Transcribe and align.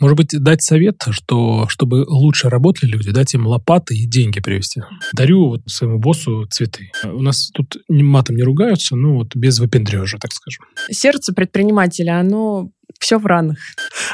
Может 0.00 0.16
быть, 0.16 0.28
дать 0.30 0.62
совет, 0.62 1.02
что 1.10 1.66
чтобы 1.68 2.04
лучше 2.06 2.48
работали 2.48 2.90
люди, 2.90 3.10
дать 3.10 3.34
им 3.34 3.46
лопаты 3.46 3.96
и 3.96 4.06
деньги 4.06 4.40
привезти. 4.40 4.82
Дарю 5.12 5.48
вот 5.48 5.62
своему 5.66 5.98
боссу 5.98 6.46
цветы. 6.46 6.92
У 7.04 7.22
нас 7.22 7.50
тут 7.52 7.78
матом 7.88 8.36
не 8.36 8.42
ругаются, 8.42 8.94
но 8.94 9.16
вот 9.16 9.34
без 9.34 9.58
выпендрежа, 9.58 10.18
так 10.18 10.32
скажем. 10.32 10.64
Сердце 10.90 11.34
предпринимателя, 11.34 12.20
оно 12.20 12.70
все 13.00 13.18
в 13.18 13.26
ранах. 13.26 13.58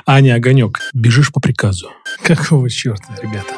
Аня, 0.06 0.34
огонек, 0.34 0.80
бежишь 0.94 1.32
по 1.32 1.40
приказу. 1.40 1.90
Какого 2.22 2.70
черта, 2.70 3.14
ребята? 3.22 3.54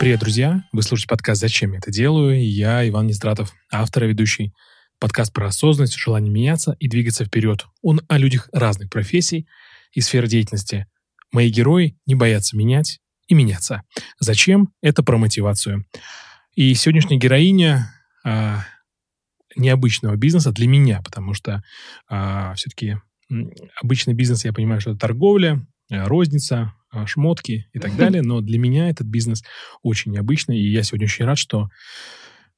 Привет, 0.00 0.20
друзья! 0.20 0.64
Вы 0.72 0.80
слушаете 0.80 1.08
подкаст 1.08 1.42
«Зачем 1.42 1.72
я 1.72 1.78
это 1.78 1.90
делаю?» 1.90 2.42
Я 2.42 2.88
Иван 2.88 3.06
Нестратов, 3.06 3.52
автор 3.70 4.04
и 4.04 4.06
ведущий. 4.06 4.54
Подкаст 4.98 5.30
про 5.30 5.48
осознанность, 5.48 5.94
желание 5.94 6.32
меняться 6.32 6.74
и 6.80 6.88
двигаться 6.88 7.26
вперед. 7.26 7.66
Он 7.82 8.00
о 8.08 8.16
людях 8.16 8.48
разных 8.50 8.88
профессий 8.88 9.46
и 9.92 10.00
сфер 10.00 10.26
деятельности. 10.26 10.86
Мои 11.32 11.50
герои 11.50 11.98
не 12.06 12.14
боятся 12.14 12.56
менять 12.56 13.00
и 13.28 13.34
меняться. 13.34 13.82
Зачем? 14.18 14.72
Это 14.80 15.02
про 15.02 15.18
мотивацию. 15.18 15.84
И 16.54 16.72
сегодняшняя 16.72 17.18
героиня 17.18 17.92
а, 18.24 18.64
необычного 19.54 20.16
бизнеса 20.16 20.50
для 20.50 20.66
меня, 20.66 21.02
потому 21.04 21.34
что 21.34 21.62
а, 22.08 22.54
все-таки 22.54 22.96
обычный 23.82 24.14
бизнес, 24.14 24.46
я 24.46 24.54
понимаю, 24.54 24.80
что 24.80 24.92
это 24.92 25.00
торговля, 25.00 25.60
э, 25.90 26.04
розница, 26.06 26.72
шмотки 27.06 27.68
и 27.72 27.78
так 27.78 27.96
далее. 27.96 28.22
Но 28.22 28.40
для 28.40 28.58
меня 28.58 28.88
этот 28.88 29.06
бизнес 29.06 29.42
очень 29.82 30.12
необычный, 30.12 30.58
и 30.58 30.70
я 30.70 30.82
сегодня 30.82 31.06
очень 31.06 31.24
рад, 31.24 31.38
что 31.38 31.68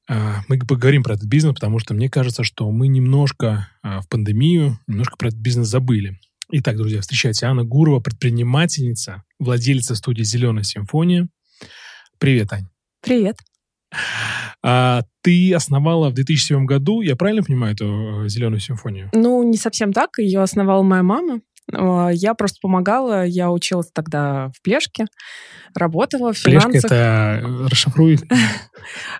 а, 0.07 0.41
мы 0.47 0.59
поговорим 0.59 1.03
про 1.03 1.13
этот 1.13 1.25
бизнес, 1.25 1.53
потому 1.53 1.79
что 1.79 1.93
мне 1.93 2.09
кажется, 2.09 2.43
что 2.43 2.69
мы 2.69 2.87
немножко 2.87 3.69
а, 3.81 4.01
в 4.01 4.09
пандемию, 4.09 4.79
немножко 4.87 5.17
про 5.17 5.29
этот 5.29 5.39
бизнес 5.39 5.67
забыли. 5.67 6.19
Итак, 6.51 6.77
друзья, 6.77 7.01
встречайте 7.01 7.45
Анна 7.45 7.63
Гурова, 7.63 7.99
предпринимательница, 7.99 9.23
владелица 9.39 9.95
студии 9.95 10.23
«Зеленая 10.23 10.63
симфония». 10.63 11.29
Привет, 12.19 12.51
Ань. 12.53 12.67
Привет. 13.01 13.37
А, 14.61 15.03
ты 15.21 15.53
основала 15.53 16.09
в 16.09 16.13
2007 16.13 16.65
году, 16.65 17.01
я 17.01 17.15
правильно 17.15 17.43
понимаю, 17.43 17.73
эту 17.73 18.25
э, 18.25 18.29
«Зеленую 18.29 18.59
симфонию»? 18.59 19.09
Ну, 19.13 19.43
не 19.43 19.57
совсем 19.57 19.93
так. 19.93 20.17
Ее 20.17 20.41
основала 20.41 20.83
моя 20.83 21.03
мама. 21.03 21.41
А, 21.71 22.09
я 22.11 22.33
просто 22.33 22.59
помогала, 22.61 23.25
я 23.25 23.51
училась 23.51 23.89
тогда 23.93 24.49
в 24.55 24.61
Плешке, 24.61 25.05
работала 25.75 26.33
в 26.33 26.37
финансах. 26.37 26.71
Плешка 26.71 26.87
это 26.87 26.95
э, 27.43 27.67
расшифруй. 27.67 28.19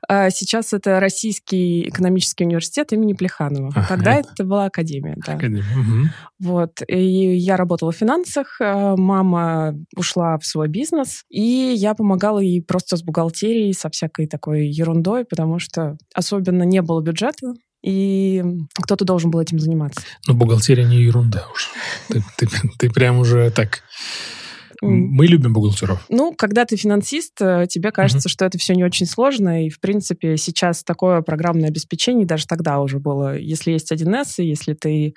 А, 0.07 0.29
сейчас 0.29 0.73
это 0.73 0.99
Российский 0.99 1.87
экономический 1.87 2.45
университет 2.45 2.91
имени 2.93 3.13
Плеханова. 3.13 3.69
Ага, 3.75 3.85
тогда 3.87 4.15
это... 4.15 4.29
это 4.33 4.43
была 4.43 4.65
академия, 4.65 5.15
да. 5.25 5.33
Академия. 5.33 5.63
Угу. 5.63 6.09
Вот. 6.39 6.81
И 6.87 7.35
я 7.37 7.55
работала 7.55 7.91
в 7.91 7.95
финансах, 7.95 8.57
а, 8.59 8.95
мама 8.97 9.75
ушла 9.95 10.37
в 10.37 10.45
свой 10.45 10.67
бизнес, 10.67 11.23
и 11.29 11.41
я 11.41 11.93
помогала 11.93 12.39
ей 12.39 12.61
просто 12.61 12.97
с 12.97 13.03
бухгалтерией, 13.03 13.73
со 13.73 13.89
всякой 13.89 14.27
такой 14.27 14.67
ерундой, 14.67 15.25
потому 15.25 15.59
что 15.59 15.97
особенно 16.13 16.63
не 16.63 16.81
было 16.81 17.01
бюджета 17.01 17.53
и 17.83 18.43
кто-то 18.81 19.05
должен 19.05 19.29
был 19.29 19.41
этим 19.41 19.59
заниматься. 19.59 20.01
Ну, 20.27 20.33
бухгалтерия 20.33 20.85
не 20.85 20.97
ерунда 20.97 21.45
уж. 21.53 21.69
Ты, 22.07 22.23
ты, 22.37 22.47
ты 22.79 22.89
прям 22.89 23.19
уже 23.19 23.51
так... 23.51 23.83
Мы 24.81 25.27
любим 25.27 25.53
бухгалтеров. 25.53 26.05
Ну, 26.09 26.33
когда 26.33 26.65
ты 26.65 26.75
финансист, 26.75 27.39
э, 27.39 27.67
тебе 27.69 27.91
кажется, 27.91 28.27
uh-huh. 28.27 28.31
что 28.31 28.43
это 28.43 28.57
все 28.57 28.75
не 28.75 28.83
очень 28.83 29.05
сложно, 29.05 29.65
и, 29.65 29.69
в 29.69 29.79
принципе, 29.79 30.35
сейчас 30.35 30.83
такое 30.83 31.21
программное 31.21 31.69
обеспечение, 31.69 32.25
даже 32.25 32.47
тогда 32.47 32.81
уже 32.81 32.99
было, 32.99 33.37
если 33.37 33.71
есть 33.71 33.93
1С, 33.93 34.43
и 34.43 34.47
если 34.47 34.73
ты 34.73 35.13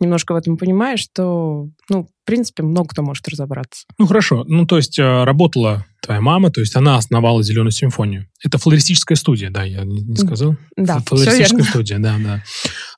немножко 0.00 0.32
в 0.32 0.36
этом 0.36 0.56
понимаешь, 0.56 1.06
то, 1.14 1.68
ну, 1.88 2.04
в 2.04 2.26
принципе, 2.26 2.62
много 2.62 2.88
кто 2.88 3.02
может 3.02 3.26
разобраться. 3.28 3.84
Ну, 3.98 4.06
хорошо. 4.06 4.44
Ну, 4.46 4.66
то 4.66 4.76
есть 4.76 4.98
э, 4.98 5.24
работала 5.24 5.86
твоя 6.02 6.20
мама, 6.20 6.50
то 6.50 6.60
есть 6.60 6.76
она 6.76 6.96
основала 6.96 7.42
«Зеленую 7.42 7.72
симфонию». 7.72 8.26
Это 8.44 8.58
флористическая 8.58 9.16
студия, 9.16 9.50
да, 9.50 9.64
я 9.64 9.84
не, 9.84 10.02
не 10.02 10.16
сказал? 10.16 10.56
Да, 10.76 11.00
Флористическая 11.06 11.64
студия, 11.64 11.98
да, 11.98 12.16
да. 12.22 12.42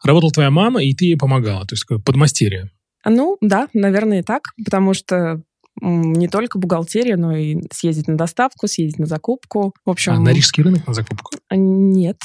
Работала 0.04 0.32
твоя 0.32 0.50
мама, 0.50 0.82
и 0.82 0.94
ты 0.94 1.06
ей 1.06 1.16
помогала, 1.16 1.66
то 1.66 1.74
есть 1.74 1.86
подмастерье. 2.04 2.70
Ну, 3.04 3.38
да, 3.40 3.68
наверное, 3.72 4.20
и 4.20 4.22
так, 4.22 4.42
потому 4.64 4.92
что 4.92 5.42
не 5.80 6.28
только 6.28 6.58
бухгалтерия, 6.58 7.16
но 7.16 7.36
и 7.36 7.58
съездить 7.72 8.08
на 8.08 8.16
доставку, 8.16 8.66
съездить 8.66 8.98
на 8.98 9.06
закупку. 9.06 9.74
В 9.84 9.90
общем, 9.90 10.12
а 10.12 10.18
на 10.18 10.30
рижский 10.30 10.62
рынок 10.62 10.86
на 10.86 10.94
закупку? 10.94 11.32
Нет. 11.50 12.18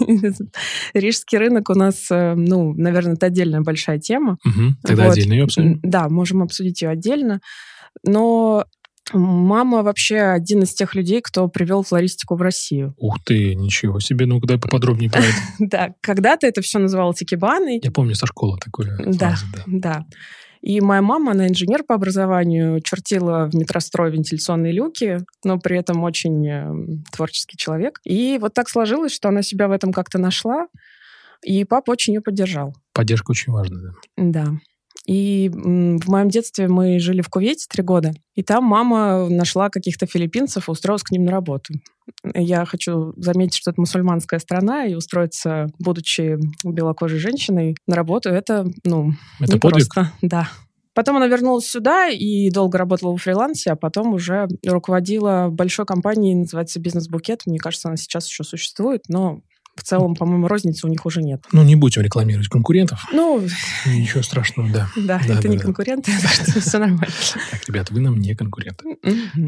Рижский 0.94 1.38
рынок 1.38 1.70
у 1.70 1.74
нас, 1.74 2.10
э, 2.10 2.34
ну, 2.34 2.74
наверное, 2.74 3.14
это 3.14 3.26
отдельная 3.26 3.60
большая 3.60 3.98
тема. 3.98 4.38
Угу, 4.44 4.76
тогда 4.82 5.04
вот. 5.04 5.12
отдельно 5.12 5.32
ее 5.32 5.44
обсудим. 5.44 5.80
Да, 5.82 6.08
можем 6.08 6.42
обсудить 6.42 6.82
ее 6.82 6.90
отдельно. 6.90 7.40
Но 8.06 8.64
Мама 9.12 9.82
вообще 9.82 10.18
один 10.18 10.62
из 10.62 10.74
тех 10.74 10.94
людей, 10.94 11.20
кто 11.22 11.48
привел 11.48 11.82
флористику 11.82 12.36
в 12.36 12.42
Россию. 12.42 12.94
Ух 12.98 13.18
ты, 13.24 13.54
ничего 13.54 14.00
себе. 14.00 14.26
Ну, 14.26 14.40
дай 14.40 14.58
поподробнее 14.58 15.10
про 15.10 15.20
это. 15.20 15.36
Да, 15.58 15.94
когда-то 16.00 16.46
это 16.46 16.62
все 16.62 16.78
называлось 16.78 17.22
икебаной. 17.22 17.80
Я 17.82 17.90
помню 17.90 18.14
со 18.14 18.26
школы 18.26 18.58
такое. 18.58 18.98
Да, 19.06 19.36
да. 19.66 20.04
И 20.60 20.80
моя 20.80 21.02
мама, 21.02 21.32
она 21.32 21.48
инженер 21.48 21.84
по 21.84 21.94
образованию, 21.94 22.80
чертила 22.80 23.48
в 23.50 23.54
метрострой 23.54 24.10
вентиляционные 24.10 24.72
люки, 24.72 25.20
но 25.44 25.58
при 25.58 25.78
этом 25.78 26.02
очень 26.04 26.46
эм, 26.48 27.04
творческий 27.12 27.56
человек. 27.56 28.00
И 28.04 28.38
вот 28.40 28.54
так 28.54 28.68
сложилось, 28.68 29.12
что 29.12 29.28
она 29.28 29.42
себя 29.42 29.68
в 29.68 29.72
этом 29.72 29.92
как-то 29.92 30.18
нашла, 30.18 30.66
и 31.42 31.64
папа 31.64 31.92
очень 31.92 32.14
ее 32.14 32.20
поддержал. 32.20 32.74
Поддержка 32.92 33.30
очень 33.30 33.52
важна, 33.52 33.78
да. 33.80 33.92
Да. 34.16 34.46
И 35.08 35.48
в 35.48 36.10
моем 36.10 36.28
детстве 36.28 36.68
мы 36.68 36.98
жили 36.98 37.22
в 37.22 37.30
Кувейте 37.30 37.64
три 37.66 37.82
года, 37.82 38.12
и 38.34 38.42
там 38.42 38.62
мама 38.64 39.26
нашла 39.30 39.70
каких-то 39.70 40.04
филиппинцев 40.04 40.68
и 40.68 40.70
устроилась 40.70 41.02
к 41.02 41.10
ним 41.10 41.24
на 41.24 41.32
работу. 41.32 41.72
Я 42.34 42.66
хочу 42.66 43.14
заметить, 43.16 43.56
что 43.56 43.70
это 43.70 43.80
мусульманская 43.80 44.38
страна, 44.38 44.84
и 44.84 44.94
устроиться, 44.94 45.68
будучи 45.78 46.38
белокожей 46.62 47.18
женщиной, 47.20 47.74
на 47.86 47.96
работу, 47.96 48.28
это, 48.28 48.66
ну, 48.84 49.14
это 49.40 49.54
не 49.54 49.58
подвиг? 49.58 49.88
просто. 49.94 50.12
Да. 50.20 50.50
Потом 50.92 51.16
она 51.16 51.26
вернулась 51.26 51.66
сюда 51.66 52.08
и 52.08 52.50
долго 52.50 52.76
работала 52.76 53.16
в 53.16 53.22
фрилансе, 53.22 53.70
а 53.70 53.76
потом 53.76 54.12
уже 54.12 54.46
руководила 54.66 55.48
большой 55.48 55.86
компанией, 55.86 56.34
называется 56.34 56.80
«Бизнес-букет». 56.80 57.42
Мне 57.46 57.58
кажется, 57.58 57.88
она 57.88 57.96
сейчас 57.96 58.28
еще 58.28 58.44
существует, 58.44 59.04
но 59.08 59.40
в 59.78 59.82
целом, 59.82 60.14
по-моему, 60.14 60.48
розницы 60.48 60.86
у 60.86 60.90
них 60.90 61.06
уже 61.06 61.22
нет. 61.22 61.44
Ну, 61.52 61.62
не 61.62 61.76
будем 61.76 62.02
рекламировать 62.02 62.48
конкурентов. 62.48 63.04
Ну... 63.12 63.42
Ничего 63.86 64.22
страшного, 64.22 64.68
да. 64.70 64.88
Да, 64.96 65.20
да 65.26 65.34
это 65.34 65.42
да, 65.42 65.48
не 65.48 65.56
да. 65.56 65.64
конкуренты, 65.64 66.12
так 66.22 66.30
что 66.30 66.60
все 66.60 66.78
нормально. 66.78 67.06
Так, 67.50 67.60
ребята, 67.66 67.94
вы 67.94 68.00
нам 68.00 68.20
не 68.20 68.34
конкуренты. 68.34 68.98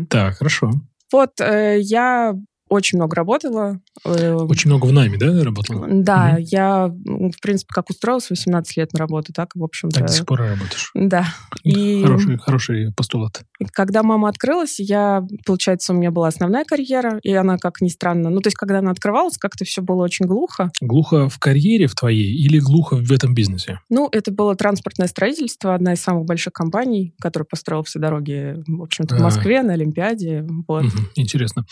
Так, 0.08 0.38
хорошо. 0.38 0.70
Вот, 1.12 1.40
э, 1.40 1.78
я 1.80 2.34
очень 2.70 2.98
много 2.98 3.16
работала. 3.16 3.80
Э, 4.04 4.32
очень 4.32 4.70
много 4.70 4.86
в 4.86 4.92
найме, 4.92 5.18
да, 5.18 5.44
работала? 5.44 5.86
Да, 5.90 6.36
угу. 6.36 6.46
я, 6.50 6.86
в 6.86 7.40
принципе, 7.42 7.74
как 7.74 7.90
устроилась 7.90 8.30
18 8.30 8.76
лет 8.76 8.92
на 8.92 9.00
работу, 9.00 9.32
так, 9.32 9.50
в 9.54 9.62
общем-то. 9.62 9.98
Так 9.98 10.08
до 10.08 10.12
сих 10.12 10.24
пор 10.24 10.38
работаешь? 10.40 10.90
Да. 10.94 11.26
И 11.64 12.02
хороший, 12.02 12.38
хороший 12.38 12.92
постулат. 12.94 13.42
Когда 13.72 14.02
мама 14.02 14.28
открылась, 14.28 14.78
я, 14.78 15.26
получается, 15.44 15.92
у 15.92 15.96
меня 15.96 16.12
была 16.12 16.28
основная 16.28 16.64
карьера, 16.64 17.18
и 17.22 17.34
она, 17.34 17.58
как 17.58 17.80
ни 17.80 17.88
странно, 17.88 18.30
ну, 18.30 18.40
то 18.40 18.46
есть, 18.46 18.56
когда 18.56 18.78
она 18.78 18.92
открывалась, 18.92 19.36
как-то 19.36 19.64
все 19.64 19.82
было 19.82 20.04
очень 20.04 20.26
глухо. 20.26 20.70
Глухо 20.80 21.28
в 21.28 21.38
карьере 21.38 21.88
в 21.88 21.94
твоей 21.94 22.32
или 22.32 22.60
глухо 22.60 22.96
в 22.96 23.10
этом 23.10 23.34
бизнесе? 23.34 23.80
Ну, 23.90 24.08
это 24.12 24.30
было 24.30 24.54
транспортное 24.54 25.08
строительство, 25.08 25.74
одна 25.74 25.94
из 25.94 26.00
самых 26.00 26.24
больших 26.24 26.52
компаний, 26.52 27.14
которая 27.20 27.46
построила 27.50 27.82
все 27.82 27.98
дороги, 27.98 28.62
в 28.68 28.82
общем-то, 28.82 29.16
в 29.16 29.18
а. 29.18 29.24
Москве, 29.24 29.62
на 29.62 29.72
Олимпиаде. 29.72 30.46
Вот. 30.68 30.84
Угу, 30.84 30.96
интересно. 31.16 31.66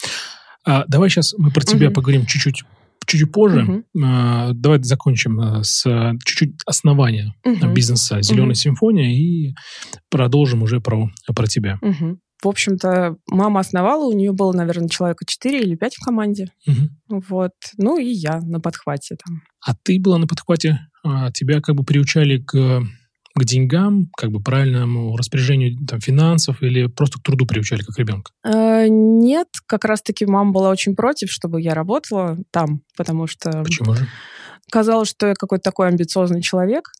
А, 0.68 0.84
давай 0.86 1.08
сейчас 1.08 1.34
мы 1.38 1.50
про 1.50 1.62
тебя 1.62 1.86
угу. 1.86 1.94
поговорим 1.94 2.26
чуть-чуть 2.26 2.62
чуть-чуть 3.06 3.32
позже. 3.32 3.62
Угу. 3.62 4.04
А, 4.04 4.52
давай 4.52 4.82
закончим 4.82 5.40
а, 5.40 5.64
с 5.64 5.82
чуть-чуть 6.24 6.56
основания 6.66 7.34
угу. 7.42 7.68
бизнеса 7.68 8.20
«Зеленая 8.20 8.50
угу. 8.50 8.54
симфония» 8.54 9.10
и 9.10 9.54
продолжим 10.10 10.62
уже 10.62 10.80
про, 10.80 11.08
про 11.34 11.46
тебя. 11.46 11.78
Угу. 11.80 12.18
В 12.42 12.48
общем-то, 12.48 13.16
мама 13.28 13.60
основала, 13.60 14.04
у 14.06 14.12
нее 14.12 14.32
было, 14.32 14.52
наверное, 14.52 14.88
человека 14.88 15.24
4 15.26 15.60
или 15.60 15.74
5 15.74 15.96
в 15.96 16.04
команде. 16.04 16.52
Угу. 16.66 17.22
Вот. 17.28 17.52
Ну 17.78 17.98
и 17.98 18.10
я 18.10 18.40
на 18.40 18.60
подхвате 18.60 19.16
там. 19.16 19.42
А 19.66 19.74
ты 19.82 19.98
была 19.98 20.18
на 20.18 20.26
подхвате? 20.26 20.78
А 21.02 21.32
тебя 21.32 21.60
как 21.62 21.76
бы 21.76 21.84
приучали 21.84 22.38
к 22.38 22.82
к 23.38 23.44
деньгам, 23.44 24.10
как 24.16 24.30
бы 24.30 24.40
правильному 24.40 25.16
распоряжению 25.16 25.78
там, 25.86 26.00
финансов 26.00 26.62
или 26.62 26.86
просто 26.86 27.18
к 27.18 27.22
труду 27.22 27.46
приучали 27.46 27.82
как 27.82 27.98
ребенка? 27.98 28.32
Э, 28.44 28.86
нет, 28.88 29.48
как 29.66 29.84
раз-таки 29.84 30.26
мама 30.26 30.52
была 30.52 30.70
очень 30.70 30.94
против, 30.94 31.30
чтобы 31.30 31.60
я 31.60 31.74
работала 31.74 32.38
там, 32.50 32.82
потому 32.96 33.26
что... 33.26 33.62
Почему 33.62 33.94
же? 33.94 34.06
Казалось, 34.70 35.08
что 35.08 35.28
я 35.28 35.34
какой-то 35.34 35.62
такой 35.62 35.88
амбициозный 35.88 36.42
человек, 36.42 36.90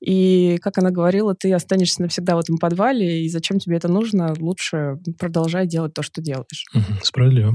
и, 0.00 0.58
как 0.60 0.76
она 0.76 0.90
говорила, 0.90 1.34
ты 1.34 1.52
останешься 1.54 2.02
навсегда 2.02 2.36
в 2.36 2.40
этом 2.40 2.58
подвале, 2.58 3.24
и 3.24 3.28
зачем 3.30 3.58
тебе 3.58 3.76
это 3.76 3.88
нужно? 3.88 4.34
Лучше 4.38 4.98
продолжай 5.18 5.66
делать 5.66 5.94
то, 5.94 6.02
что 6.02 6.20
делаешь. 6.20 6.66
Угу, 6.74 7.00
справедливо. 7.02 7.54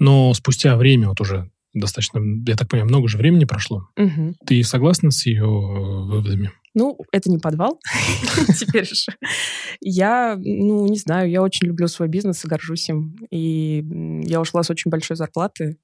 Но 0.00 0.34
спустя 0.34 0.76
время, 0.76 1.08
вот 1.08 1.20
уже 1.20 1.50
достаточно, 1.72 2.20
я 2.46 2.56
так 2.56 2.68
понимаю, 2.68 2.88
много 2.88 3.08
же 3.08 3.18
времени 3.18 3.44
прошло. 3.44 3.88
Угу. 3.96 4.36
Ты 4.46 4.62
согласна 4.64 5.10
с 5.10 5.26
ее 5.26 5.46
выводами? 5.46 6.50
Ну, 6.74 6.98
это 7.12 7.30
не 7.30 7.38
подвал 7.38 7.80
теперь 8.58 8.84
же. 8.84 9.12
Я, 9.80 10.36
ну, 10.36 10.86
не 10.88 10.98
знаю, 10.98 11.30
я 11.30 11.42
очень 11.42 11.68
люблю 11.68 11.86
свой 11.86 12.08
бизнес 12.08 12.44
и 12.44 12.48
горжусь 12.48 12.88
им. 12.88 13.14
И 13.30 13.84
я 14.26 14.40
ушла 14.40 14.62
с 14.62 14.70
очень 14.70 14.90
большой 14.90 15.16
зарплаты. 15.16 15.78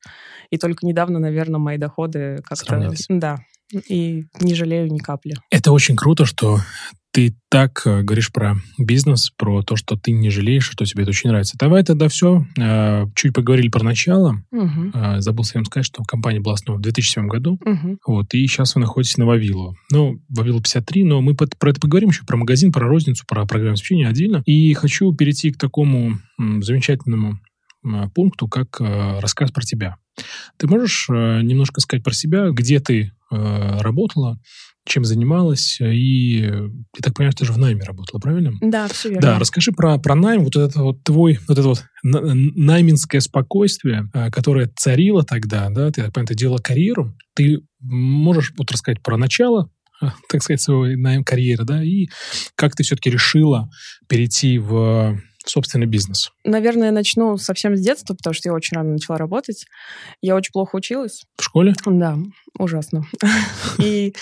И 0.51 0.59
только 0.59 0.87
недавно, 0.87 1.19
наверное, 1.19 1.61
мои 1.61 1.79
доходы 1.79 2.43
как-то... 2.45 2.93
Да, 3.09 3.39
и 3.89 4.25
не 4.41 4.55
жалею 4.55 4.91
ни 4.93 4.99
капли. 4.99 5.37
Это 5.51 5.73
очень 5.73 5.97
круто, 5.97 6.25
что 6.25 6.59
ты 7.13 7.37
так 7.49 7.83
э, 7.87 8.03
говоришь 8.03 8.33
про 8.33 8.57
бизнес, 8.79 9.31
про 9.31 9.63
то, 9.63 9.77
что 9.77 9.97
ты 9.97 10.13
не 10.13 10.31
жалеешь, 10.31 10.71
что 10.71 10.85
тебе 10.85 11.03
это 11.03 11.11
очень 11.11 11.31
нравится. 11.31 11.57
Давай 11.59 11.83
тогда 11.83 12.09
все. 12.09 12.47
Э, 12.57 13.07
чуть 13.17 13.35
поговорили 13.35 13.69
про 13.69 13.83
начало. 13.83 14.45
Угу. 14.53 14.93
Забыл 15.19 15.45
всем 15.45 15.65
сказать, 15.65 15.87
что 15.87 16.05
компания 16.05 16.41
была 16.41 16.55
основана 16.55 16.79
в 16.79 16.83
2007 16.83 17.27
году. 17.27 17.59
Угу. 17.65 17.99
Вот, 18.07 18.35
и 18.35 18.47
сейчас 18.47 18.75
вы 18.75 18.83
находитесь 18.83 19.17
на 19.17 19.27
Вавилу. 19.27 19.77
Ну, 19.91 20.21
Вавилу 20.29 20.61
53, 20.61 21.05
но 21.05 21.21
мы 21.21 21.35
про 21.35 21.71
это 21.71 21.81
поговорим 21.81 22.11
еще, 22.11 22.25
про 22.25 22.37
магазин, 22.37 22.73
про 22.73 22.87
розницу, 22.87 23.25
про 23.27 23.45
программу 23.47 23.73
обеспечения 23.73 24.09
отдельно. 24.09 24.43
И 24.47 24.73
хочу 24.75 25.13
перейти 25.13 25.51
к 25.51 25.59
такому 25.59 26.19
замечательному 26.39 27.41
пункту, 28.15 28.47
как 28.47 28.79
рассказ 28.79 29.51
про 29.51 29.63
тебя. 29.63 29.97
Ты 30.59 30.69
можешь 30.69 31.09
немножко 31.09 31.81
сказать 31.81 32.05
про 32.05 32.13
себя, 32.13 32.51
где 32.51 32.79
ты 32.79 33.13
работала, 33.31 34.39
чем 34.87 35.05
занималась, 35.05 35.79
и, 35.81 36.39
я 36.41 37.01
так 37.03 37.15
понимаю, 37.15 37.33
ты 37.35 37.45
же 37.45 37.53
в 37.53 37.59
найме 37.59 37.83
работала, 37.83 38.19
правильно? 38.19 38.53
Да, 38.61 38.89
все 38.89 39.11
верно. 39.11 39.23
Да, 39.23 39.39
расскажи 39.39 39.73
про, 39.73 39.99
про 39.99 40.15
найм, 40.15 40.43
вот 40.43 40.57
это 40.57 40.83
вот 40.83 41.05
твой, 41.05 41.39
вот 41.47 41.59
это 41.59 41.69
вот 41.69 41.85
найминское 42.03 43.21
спокойствие, 43.21 44.09
которое 44.33 44.71
царило 44.77 45.23
тогда, 45.23 45.69
да, 45.71 45.91
ты, 45.91 46.03
так 46.03 46.13
понимаю, 46.13 46.29
ты 46.29 46.35
делала 46.35 46.59
карьеру, 46.59 47.17
ты 47.35 47.61
можешь 47.81 48.53
вот 48.57 48.73
рассказать 48.73 49.03
про 49.03 49.17
начало, 49.17 49.71
так 50.29 50.43
сказать, 50.43 50.63
своей 50.63 50.97
найм 50.97 51.25
карьеры, 51.25 51.65
да, 51.65 51.85
и 51.85 52.09
как 52.57 52.75
ты 52.75 52.83
все-таки 52.83 53.11
решила 53.11 53.69
перейти 54.09 54.59
в 54.59 55.21
собственный 55.45 55.87
бизнес? 55.87 56.33
Наверное, 56.45 56.87
я 56.87 56.93
начну 56.93 57.37
совсем 57.37 57.77
с 57.77 57.81
детства, 57.81 58.15
потому 58.15 58.35
что 58.35 58.49
я 58.49 58.55
очень 58.55 58.77
рано 58.77 58.93
начала 58.93 59.19
работать. 59.19 59.67
Я 60.21 60.37
очень 60.37 60.53
плохо 60.53 60.77
училась. 60.77 61.25
В 61.37 61.43
школе? 61.43 61.75
Да, 61.87 62.19
ужасно. 62.59 63.05
И 63.79 64.15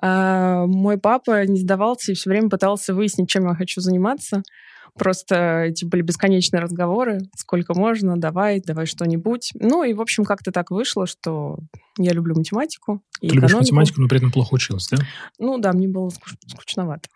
а, 0.00 0.66
мой 0.66 0.98
папа 0.98 1.46
не 1.46 1.60
сдавался 1.60 2.12
и 2.12 2.14
все 2.14 2.30
время 2.30 2.48
пытался 2.48 2.94
выяснить, 2.94 3.30
чем 3.30 3.46
я 3.48 3.54
хочу 3.54 3.80
заниматься. 3.80 4.42
Просто 4.98 5.62
эти 5.62 5.84
были 5.84 6.02
бесконечные 6.02 6.60
разговоры, 6.60 7.20
сколько 7.36 7.72
можно, 7.72 8.16
давай, 8.16 8.60
давай 8.60 8.86
что-нибудь. 8.86 9.52
Ну 9.54 9.84
и, 9.84 9.94
в 9.94 10.00
общем, 10.00 10.24
как-то 10.24 10.50
так 10.50 10.70
вышло, 10.70 11.06
что 11.06 11.58
я 11.98 12.12
люблю 12.12 12.34
математику. 12.34 13.00
Ты 13.20 13.28
любишь 13.28 13.54
математику, 13.54 14.00
но 14.00 14.08
при 14.08 14.18
этом 14.18 14.32
плохо 14.32 14.54
училась, 14.54 14.88
да? 14.90 14.98
Ну 15.38 15.58
да, 15.58 15.72
мне 15.72 15.86
было 15.88 16.10
скучновато. 16.46 17.08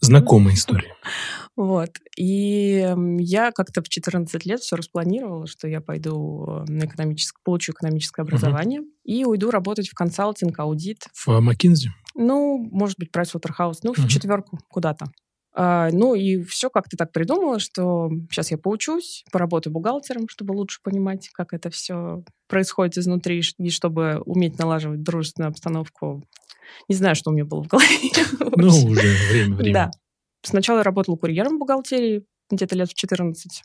Знакомая 0.00 0.54
история. 0.54 0.94
Вот. 1.56 1.90
И 2.16 2.94
я 3.18 3.52
как-то 3.52 3.82
в 3.82 3.88
14 3.88 4.44
лет 4.44 4.60
все 4.60 4.76
распланировала, 4.76 5.46
что 5.46 5.68
я 5.68 5.80
пойду 5.80 6.64
на 6.66 6.84
экономическое, 6.84 7.40
получу 7.44 7.72
экономическое 7.72 8.22
образование 8.22 8.80
угу. 8.80 8.88
и 9.04 9.24
уйду 9.24 9.50
работать 9.50 9.88
в 9.88 9.94
консалтинг, 9.94 10.58
аудит. 10.58 11.06
В 11.14 11.40
Маккинзи? 11.40 11.90
Ну, 12.16 12.58
может 12.72 12.98
быть, 12.98 13.10
Pricewaterhouse. 13.10 13.78
Ну, 13.82 13.92
угу. 13.92 14.02
в 14.02 14.08
четверку 14.08 14.58
куда-то. 14.68 15.06
А, 15.56 15.88
ну 15.92 16.14
и 16.14 16.42
все 16.42 16.68
как-то 16.68 16.96
так 16.96 17.12
придумала, 17.12 17.60
что 17.60 18.10
сейчас 18.30 18.50
я 18.50 18.58
поучусь, 18.58 19.24
поработаю 19.30 19.72
бухгалтером, 19.72 20.28
чтобы 20.28 20.52
лучше 20.52 20.80
понимать, 20.82 21.28
как 21.32 21.52
это 21.52 21.70
все 21.70 22.24
происходит 22.48 22.98
изнутри, 22.98 23.40
и 23.58 23.70
чтобы 23.70 24.20
уметь 24.26 24.58
налаживать 24.58 25.02
дружественную 25.02 25.50
обстановку. 25.50 26.24
Не 26.88 26.96
знаю, 26.96 27.14
что 27.14 27.30
у 27.30 27.32
меня 27.32 27.44
было 27.44 27.62
в 27.62 27.68
голове. 27.68 27.88
Ну, 28.56 28.68
уже 28.68 29.14
время, 29.30 29.54
время. 29.54 29.74
Да. 29.74 29.90
Сначала 30.44 30.78
я 30.78 30.82
работала 30.84 31.16
курьером 31.16 31.56
в 31.56 31.58
бухгалтерии, 31.58 32.24
где-то 32.50 32.76
лет 32.76 32.90
в 32.90 32.94
14. 32.94 33.62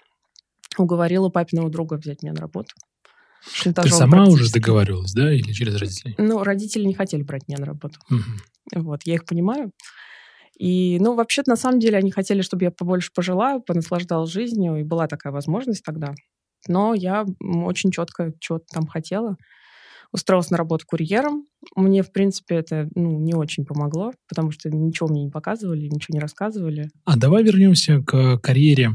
Уговорила 0.77 1.29
папиного 1.29 1.69
друга 1.69 1.95
взять 1.95 2.23
меня 2.23 2.33
на 2.33 2.41
работу. 2.41 2.73
Ты 3.63 3.89
сама 3.89 4.25
уже 4.25 4.51
договаривалась, 4.51 5.13
да, 5.13 5.33
или 5.33 5.51
через 5.51 5.75
родителей? 5.75 6.15
Ну, 6.17 6.43
родители 6.43 6.85
не 6.85 6.93
хотели 6.93 7.23
брать 7.23 7.47
меня 7.47 7.59
на 7.59 7.65
работу. 7.65 7.99
Угу. 8.09 8.81
Вот, 8.81 9.03
я 9.03 9.15
их 9.15 9.25
понимаю. 9.25 9.71
И, 10.57 10.97
ну, 10.99 11.15
вообще-то, 11.15 11.49
на 11.49 11.55
самом 11.55 11.79
деле, 11.79 11.97
они 11.97 12.11
хотели, 12.11 12.41
чтобы 12.41 12.65
я 12.65 12.71
побольше 12.71 13.11
пожила, 13.13 13.59
понаслаждалась 13.59 14.29
жизнью, 14.29 14.77
и 14.77 14.83
была 14.83 15.07
такая 15.07 15.31
возможность 15.31 15.83
тогда. 15.83 16.13
Но 16.67 16.93
я 16.93 17.25
очень 17.41 17.91
четко 17.91 18.33
чего-то 18.39 18.65
там 18.71 18.85
хотела. 18.85 19.37
Устроилась 20.11 20.49
на 20.49 20.57
работу 20.57 20.85
курьером. 20.87 21.45
Мне, 21.75 22.01
в 22.01 22.11
принципе, 22.11 22.55
это 22.55 22.89
ну, 22.95 23.19
не 23.19 23.35
очень 23.35 23.65
помогло, 23.65 24.11
потому 24.27 24.51
что 24.51 24.69
ничего 24.69 25.07
мне 25.09 25.25
не 25.25 25.29
показывали, 25.29 25.87
ничего 25.87 26.15
не 26.15 26.19
рассказывали. 26.19 26.89
А 27.05 27.15
давай 27.15 27.43
вернемся 27.43 28.01
к 28.01 28.37
карьере. 28.39 28.93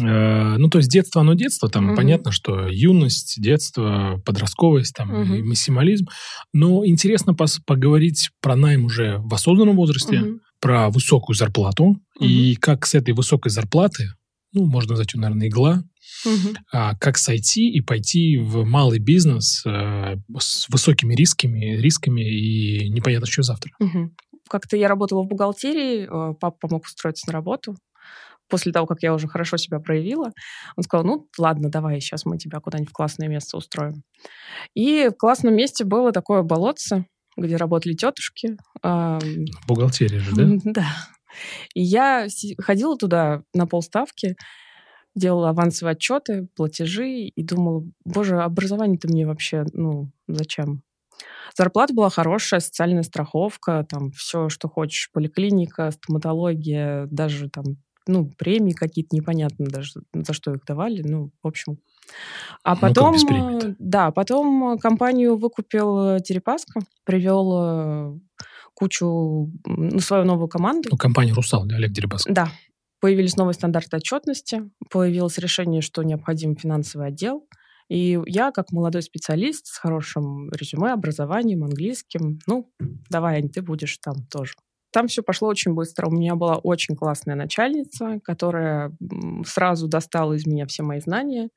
Э, 0.00 0.56
ну, 0.58 0.68
то 0.68 0.78
есть 0.78 0.90
детство, 0.90 1.20
оно 1.20 1.34
детство, 1.34 1.68
там 1.68 1.88
угу. 1.88 1.96
понятно, 1.96 2.32
что 2.32 2.66
юность, 2.68 3.40
детство, 3.40 4.20
подростковость, 4.24 4.94
там, 4.94 5.10
угу. 5.10 5.34
и 5.34 5.42
максимализм. 5.42 6.06
Но 6.52 6.84
интересно 6.86 7.32
пос- 7.32 7.60
поговорить 7.64 8.30
про 8.40 8.56
найм 8.56 8.84
уже 8.84 9.18
в 9.18 9.32
осознанном 9.34 9.76
возрасте, 9.76 10.20
угу. 10.20 10.40
про 10.60 10.90
высокую 10.90 11.36
зарплату, 11.36 11.84
угу. 11.84 12.24
и 12.24 12.54
как 12.56 12.86
с 12.86 12.94
этой 12.94 13.14
высокой 13.14 13.50
зарплаты, 13.50 14.08
ну, 14.52 14.66
можно 14.66 14.90
назвать 14.92 15.14
ее, 15.14 15.20
наверное, 15.20 15.48
игла, 15.48 15.82
Угу. 16.24 16.54
А, 16.72 16.94
как 16.96 17.18
сойти 17.18 17.70
и 17.70 17.80
пойти 17.80 18.38
в 18.38 18.64
малый 18.64 18.98
бизнес 18.98 19.62
а, 19.66 20.16
с 20.38 20.68
высокими 20.68 21.14
рисками, 21.14 21.76
рисками 21.76 22.22
и 22.22 22.88
непонятно, 22.90 23.26
что 23.26 23.42
завтра. 23.42 23.72
Угу. 23.78 24.10
Как-то 24.48 24.76
я 24.76 24.88
работала 24.88 25.22
в 25.22 25.28
бухгалтерии, 25.28 26.04
э, 26.04 26.34
папа 26.40 26.56
помог 26.58 26.84
устроиться 26.84 27.26
на 27.26 27.34
работу. 27.34 27.76
После 28.48 28.72
того, 28.72 28.86
как 28.86 29.02
я 29.02 29.12
уже 29.12 29.28
хорошо 29.28 29.58
себя 29.58 29.78
проявила, 29.78 30.32
он 30.74 30.82
сказал, 30.82 31.04
ну, 31.04 31.28
ладно, 31.36 31.68
давай, 31.68 32.00
сейчас 32.00 32.24
мы 32.24 32.38
тебя 32.38 32.60
куда-нибудь 32.60 32.88
в 32.88 32.94
классное 32.94 33.28
место 33.28 33.58
устроим. 33.58 34.02
И 34.74 35.10
в 35.12 35.18
классном 35.18 35.54
месте 35.54 35.84
было 35.84 36.12
такое 36.12 36.42
болотце, 36.42 37.04
где 37.36 37.56
работали 37.56 37.92
тетушки. 37.92 38.56
Бухгалтерия 39.66 40.20
же, 40.20 40.34
да? 40.34 40.48
Да. 40.72 40.86
И 41.74 41.82
я 41.82 42.26
ходила 42.58 42.96
туда 42.96 43.42
на 43.54 43.66
полставки, 43.66 44.36
делала 45.14 45.50
авансовые 45.50 45.92
отчеты, 45.92 46.48
платежи 46.56 47.10
и 47.10 47.42
думала, 47.42 47.84
боже, 48.04 48.40
образование-то 48.40 49.08
мне 49.08 49.26
вообще, 49.26 49.64
ну, 49.72 50.10
зачем? 50.26 50.82
Зарплата 51.56 51.92
была 51.92 52.10
хорошая, 52.10 52.60
социальная 52.60 53.02
страховка, 53.02 53.84
там 53.88 54.12
все, 54.12 54.48
что 54.48 54.68
хочешь, 54.68 55.10
поликлиника, 55.12 55.90
стоматология, 55.90 57.06
даже 57.10 57.50
там, 57.50 57.64
ну, 58.06 58.30
премии 58.38 58.72
какие-то 58.72 59.16
непонятно 59.16 59.66
даже, 59.66 60.00
за 60.12 60.32
что 60.32 60.52
их 60.52 60.64
давали, 60.64 61.02
ну, 61.02 61.30
в 61.42 61.46
общем. 61.46 61.78
А 62.62 62.74
ну, 62.74 62.80
потом, 62.80 63.16
ну, 63.28 63.74
да, 63.78 64.10
потом 64.12 64.78
компанию 64.78 65.36
выкупил 65.36 66.20
Терепаска, 66.20 66.80
привел 67.04 67.52
э, 67.54 68.18
кучу, 68.78 69.50
ну, 69.66 70.00
свою 70.00 70.24
новую 70.24 70.48
команду. 70.48 70.88
Ну, 70.92 70.96
компания 70.96 71.32
«Русал», 71.32 71.66
да, 71.66 71.76
Олег 71.76 71.90
Дерибасов? 71.90 72.32
Да, 72.32 72.52
Появились 73.00 73.36
новые 73.36 73.54
стандарты 73.54 73.96
отчетности, 73.96 74.62
появилось 74.90 75.38
решение, 75.38 75.82
что 75.82 76.02
необходим 76.02 76.56
финансовый 76.56 77.08
отдел. 77.08 77.46
И 77.88 78.18
я, 78.26 78.50
как 78.50 78.72
молодой 78.72 79.02
специалист 79.02 79.66
с 79.66 79.78
хорошим 79.78 80.50
резюме, 80.50 80.92
образованием, 80.92 81.62
английским, 81.64 82.40
ну, 82.46 82.72
давай, 83.08 83.36
Ань, 83.36 83.48
ты 83.48 83.62
будешь 83.62 83.96
там 83.98 84.26
тоже. 84.26 84.54
Там 84.90 85.08
все 85.08 85.22
пошло 85.22 85.48
очень 85.48 85.74
быстро. 85.74 86.08
У 86.08 86.10
меня 86.10 86.34
была 86.34 86.56
очень 86.56 86.96
классная 86.96 87.34
начальница, 87.34 88.20
которая 88.24 88.92
сразу 89.44 89.88
достала 89.88 90.32
из 90.32 90.46
меня 90.46 90.66
все 90.66 90.82
мои 90.82 91.00
знания 91.00 91.50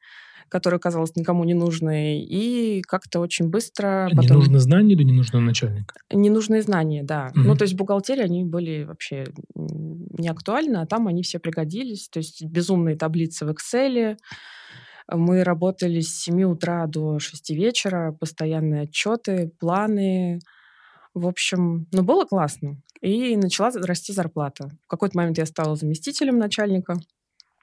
которая 0.51 0.81
казалась 0.81 1.15
никому 1.15 1.45
не 1.45 1.53
нужной, 1.53 2.19
и 2.19 2.81
как-то 2.81 3.21
очень 3.21 3.47
быстро... 3.47 4.09
Потом... 4.09 4.25
Не 4.25 4.33
нужны 4.33 4.59
знания 4.59 4.95
или 4.95 5.03
не 5.03 5.13
нужны 5.13 5.39
начальник? 5.39 5.93
Ненужные 6.11 6.61
знания, 6.61 7.03
да. 7.03 7.31
Угу. 7.33 7.39
Ну, 7.39 7.55
то 7.55 7.63
есть 7.63 7.75
бухгалтерии, 7.75 8.21
они 8.21 8.43
были 8.43 8.83
вообще 8.83 9.27
не 9.55 10.27
актуальны, 10.27 10.77
а 10.77 10.85
там 10.85 11.07
они 11.07 11.23
все 11.23 11.39
пригодились. 11.39 12.09
То 12.09 12.19
есть 12.19 12.43
безумные 12.43 12.97
таблицы 12.97 13.45
в 13.45 13.49
Excel, 13.49 14.17
мы 15.09 15.45
работали 15.45 16.01
с 16.01 16.19
7 16.19 16.43
утра 16.43 16.85
до 16.85 17.19
6 17.19 17.49
вечера, 17.51 18.11
постоянные 18.19 18.83
отчеты, 18.83 19.53
планы. 19.57 20.39
В 21.13 21.27
общем, 21.27 21.87
ну, 21.93 22.03
было 22.03 22.25
классно. 22.25 22.77
И 23.01 23.35
начала 23.35 23.71
расти 23.71 24.13
зарплата. 24.13 24.69
В 24.83 24.87
какой-то 24.87 25.17
момент 25.17 25.37
я 25.37 25.45
стала 25.45 25.75
заместителем 25.75 26.37
начальника. 26.37 26.99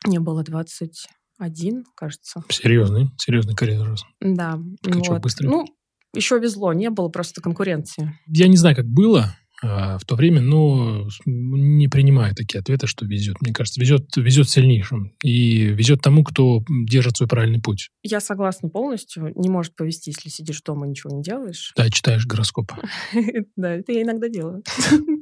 Мне 0.04 0.20
было 0.20 0.42
20 0.42 1.06
один, 1.38 1.84
кажется. 1.94 2.42
Серьезный, 2.48 3.10
серьезный 3.16 3.54
карьер. 3.54 3.94
Да. 4.20 4.58
Скачок 4.82 5.08
вот. 5.08 5.22
быстрый. 5.22 5.46
Ну, 5.46 5.66
еще 6.14 6.38
везло, 6.38 6.72
не 6.72 6.90
было 6.90 7.08
просто 7.08 7.40
конкуренции. 7.40 8.18
Я 8.26 8.48
не 8.48 8.56
знаю, 8.56 8.74
как 8.74 8.86
было. 8.86 9.36
А, 9.62 9.98
в 9.98 10.04
то 10.04 10.14
время, 10.14 10.40
но 10.40 11.08
не 11.24 11.88
принимаю 11.88 12.34
такие 12.34 12.60
ответы, 12.60 12.86
что 12.86 13.04
везет. 13.06 13.40
Мне 13.40 13.52
кажется, 13.52 13.80
везет, 13.80 14.16
везет 14.16 14.48
сильнейшим. 14.48 15.12
И 15.22 15.64
везет 15.64 16.00
тому, 16.00 16.24
кто 16.24 16.62
держит 16.68 17.16
свой 17.16 17.28
правильный 17.28 17.60
путь. 17.60 17.90
Я 18.02 18.20
согласна 18.20 18.68
полностью. 18.68 19.32
Не 19.34 19.48
может 19.48 19.74
повезти, 19.74 20.10
если 20.10 20.28
сидишь 20.28 20.62
дома 20.62 20.86
и 20.86 20.90
ничего 20.90 21.16
не 21.16 21.22
делаешь. 21.22 21.72
Да, 21.76 21.90
читаешь 21.90 22.26
гороскоп. 22.26 22.72
Да, 23.56 23.74
это 23.74 23.92
я 23.92 24.02
иногда 24.02 24.28
делаю. 24.28 24.62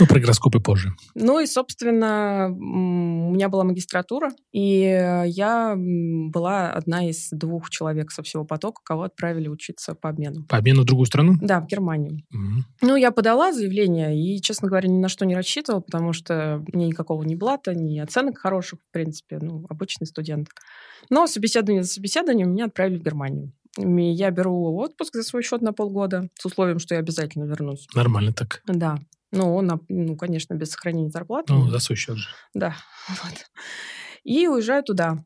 Ну, 0.00 0.06
про 0.06 0.18
гороскопы 0.18 0.58
позже. 0.58 0.90
Ну 1.14 1.38
и, 1.38 1.46
собственно, 1.46 2.48
у 2.50 3.32
меня 3.32 3.48
была 3.48 3.62
магистратура, 3.62 4.30
и 4.52 4.80
я 5.26 5.76
была 5.76 6.70
одна 6.70 7.08
из 7.08 7.28
двух 7.30 7.70
человек 7.70 8.10
со 8.10 8.22
всего 8.22 8.44
потока, 8.44 8.80
кого 8.82 9.04
отправили 9.04 9.46
учиться 9.46 9.94
по 9.94 10.08
обмену. 10.08 10.44
По 10.48 10.56
обмену 10.56 10.82
в 10.82 10.86
другую 10.86 11.06
страну? 11.06 11.34
Да, 11.40 11.60
в 11.60 11.66
Германию. 11.66 12.22
Ну, 12.80 12.96
я 12.96 13.12
подала 13.12 13.52
заявление 13.64 14.18
и, 14.18 14.40
честно 14.40 14.68
говоря, 14.68 14.88
ни 14.88 14.98
на 14.98 15.08
что 15.08 15.24
не 15.24 15.34
рассчитывала, 15.34 15.80
потому 15.80 16.12
что 16.12 16.64
мне 16.72 16.86
никакого 16.86 17.22
ни 17.22 17.34
блата, 17.34 17.74
ни 17.74 17.98
оценок 17.98 18.38
хороших, 18.38 18.80
в 18.80 18.92
принципе, 18.92 19.38
ну, 19.40 19.64
обычный 19.68 20.06
студент. 20.06 20.48
Но 21.10 21.26
собеседование 21.26 21.82
за 21.82 21.90
собеседованием 21.90 22.52
меня 22.52 22.66
отправили 22.66 22.98
в 22.98 23.02
Германию. 23.02 23.52
Я 23.76 24.30
беру 24.30 24.76
отпуск 24.76 25.14
за 25.14 25.22
свой 25.22 25.42
счет 25.42 25.62
на 25.62 25.72
полгода 25.72 26.28
с 26.38 26.46
условием, 26.46 26.78
что 26.78 26.94
я 26.94 27.00
обязательно 27.00 27.44
вернусь. 27.44 27.88
Нормально 27.94 28.32
так. 28.32 28.62
Да. 28.66 28.98
Ну, 29.32 29.60
на, 29.62 29.80
ну, 29.88 30.16
конечно, 30.16 30.54
без 30.54 30.70
сохранения 30.70 31.10
зарплаты. 31.10 31.52
Ну, 31.52 31.68
за 31.68 31.80
свой 31.80 31.96
счет 31.96 32.16
же. 32.16 32.28
Да. 32.54 32.76
Вот. 33.08 33.50
И 34.22 34.48
уезжаю 34.48 34.82
туда. 34.82 35.22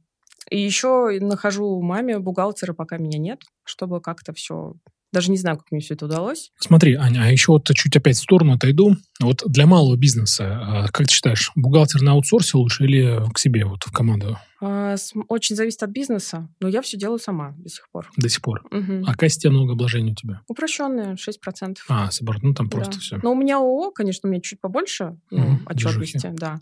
И 0.50 0.59
еще 0.59 1.18
нахожу 1.21 1.80
маме 1.80 2.18
бухгалтера, 2.18 2.73
пока 2.73 2.97
меня 2.97 3.18
нет, 3.18 3.42
чтобы 3.64 4.00
как-то 4.00 4.33
все 4.33 4.75
даже 5.12 5.30
не 5.30 5.36
знаю, 5.36 5.56
как 5.56 5.70
мне 5.70 5.80
все 5.80 5.94
это 5.94 6.06
удалось. 6.06 6.50
Смотри, 6.58 6.94
Аня, 6.94 7.24
а 7.24 7.30
еще 7.30 7.52
вот 7.52 7.68
чуть 7.74 7.96
опять 7.96 8.16
в 8.16 8.22
сторону 8.22 8.54
отойду. 8.54 8.96
Вот 9.20 9.42
для 9.46 9.66
малого 9.66 9.96
бизнеса, 9.96 10.58
а 10.60 10.88
как 10.88 11.06
ты 11.06 11.12
считаешь, 11.14 11.50
бухгалтер 11.56 12.02
на 12.02 12.12
аутсорсе 12.12 12.58
лучше 12.58 12.84
или 12.84 13.22
к 13.32 13.38
себе, 13.38 13.64
вот 13.64 13.84
в 13.84 13.92
команду? 13.92 14.38
А, 14.60 14.96
очень 15.28 15.54
зависит 15.54 15.82
от 15.82 15.90
бизнеса, 15.90 16.48
но 16.60 16.68
я 16.68 16.82
все 16.82 16.96
делаю 16.96 17.18
сама 17.18 17.54
до 17.58 17.68
сих 17.68 17.88
пор. 17.90 18.10
До 18.16 18.28
сих 18.28 18.42
пор? 18.42 18.62
Угу. 18.70 19.04
А 19.06 19.12
какая 19.12 19.30
система 19.30 19.56
налогообложения 19.56 20.12
у 20.12 20.16
тебя? 20.16 20.42
Упрощенная, 20.48 21.14
6%. 21.14 21.76
А, 21.88 22.10
с 22.10 22.20
ну 22.20 22.54
там 22.54 22.68
просто 22.68 22.94
да. 22.94 22.98
все. 22.98 23.20
Но 23.22 23.32
у 23.32 23.34
меня 23.36 23.58
ООО, 23.58 23.92
конечно, 23.92 24.28
у 24.28 24.32
меня 24.32 24.40
чуть 24.40 24.60
побольше 24.60 25.16
ну, 25.30 25.44
угу, 25.44 25.60
отчетности, 25.66 26.30
да. 26.32 26.60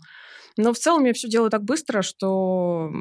Но 0.57 0.73
в 0.73 0.77
целом 0.79 1.05
я 1.05 1.13
все 1.13 1.29
делаю 1.29 1.51
так 1.51 1.63
быстро, 1.63 2.01
что, 2.01 2.91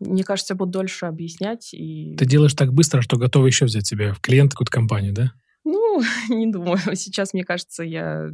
мне 0.00 0.24
кажется, 0.24 0.54
я 0.54 0.58
буду 0.58 0.72
дольше 0.72 1.06
объяснять. 1.06 1.72
И... 1.72 2.16
Ты 2.16 2.26
делаешь 2.26 2.54
так 2.54 2.72
быстро, 2.72 3.00
что 3.00 3.16
готова 3.16 3.46
еще 3.46 3.64
взять 3.64 3.86
себе 3.86 4.12
в 4.12 4.20
клиент 4.20 4.52
какую-то 4.52 4.72
компанию, 4.72 5.14
да? 5.14 5.32
Ну, 5.64 6.00
не 6.28 6.46
думаю. 6.46 6.78
Сейчас, 6.94 7.32
мне 7.32 7.44
кажется, 7.44 7.82
я... 7.84 8.30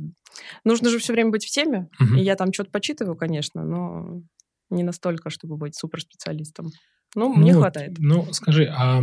Нужно 0.65 0.89
же 0.89 0.99
все 0.99 1.13
время 1.13 1.31
быть 1.31 1.45
в 1.45 1.51
теме. 1.51 1.89
Угу. 2.01 2.15
И 2.17 2.23
я 2.23 2.35
там 2.35 2.53
что-то 2.53 2.71
почитываю, 2.71 3.17
конечно, 3.17 3.63
но 3.63 4.23
не 4.71 4.83
настолько, 4.83 5.29
чтобы 5.29 5.57
быть 5.57 5.77
суперспециалистом. 5.77 6.71
Ну, 7.15 7.29
ну 7.29 7.41
мне 7.41 7.53
хватает. 7.53 7.97
Ну, 7.99 8.33
скажи, 8.33 8.65
а 8.75 9.03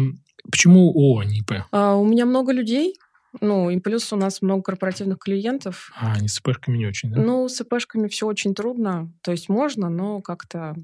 почему 0.50 0.90
ООО, 0.90 1.24
не 1.24 1.40
ИП? 1.40 1.52
А, 1.72 1.96
у 1.96 2.06
меня 2.06 2.26
много 2.26 2.52
людей, 2.52 2.96
ну, 3.42 3.70
и 3.70 3.80
плюс 3.80 4.12
у 4.12 4.16
нас 4.16 4.42
много 4.42 4.64
корпоративных 4.64 5.20
клиентов. 5.20 5.92
А, 5.96 6.14
они 6.14 6.28
с 6.28 6.40
ИПшками 6.40 6.78
не 6.78 6.88
очень, 6.88 7.12
да? 7.12 7.22
Ну, 7.22 7.48
с 7.48 7.62
ИПшками 7.62 8.08
все 8.08 8.28
очень 8.28 8.56
трудно. 8.56 9.12
То 9.22 9.32
есть 9.32 9.50
можно, 9.50 9.90
но 9.90 10.22
как-то... 10.22 10.76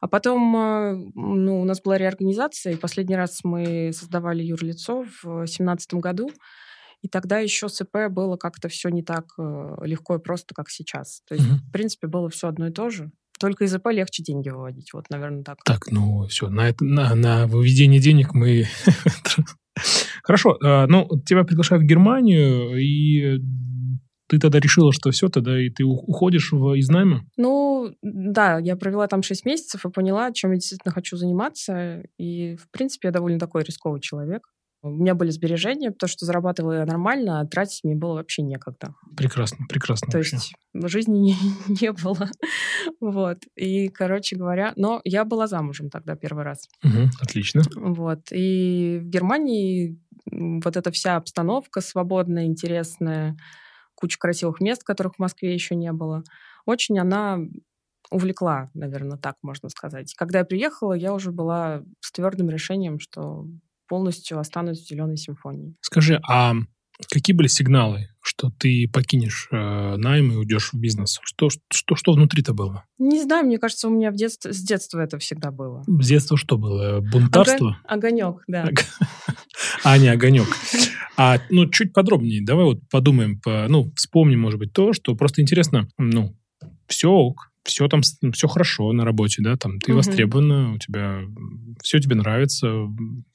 А 0.00 0.08
потом, 0.08 0.56
э, 0.56 0.94
ну, 1.14 1.60
у 1.60 1.64
нас 1.64 1.80
была 1.80 1.98
реорганизация, 1.98 2.72
и 2.72 2.76
последний 2.76 3.16
раз 3.16 3.40
мы 3.44 3.92
создавали 3.92 4.42
юрлицо 4.42 5.04
в 5.04 5.22
2017 5.22 5.94
году, 5.94 6.30
и 7.00 7.08
тогда 7.08 7.38
еще 7.38 7.68
с 7.68 7.80
ИП 7.80 8.10
было 8.10 8.36
как-то 8.36 8.68
все 8.68 8.88
не 8.88 9.02
так 9.02 9.26
э, 9.38 9.76
легко 9.82 10.16
и 10.16 10.18
просто, 10.18 10.54
как 10.54 10.68
сейчас. 10.68 11.22
То 11.28 11.34
есть, 11.34 11.46
угу. 11.46 11.56
в 11.68 11.72
принципе, 11.72 12.08
было 12.08 12.28
все 12.28 12.48
одно 12.48 12.68
и 12.68 12.72
то 12.72 12.90
же. 12.90 13.12
Только 13.38 13.64
из 13.64 13.74
ИП 13.74 13.86
легче 13.88 14.22
деньги 14.22 14.48
выводить. 14.48 14.92
Вот, 14.92 15.08
наверное, 15.10 15.44
так. 15.44 15.62
Так, 15.64 15.90
ну 15.92 16.26
все, 16.26 16.48
на, 16.48 16.68
это, 16.68 16.84
на, 16.84 17.14
на 17.14 17.46
выведение 17.46 18.00
денег 18.00 18.34
мы 18.34 18.66
Хорошо, 20.28 20.58
э, 20.62 20.84
ну, 20.88 21.08
тебя 21.24 21.42
приглашают 21.42 21.84
в 21.84 21.86
Германию, 21.86 22.76
и 22.76 23.40
ты 24.28 24.38
тогда 24.38 24.60
решила, 24.60 24.92
что 24.92 25.10
все, 25.10 25.30
тогда 25.30 25.58
и 25.58 25.70
ты 25.70 25.84
уходишь 25.84 26.52
в, 26.52 26.74
из 26.74 26.90
найма? 26.90 27.24
Ну, 27.38 27.94
да, 28.02 28.58
я 28.58 28.76
провела 28.76 29.06
там 29.06 29.22
6 29.22 29.46
месяцев 29.46 29.86
и 29.86 29.90
поняла, 29.90 30.30
чем 30.32 30.50
я 30.50 30.58
действительно 30.58 30.92
хочу 30.92 31.16
заниматься. 31.16 32.02
И, 32.18 32.56
в 32.56 32.70
принципе, 32.70 33.08
я 33.08 33.12
довольно 33.12 33.38
такой 33.38 33.62
рисковый 33.62 34.02
человек. 34.02 34.42
У 34.82 34.90
меня 34.90 35.14
были 35.14 35.30
сбережения, 35.30 35.92
потому 35.92 36.08
что 36.08 36.26
зарабатывала 36.26 36.74
я 36.74 36.84
нормально, 36.84 37.40
а 37.40 37.46
тратить 37.46 37.82
мне 37.82 37.96
было 37.96 38.16
вообще 38.16 38.42
некогда. 38.42 38.94
Прекрасно, 39.16 39.64
прекрасно. 39.66 40.12
То 40.12 40.18
вообще. 40.18 40.36
есть 40.36 40.52
жизни 40.74 41.18
не, 41.18 41.36
не 41.80 41.92
было. 41.92 42.28
вот. 43.00 43.38
И, 43.56 43.88
короче 43.88 44.36
говоря, 44.36 44.74
но 44.76 45.00
я 45.04 45.24
была 45.24 45.46
замужем 45.46 45.88
тогда 45.88 46.16
первый 46.16 46.44
раз. 46.44 46.68
Угу, 46.84 47.10
отлично. 47.20 47.62
Вот. 47.76 48.30
И 48.30 49.00
в 49.02 49.06
Германии 49.06 49.98
вот 50.30 50.76
эта 50.76 50.90
вся 50.90 51.16
обстановка 51.16 51.80
свободная, 51.80 52.44
интересная, 52.44 53.36
куча 53.94 54.18
красивых 54.18 54.60
мест, 54.60 54.84
которых 54.84 55.16
в 55.16 55.18
Москве 55.18 55.52
еще 55.52 55.74
не 55.74 55.92
было, 55.92 56.22
очень 56.66 56.98
она 56.98 57.38
увлекла, 58.10 58.70
наверное, 58.74 59.18
так 59.18 59.36
можно 59.42 59.68
сказать. 59.68 60.14
Когда 60.14 60.40
я 60.40 60.44
приехала, 60.44 60.92
я 60.94 61.12
уже 61.12 61.30
была 61.30 61.82
с 62.00 62.12
твердым 62.12 62.48
решением, 62.48 62.98
что 62.98 63.46
полностью 63.86 64.38
останусь 64.38 64.80
в 64.80 64.88
«Зеленой 64.88 65.16
симфонии». 65.16 65.74
Скажи, 65.80 66.20
а 66.28 66.54
какие 67.10 67.34
были 67.34 67.46
сигналы, 67.48 68.08
что 68.20 68.50
ты 68.58 68.88
покинешь 68.92 69.48
э, 69.50 69.96
найм 69.96 70.32
и 70.32 70.36
уйдешь 70.36 70.72
в 70.72 70.78
бизнес? 70.78 71.20
Что, 71.22 71.48
что, 71.50 71.94
что 71.94 72.12
внутри-то 72.12 72.54
было? 72.54 72.84
Не 72.98 73.22
знаю, 73.22 73.46
мне 73.46 73.58
кажется, 73.58 73.88
у 73.88 73.90
меня 73.90 74.10
в 74.10 74.14
детстве, 74.14 74.52
с 74.52 74.60
детства 74.60 75.00
это 75.00 75.18
всегда 75.18 75.50
было. 75.50 75.84
С 75.86 76.06
детства 76.06 76.36
что 76.36 76.58
было? 76.58 77.00
Бунтарство? 77.00 77.66
Ого- 77.66 77.76
огонек, 77.86 78.42
да. 78.46 78.68
А, 79.82 79.98
не 79.98 80.08
огонек. 80.08 80.46
А, 81.16 81.38
ну, 81.50 81.66
чуть 81.68 81.92
подробнее. 81.92 82.44
Давай 82.44 82.64
вот 82.64 82.80
подумаем, 82.90 83.40
по, 83.40 83.66
ну, 83.68 83.92
вспомним, 83.96 84.40
может 84.40 84.58
быть, 84.60 84.72
то, 84.72 84.92
что 84.92 85.16
просто 85.16 85.42
интересно, 85.42 85.88
ну, 85.98 86.36
все 86.86 87.10
ок, 87.10 87.50
все 87.68 87.86
там, 87.86 88.00
все 88.00 88.48
хорошо 88.48 88.92
на 88.92 89.04
работе, 89.04 89.42
да, 89.42 89.56
там 89.56 89.78
ты 89.78 89.92
угу. 89.92 89.98
востребована, 89.98 90.72
у 90.72 90.78
тебя 90.78 91.20
все 91.82 92.00
тебе 92.00 92.16
нравится, 92.16 92.68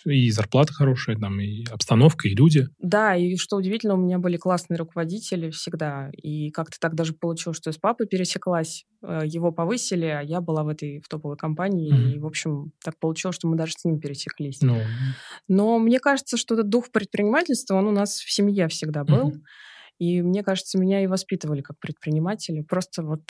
и 0.05 0.29
зарплата 0.31 0.73
хорошая, 0.73 1.15
там, 1.15 1.39
и 1.39 1.63
обстановка, 1.71 2.27
и 2.27 2.35
люди. 2.35 2.67
Да, 2.79 3.15
и 3.15 3.35
что 3.37 3.57
удивительно, 3.57 3.93
у 3.93 3.97
меня 3.97 4.19
были 4.19 4.37
классные 4.37 4.77
руководители 4.77 5.51
всегда, 5.51 6.09
и 6.11 6.49
как-то 6.49 6.77
так 6.79 6.95
даже 6.95 7.13
получилось, 7.13 7.57
что 7.57 7.69
я 7.69 7.73
с 7.73 7.77
папой 7.77 8.07
пересеклась, 8.07 8.85
э, 9.03 9.21
его 9.25 9.51
повысили, 9.51 10.07
а 10.07 10.21
я 10.21 10.41
была 10.41 10.63
в 10.63 10.67
этой 10.67 10.99
в 10.99 11.07
топовой 11.07 11.37
компании, 11.37 11.93
угу. 11.93 12.15
и, 12.15 12.19
в 12.19 12.25
общем, 12.25 12.71
так 12.83 12.99
получилось, 12.99 13.35
что 13.35 13.47
мы 13.47 13.55
даже 13.55 13.73
с 13.77 13.85
ним 13.85 13.99
пересеклись. 13.99 14.61
Ну. 14.61 14.81
Но 15.47 15.79
мне 15.79 15.99
кажется, 15.99 16.37
что 16.37 16.55
этот 16.55 16.69
дух 16.69 16.91
предпринимательства, 16.91 17.75
он 17.75 17.87
у 17.87 17.91
нас 17.91 18.17
в 18.17 18.31
семье 18.31 18.67
всегда 18.67 19.03
был. 19.03 19.27
Угу. 19.27 19.41
И 19.99 20.21
мне 20.21 20.43
кажется, 20.43 20.77
меня 20.77 21.03
и 21.03 21.07
воспитывали 21.07 21.61
как 21.61 21.79
предпринимателя. 21.79 22.63
Просто 22.63 23.03
вот 23.03 23.21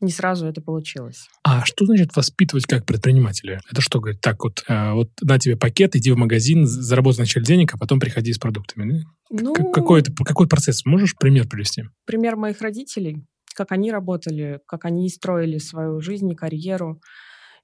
не 0.00 0.10
сразу 0.10 0.46
это 0.46 0.60
получилось. 0.60 1.28
А 1.42 1.64
что 1.64 1.86
значит 1.86 2.14
воспитывать 2.14 2.66
как 2.66 2.84
предпринимателя? 2.84 3.60
Это 3.70 3.80
что, 3.80 4.00
говорит, 4.00 4.20
так 4.20 4.44
вот, 4.44 4.62
э, 4.68 4.92
вот 4.92 5.10
на 5.22 5.38
тебе 5.38 5.56
пакет, 5.56 5.96
иди 5.96 6.10
в 6.12 6.16
магазин, 6.16 6.66
заработай 6.66 7.18
вначале 7.18 7.46
денег, 7.46 7.74
а 7.74 7.78
потом 7.78 7.98
приходи 7.98 8.32
с 8.32 8.38
продуктами. 8.38 9.04
Ну, 9.30 9.54
какой, 9.54 10.00
это, 10.00 10.12
какой 10.12 10.48
процесс? 10.48 10.84
Можешь 10.84 11.16
пример 11.16 11.48
привести? 11.48 11.84
Пример 12.04 12.36
моих 12.36 12.60
родителей, 12.60 13.24
как 13.54 13.72
они 13.72 13.90
работали, 13.90 14.60
как 14.66 14.84
они 14.84 15.08
строили 15.08 15.58
свою 15.58 16.00
жизнь 16.00 16.30
и 16.30 16.36
карьеру. 16.36 17.00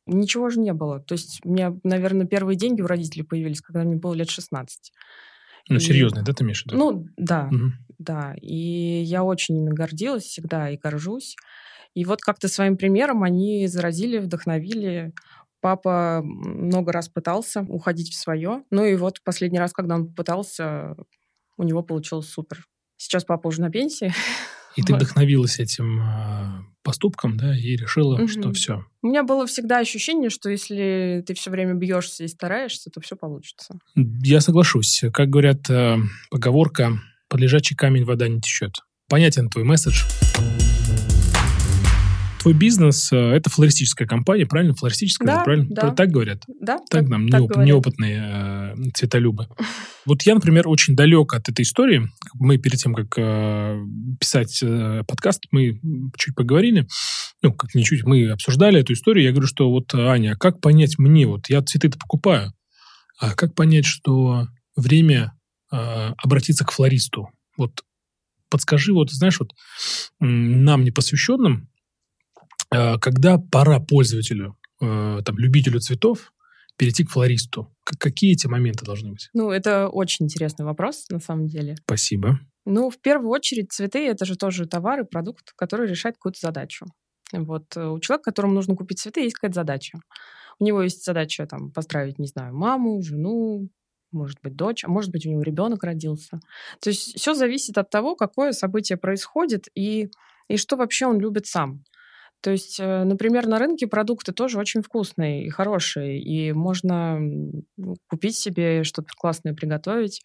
Ничего 0.06 0.48
же 0.48 0.58
не 0.58 0.72
было. 0.72 1.00
То 1.00 1.12
есть 1.12 1.40
у 1.44 1.52
меня, 1.52 1.76
наверное, 1.84 2.26
первые 2.26 2.56
деньги 2.56 2.80
у 2.80 2.86
родителей 2.86 3.22
появились, 3.24 3.60
когда 3.60 3.84
мне 3.84 3.96
было 3.96 4.14
лет 4.14 4.30
16. 4.30 4.92
Ну, 5.68 5.76
и... 5.76 5.80
серьезно, 5.80 6.22
да, 6.22 6.32
ты 6.32 6.44
имеешь 6.44 6.62
в 6.62 6.66
виду? 6.66 6.76
Ну, 6.76 7.06
да, 7.16 7.48
угу. 7.52 7.72
да. 7.98 8.34
И 8.40 9.02
я 9.02 9.22
очень 9.22 9.58
ими 9.58 9.70
гордилась 9.70 10.24
всегда 10.24 10.70
и 10.70 10.76
горжусь. 10.76 11.36
И 11.94 12.04
вот 12.04 12.20
как-то 12.20 12.49
своим 12.49 12.76
примером 12.76 13.22
они 13.22 13.66
заразили, 13.66 14.18
вдохновили. 14.18 15.12
Папа 15.61 16.20
много 16.25 16.92
раз 16.92 17.08
пытался 17.08 17.64
уходить 17.68 18.11
в 18.11 18.14
свое. 18.14 18.64
Ну 18.70 18.84
и 18.84 18.96
вот 18.96 19.22
последний 19.22 19.58
раз, 19.58 19.72
когда 19.72 19.94
он 19.94 20.12
пытался, 20.12 20.96
у 21.56 21.62
него 21.62 21.82
получилось 21.82 22.28
супер. 22.28 22.66
Сейчас 22.96 23.25
папа 23.25 23.49
уже 23.49 23.61
на 23.61 23.70
пенсии. 23.70 24.12
И 24.76 24.82
ты 24.82 24.94
вдохновилась 24.96 25.58
этим 25.58 26.00
э, 26.00 26.64
поступком, 26.82 27.37
да, 27.37 27.56
и 27.56 27.76
решила, 27.76 28.14
угу. 28.14 28.28
что 28.28 28.52
все. 28.52 28.84
У 29.02 29.08
меня 29.08 29.22
было 29.22 29.46
всегда 29.46 29.78
ощущение, 29.78 30.30
что 30.30 30.49
если 30.50 31.22
ты 31.26 31.34
все 31.34 31.50
время 31.50 31.75
бьешься 31.75 32.25
и 32.25 32.28
стараешься, 32.28 32.90
то 32.90 33.00
все 33.00 33.16
получится. 33.16 33.75
Я 33.94 34.40
соглашусь. 34.40 35.04
Как 35.12 35.28
говорят, 35.28 35.68
э, 35.68 35.99
поговорка 36.30 36.99
«под 37.28 37.40
лежачий 37.40 37.75
камень 37.75 38.04
вода 38.04 38.28
не 38.28 38.40
течет». 38.40 38.80
Понятен 39.08 39.50
твой 39.50 39.64
месседж. 39.64 40.04
Твой 42.42 42.54
бизнес 42.54 43.12
э, 43.12 43.16
это 43.16 43.50
флористическая 43.50 44.06
компания, 44.06 44.46
правильно? 44.46 44.75
Флористическая, 44.75 45.26
да, 45.26 45.44
правильно? 45.44 45.66
Да. 45.70 45.90
Так 45.90 46.11
говорят? 46.11 46.42
Да. 46.61 46.78
Так, 46.78 46.88
так 46.88 47.08
нам 47.08 47.28
так 47.28 47.42
неоп- 47.42 47.64
неопытные 47.64 48.75
э, 48.76 48.90
цветолюбы. 48.94 49.49
Вот 50.04 50.22
я, 50.22 50.34
например, 50.34 50.66
очень 50.66 50.96
далек 50.96 51.32
от 51.32 51.49
этой 51.49 51.62
истории. 51.62 52.08
Мы 52.34 52.58
перед 52.58 52.76
тем, 52.80 52.92
как 52.92 53.16
э, 53.16 53.80
писать 54.18 54.61
э, 54.61 55.04
подкаст, 55.06 55.44
мы 55.52 55.78
чуть 56.18 56.34
поговорили. 56.34 56.88
Ну, 57.40 57.52
как 57.54 57.72
не 57.76 57.84
чуть, 57.84 58.02
мы 58.02 58.30
обсуждали 58.30 58.80
эту 58.80 58.94
историю. 58.94 59.25
Я 59.25 59.30
говорю, 59.30 59.46
что 59.46 59.70
вот, 59.70 59.94
Аня, 59.94 60.32
а 60.32 60.37
как 60.37 60.61
понять 60.61 60.99
мне, 60.99 61.28
вот 61.28 61.49
я 61.50 61.62
цветы-то 61.62 61.99
покупаю, 61.99 62.52
а 63.20 63.37
как 63.37 63.54
понять, 63.54 63.84
что 63.87 64.49
время 64.75 65.34
э, 65.70 65.76
обратиться 66.16 66.64
к 66.64 66.72
флористу? 66.72 67.28
Вот 67.56 67.84
подскажи, 68.50 68.92
вот 68.92 69.12
знаешь, 69.12 69.38
вот 69.38 69.52
нам 70.18 70.82
непосвященным, 70.82 71.68
когда 72.98 73.38
пора 73.38 73.80
пользователю, 73.80 74.56
э, 74.80 75.20
там, 75.24 75.38
любителю 75.38 75.80
цветов, 75.80 76.32
перейти 76.76 77.04
к 77.04 77.10
флористу? 77.10 77.74
Какие 77.84 78.32
эти 78.32 78.46
моменты 78.46 78.84
должны 78.84 79.12
быть? 79.12 79.28
Ну, 79.34 79.50
это 79.50 79.88
очень 79.88 80.26
интересный 80.26 80.64
вопрос, 80.64 81.06
на 81.10 81.20
самом 81.20 81.46
деле. 81.46 81.76
Спасибо. 81.84 82.40
Ну, 82.64 82.90
в 82.90 82.98
первую 83.00 83.30
очередь, 83.30 83.72
цветы— 83.72 84.06
это 84.08 84.24
же 84.24 84.36
тоже 84.36 84.66
товар 84.66 85.00
и 85.00 85.04
продукт, 85.04 85.52
который 85.56 85.88
решает 85.88 86.16
какую-то 86.16 86.40
задачу. 86.40 86.86
Вот 87.32 87.76
э, 87.76 87.86
у 87.86 87.98
человека, 88.00 88.30
которому 88.30 88.54
нужно 88.54 88.76
купить 88.76 89.00
цветы, 89.00 89.22
есть 89.22 89.34
какая-то 89.34 89.60
задача. 89.60 89.98
У 90.58 90.64
него 90.64 90.82
есть 90.82 91.04
задача 91.04 91.46
там 91.46 91.72
поздравить, 91.72 92.18
не 92.18 92.26
знаю, 92.26 92.54
маму, 92.54 93.02
жену, 93.02 93.68
может 94.12 94.38
быть, 94.42 94.54
дочь, 94.54 94.84
а 94.84 94.88
может 94.88 95.10
быть, 95.10 95.26
у 95.26 95.30
него 95.30 95.42
ребенок 95.42 95.82
родился. 95.82 96.40
То 96.80 96.90
есть 96.90 97.18
все 97.18 97.34
зависит 97.34 97.78
от 97.78 97.90
того, 97.90 98.14
какое 98.14 98.52
событие 98.52 98.98
происходит 98.98 99.68
и, 99.74 100.10
и 100.48 100.56
что 100.56 100.76
вообще 100.76 101.06
он 101.06 101.18
любит 101.18 101.46
сам. 101.46 101.82
То 102.42 102.50
есть, 102.50 102.80
э, 102.80 103.04
например, 103.04 103.46
на 103.46 103.58
рынке 103.58 103.87
продукты 103.87 104.32
тоже 104.32 104.58
очень 104.58 104.82
вкусные 104.82 105.46
и 105.46 105.49
хорошие, 105.49 106.20
и 106.20 106.52
можно 106.52 107.20
купить 108.08 108.37
себе 108.37 108.84
что-то 108.84 109.08
классное 109.16 109.54
приготовить, 109.54 110.22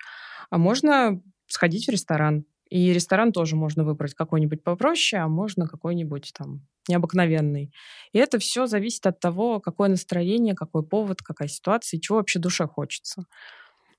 а 0.49 0.57
можно 0.57 1.21
сходить 1.47 1.87
в 1.87 1.91
ресторан. 1.91 2.45
И 2.69 2.91
ресторан 2.91 3.31
тоже 3.31 3.55
можно 3.55 3.83
выбрать 3.85 4.13
какой-нибудь 4.13 4.63
попроще, 4.63 5.21
а 5.21 5.27
можно 5.27 5.67
какой-нибудь 5.67 6.33
там 6.37 6.67
необыкновенный. 6.89 7.71
И 8.11 8.17
это 8.17 8.39
все 8.39 8.65
зависит 8.65 9.05
от 9.05 9.19
того, 9.19 9.59
какое 9.59 9.87
настроение, 9.87 10.55
какой 10.55 10.83
повод, 10.83 11.21
какая 11.21 11.47
ситуация, 11.47 11.99
чего 11.99 12.17
вообще 12.17 12.39
душе 12.39 12.67
хочется. 12.67 13.23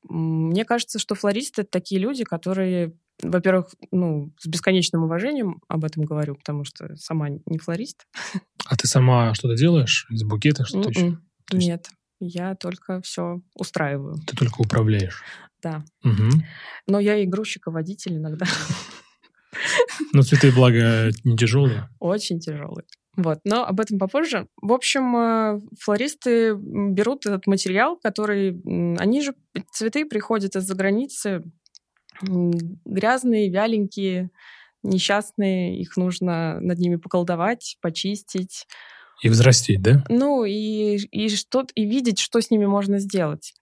Мне 0.02 0.64
кажется, 0.64 0.98
что 0.98 1.14
флористы— 1.14 1.62
это 1.62 1.70
такие 1.70 2.00
люди, 2.00 2.24
которые, 2.24 2.94
во-первых, 3.22 3.74
ну, 3.90 4.32
с 4.38 4.46
бесконечным 4.46 5.04
уважением 5.04 5.60
об 5.68 5.84
этом 5.84 6.04
говорю, 6.04 6.36
потому 6.36 6.64
что 6.64 6.94
сама 6.96 7.28
не 7.28 7.58
флорист. 7.58 8.06
А 8.66 8.76
ты 8.76 8.86
сама 8.86 9.34
что-то 9.34 9.56
делаешь 9.56 10.06
из 10.10 10.22
букета, 10.24 10.64
что-то 10.64 10.90
еще? 10.90 11.00
М-м. 11.00 11.22
Есть... 11.52 11.66
Нет, 11.66 11.90
я 12.20 12.54
только 12.54 13.00
все 13.02 13.40
устраиваю. 13.54 14.16
Ты 14.26 14.36
только 14.36 14.60
управляешь? 14.60 15.22
Да. 15.62 15.84
Угу. 16.04 16.30
Но 16.86 17.00
я 17.00 17.16
и 17.16 17.26
грузчик, 17.26 17.66
и 17.66 17.70
водитель 17.70 18.16
иногда. 18.16 18.46
Но 20.12 20.22
цветы, 20.22 20.52
благо, 20.52 21.10
не 21.24 21.36
тяжелые. 21.36 21.88
Очень 21.98 22.38
тяжелые. 22.38 22.84
Вот, 23.18 23.40
но 23.42 23.66
об 23.66 23.80
этом 23.80 23.98
попозже. 23.98 24.46
В 24.62 24.72
общем, 24.72 25.16
э, 25.16 25.60
флористы 25.80 26.54
берут 26.54 27.26
этот 27.26 27.48
материал, 27.48 27.96
который... 27.96 28.62
Они 28.96 29.22
же, 29.22 29.34
цветы 29.72 30.04
приходят 30.04 30.54
из-за 30.54 30.76
границы, 30.76 31.42
грязные, 32.22 33.50
вяленькие, 33.50 34.30
несчастные, 34.84 35.80
их 35.80 35.96
нужно 35.96 36.60
над 36.60 36.78
ними 36.78 36.94
поколдовать, 36.94 37.76
почистить. 37.80 38.68
И 39.20 39.28
взрастить, 39.28 39.82
да? 39.82 40.04
Ну, 40.08 40.44
и, 40.44 40.98
и, 41.10 41.28
что, 41.28 41.66
и 41.74 41.86
видеть, 41.86 42.20
что 42.20 42.40
с 42.40 42.52
ними 42.52 42.66
можно 42.66 43.00
сделать. 43.00 43.54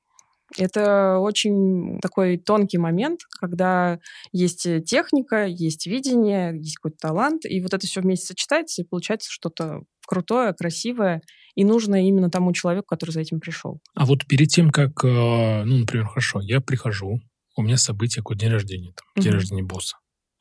Это 0.56 1.18
очень 1.18 1.98
такой 2.00 2.36
тонкий 2.38 2.78
момент, 2.78 3.20
когда 3.40 3.98
есть 4.32 4.66
техника, 4.84 5.44
есть 5.46 5.86
видение, 5.86 6.56
есть 6.56 6.76
какой-то 6.76 6.98
талант, 7.00 7.44
и 7.44 7.60
вот 7.60 7.74
это 7.74 7.86
все 7.86 8.00
вместе 8.00 8.26
сочетается, 8.26 8.82
и 8.82 8.86
получается 8.86 9.28
что-то 9.30 9.80
крутое, 10.06 10.52
красивое, 10.54 11.20
и 11.56 11.64
нужное 11.64 12.02
именно 12.02 12.30
тому 12.30 12.52
человеку, 12.52 12.86
который 12.88 13.10
за 13.10 13.20
этим 13.20 13.40
пришел. 13.40 13.80
А 13.94 14.06
вот 14.06 14.26
перед 14.26 14.48
тем, 14.48 14.70
как, 14.70 15.04
э, 15.04 15.64
ну, 15.64 15.78
например, 15.78 16.06
хорошо, 16.06 16.40
я 16.40 16.60
прихожу, 16.60 17.20
у 17.56 17.62
меня 17.62 17.76
событие, 17.76 18.22
какой 18.22 18.36
день 18.36 18.50
рождения, 18.50 18.92
там, 18.92 19.06
угу. 19.16 19.22
день 19.22 19.32
рождения 19.32 19.62
босса. 19.62 19.96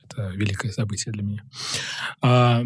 Это 0.08 0.30
великое 0.36 0.72
событие 0.72 1.12
для 1.12 1.24
меня. 1.24 1.44
А, 2.22 2.64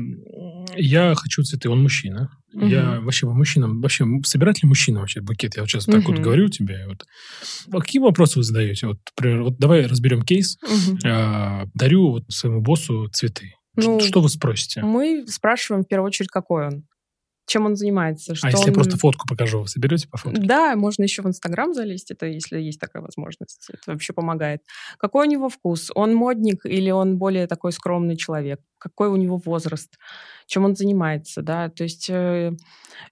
я 0.76 1.16
хочу 1.16 1.44
цветы. 1.44 1.70
Он 1.70 1.82
мужчина. 1.82 2.30
Угу. 2.54 2.66
Я 2.66 3.00
вообще 3.00 3.28
мужчина. 3.28 3.68
Вообще 3.68 4.06
собирать 4.24 4.62
ли 4.64 4.68
мужчина 4.68 5.00
вообще 5.00 5.22
букет? 5.22 5.56
Я 5.56 5.64
вот 5.64 5.70
сейчас 5.70 5.88
угу. 5.88 5.98
так 5.98 6.08
вот 6.08 6.20
говорю 6.20 6.50
тебе. 6.50 6.86
Вот. 6.88 7.06
А 7.72 7.80
какие 7.80 8.02
вопросы 8.02 8.40
вы 8.40 8.44
задаете? 8.44 8.88
Вот, 8.88 9.00
например, 9.18 9.44
вот 9.44 9.58
давай 9.58 9.86
разберем 9.86 10.24
кейс. 10.24 10.58
Угу. 10.64 11.00
А, 11.06 11.66
дарю 11.74 12.12
вот 12.12 12.24
своему 12.30 12.62
боссу 12.62 13.08
цветы. 13.10 13.54
Ну, 13.76 14.00
что 14.00 14.22
вы 14.22 14.30
спросите? 14.30 14.82
Мы 14.82 15.26
спрашиваем 15.28 15.84
в 15.84 15.88
первую 15.88 16.08
очередь, 16.08 16.30
какой 16.30 16.68
он 16.68 16.84
чем 17.50 17.66
он 17.66 17.76
занимается. 17.76 18.36
Что 18.36 18.48
а 18.48 18.52
если 18.52 18.64
он... 18.64 18.70
я 18.70 18.74
просто 18.74 18.98
фотку 18.98 19.28
покажу, 19.28 19.62
вы 19.62 19.68
соберете 19.68 20.08
по 20.08 20.18
фото? 20.18 20.40
Да, 20.40 20.76
можно 20.76 21.04
еще 21.04 21.24
в 21.24 21.28
Инстаграм 21.28 21.74
залезть, 21.74 22.12
это 22.12 22.28
если 22.28 22.60
есть 22.60 22.80
такая 22.80 23.02
возможность. 23.02 23.68
Это 23.70 23.92
вообще 23.92 24.14
помогает. 24.14 24.62
Какой 24.98 25.28
у 25.28 25.30
него 25.30 25.50
вкус? 25.50 25.92
Он 25.96 26.14
модник 26.14 26.66
или 26.66 26.92
он 26.92 27.18
более 27.18 27.48
такой 27.48 27.72
скромный 27.72 28.16
человек? 28.16 28.62
Какой 28.78 29.10
у 29.10 29.16
него 29.16 29.38
возраст? 29.38 29.98
Чем 30.46 30.64
он 30.64 30.76
занимается, 30.76 31.42
да? 31.42 31.70
То 31.70 31.84
есть 31.84 32.10
э, 32.10 32.54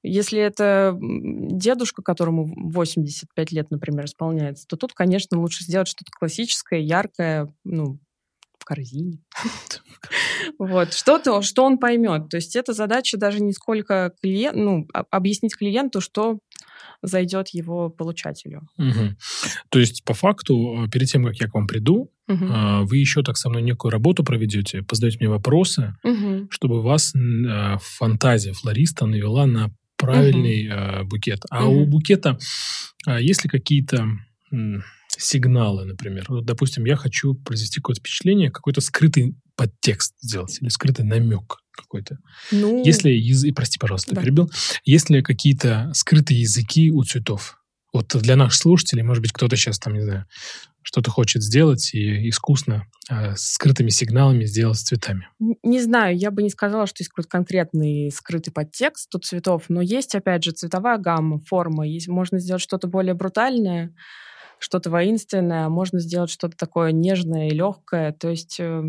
если 0.04 0.40
это 0.40 0.98
дедушка, 1.02 2.04
которому 2.04 2.46
85 2.72 3.52
лет, 3.52 3.72
например, 3.72 4.06
исполняется, 4.06 4.66
то 4.68 4.78
тут, 4.78 4.94
конечно, 4.94 5.40
лучше 5.40 5.64
сделать 5.64 5.88
что-то 5.88 6.12
классическое, 6.18 6.80
яркое, 6.80 7.54
ну, 7.64 8.00
корзине. 8.68 9.20
Вот, 10.60 10.94
что-то, 10.94 11.42
что 11.42 11.64
он 11.64 11.78
поймет. 11.78 12.30
То 12.30 12.38
есть 12.38 12.56
это 12.56 12.74
задача 12.74 13.18
даже 13.18 13.40
не 13.40 13.52
сколько 13.52 14.14
клиент, 14.22 14.56
ну, 14.56 14.88
объяснить 15.12 15.58
клиенту, 15.58 16.02
что 16.02 16.40
зайдет 17.02 17.50
его 17.50 17.90
получателю. 17.90 18.68
Угу. 18.78 19.16
То 19.70 19.80
есть, 19.80 20.04
по 20.04 20.14
факту, 20.14 20.86
э, 20.86 20.90
перед 20.90 21.08
тем, 21.08 21.26
как 21.26 21.36
я 21.38 21.48
к 21.48 21.54
вам 21.54 21.68
приду, 21.68 22.12
угу. 22.28 22.46
вы 22.84 22.98
еще 22.98 23.24
так 23.24 23.38
со 23.38 23.50
мной 23.50 23.62
некую 23.62 23.92
работу 23.92 24.24
проведете, 24.24 24.82
позадаете 24.82 25.18
мне 25.20 25.30
вопросы, 25.30 25.96
угу. 26.04 26.48
чтобы 26.50 26.82
вас 26.82 27.14
э, 27.16 27.78
фантазия 27.80 28.54
флориста 28.54 29.06
навела 29.06 29.46
на 29.46 29.72
правильный 29.98 30.70
угу. 31.02 31.08
букет. 31.10 31.40
А 31.50 31.68
угу. 31.68 31.82
у 31.82 31.86
букета 31.86 32.38
есть 33.20 33.44
ли 33.44 33.50
какие-то 33.50 34.08
сигналы, 35.08 35.86
например. 35.86 36.26
Вот, 36.30 36.46
допустим, 36.46 36.86
я 36.86 36.96
хочу 36.96 37.34
произвести 37.34 37.80
какое-то 37.80 38.02
впечатление, 38.02 38.52
какой-то 38.52 38.82
скрытый 38.82 39.36
подтекст 39.56 40.14
сделать 40.22 40.58
или 40.62 40.70
скрытый 40.70 41.06
намек 41.06 41.58
какой-то. 41.72 42.18
Ну, 42.52 42.84
Если 42.84 43.10
язык, 43.10 43.56
прости, 43.56 43.80
пожалуйста, 43.80 44.14
да. 44.16 44.22
перебил. 44.22 44.52
Есть 44.84 45.10
ли 45.10 45.22
какие-то 45.22 45.92
скрытые 45.94 46.42
языки 46.42 46.92
у 46.92 47.04
цветов? 47.04 47.58
Вот 47.94 48.16
для 48.16 48.36
наших 48.36 48.62
слушателей, 48.62 49.04
может 49.04 49.22
быть, 49.22 49.32
кто-то 49.32 49.56
сейчас 49.56 49.80
там, 49.80 49.94
не 49.94 50.02
знаю, 50.02 50.26
что-то 50.88 51.12
хочет 51.12 51.44
сделать 51.44 51.94
и 51.94 52.30
искусно 52.30 52.86
э, 53.10 53.36
скрытыми 53.36 53.90
сигналами 53.90 54.46
сделать 54.46 54.78
с 54.78 54.84
цветами. 54.84 55.28
Не 55.64 55.82
знаю, 55.82 56.18
я 56.18 56.32
бы 56.32 56.44
не 56.44 56.50
сказала, 56.50 56.88
что 56.88 57.02
есть 57.02 57.10
какой-то 57.10 57.30
конкретный 57.30 58.10
скрытый 58.12 58.54
подтекст 58.54 59.14
у 59.14 59.20
цветов, 59.20 59.66
но 59.68 59.82
есть, 59.82 60.16
опять 60.16 60.44
же, 60.44 60.52
цветовая 60.52 60.98
гамма, 60.98 61.40
форма. 61.40 61.88
Есть, 61.88 62.08
можно 62.08 62.40
сделать 62.40 62.62
что-то 62.62 62.88
более 62.88 63.16
брутальное, 63.16 63.94
что-то 64.60 64.90
воинственное, 64.90 65.66
а 65.66 65.70
можно 65.70 66.00
сделать 66.00 66.30
что-то 66.30 66.58
такое 66.58 66.92
нежное 66.92 67.50
и 67.50 67.54
легкое. 67.54 68.12
То 68.12 68.30
есть 68.30 68.60
э, 68.60 68.82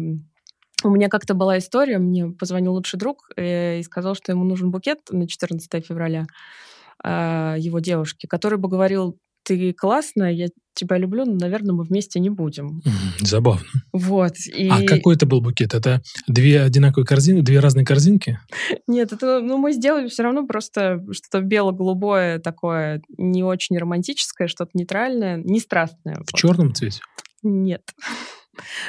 у 0.84 0.90
меня 0.90 1.08
как-то 1.08 1.34
была 1.34 1.58
история, 1.58 1.98
мне 1.98 2.28
позвонил 2.28 2.72
лучший 2.74 2.98
друг 2.98 3.30
э, 3.36 3.80
и 3.80 3.82
сказал, 3.82 4.14
что 4.14 4.32
ему 4.32 4.44
нужен 4.44 4.70
букет 4.70 5.00
на 5.10 5.26
14 5.26 5.86
февраля 5.86 6.26
э, 7.02 7.56
его 7.58 7.80
девушки, 7.80 8.26
который 8.26 8.58
бы 8.58 8.68
говорил, 8.68 9.18
ты 9.48 9.72
классная, 9.72 10.30
я 10.30 10.48
тебя 10.74 10.98
люблю, 10.98 11.24
но, 11.24 11.34
наверное, 11.34 11.74
мы 11.74 11.84
вместе 11.84 12.20
не 12.20 12.28
будем. 12.28 12.82
Забавно. 13.20 13.66
Вот. 13.92 14.34
И... 14.54 14.68
А 14.68 14.84
какой 14.84 15.16
это 15.16 15.26
был 15.26 15.40
букет? 15.40 15.74
Это 15.74 16.02
две 16.28 16.60
одинаковые 16.60 17.06
корзины, 17.06 17.42
две 17.42 17.58
разные 17.58 17.84
корзинки? 17.84 18.38
Нет, 18.86 19.12
это, 19.12 19.40
ну, 19.40 19.56
мы 19.56 19.72
сделали 19.72 20.08
все 20.08 20.22
равно 20.22 20.46
просто 20.46 21.02
что-то 21.10 21.40
бело-голубое 21.40 22.38
такое, 22.38 23.02
не 23.16 23.42
очень 23.42 23.78
романтическое, 23.78 24.48
что-то 24.48 24.70
нейтральное, 24.74 25.38
не 25.38 25.60
страстное. 25.60 26.16
В 26.16 26.30
вот. 26.30 26.38
черном 26.38 26.74
цвете? 26.74 27.00
Нет. 27.42 27.82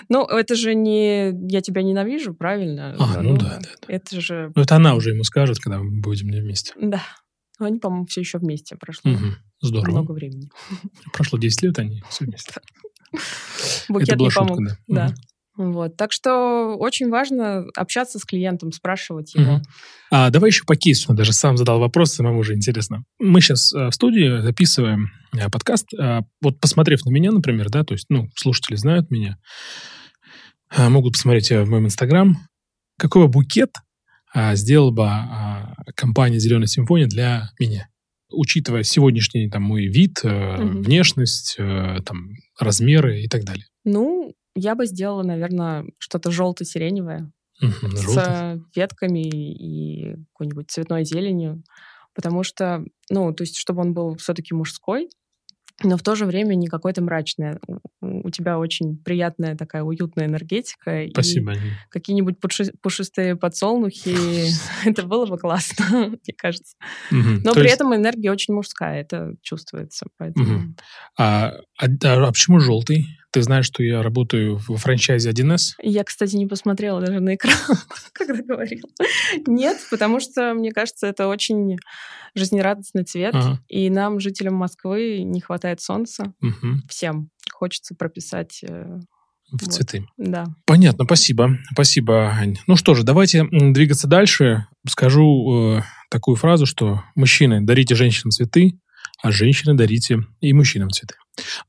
Ну, 0.10 0.26
это 0.26 0.56
же 0.56 0.74
не 0.74 1.32
«я 1.48 1.62
тебя 1.62 1.84
ненавижу», 1.84 2.34
правильно? 2.34 2.95
А, 2.98 3.22
ну, 3.22 3.34
ну 3.34 3.38
да, 3.38 3.60
да, 3.62 3.69
да. 3.88 3.93
Это 3.93 4.19
же... 4.19 4.52
Ну, 4.56 4.63
это 4.63 4.76
она 4.76 4.95
уже 4.95 5.12
ему 5.12 5.24
скажет, 5.24 5.60
когда 5.60 5.78
мы 5.78 6.02
будем 6.02 6.30
не 6.30 6.41
вместе. 6.41 6.74
Да. 6.82 7.04
Но 7.60 7.65
они, 7.65 7.80
по-моему, 7.80 8.06
все 8.06 8.22
еще 8.22 8.38
вместе 8.38 8.76
прошло. 8.76 9.12
Угу. 9.12 9.26
Здорово. 9.62 9.91
Много 9.91 10.12
времени. 10.13 10.50
Прошло 11.13 11.38
10 11.38 11.62
лет, 11.63 11.80
они 11.80 12.02
все 12.10 12.26
вместе. 12.26 12.54
Букет 13.89 14.10
Это 14.10 14.17
была 14.17 14.28
не 14.28 14.32
шутка, 14.32 14.54
помог. 14.54 14.67
да. 14.88 15.08
да. 15.08 15.15
Вот. 15.60 15.98
Так 15.98 16.13
что 16.13 16.78
очень 16.78 17.10
важно 17.10 17.65
общаться 17.76 18.17
с 18.17 18.24
клиентом, 18.24 18.72
спрашивать 18.72 19.36
его. 19.36 19.56
Угу. 19.56 19.62
А, 20.12 20.30
давай 20.30 20.52
еще 20.52 20.63
по 20.65 20.78
кейсу. 20.78 21.13
Даже 21.13 21.34
сам 21.34 21.58
задал 21.58 21.80
вопрос, 21.80 22.13
самому 22.13 22.39
уже 22.39 22.56
интересно. 22.56 23.04
Мы 23.19 23.41
сейчас 23.41 23.74
э, 23.74 23.88
в 23.88 23.91
студии 23.91 24.41
записываем 24.41 25.12
э, 25.38 25.50
подкаст. 25.50 25.93
А, 26.00 26.22
вот 26.41 26.62
посмотрев 26.62 27.04
на 27.04 27.10
меня, 27.10 27.32
например, 27.34 27.69
да, 27.69 27.84
то 27.84 27.93
есть, 27.93 28.06
ну, 28.08 28.30
слушатели 28.38 28.78
знают 28.78 29.12
меня, 29.12 29.38
а, 30.69 30.89
могут 30.89 31.13
посмотреть 31.13 31.50
в 31.50 31.65
моем 31.65 31.88
инстаграм, 31.88 32.38
какой 32.98 33.28
букет 33.28 33.72
сделала 34.54 34.92
бы 34.92 35.04
а, 35.06 35.76
компания 35.96 36.39
«Зеленая 36.39 36.68
симфония» 36.68 37.08
для 37.08 37.50
меня 37.60 37.89
учитывая 38.32 38.84
сегодняшний 38.84 39.50
там 39.50 39.63
мой 39.63 39.88
вид, 39.88 40.20
угу. 40.24 40.84
внешность, 40.84 41.58
там 41.58 42.30
размеры 42.60 43.22
и 43.22 43.28
так 43.28 43.44
далее? 43.44 43.65
Ну, 43.86 44.36
я 44.56 44.76
бы 44.76 44.86
сделала, 44.86 45.24
наверное, 45.24 45.86
что-то 45.98 46.32
желто-сиреневое 46.32 47.32
угу, 47.62 47.96
с 47.96 48.60
ветками 48.76 49.28
и 49.28 50.15
какой-нибудь 50.34 50.70
цветной 50.70 51.06
зеленью, 51.06 51.63
потому 52.13 52.44
что, 52.44 52.84
ну, 53.10 53.34
то 53.34 53.44
есть, 53.44 53.58
чтобы 53.58 53.82
он 53.82 53.94
был 53.94 54.15
все-таки 54.18 54.54
мужской, 54.54 55.10
но 55.84 55.98
в 55.98 56.04
то 56.04 56.15
же 56.15 56.26
время 56.26 56.56
не 56.56 56.68
какой-то 56.68 57.02
мрачный. 57.02 57.58
У 58.02 58.30
тебя 58.30 58.58
очень 58.58 58.98
приятная 58.98 59.56
такая 59.56 59.84
уютная 59.84 60.26
энергетика. 60.26 61.06
Спасибо. 61.12 61.54
И 61.54 61.58
какие-нибудь 61.89 62.38
пушистые 62.82 63.36
подсолнухи. 63.36 64.15
Это 64.88 65.04
было 65.04 65.26
бы 65.26 65.38
классно, 65.38 65.86
мне 66.10 66.34
кажется. 66.38 66.76
Но 67.12 67.54
при 67.54 67.70
этом 67.70 67.96
энергия 67.96 68.32
очень 68.32 68.54
мужская, 68.54 69.02
это 69.02 69.36
чувствуется. 69.42 70.06
А, 71.18 71.54
а, 71.78 71.86
а 72.04 72.32
почему 72.32 72.60
желтый? 72.60 73.08
Ты 73.32 73.44
знаешь, 73.44 73.65
что 73.65 73.84
я 73.84 74.02
работаю 74.02 74.60
во 74.68 74.78
франчайзе 74.78 75.30
1С? 75.30 75.74
Я, 75.82 76.04
кстати, 76.04 76.36
не 76.36 76.48
посмотрела 76.48 77.00
даже 77.00 77.20
на 77.20 77.36
экран, 77.36 77.56
когда 78.13 78.42
говорил. 78.42 78.89
Нет, 79.46 79.78
потому 79.92 80.20
что, 80.20 80.54
мне 80.54 80.72
кажется, 80.72 81.08
это 81.08 81.28
очень 81.28 81.78
жизнерадостный 82.34 83.04
цвет. 83.04 83.36
Ага. 83.36 83.60
И 83.68 83.89
нам, 83.89 84.20
жителям 84.20 84.56
Москвы, 84.56 85.22
не 85.24 85.42
хватает 85.42 85.80
солнца. 85.82 86.34
Угу. 86.42 86.88
Всем 86.89 87.30
хочется 87.52 87.94
прописать 87.94 88.62
э, 88.63 89.00
в 89.52 89.62
вот. 89.63 89.74
цветы. 89.74 90.06
Да. 90.18 90.46
Понятно, 90.65 91.06
спасибо. 91.06 91.58
Спасибо, 91.72 92.32
Ань. 92.32 92.58
Ну 92.68 92.76
что 92.76 92.96
же, 92.96 93.04
давайте 93.04 93.46
двигаться 93.52 94.08
дальше. 94.08 94.65
Скажу 94.88 95.78
э, 95.78 95.82
такую 96.10 96.36
фразу, 96.36 96.65
что 96.65 97.04
мужчины, 97.15 97.62
дарите 97.62 97.96
женщинам 97.96 98.32
цветы, 98.32 98.80
а 99.22 99.32
женщины 99.32 99.76
дарите 99.76 100.20
и 100.39 100.54
мужчинам 100.54 100.89
цветы. 100.89 101.15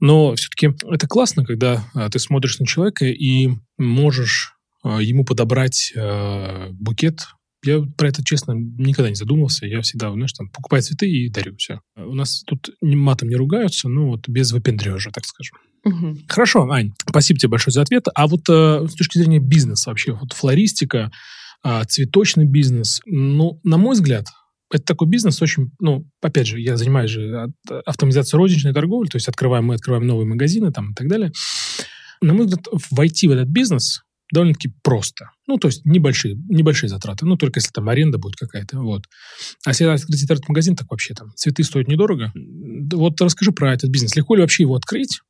Но 0.01 0.35
все-таки 0.35 0.71
это 0.89 1.07
классно, 1.07 1.45
когда 1.45 1.85
а, 1.95 2.09
ты 2.09 2.19
смотришь 2.19 2.59
на 2.59 2.67
человека 2.67 3.07
и 3.07 3.51
можешь 3.79 4.55
а, 4.83 5.01
ему 5.01 5.25
подобрать 5.25 5.93
а, 5.97 6.69
букет. 6.73 7.21
Я 7.65 7.83
про 7.97 8.09
это, 8.09 8.25
честно, 8.25 8.53
никогда 8.53 9.11
не 9.11 9.17
задумывался. 9.17 9.67
Я 9.67 9.83
всегда, 9.83 10.11
знаешь, 10.13 10.33
там, 10.33 10.49
покупаю 10.49 10.83
цветы 10.83 11.11
и 11.11 11.29
дарю 11.29 11.57
все. 11.57 11.81
У 11.97 12.15
нас 12.15 12.43
тут 12.47 12.71
матом 12.81 13.29
не 13.29 13.37
ругаются, 13.37 13.89
но 13.89 14.09
вот 14.09 14.29
без 14.29 14.53
выпендрежа, 14.53 15.11
так 15.11 15.27
скажем. 15.27 15.59
Угу. 15.85 16.19
Хорошо, 16.29 16.71
Ань, 16.71 16.93
спасибо 17.09 17.39
тебе 17.39 17.51
большое 17.51 17.73
за 17.73 17.83
ответ. 17.83 18.07
А 18.15 18.27
вот 18.27 18.49
э, 18.49 18.87
с 18.89 18.95
точки 18.95 19.19
зрения 19.19 19.39
бизнеса 19.39 19.91
вообще, 19.91 20.13
вот 20.13 20.33
флористика, 20.33 21.11
э, 21.65 21.83
цветочный 21.87 22.45
бизнес, 22.45 23.01
ну, 23.07 23.61
на 23.63 23.77
мой 23.77 23.95
взгляд, 23.95 24.27
это 24.73 24.85
такой 24.85 25.09
бизнес 25.09 25.43
очень, 25.43 25.73
ну, 25.81 26.07
опять 26.23 26.47
же, 26.47 26.61
я 26.61 26.77
занимаюсь 26.77 27.11
же 27.11 27.53
автоматизацией 27.85 28.39
розничной 28.39 28.73
торговли, 28.73 29.09
то 29.09 29.17
есть 29.17 29.29
открываем, 29.29 29.65
мы 29.67 29.75
открываем 29.75 30.07
новые 30.07 30.27
магазины 30.27 30.73
там 30.73 30.93
и 30.93 30.95
так 30.95 31.09
далее. 31.09 31.33
На 32.21 32.35
мой 32.35 32.47
взгляд, 32.47 32.67
войти 32.91 33.27
в 33.29 33.33
этот 33.33 33.49
бизнес 33.49 34.03
довольно-таки 34.33 34.73
просто. 34.83 35.31
Ну, 35.47 35.57
то 35.57 35.69
есть 35.69 35.85
небольшие, 35.85 36.37
небольшие 36.49 36.89
затраты. 36.89 37.27
Ну, 37.27 37.37
только 37.37 37.59
если 37.59 37.71
там 37.73 37.89
аренда 37.89 38.19
будет 38.19 38.37
какая-то. 38.37 38.79
Вот. 38.79 39.07
А 39.65 39.71
если 39.71 39.85
открыть 39.85 40.23
этот 40.23 40.49
магазин, 40.49 40.77
так 40.77 40.91
вообще 40.91 41.15
там 41.15 41.33
цветы 41.35 41.65
стоят 41.65 41.89
недорого. 41.89 42.33
Вот 42.93 43.21
расскажи 43.21 43.53
про 43.53 43.75
этот 43.75 43.91
бизнес. 43.91 44.15
Легко 44.15 44.37
ли 44.37 44.43
вообще 44.43 44.63
его 44.63 44.77
открыть? 44.77 45.21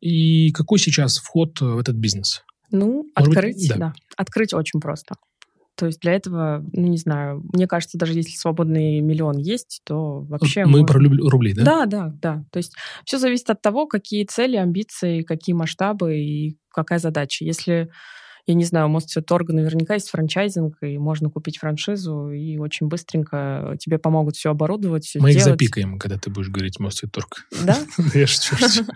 И 0.00 0.52
какой 0.52 0.78
сейчас 0.78 1.18
вход 1.18 1.60
в 1.60 1.78
этот 1.78 1.96
бизнес? 1.96 2.42
Ну, 2.70 3.10
Может 3.16 3.36
открыть, 3.36 3.56
быть, 3.56 3.68
да. 3.70 3.76
да. 3.76 3.94
Открыть 4.16 4.52
очень 4.52 4.80
просто. 4.80 5.14
То 5.76 5.86
есть 5.86 6.00
для 6.00 6.12
этого, 6.12 6.64
ну, 6.72 6.86
не 6.86 6.98
знаю, 6.98 7.42
мне 7.52 7.66
кажется, 7.66 7.98
даже 7.98 8.12
если 8.14 8.36
свободный 8.36 9.00
миллион 9.00 9.38
есть, 9.38 9.80
то 9.84 10.20
вообще... 10.20 10.64
Мы 10.64 10.80
можно... 10.80 10.86
про 10.86 11.30
рубли, 11.30 11.52
да? 11.52 11.64
Да, 11.64 11.86
да, 11.86 12.14
да. 12.22 12.44
То 12.52 12.58
есть 12.58 12.74
все 13.04 13.18
зависит 13.18 13.50
от 13.50 13.60
того, 13.60 13.86
какие 13.86 14.24
цели, 14.24 14.56
амбиции, 14.56 15.22
какие 15.22 15.54
масштабы 15.54 16.18
и 16.18 16.58
какая 16.70 16.98
задача. 16.98 17.44
Если 17.44 17.90
я 18.46 18.54
не 18.54 18.64
знаю, 18.64 18.86
у 18.86 18.88
Мосцветторга 18.90 19.54
наверняка 19.54 19.94
есть 19.94 20.10
франчайзинг, 20.10 20.76
и 20.82 20.98
можно 20.98 21.30
купить 21.30 21.58
франшизу, 21.58 22.30
и 22.30 22.58
очень 22.58 22.88
быстренько 22.88 23.76
тебе 23.80 23.98
помогут 23.98 24.36
все 24.36 24.50
оборудовать, 24.50 25.04
все 25.04 25.18
Мы 25.18 25.32
сделать. 25.32 25.46
их 25.46 25.52
запикаем, 25.52 25.98
когда 25.98 26.18
ты 26.18 26.30
будешь 26.30 26.50
говорить 26.50 26.78
Мосцветторг. 26.78 27.46
Да? 27.64 27.78
Я 28.14 28.26
шучу. 28.26 28.84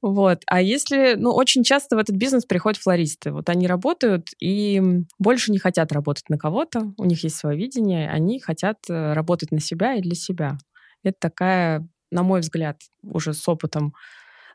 Вот. 0.00 0.42
А 0.46 0.62
если... 0.62 1.16
Ну, 1.16 1.32
очень 1.32 1.64
часто 1.64 1.96
в 1.96 1.98
этот 1.98 2.16
бизнес 2.16 2.46
приходят 2.46 2.80
флористы. 2.80 3.30
Вот 3.30 3.50
они 3.50 3.66
работают 3.66 4.28
и 4.40 4.80
больше 5.18 5.52
не 5.52 5.58
хотят 5.58 5.92
работать 5.92 6.30
на 6.30 6.38
кого-то. 6.38 6.94
У 6.96 7.04
них 7.04 7.22
есть 7.24 7.36
свое 7.36 7.58
видение. 7.58 8.08
Они 8.08 8.40
хотят 8.40 8.78
э, 8.88 9.12
работать 9.12 9.52
на 9.52 9.60
себя 9.60 9.94
и 9.94 10.00
для 10.00 10.14
себя. 10.14 10.56
Это 11.02 11.16
такая, 11.20 11.86
на 12.10 12.22
мой 12.22 12.40
взгляд, 12.40 12.80
уже 13.02 13.34
с 13.34 13.46
опытом 13.46 13.92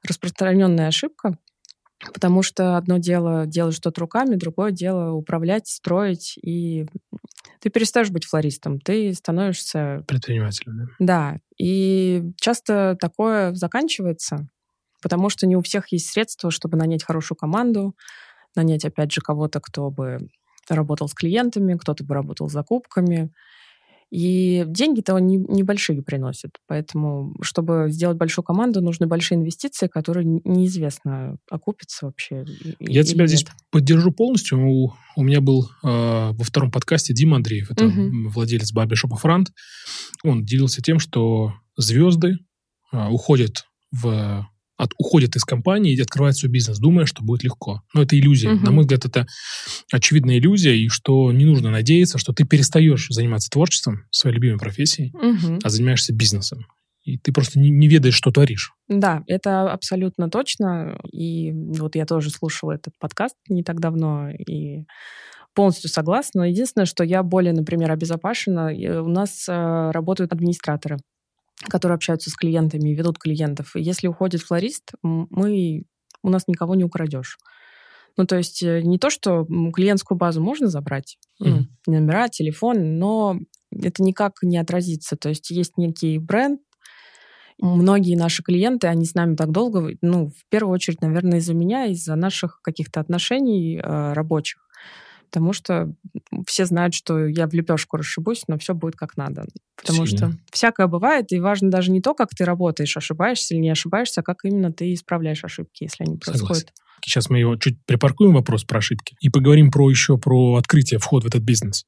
распространенная 0.04 0.88
ошибка, 0.88 1.38
Потому 2.14 2.44
что 2.44 2.78
одно 2.78 2.98
дело 2.98 3.48
делать 3.48 3.76
что-то 3.76 4.02
руками, 4.02 4.36
другое 4.36 4.72
дело 4.72 5.14
управлять, 5.14 5.68
строить, 5.68 6.38
и 6.42 6.86
ты 7.60 7.70
перестаешь 7.70 8.12
быть 8.12 8.26
флористом, 8.26 8.80
ты 8.80 9.14
становишься... 9.14 10.04
Предпринимателем, 10.08 10.78
да? 10.78 10.86
Да, 11.00 11.40
и 11.58 12.24
часто 12.40 12.96
такое 13.00 13.54
заканчивается, 13.56 14.48
потому 15.02 15.30
что 15.30 15.48
не 15.48 15.56
у 15.56 15.62
всех 15.62 15.92
есть 15.92 16.12
средства, 16.12 16.52
чтобы 16.52 16.78
нанять 16.78 17.04
хорошую 17.04 17.38
команду, 17.38 17.96
нанять, 18.56 18.86
опять 18.86 19.12
же, 19.12 19.22
кого-то, 19.22 19.60
кто 19.60 19.90
бы 19.90 20.30
работал 20.70 21.08
с 21.08 21.14
клиентами, 21.14 21.78
кто-то 21.78 22.04
бы 22.04 22.14
работал 22.14 22.50
с 22.50 22.54
закупками, 22.54 23.32
и 24.10 24.64
деньги-то 24.68 25.18
не, 25.20 25.38
небольшие 25.38 26.02
приносят. 26.02 26.52
Поэтому, 26.68 27.36
чтобы 27.42 27.88
сделать 27.90 28.18
большую 28.18 28.46
команду, 28.46 28.82
нужны 28.82 29.06
большие 29.06 29.38
инвестиции, 29.38 29.88
которые 29.88 30.26
неизвестно, 30.26 31.38
окупятся 31.50 32.06
вообще. 32.06 32.46
Я 32.80 33.04
тебя 33.04 33.22
нет. 33.22 33.30
здесь 33.30 33.46
поддержу 33.70 34.12
полностью. 34.12 34.66
У, 34.66 34.94
у 35.16 35.24
меня 35.24 35.42
был 35.42 35.70
э, 35.84 35.88
во 36.32 36.44
втором 36.44 36.72
подкасте 36.72 37.14
Дима 37.14 37.38
Андреев, 37.38 37.72
это 37.72 37.88
угу. 37.88 38.30
владелец 38.30 38.72
барбершопа 38.72 39.18
Франт. 39.18 39.52
Он 40.24 40.46
делился 40.46 40.82
тем, 40.82 41.00
что 41.00 41.54
звезды 41.76 42.38
э, 42.94 43.10
уходят 43.10 43.66
в 43.92 44.48
от, 44.78 44.94
уходит 44.98 45.36
из 45.36 45.44
компании 45.44 45.94
и 45.94 46.02
открывает 46.02 46.38
свой 46.38 46.52
бизнес, 46.52 46.78
думая, 46.80 47.06
что 47.06 47.24
будет 47.24 47.44
легко. 47.44 47.82
Но 47.94 48.04
это 48.04 48.18
иллюзия. 48.18 48.54
Угу. 48.54 48.66
На 48.66 48.72
мой 48.72 48.82
взгляд, 48.84 49.06
это 49.06 49.28
очевидная 49.92 50.38
иллюзия, 50.38 50.76
и 50.78 50.88
что 50.88 51.32
не 51.32 51.46
нужно 51.46 51.72
надеяться, 51.72 52.18
что 52.18 52.34
ты 52.34 52.46
перестаешь 52.46 53.08
заниматься 53.10 53.50
творчеством, 53.50 54.04
своей 54.12 54.36
любимой 54.36 54.60
профессией, 54.60 55.12
угу. 55.14 55.60
а 55.64 55.70
занимаешься 55.70 56.14
бизнесом. 56.14 56.66
И 57.04 57.18
ты 57.18 57.32
просто 57.32 57.60
не, 57.60 57.70
не 57.70 57.88
ведаешь, 57.88 58.16
что 58.16 58.32
творишь. 58.32 58.74
Да, 58.90 59.24
это 59.28 59.72
абсолютно 59.72 60.30
точно. 60.30 61.00
И 61.12 61.54
вот 61.54 61.96
я 61.96 62.06
тоже 62.06 62.30
слушала 62.30 62.74
этот 62.74 62.94
подкаст 63.00 63.36
не 63.50 63.64
так 63.64 63.80
давно, 63.80 64.30
и 64.32 64.84
полностью 65.56 65.90
согласна. 65.90 66.44
Единственное, 66.44 66.86
что 66.86 67.04
я 67.04 67.24
более, 67.24 67.54
например, 67.54 67.92
обезопасена. 67.92 68.74
У 69.02 69.08
нас 69.08 69.48
э, 69.50 69.92
работают 69.92 70.34
администраторы 70.34 71.00
которые 71.66 71.96
общаются 71.96 72.30
с 72.30 72.36
клиентами, 72.36 72.90
ведут 72.90 73.18
клиентов. 73.18 73.76
И 73.76 73.82
если 73.82 74.08
уходит 74.08 74.42
флорист, 74.42 74.92
мы, 75.02 75.84
у 76.24 76.30
нас 76.30 76.44
никого 76.48 76.76
не 76.76 76.84
украдешь. 76.84 77.38
Ну, 78.16 78.26
то 78.26 78.36
есть 78.36 78.64
э, 78.64 78.82
не 78.82 78.98
то, 78.98 79.10
что 79.10 79.46
клиентскую 79.46 80.18
базу 80.18 80.42
можно 80.42 80.68
забрать, 80.68 81.18
mm. 81.42 81.48
ну, 81.86 81.94
номера, 81.94 82.30
телефон, 82.30 82.98
но 82.98 83.40
это 83.72 84.04
никак 84.04 84.38
не 84.42 84.58
отразится. 84.58 85.16
То 85.16 85.30
есть 85.30 85.52
есть 85.52 85.78
некий 85.78 86.18
бренд, 86.18 86.60
многие 87.60 88.16
наши 88.16 88.44
клиенты, 88.44 88.88
они 88.88 89.06
с 89.06 89.14
нами 89.14 89.36
так 89.36 89.52
долго, 89.52 89.92
ну, 90.02 90.30
в 90.30 90.50
первую 90.50 90.74
очередь, 90.74 91.02
наверное, 91.02 91.40
из-за 91.40 91.54
меня, 91.54 91.86
из-за 91.86 92.16
наших 92.16 92.60
каких-то 92.64 93.00
отношений 93.00 93.78
э, 93.78 94.14
рабочих 94.14 94.67
потому 95.30 95.54
что 95.54 95.94
все 96.48 96.66
знают, 96.66 96.94
что 96.94 97.26
я 97.28 97.48
в 97.48 97.54
лепешку 97.54 97.98
расшибусь, 97.98 98.44
но 98.48 98.58
все 98.58 98.74
будет 98.74 98.96
как 98.96 99.18
надо. 99.18 99.46
Потому 99.76 100.06
Сильно. 100.06 100.32
что 100.32 100.38
всякое 100.52 100.88
бывает, 100.88 101.32
и 101.32 101.40
важно 101.40 101.70
даже 101.70 101.92
не 101.92 102.02
то, 102.02 102.14
как 102.14 102.30
ты 102.30 102.46
работаешь, 102.46 102.98
ошибаешься 102.98 103.54
или 103.54 103.62
не 103.62 103.70
ошибаешься, 103.70 104.22
а 104.22 104.24
как 104.24 104.44
именно 104.44 104.72
ты 104.72 104.94
исправляешь 104.94 105.44
ошибки, 105.44 105.84
если 105.84 106.04
они 106.04 106.18
Согласен. 106.24 106.46
происходят. 106.46 106.74
Сейчас 107.06 107.30
мы 107.30 107.40
его 107.40 107.56
чуть 107.58 107.78
припаркуем 107.86 108.34
вопрос 108.34 108.64
про 108.64 108.80
ошибки 108.80 109.16
и 109.22 109.30
поговорим 109.30 109.72
про 109.72 109.90
еще 109.90 110.18
про 110.18 110.56
открытие, 110.56 111.00
вход 111.00 111.24
в 111.24 111.28
этот 111.28 111.44
бизнес. 111.44 111.86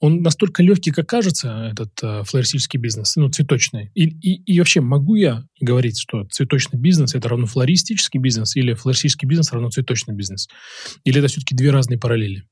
Он 0.00 0.22
настолько 0.22 0.62
легкий, 0.62 0.90
как 0.90 1.08
кажется, 1.08 1.70
этот 1.72 1.90
э, 2.02 2.22
флористический 2.24 2.78
бизнес, 2.78 3.16
ну, 3.16 3.30
цветочный. 3.30 3.90
И, 3.94 4.04
и, 4.04 4.42
и 4.52 4.58
вообще, 4.58 4.80
могу 4.80 5.14
я 5.14 5.44
говорить, 5.60 5.98
что 5.98 6.24
цветочный 6.30 6.78
бизнес– 6.78 7.14
это 7.14 7.28
равно 7.28 7.46
флористический 7.46 8.20
бизнес 8.20 8.56
или 8.56 8.74
флористический 8.74 9.28
бизнес 9.28 9.52
равно 9.52 9.70
цветочный 9.70 10.14
бизнес? 10.14 10.48
Или 11.04 11.18
это 11.18 11.28
все-таки 11.28 11.54
две 11.54 11.70
разные 11.70 11.98
параллели? 11.98 12.44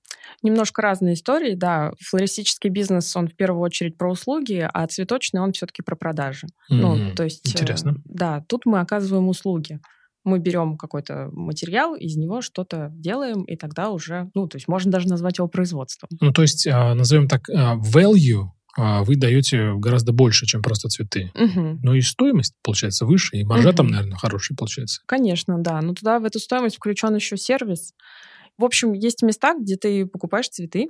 Немножко 0.42 0.82
разные 0.82 1.14
истории, 1.14 1.54
да. 1.54 1.92
Флористический 2.00 2.70
бизнес, 2.70 3.14
он 3.14 3.28
в 3.28 3.36
первую 3.36 3.62
очередь 3.62 3.96
про 3.96 4.10
услуги, 4.10 4.66
а 4.72 4.86
цветочный, 4.86 5.40
он 5.40 5.52
все-таки 5.52 5.82
про 5.82 5.94
продажи. 5.94 6.46
Mm-hmm. 6.70 6.74
Ну, 6.74 7.14
то 7.14 7.24
есть... 7.24 7.46
Интересно. 7.46 7.90
Э, 7.90 8.00
да, 8.04 8.44
тут 8.48 8.66
мы 8.66 8.80
оказываем 8.80 9.28
услуги 9.28 9.80
мы 10.24 10.38
берем 10.38 10.76
какой-то 10.76 11.28
материал, 11.32 11.94
из 11.94 12.16
него 12.16 12.42
что-то 12.42 12.90
делаем, 12.92 13.42
и 13.44 13.56
тогда 13.56 13.90
уже, 13.90 14.30
ну, 14.34 14.46
то 14.46 14.56
есть 14.56 14.68
можно 14.68 14.90
даже 14.90 15.08
назвать 15.08 15.38
его 15.38 15.48
производством. 15.48 16.08
Ну, 16.20 16.32
то 16.32 16.42
есть, 16.42 16.66
а, 16.66 16.94
назовем 16.94 17.28
так, 17.28 17.48
а, 17.50 17.76
value 17.76 18.46
а, 18.76 19.02
вы 19.02 19.16
даете 19.16 19.74
гораздо 19.76 20.12
больше, 20.12 20.46
чем 20.46 20.62
просто 20.62 20.88
цветы. 20.88 21.30
Угу. 21.34 21.80
Ну 21.82 21.94
и 21.94 22.00
стоимость, 22.00 22.54
получается, 22.62 23.04
выше, 23.04 23.36
и 23.36 23.44
маржа 23.44 23.70
угу. 23.70 23.76
там, 23.76 23.88
наверное, 23.88 24.16
хорошая 24.16 24.56
получается. 24.56 25.02
Конечно, 25.06 25.58
да. 25.58 25.80
Но 25.82 25.94
туда 25.94 26.18
в 26.18 26.24
эту 26.24 26.38
стоимость 26.38 26.76
включен 26.76 27.14
еще 27.14 27.36
сервис. 27.36 27.92
В 28.56 28.64
общем, 28.64 28.92
есть 28.92 29.22
места, 29.22 29.54
где 29.58 29.76
ты 29.76 30.06
покупаешь 30.06 30.48
цветы, 30.48 30.86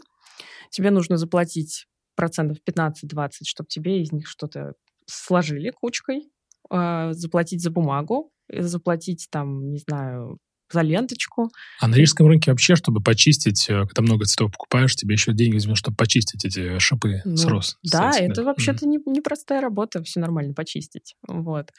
тебе 0.71 0.91
нужно 0.91 1.17
заплатить 1.17 1.87
процентов 2.15 2.59
15-20, 2.69 3.31
чтобы 3.45 3.69
тебе 3.69 4.03
из 4.03 4.13
них 4.13 4.29
что-то 4.29 4.75
сложили 5.07 5.71
кучкой, 5.71 6.29
заплатить 6.71 7.63
за 7.63 7.71
бумагу, 7.71 8.33
заплатить 8.59 9.29
там, 9.31 9.71
не 9.71 9.79
знаю, 9.79 10.39
за 10.73 10.81
ленточку. 10.81 11.51
А 11.81 11.89
на 11.89 11.95
рижском 11.95 12.27
рынке 12.27 12.51
вообще, 12.51 12.77
чтобы 12.77 13.01
почистить, 13.01 13.69
э, 13.69 13.87
когда 13.87 14.03
много 14.03 14.25
цветов 14.25 14.53
покупаешь, 14.53 14.95
тебе 14.97 15.15
еще 15.15 15.33
деньги 15.33 15.55
возьмут, 15.55 15.79
чтобы 15.79 15.97
почистить 15.97 16.45
эти 16.45 16.79
шипы 16.79 17.21
ну, 17.25 17.37
с 17.37 17.45
роз. 17.45 17.79
Да, 17.83 18.13
с 18.13 18.21
это 18.21 18.43
вообще-то 18.45 18.87
mm-hmm. 18.87 19.03
не, 19.07 19.13
непростая 19.19 19.61
работа, 19.61 20.03
все 20.03 20.21
нормально 20.21 20.55
почистить. 20.55 21.15
Вот. 21.27 21.71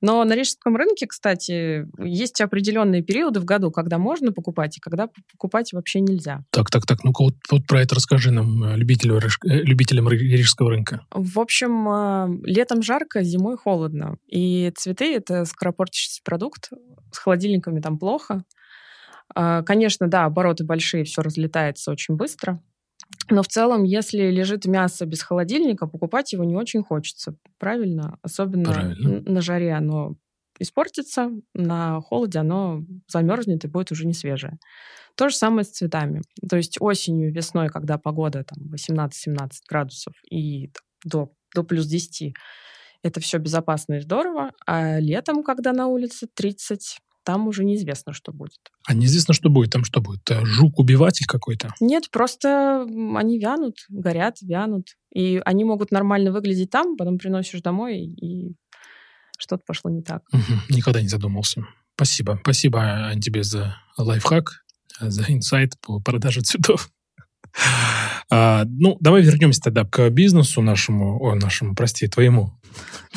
Но 0.00 0.24
на 0.24 0.34
рижском 0.34 0.76
рынке, 0.76 1.06
кстати, 1.06 1.86
есть 2.02 2.40
определенные 2.40 3.02
периоды 3.02 3.40
в 3.40 3.44
году, 3.44 3.70
когда 3.70 3.98
можно 3.98 4.32
покупать, 4.32 4.78
и 4.78 4.80
когда 4.80 5.08
покупать 5.32 5.72
вообще 5.72 6.00
нельзя. 6.00 6.44
Так, 6.50 6.70
так, 6.70 6.86
так, 6.86 7.04
ну-ка 7.04 7.22
вот, 7.22 7.34
вот 7.50 7.66
про 7.66 7.82
это 7.82 7.94
расскажи 7.94 8.30
нам, 8.30 8.64
э, 8.64 8.76
любителям, 8.76 9.18
э, 9.18 9.62
любителям 9.62 10.08
рижского 10.08 10.70
рынка. 10.70 11.06
В 11.10 11.38
общем, 11.38 12.40
летом 12.44 12.82
жарко, 12.82 13.22
зимой 13.22 13.56
холодно. 13.56 14.16
И 14.26 14.72
цветы— 14.76 15.14
это 15.16 15.44
скоропортящийся 15.44 16.20
продукт, 16.24 16.70
с 17.12 17.18
холодильниками 17.18 17.80
там 17.80 17.98
плохо, 17.98 18.39
конечно, 19.34 20.08
да, 20.08 20.24
обороты 20.24 20.64
большие, 20.64 21.04
все 21.04 21.22
разлетается 21.22 21.90
очень 21.90 22.16
быстро. 22.16 22.62
Но 23.28 23.42
в 23.42 23.48
целом, 23.48 23.84
если 23.84 24.30
лежит 24.30 24.66
мясо 24.66 25.06
без 25.06 25.22
холодильника, 25.22 25.86
покупать 25.86 26.32
его 26.32 26.44
не 26.44 26.56
очень 26.56 26.82
хочется. 26.82 27.36
Правильно? 27.58 28.18
Особенно 28.22 28.72
Правильно. 28.72 29.22
на 29.26 29.40
жаре 29.40 29.72
оно 29.72 30.16
испортится, 30.58 31.30
на 31.54 32.00
холоде 32.00 32.38
оно 32.38 32.84
замерзнет 33.08 33.64
и 33.64 33.68
будет 33.68 33.92
уже 33.92 34.06
не 34.06 34.12
свежее. 34.12 34.58
То 35.16 35.28
же 35.28 35.36
самое 35.36 35.64
с 35.64 35.70
цветами. 35.70 36.22
То 36.48 36.56
есть 36.56 36.76
осенью, 36.80 37.32
весной, 37.32 37.68
когда 37.68 37.98
погода 37.98 38.44
там 38.44 38.72
18-17 38.72 39.50
градусов 39.68 40.14
и 40.30 40.70
до, 41.04 41.32
до 41.54 41.62
плюс 41.64 41.86
10, 41.86 42.34
это 43.02 43.20
все 43.20 43.38
безопасно 43.38 43.94
и 43.94 44.00
здорово. 44.00 44.52
А 44.66 44.98
летом, 45.00 45.42
когда 45.42 45.72
на 45.72 45.86
улице 45.88 46.26
30, 46.32 46.98
там 47.24 47.46
уже 47.48 47.64
неизвестно, 47.64 48.12
что 48.12 48.32
будет. 48.32 48.58
А 48.86 48.94
неизвестно, 48.94 49.34
что 49.34 49.50
будет? 49.50 49.70
Там 49.70 49.84
что 49.84 50.00
будет? 50.00 50.28
Э, 50.30 50.44
жук-убиватель 50.44 51.26
какой-то? 51.26 51.74
Нет, 51.80 52.10
просто 52.10 52.86
они 53.16 53.38
вянут, 53.38 53.76
горят, 53.88 54.40
вянут. 54.42 54.88
И 55.14 55.40
они 55.44 55.64
могут 55.64 55.90
нормально 55.90 56.32
выглядеть 56.32 56.70
там, 56.70 56.96
потом 56.96 57.18
приносишь 57.18 57.62
домой, 57.62 57.98
и 58.04 58.54
что-то 59.38 59.62
пошло 59.66 59.90
не 59.90 60.02
так. 60.02 60.22
Угу, 60.32 60.74
никогда 60.76 61.00
не 61.02 61.08
задумался. 61.08 61.66
Спасибо. 61.94 62.38
Спасибо 62.42 63.12
тебе 63.20 63.42
за 63.42 63.76
лайфхак, 63.98 64.64
за 65.00 65.24
инсайт 65.28 65.74
по 65.80 66.00
продаже 66.00 66.40
цветов. 66.42 66.90
А, 68.30 68.64
ну, 68.64 68.96
давай 69.00 69.22
вернемся 69.22 69.60
тогда 69.60 69.84
к 69.84 70.08
бизнесу 70.10 70.62
нашему, 70.62 71.20
о, 71.20 71.34
нашему, 71.34 71.74
прости, 71.74 72.06
твоему, 72.06 72.52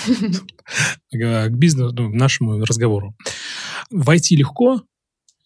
к 1.12 1.50
бизнесу, 1.50 1.94
ну, 1.94 2.10
нашему 2.10 2.66
разговору. 2.66 3.16
Войти 3.94 4.36
легко, 4.36 4.82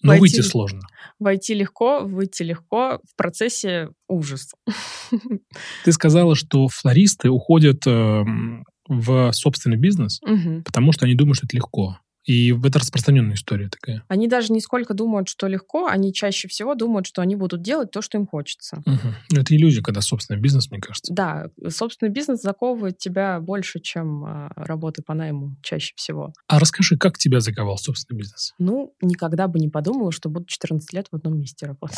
но 0.01 0.11
войти, 0.11 0.21
выйти 0.21 0.41
сложно. 0.41 0.81
Войти 1.19 1.53
легко, 1.53 2.01
выйти 2.05 2.43
легко, 2.43 2.99
в 3.03 3.15
процессе 3.15 3.89
ужас. 4.07 4.53
Ты 5.83 5.91
сказала, 5.91 6.35
что 6.35 6.67
флористы 6.67 7.29
уходят 7.29 7.85
э, 7.87 8.23
в 8.87 9.31
собственный 9.33 9.77
бизнес, 9.77 10.19
угу. 10.21 10.61
потому 10.63 10.91
что 10.91 11.05
они 11.05 11.15
думают, 11.15 11.37
что 11.37 11.47
это 11.47 11.55
легко. 11.55 11.97
И 12.27 12.53
это 12.61 12.79
распространенная 12.79 13.35
история 13.35 13.69
такая. 13.69 14.03
Они 14.09 14.27
даже 14.27 14.51
не 14.51 14.59
сколько 14.59 14.93
думают, 14.93 15.29
что 15.29 15.47
легко, 15.47 15.87
они 15.87 16.13
чаще 16.13 16.49
всего 16.49 16.75
думают, 16.75 17.07
что 17.07 17.21
они 17.21 17.37
будут 17.37 17.61
делать 17.61 17.89
то, 17.91 18.01
что 18.01 18.17
им 18.17 18.27
хочется. 18.27 18.83
Угу. 18.85 19.39
Это 19.39 19.55
иллюзия, 19.55 19.81
когда 19.81 20.01
собственный 20.01 20.41
бизнес, 20.41 20.69
мне 20.69 20.81
кажется. 20.81 21.13
Да, 21.13 21.47
собственный 21.69 22.11
бизнес 22.11 22.41
заковывает 22.41 22.97
тебя 22.97 23.39
больше, 23.39 23.79
чем 23.79 24.25
э, 24.25 24.49
работа 24.57 25.01
по 25.01 25.13
найму 25.13 25.55
чаще 25.63 25.93
всего. 25.95 26.33
А 26.47 26.59
расскажи, 26.59 26.97
как 26.97 27.17
тебя 27.17 27.39
заковал 27.39 27.77
собственный 27.77 28.19
бизнес? 28.19 28.53
Ну, 28.59 28.93
никогда 29.01 29.47
бы 29.47 29.59
не 29.59 29.69
подумала, 29.69 30.11
что 30.11 30.27
буду 30.27 30.47
14 30.47 30.91
лет 30.91 31.07
в 31.09 31.15
одном 31.15 31.39
месте 31.39 31.65
работать. 31.65 31.97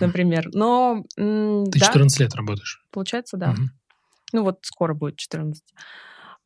Например. 0.00 0.50
Но... 0.52 1.02
Ты 1.16 1.80
14 1.80 2.20
лет 2.20 2.34
работаешь? 2.34 2.84
Получается, 2.92 3.38
да. 3.38 3.54
Ну 4.34 4.42
вот 4.42 4.58
скоро 4.62 4.92
будет 4.92 5.16
14. 5.16 5.64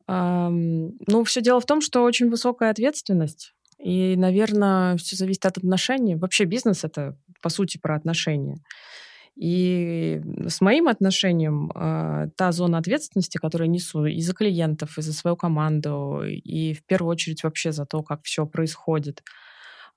Ну, 0.07 1.23
все 1.25 1.41
дело 1.41 1.59
в 1.59 1.65
том, 1.65 1.81
что 1.81 2.03
очень 2.03 2.29
высокая 2.29 2.69
ответственность. 2.69 3.53
И, 3.83 4.15
наверное, 4.15 4.95
все 4.97 5.15
зависит 5.15 5.45
от 5.45 5.57
отношений. 5.57 6.15
Вообще 6.15 6.45
бизнес 6.45 6.83
это, 6.83 7.17
по 7.41 7.49
сути, 7.49 7.77
про 7.77 7.95
отношения. 7.95 8.57
И 9.35 10.21
с 10.47 10.61
моим 10.61 10.87
отношением 10.87 11.71
э, 11.73 12.27
та 12.37 12.51
зона 12.51 12.77
ответственности, 12.77 13.39
которую 13.39 13.67
я 13.67 13.73
несу 13.73 14.05
и 14.05 14.21
за 14.21 14.33
клиентов, 14.33 14.97
и 14.97 15.01
за 15.01 15.11
свою 15.11 15.35
команду, 15.35 16.21
и 16.23 16.73
в 16.73 16.85
первую 16.85 17.11
очередь 17.11 17.43
вообще 17.43 17.71
за 17.71 17.85
то, 17.85 18.03
как 18.03 18.21
все 18.23 18.45
происходит, 18.45 19.23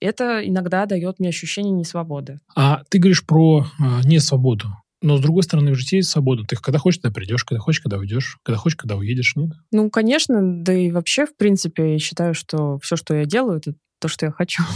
это 0.01 0.41
иногда 0.47 0.87
дает 0.87 1.19
мне 1.19 1.29
ощущение 1.29 1.73
несвободы. 1.73 2.41
А 2.55 2.83
ты 2.89 2.99
говоришь 2.99 3.27
про 3.27 3.61
э, 3.61 4.01
несвободу. 4.05 4.69
Но, 5.03 5.19
с 5.19 5.21
другой 5.21 5.43
стороны, 5.43 5.73
в 5.73 5.75
жизни 5.75 5.97
есть 5.97 6.09
свобода. 6.09 6.45
Ты 6.45 6.57
когда 6.57 6.79
хочешь, 6.79 7.01
когда 7.01 7.15
придешь, 7.15 7.45
когда 7.45 7.61
хочешь, 7.61 7.81
когда 7.81 7.99
уйдешь, 7.99 8.39
когда 8.43 8.59
хочешь, 8.59 8.77
когда 8.77 8.97
уедешь, 8.97 9.37
нет? 9.37 9.51
Ну, 9.71 9.91
конечно, 9.91 10.41
да 10.43 10.73
и 10.73 10.91
вообще, 10.91 11.27
в 11.27 11.37
принципе, 11.37 11.93
я 11.93 11.99
считаю, 11.99 12.35
что 12.35 12.79
все, 12.79 12.97
что 12.97 13.15
я 13.15 13.27
делаю, 13.27 13.59
это 13.59 13.75
то, 14.01 14.09
что 14.09 14.27
я 14.27 14.33
хочу. 14.33 14.63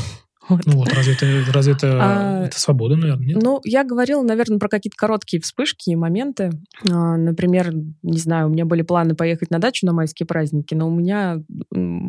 Вот. 0.48 0.62
Ну 0.66 0.78
вот, 0.78 0.92
разве 0.92 1.12
это, 1.12 1.52
разве 1.52 1.74
это, 1.74 1.98
а, 2.02 2.46
это 2.46 2.58
свобода, 2.58 2.96
наверное, 2.96 3.24
нет? 3.24 3.40
Ну, 3.40 3.60
я 3.62 3.84
говорила, 3.84 4.20
наверное, 4.22 4.58
про 4.58 4.68
какие-то 4.68 4.96
короткие 4.96 5.40
вспышки 5.40 5.90
и 5.90 5.96
моменты. 5.96 6.50
А, 6.90 7.16
например, 7.16 7.72
не 8.02 8.18
знаю, 8.18 8.48
у 8.48 8.50
меня 8.50 8.64
были 8.64 8.82
планы 8.82 9.14
поехать 9.14 9.50
на 9.50 9.60
дачу 9.60 9.86
на 9.86 9.92
майские 9.92 10.26
праздники, 10.26 10.74
но 10.74 10.88
у 10.88 10.90
меня 10.90 11.40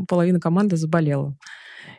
половина 0.08 0.39
команды 0.39 0.76
заболела. 0.76 1.38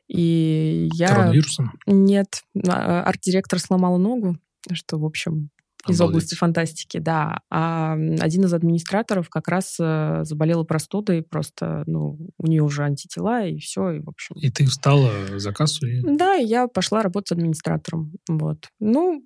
И 0.09 0.89
я... 0.95 1.09
Коронавирусом? 1.09 1.73
Нет. 1.87 2.43
А, 2.67 3.05
арт-директор 3.05 3.61
сломала 3.61 3.99
ногу, 3.99 4.37
что, 4.73 4.99
в 4.99 5.05
общем, 5.05 5.51
из 5.89 6.01
области 6.01 6.35
фантастики, 6.35 6.99
да. 6.99 7.41
А 7.51 7.95
один 8.21 8.45
из 8.45 8.55
администраторов 8.55 9.29
как 9.29 9.49
раз 9.49 9.77
э, 9.81 10.21
заболела 10.25 10.65
простудой, 10.65 11.23
просто, 11.23 11.83
ну, 11.87 12.19
у 12.39 12.47
нее 12.47 12.63
уже 12.63 12.85
антитела, 12.85 13.45
и 13.47 13.59
все, 13.59 13.91
и 13.91 14.01
в 14.01 14.09
общем... 14.09 14.37
И 14.37 14.51
ты 14.51 14.67
встала 14.67 15.11
за 15.39 15.53
кассу? 15.53 15.87
И... 15.87 16.01
Да, 16.03 16.35
я 16.35 16.69
пошла 16.69 17.03
работать 17.03 17.29
с 17.29 17.33
администратором, 17.33 18.13
вот. 18.29 18.69
Ну, 18.81 19.25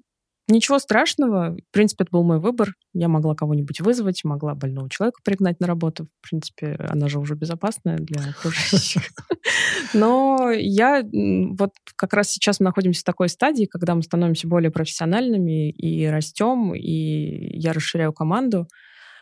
Ничего 0.48 0.78
страшного. 0.78 1.56
В 1.56 1.72
принципе, 1.72 2.04
это 2.04 2.12
был 2.12 2.22
мой 2.22 2.38
выбор. 2.38 2.74
Я 2.94 3.09
могла 3.09 3.35
кого-нибудь 3.35 3.80
вызвать, 3.80 4.22
могла 4.22 4.54
больного 4.54 4.88
человека 4.88 5.20
пригнать 5.24 5.59
на 5.59 5.66
работу. 5.66 6.06
В 6.20 6.28
принципе, 6.28 6.76
она 6.88 7.09
же 7.09 7.18
уже 7.18 7.35
безопасная 7.35 7.98
для 7.98 8.20
окружающих. 8.30 9.02
Но 9.92 10.52
я 10.52 11.02
вот 11.02 11.72
как 11.96 12.12
раз 12.14 12.30
сейчас 12.30 12.61
мы 12.61 12.64
находимся 12.64 13.00
в 13.00 13.04
такой 13.04 13.28
стадии, 13.28 13.64
когда 13.64 13.96
мы 13.96 14.02
становимся 14.02 14.46
более 14.46 14.70
профессиональными 14.70 15.70
и 15.70 16.06
растем, 16.06 16.74
и 16.74 17.59
я 17.59 17.72
расширяю 17.72 18.12
команду. 18.12 18.68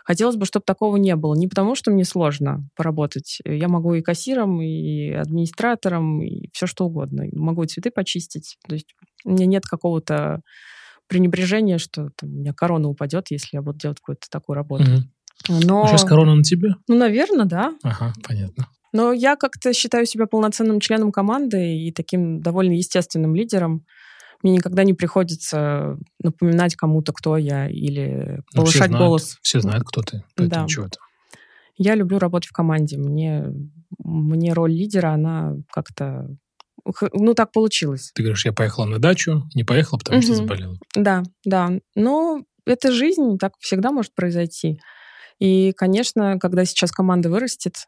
Хотелось 0.05 0.37
бы, 0.37 0.45
чтобы 0.45 0.65
такого 0.67 0.99
не 0.99 1.17
было. 1.17 1.35
Не 1.35 1.49
потому, 1.49 1.75
что 1.75 1.91
мне 1.91 2.05
сложно 2.05 2.69
поработать. 2.77 3.39
Я 3.47 3.69
могу 3.69 3.95
и 3.95 4.03
кассиром, 4.03 4.61
и 4.61 5.11
администратором, 5.11 6.23
и 6.23 6.51
все 6.53 6.67
что 6.67 6.85
угодно. 6.85 7.25
Могу 7.33 7.63
и 7.63 7.67
цветы 7.67 7.91
почистить. 7.91 8.59
То 8.69 8.75
есть 8.75 8.95
у 9.25 9.31
меня 9.31 9.47
нет 9.47 9.65
какого-то 9.65 10.43
пренебрежение, 11.09 11.79
что 11.79 12.11
там, 12.17 12.31
у 12.31 12.33
меня 12.33 12.53
корона 12.53 12.89
упадет, 12.89 13.31
если 13.31 13.51
я 13.53 13.63
буду 13.63 13.79
делать 13.79 13.99
какую-то 13.99 14.29
такую 14.31 14.57
работу. 14.57 14.85
Угу. 14.85 15.65
Но... 15.65 15.87
Сейчас 15.87 16.05
корона 16.05 16.35
на 16.35 16.43
тебе? 16.43 16.75
Ну, 16.89 16.97
наверное, 16.97 17.47
да. 17.47 17.75
Ага, 17.83 18.13
понятно. 18.27 18.69
Но 18.93 19.13
я 19.13 19.37
как-то 19.37 19.73
считаю 19.73 20.07
себя 20.07 20.27
полноценным 20.27 20.79
членом 20.81 21.11
команды 21.11 21.77
и 21.79 21.93
таким 21.93 22.41
довольно 22.41 22.75
естественным 22.75 23.35
лидером. 23.35 23.85
Мне 24.43 24.53
никогда 24.53 24.85
не 24.85 24.95
приходится 24.95 25.99
напоминать 26.23 26.77
кому-то, 26.77 27.13
кто 27.13 27.37
я, 27.37 27.69
или 27.69 28.43
ну, 28.53 28.61
повышать 28.61 28.75
все 28.75 28.89
знают, 28.89 29.05
голос. 29.05 29.39
Все 29.43 29.61
знают, 29.61 29.85
кто 29.85 30.03
ты. 30.03 30.23
Да. 30.37 30.67
Чего-то. 30.69 30.99
Я 31.77 31.97
люблю 31.97 32.19
работать 32.19 32.51
в 32.51 32.53
команде. 32.53 32.97
Мне, 32.97 33.47
мне 33.99 34.53
роль 34.53 34.73
лидера, 34.73 35.09
она 35.11 35.57
как-то... 35.73 36.29
Ну, 37.13 37.35
так 37.35 37.53
получилось. 37.53 38.13
Ты 38.15 38.23
говоришь, 38.23 38.45
я 38.45 38.53
поехала 38.53 38.85
на 38.85 38.99
дачу, 38.99 39.45
не 39.55 39.65
поехала, 39.65 39.99
потому 39.99 40.19
угу. 40.19 40.25
что 40.25 40.35
заболела. 40.35 40.79
Да, 40.95 41.23
да. 41.45 41.73
Но 41.95 42.45
это 42.67 42.93
жизнь, 42.93 43.39
так 43.39 43.55
всегда 43.59 43.91
может 43.91 44.15
произойти. 44.15 44.81
И, 45.39 45.73
конечно, 45.73 46.39
когда 46.39 46.65
сейчас 46.65 46.93
команда 46.93 47.31
вырастет, 47.31 47.87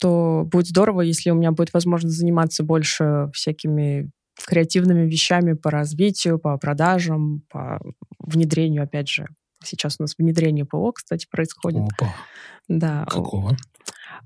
то 0.00 0.44
будет 0.46 0.68
здорово, 0.68 1.00
если 1.00 1.30
у 1.30 1.34
меня 1.34 1.50
будет 1.52 1.72
возможность 1.72 2.16
заниматься 2.16 2.62
больше 2.62 3.30
всякими 3.32 4.10
креативными 4.46 5.10
вещами 5.10 5.54
по 5.54 5.70
развитию, 5.70 6.38
по 6.38 6.56
продажам, 6.58 7.42
по 7.50 7.80
внедрению, 8.20 8.84
опять 8.84 9.08
же. 9.08 9.26
Сейчас 9.64 9.96
у 9.98 10.04
нас 10.04 10.14
внедрение 10.16 10.64
ПО, 10.64 10.92
кстати, 10.92 11.26
происходит. 11.28 11.82
Опа. 11.98 12.14
Да. 12.68 13.04
Какого? 13.10 13.56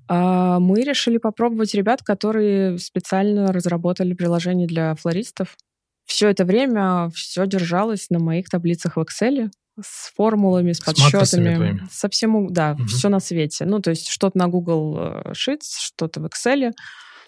А, 0.09 0.59
мы 0.59 0.83
решили 0.83 1.19
попробовать 1.19 1.75
ребят, 1.75 2.03
которые 2.03 2.79
специально 2.79 3.53
разработали 3.53 4.15
приложение 4.15 4.67
для 4.67 4.95
флористов. 4.95 5.57
Все 6.05 6.29
это 6.29 6.45
время 6.45 7.11
все 7.15 7.47
держалось 7.47 8.11
на 8.11 8.19
моих 8.19 8.49
таблицах 8.49 8.97
в 8.97 9.01
Excel 9.01 9.51
с 9.81 10.13
формулами, 10.15 10.73
с, 10.73 10.79
с 10.79 10.81
подсчетами. 10.81 11.81
Со 11.91 12.09
всем, 12.09 12.53
да, 12.53 12.73
угу. 12.73 12.85
все 12.87 13.09
на 13.09 13.21
свете. 13.21 13.65
Ну, 13.65 13.81
то 13.81 13.91
есть 13.91 14.09
что-то 14.09 14.37
на 14.39 14.49
Google 14.49 14.97
э, 14.99 15.33
Sheets, 15.33 15.79
что-то 15.79 16.21
в 16.21 16.27
Excel. 16.27 16.73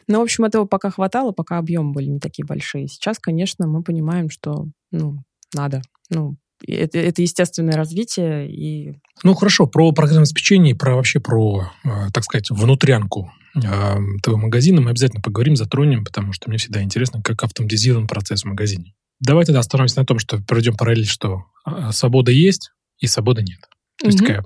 Ну, 0.06 0.18
в 0.18 0.22
общем, 0.22 0.44
этого 0.44 0.66
пока 0.66 0.90
хватало, 0.90 1.32
пока 1.32 1.58
объемы 1.58 1.92
были 1.92 2.06
не 2.06 2.20
такие 2.20 2.44
большие. 2.44 2.88
Сейчас, 2.88 3.18
конечно, 3.18 3.66
мы 3.66 3.82
понимаем, 3.82 4.28
что, 4.28 4.66
ну, 4.90 5.22
надо. 5.54 5.80
Ну, 6.10 6.36
это, 6.72 6.98
это 6.98 7.22
естественное 7.22 7.74
развитие 7.74 8.50
и... 8.50 8.94
Ну, 9.22 9.34
хорошо, 9.34 9.66
про 9.66 9.92
программное 9.92 10.22
обеспечение, 10.22 10.74
про 10.74 10.96
вообще 10.96 11.20
про, 11.20 11.70
э, 11.84 11.88
так 12.12 12.24
сказать, 12.24 12.50
внутрянку 12.50 13.32
э, 13.56 13.60
твоего 14.22 14.40
магазина 14.40 14.80
мы 14.80 14.90
обязательно 14.90 15.22
поговорим, 15.22 15.56
затронем, 15.56 16.04
потому 16.04 16.32
что 16.32 16.48
мне 16.48 16.58
всегда 16.58 16.82
интересно, 16.82 17.22
как 17.22 17.42
автоматизирован 17.42 18.06
процесс 18.06 18.42
в 18.42 18.46
магазине. 18.46 18.94
Давай 19.20 19.44
тогда 19.44 19.60
остановимся 19.60 20.00
на 20.00 20.06
том, 20.06 20.18
что 20.18 20.38
проведем 20.38 20.76
параллель, 20.76 21.06
что 21.06 21.44
э, 21.66 21.90
свобода 21.92 22.30
есть 22.32 22.70
и 22.98 23.06
свободы 23.06 23.42
нет. 23.42 23.60
То 23.98 24.06
есть 24.06 24.18
такая 24.18 24.44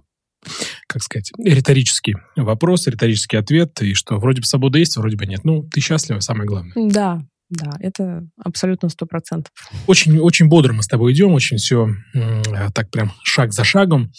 как 0.86 1.02
сказать, 1.02 1.32
риторический 1.38 2.16
вопрос, 2.36 2.86
риторический 2.86 3.36
ответ, 3.36 3.80
и 3.82 3.94
что 3.94 4.18
вроде 4.18 4.40
бы 4.40 4.46
свобода 4.46 4.78
есть, 4.78 4.96
вроде 4.96 5.16
бы 5.16 5.26
нет. 5.26 5.40
Ну, 5.44 5.64
ты 5.64 5.80
счастлива, 5.80 6.20
самое 6.20 6.46
главное. 6.46 6.72
Да, 6.76 7.22
да, 7.50 7.72
это 7.80 8.26
абсолютно 8.44 8.88
сто 8.90 9.06
процентов. 9.06 9.52
Очень, 9.86 10.18
очень 10.18 10.48
бодро 10.48 10.72
мы 10.74 10.82
с 10.82 10.86
тобой 10.86 11.12
идем, 11.12 11.32
очень 11.32 11.56
все 11.56 11.88
так 12.74 12.90
прям 12.90 13.12
шаг 13.22 13.52
за 13.52 13.64
шагом. 13.64 14.12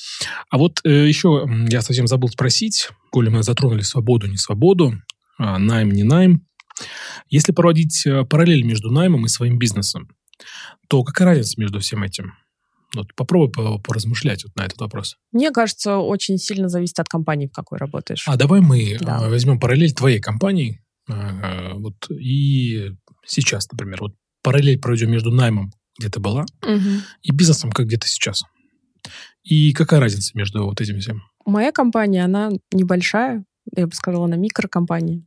А 0.50 0.58
вот 0.58 0.80
э, 0.84 1.08
еще 1.08 1.48
я 1.70 1.82
совсем 1.82 2.08
забыл 2.08 2.30
спросить, 2.30 2.90
коли 3.12 3.30
мы 3.30 3.44
затронули 3.44 3.82
свободу, 3.82 4.28
не 4.28 4.38
свободу, 4.38 4.94
а, 5.38 5.60
найм, 5.60 5.92
не 5.92 6.04
найм. 6.04 6.46
Если 7.30 7.52
проводить 7.52 8.06
э, 8.08 8.24
параллель 8.26 8.64
между 8.64 8.90
наймом 8.90 9.26
и 9.26 9.30
своим 9.30 9.60
бизнесом, 9.60 10.10
то 10.88 11.04
какая 11.04 11.28
разница 11.28 11.60
между 11.60 11.80
всем 11.80 12.04
этим? 12.04 12.34
Вот 12.96 13.14
попробуй 13.14 13.52
поразмышлять 13.84 14.44
вот 14.44 14.56
на 14.56 14.66
этот 14.66 14.80
вопрос. 14.80 15.18
Мне 15.32 15.52
кажется, 15.52 15.98
очень 15.98 16.40
сильно 16.40 16.70
зависит 16.70 17.00
от 17.00 17.08
компании, 17.08 17.46
в 17.46 17.52
какой 17.52 17.78
работаешь. 17.78 18.24
А 18.26 18.36
давай 18.36 18.62
мы 18.62 18.98
да. 19.00 19.20
Возьмем 19.30 19.60
параллель 19.60 19.94
твоей 19.94 20.20
компании 20.20 20.82
вот 21.08 22.10
и 22.10 22.92
сейчас, 23.26 23.70
например, 23.72 24.00
вот 24.02 24.14
параллель 24.42 24.80
проведем 24.80 25.12
между 25.12 25.32
наймом, 25.32 25.72
где 25.98 26.10
ты 26.10 26.20
была, 26.20 26.46
угу. 26.64 26.90
и 27.22 27.32
бизнесом, 27.32 27.72
как 27.72 27.88
где 27.88 27.98
ты 27.98 28.08
сейчас. 28.08 28.44
И 29.44 29.74
какая 29.74 30.00
разница 30.00 30.32
между 30.36 30.66
вот 30.66 30.82
этим 30.82 31.00
всем? 31.00 31.22
Моя 31.46 31.72
компания, 31.72 32.24
она 32.24 32.50
небольшая, 32.72 33.44
я 33.76 33.88
бы 33.88 33.94
сказала, 33.94 34.26
она 34.26 34.36
микрокомпания. 34.36 35.24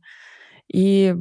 И 0.73 1.15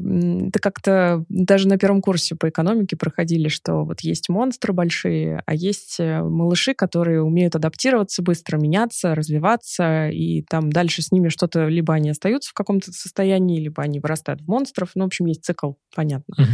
это 0.49 0.59
как-то 0.61 1.27
даже 1.29 1.69
на 1.69 1.77
первом 1.77 2.01
курсе 2.01 2.35
по 2.35 2.49
экономике 2.49 2.97
проходили, 2.97 3.49
что 3.49 3.85
вот 3.85 4.01
есть 4.01 4.31
монстры 4.31 4.73
большие, 4.73 5.43
а 5.45 5.55
есть 5.55 5.97
э, 6.01 6.23
малыши, 6.23 6.73
которые 6.73 7.23
умеют 7.23 7.55
адаптироваться 7.55 8.23
быстро, 8.23 8.57
меняться, 8.57 9.15
развиваться, 9.15 10.09
и 10.09 10.41
там 10.43 10.73
дальше 10.73 11.03
с 11.03 11.12
ними 11.12 11.29
что-то, 11.29 11.69
либо 11.69 11.93
они 11.93 12.09
остаются 12.09 12.49
в 12.49 12.55
каком-то 12.55 12.93
состоянии, 12.93 13.61
либо 13.61 13.83
они 13.83 14.01
вырастают 14.01 14.41
в 14.41 14.49
монстров. 14.49 14.93
Ну, 14.95 15.05
в 15.05 15.09
общем, 15.09 15.27
есть 15.27 15.45
цикл, 15.45 15.73
понятно. 15.95 16.35
Угу. 16.38 16.49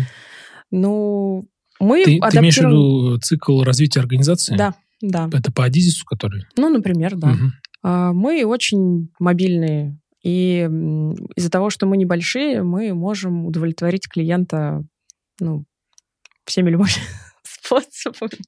Ну, 0.72 1.44
мы 1.78 2.04
ты, 2.04 2.18
адаптируем... 2.18 2.30
ты 2.30 2.38
имеешь 2.38 2.58
в 2.58 2.62
виду 2.62 3.20
цикл 3.20 3.62
развития 3.62 4.00
организации? 4.00 4.56
Да, 4.56 4.74
да. 5.00 5.30
Это 5.32 5.52
по 5.52 5.64
Адизису, 5.64 6.04
который? 6.04 6.46
Ну, 6.56 6.68
например, 6.68 7.14
да. 7.14 7.30
Угу. 7.30 8.14
Мы 8.14 8.44
очень 8.44 9.12
мобильные 9.20 10.00
и 10.22 10.68
из-за 11.36 11.50
того, 11.50 11.70
что 11.70 11.86
мы 11.86 11.96
небольшие, 11.96 12.62
мы 12.62 12.92
можем 12.94 13.46
удовлетворить 13.46 14.08
клиента 14.08 14.84
ну, 15.40 15.64
всеми 16.44 16.70
любыми 16.70 16.90
способами. 17.42 18.38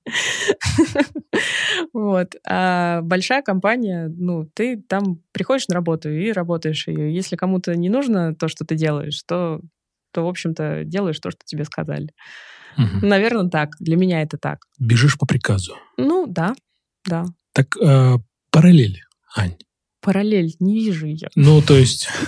вот. 1.93 2.35
А 2.47 3.03
большая 3.03 3.43
компания, 3.43 4.09
ну, 4.09 4.45
ты 4.55 4.83
там 4.83 5.23
приходишь 5.33 5.69
на 5.69 5.75
работу 5.75 6.11
и 6.11 6.33
работаешь 6.33 6.89
ее. 6.89 7.15
Если 7.15 7.37
кому-то 7.37 7.75
не 7.77 7.89
нужно 7.89 8.35
то, 8.35 8.49
что 8.49 8.65
ты 8.65 8.75
делаешь, 8.75 9.23
то, 9.27 9.61
то 10.13 10.25
в 10.25 10.29
общем-то, 10.29 10.85
делаешь 10.85 11.21
то, 11.21 11.31
что 11.31 11.41
тебе 11.45 11.65
сказали. 11.65 12.13
Угу. 12.77 13.07
Наверное, 13.07 13.51
так. 13.51 13.77
Для 13.79 13.97
меня 13.97 14.23
это 14.23 14.39
так. 14.39 14.61
Бежишь 14.79 15.19
по 15.19 15.27
приказу. 15.27 15.77
Ну, 15.97 16.27
да, 16.27 16.55
да. 17.05 17.27
Так 17.53 17.77
э, 17.77 18.17
параллель, 18.51 19.03
Ань 19.37 19.57
параллель, 20.01 20.55
не 20.61 20.75
вижу 20.75 21.07
ее. 21.07 21.29
Ну, 21.35 21.63
то 21.63 21.77
есть... 21.77 22.09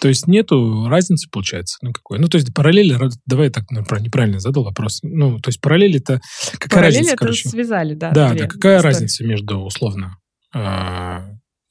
То 0.00 0.08
есть 0.08 0.26
нету 0.26 0.86
разницы, 0.88 1.28
получается? 1.30 1.76
Ну, 1.82 1.92
какой? 1.92 2.18
Ну, 2.18 2.26
то 2.26 2.38
есть 2.38 2.52
параллели, 2.54 2.98
давай 3.26 3.50
так 3.50 3.70
ну, 3.70 3.80
неправильно 4.00 4.40
задал 4.40 4.64
вопрос. 4.64 5.00
Ну, 5.02 5.38
то 5.40 5.48
есть 5.50 5.60
параллели 5.60 6.00
это 6.00 6.22
какая 6.58 6.70
параллели 6.70 6.96
разница, 6.96 7.12
это 7.12 7.18
короче? 7.18 7.48
связали, 7.50 7.94
да. 7.94 8.10
Да, 8.12 8.32
да, 8.32 8.46
какая 8.46 8.78
истории. 8.78 8.94
разница 8.94 9.24
между, 9.24 9.58
условно, 9.58 10.16
э, 10.54 11.18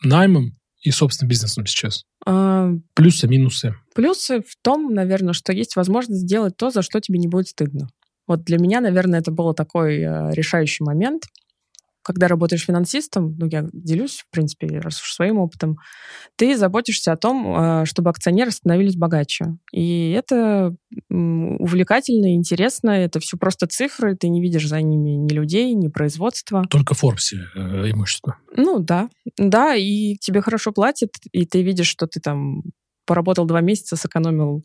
наймом 0.03 0.57
и, 0.81 0.91
собственно, 0.91 1.27
бизнесом 1.27 1.65
сейчас? 1.65 2.03
А, 2.25 2.71
плюсы, 2.93 3.27
минусы? 3.27 3.75
Плюсы 3.95 4.41
в 4.41 4.55
том, 4.61 4.93
наверное, 4.93 5.33
что 5.33 5.51
есть 5.51 5.75
возможность 5.75 6.21
сделать 6.21 6.55
то, 6.57 6.69
за 6.69 6.83
что 6.83 6.99
тебе 6.99 7.19
не 7.19 7.27
будет 7.27 7.47
стыдно. 7.47 7.89
Вот 8.27 8.43
для 8.43 8.57
меня, 8.59 8.81
наверное, 8.81 9.19
это 9.19 9.31
был 9.31 9.53
такой 9.53 9.99
э, 9.99 10.31
решающий 10.33 10.83
момент 10.83 11.23
когда 12.03 12.27
работаешь 12.27 12.65
финансистом, 12.65 13.35
ну, 13.37 13.47
я 13.47 13.67
делюсь, 13.73 14.23
в 14.27 14.29
принципе, 14.31 14.67
раз 14.79 15.01
уж 15.01 15.13
своим 15.13 15.37
опытом, 15.37 15.77
ты 16.35 16.57
заботишься 16.57 17.11
о 17.11 17.17
том, 17.17 17.53
а, 17.55 17.85
чтобы 17.85 18.09
акционеры 18.09 18.51
становились 18.51 18.95
богаче. 18.95 19.57
И 19.71 20.11
это 20.11 20.75
увлекательно 21.09 22.33
и 22.33 22.35
интересно. 22.35 22.89
Это 22.89 23.19
все 23.19 23.37
просто 23.37 23.67
цифры, 23.67 24.15
ты 24.15 24.29
не 24.29 24.41
видишь 24.41 24.67
за 24.67 24.81
ними 24.81 25.11
ни 25.11 25.33
людей, 25.33 25.73
ни 25.73 25.87
производства. 25.87 26.63
Только 26.69 26.93
в 26.93 26.99
Форбсе 26.99 27.47
э, 27.55 27.91
имущество. 27.91 28.37
Ну, 28.55 28.79
да. 28.79 29.09
Да, 29.37 29.75
и 29.75 30.15
тебе 30.15 30.41
хорошо 30.41 30.71
платят, 30.71 31.11
и 31.31 31.45
ты 31.45 31.61
видишь, 31.61 31.87
что 31.87 32.07
ты 32.07 32.19
там 32.19 32.63
поработал 33.05 33.45
два 33.45 33.61
месяца, 33.61 33.95
сэкономил 33.95 34.63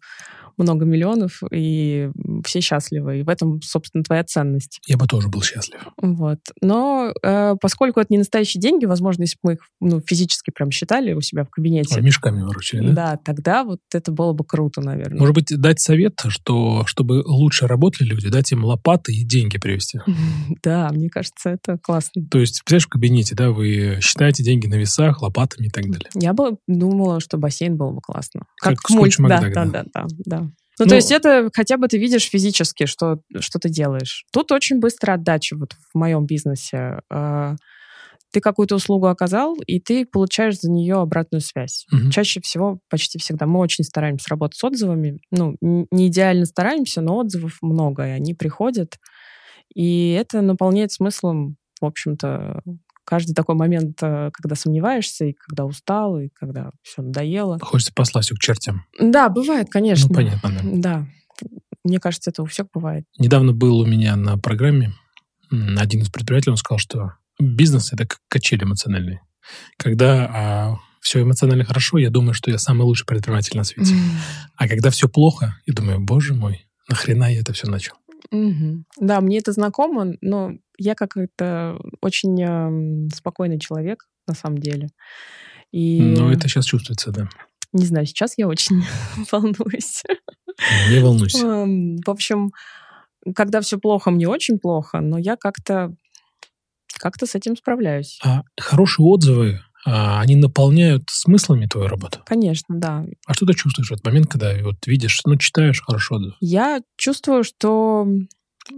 много 0.56 0.84
миллионов, 0.84 1.42
и 1.50 2.10
все 2.46 2.60
счастливы. 2.60 3.20
И 3.20 3.22
в 3.22 3.28
этом, 3.28 3.60
собственно, 3.62 4.02
твоя 4.04 4.24
ценность. 4.24 4.80
Я 4.86 4.96
бы 4.96 5.06
тоже 5.06 5.28
был 5.28 5.42
счастлив. 5.42 5.80
Вот. 6.00 6.38
Но 6.60 7.12
э, 7.22 7.54
поскольку 7.60 8.00
это 8.00 8.08
не 8.10 8.18
настоящие 8.18 8.60
деньги, 8.60 8.86
возможно, 8.86 9.22
если 9.22 9.36
бы 9.42 9.50
мы 9.50 9.52
их 9.54 9.60
ну, 9.80 10.00
физически 10.00 10.50
прям 10.50 10.70
считали 10.70 11.12
у 11.12 11.20
себя 11.20 11.44
в 11.44 11.50
кабинете. 11.50 11.96
А, 11.96 12.00
мешками 12.00 12.42
выручили, 12.42 12.86
да? 12.88 12.92
Да, 12.92 13.16
тогда 13.22 13.64
вот 13.64 13.80
это 13.92 14.12
было 14.12 14.32
бы 14.32 14.44
круто, 14.44 14.80
наверное. 14.80 15.18
Может 15.18 15.34
быть, 15.34 15.60
дать 15.60 15.80
совет, 15.80 16.20
что 16.28 16.84
чтобы 16.86 17.22
лучше 17.26 17.66
работали 17.66 18.08
люди, 18.08 18.28
дать 18.28 18.52
им 18.52 18.64
лопаты 18.64 19.12
и 19.12 19.24
деньги 19.24 19.58
привезти. 19.58 20.00
Да, 20.62 20.90
мне 20.90 21.08
кажется, 21.08 21.50
это 21.50 21.78
классно. 21.78 22.26
То 22.30 22.38
есть, 22.38 22.62
представляешь, 22.64 22.86
в 22.86 22.88
кабинете, 22.88 23.34
да, 23.34 23.50
вы 23.50 23.98
считаете 24.00 24.42
деньги 24.42 24.66
на 24.66 24.74
весах, 24.74 25.22
лопатами 25.22 25.66
и 25.66 25.70
так 25.70 25.84
далее. 25.84 26.08
Я 26.14 26.32
бы 26.32 26.56
думала, 26.66 27.20
что 27.20 27.36
бассейн 27.36 27.76
было 27.76 27.92
бы 27.92 28.00
классно. 28.00 28.42
Как, 28.60 28.76
как 28.76 28.90
мульт, 28.90 29.14
да, 29.18 29.40
да, 29.40 29.64
да, 29.64 29.84
да, 29.92 30.06
да. 30.24 30.50
Ну, 30.78 30.84
ну, 30.84 30.90
то 30.90 30.94
есть 30.96 31.10
это 31.10 31.48
хотя 31.54 31.78
бы 31.78 31.88
ты 31.88 31.98
видишь 31.98 32.28
физически, 32.28 32.86
что, 32.86 33.16
что 33.40 33.58
ты 33.58 33.68
делаешь. 33.68 34.24
Тут 34.32 34.52
очень 34.52 34.78
быстро 34.78 35.14
отдача 35.14 35.56
вот 35.56 35.72
в 35.72 35.98
моем 35.98 36.26
бизнесе. 36.26 37.00
А, 37.10 37.56
ты 38.32 38.40
какую-то 38.40 38.74
услугу 38.74 39.06
оказал, 39.06 39.56
и 39.66 39.80
ты 39.80 40.04
получаешь 40.04 40.60
за 40.60 40.70
нее 40.70 40.96
обратную 40.96 41.40
связь. 41.40 41.86
Угу. 41.90 42.10
Чаще 42.10 42.40
всего, 42.42 42.80
почти 42.90 43.18
всегда, 43.18 43.46
мы 43.46 43.60
очень 43.60 43.84
стараемся 43.84 44.28
работать 44.28 44.58
с 44.58 44.64
отзывами. 44.64 45.18
Ну, 45.30 45.56
не 45.62 46.08
идеально 46.08 46.44
стараемся, 46.44 47.00
но 47.00 47.16
отзывов 47.16 47.56
много, 47.62 48.06
и 48.06 48.10
они 48.10 48.34
приходят. 48.34 48.98
И 49.74 50.10
это 50.10 50.42
наполняет 50.42 50.92
смыслом, 50.92 51.56
в 51.80 51.86
общем-то, 51.86 52.60
каждый 53.06 53.34
такой 53.34 53.54
момент, 53.54 53.98
э, 54.02 54.30
когда 54.32 54.56
сомневаешься, 54.56 55.26
и 55.26 55.32
когда 55.32 55.64
устал, 55.64 56.18
и 56.18 56.28
когда 56.28 56.70
все 56.82 57.02
надоело. 57.02 57.58
Хочется 57.60 57.92
послать 57.94 58.28
к 58.28 58.38
чертям. 58.38 58.84
Да, 59.00 59.28
бывает, 59.28 59.68
конечно. 59.70 60.08
Ну, 60.08 60.14
понятно, 60.14 60.50
да. 60.50 61.06
Да. 61.40 61.48
мне 61.84 61.98
кажется, 62.00 62.30
это 62.30 62.42
у 62.42 62.46
всех 62.46 62.66
бывает. 62.74 63.04
Недавно 63.18 63.52
был 63.52 63.78
у 63.78 63.86
меня 63.86 64.16
на 64.16 64.36
программе 64.36 64.92
один 65.50 66.02
из 66.02 66.10
предпринимателей, 66.10 66.52
он 66.52 66.56
сказал, 66.56 66.78
что 66.78 67.12
бизнес— 67.38 67.92
это 67.92 68.06
как 68.06 68.18
качели 68.28 68.64
эмоциональные. 68.64 69.20
Когда 69.78 70.30
а, 70.34 70.76
все 71.00 71.22
эмоционально 71.22 71.64
хорошо, 71.64 71.98
я 71.98 72.10
думаю, 72.10 72.34
что 72.34 72.50
я 72.50 72.58
самый 72.58 72.82
лучший 72.82 73.06
предприниматель 73.06 73.56
на 73.56 73.62
свете. 73.62 73.94
Mm. 73.94 73.98
А 74.56 74.68
когда 74.68 74.90
все 74.90 75.08
плохо, 75.08 75.56
я 75.66 75.72
думаю, 75.72 76.00
боже 76.00 76.34
мой, 76.34 76.66
нахрена 76.88 77.32
я 77.32 77.40
это 77.40 77.52
все 77.52 77.68
начал? 77.68 77.94
Mm-hmm. 78.32 78.82
Да, 79.00 79.20
мне 79.20 79.38
это 79.38 79.52
знакомо, 79.52 80.14
но 80.20 80.52
я 80.78 80.94
как-то 80.94 81.78
очень 82.00 82.40
э, 82.42 83.08
спокойный 83.14 83.58
человек 83.58 84.06
на 84.26 84.34
самом 84.34 84.58
деле. 84.58 84.88
И... 85.72 86.00
Но 86.00 86.32
это 86.32 86.48
сейчас 86.48 86.64
чувствуется, 86.66 87.10
да. 87.10 87.28
Не 87.72 87.84
знаю, 87.84 88.06
сейчас 88.06 88.38
я 88.38 88.48
очень 88.48 88.82
волнуюсь. 89.32 90.02
Не 90.90 91.00
волнуйся. 91.00 91.46
В 91.46 92.10
общем, 92.10 92.52
когда 93.34 93.60
все 93.60 93.78
плохо, 93.78 94.10
мне 94.10 94.28
очень 94.28 94.58
плохо, 94.58 95.00
но 95.00 95.18
я 95.18 95.36
как-то 95.36 95.94
как-то 96.98 97.26
с 97.26 97.34
этим 97.34 97.56
справляюсь. 97.56 98.18
А 98.24 98.42
хорошие 98.58 99.04
отзывы, 99.06 99.60
они 99.86 100.36
наполняют 100.36 101.04
смыслами 101.08 101.66
твою 101.66 101.88
работу? 101.88 102.20
Конечно, 102.26 102.76
да. 102.76 103.04
А 103.26 103.34
что 103.34 103.46
ты 103.46 103.54
чувствуешь 103.54 103.88
в 103.88 103.92
этот 103.92 104.04
момент, 104.04 104.26
когда 104.26 104.52
вот 104.62 104.86
видишь, 104.86 105.20
ну, 105.24 105.36
читаешь 105.36 105.82
хорошо 105.82 106.16
отзыв? 106.16 106.34
Я 106.40 106.80
чувствую, 106.96 107.44
что 107.44 108.06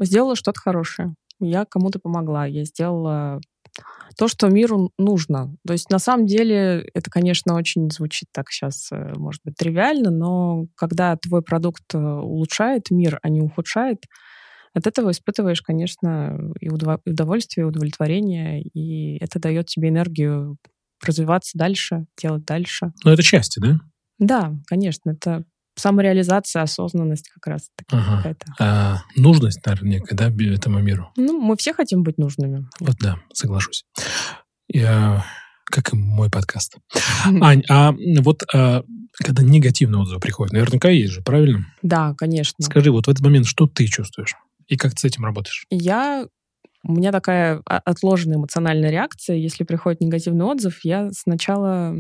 сделала 0.00 0.36
что-то 0.36 0.60
хорошее. 0.60 1.14
Я 1.40 1.64
кому-то 1.64 1.98
помогла, 1.98 2.46
я 2.46 2.64
сделала 2.64 3.40
то, 4.16 4.28
что 4.28 4.48
миру 4.48 4.90
нужно. 4.98 5.54
То 5.66 5.72
есть 5.72 5.90
на 5.90 5.98
самом 5.98 6.26
деле 6.26 6.88
это, 6.94 7.10
конечно, 7.10 7.54
очень 7.54 7.90
звучит 7.90 8.28
так 8.32 8.50
сейчас, 8.50 8.90
э, 8.90 9.12
может 9.16 9.42
быть, 9.44 9.54
тривиально, 9.54 10.10
но 10.10 10.66
когда 10.74 11.16
твой 11.16 11.42
продукт 11.42 11.82
э, 11.94 11.98
улучшает 11.98 12.90
мир, 12.90 13.20
а 13.22 13.28
не 13.28 13.40
ухудшает, 13.40 14.04
от 14.74 14.86
этого 14.86 15.12
испытываешь, 15.12 15.62
конечно, 15.62 16.52
и 16.60 16.68
удовольствие, 16.68 17.64
и 17.64 17.68
удовлетворение, 17.68 18.62
и 18.62 19.16
это 19.18 19.38
дает 19.38 19.66
тебе 19.66 19.88
энергию 19.88 20.56
развиваться 21.04 21.56
дальше, 21.56 22.06
делать 22.20 22.44
дальше. 22.44 22.92
Но 23.04 23.12
это 23.12 23.22
счастье, 23.22 23.62
да? 23.62 23.78
Да, 24.18 24.54
конечно, 24.66 25.10
это 25.10 25.44
самореализация, 25.78 26.62
осознанность 26.62 27.28
как 27.28 27.46
раз 27.46 27.70
ага. 27.90 28.16
какая-то. 28.16 28.46
А, 28.58 29.02
нужность, 29.16 29.64
наверное, 29.64 29.92
некая, 29.92 30.16
да, 30.16 30.32
этому 30.52 30.80
миру? 30.80 31.10
Ну, 31.16 31.40
мы 31.40 31.56
все 31.56 31.72
хотим 31.72 32.02
быть 32.02 32.18
нужными. 32.18 32.66
Вот 32.80 32.96
да, 33.00 33.18
соглашусь. 33.32 33.84
Я, 34.68 35.24
как 35.64 35.92
и 35.92 35.96
мой 35.96 36.30
подкаст. 36.30 36.76
Ань, 37.24 37.62
а 37.68 37.94
вот 38.20 38.42
а, 38.52 38.82
когда 39.12 39.42
негативный 39.42 39.98
отзыв 39.98 40.20
приходит, 40.20 40.52
наверняка 40.52 40.88
есть 40.90 41.12
же, 41.12 41.22
правильно? 41.22 41.66
Да, 41.82 42.14
конечно. 42.16 42.64
Скажи, 42.64 42.90
вот 42.90 43.06
в 43.06 43.10
этот 43.10 43.22
момент 43.22 43.46
что 43.46 43.66
ты 43.66 43.86
чувствуешь? 43.86 44.34
И 44.66 44.76
как 44.76 44.92
ты 44.92 45.00
с 45.00 45.04
этим 45.04 45.24
работаешь? 45.24 45.64
Я 45.70 46.26
у 46.84 46.92
меня 46.92 47.12
такая 47.12 47.60
отложенная 47.64 48.36
эмоциональная 48.36 48.90
реакция. 48.90 49.36
Если 49.36 49.64
приходит 49.64 50.00
негативный 50.00 50.44
отзыв, 50.44 50.80
я 50.84 51.10
сначала 51.12 51.94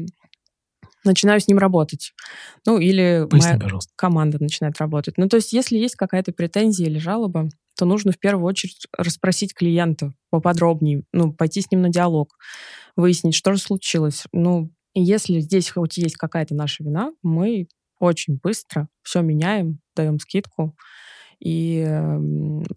начинаю 1.04 1.40
с 1.40 1.48
ним 1.48 1.58
работать. 1.58 2.14
Ну, 2.66 2.78
или 2.78 3.26
Поясни, 3.28 3.50
моя 3.50 3.60
пожалуйста. 3.60 3.92
команда 3.96 4.38
начинает 4.40 4.78
работать. 4.78 5.16
Ну, 5.16 5.28
то 5.28 5.36
есть, 5.36 5.52
если 5.52 5.78
есть 5.78 5.96
какая-то 5.96 6.32
претензия 6.32 6.86
или 6.86 6.98
жалоба, 6.98 7.48
то 7.76 7.84
нужно 7.84 8.12
в 8.12 8.18
первую 8.18 8.44
очередь 8.46 8.86
расспросить 8.96 9.54
клиента 9.54 10.12
поподробнее, 10.30 11.04
ну, 11.12 11.32
пойти 11.32 11.60
с 11.60 11.70
ним 11.70 11.82
на 11.82 11.88
диалог, 11.90 12.36
выяснить, 12.96 13.34
что 13.34 13.52
же 13.52 13.60
случилось. 13.60 14.24
Ну, 14.32 14.72
если 14.94 15.40
здесь 15.40 15.70
хоть 15.70 15.96
есть 15.96 16.16
какая-то 16.16 16.54
наша 16.54 16.82
вина, 16.82 17.12
мы 17.22 17.68
очень 18.00 18.38
быстро 18.42 18.88
все 19.02 19.22
меняем, 19.22 19.80
даем 19.94 20.18
скидку 20.18 20.76
и 21.40 21.84
э, 21.86 22.18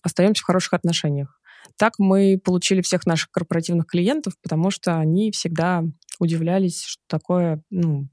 остаемся 0.03 0.43
в 0.43 0.45
хороших 0.45 0.73
отношениях. 0.73 1.40
Так 1.77 1.93
мы 1.99 2.39
получили 2.43 2.81
всех 2.81 3.05
наших 3.05 3.31
корпоративных 3.31 3.87
клиентов, 3.87 4.33
потому 4.41 4.71
что 4.71 4.99
они 4.99 5.31
всегда 5.31 5.83
удивлялись, 6.19 6.83
что 6.83 7.01
такое, 7.07 7.63
ну, 7.69 8.07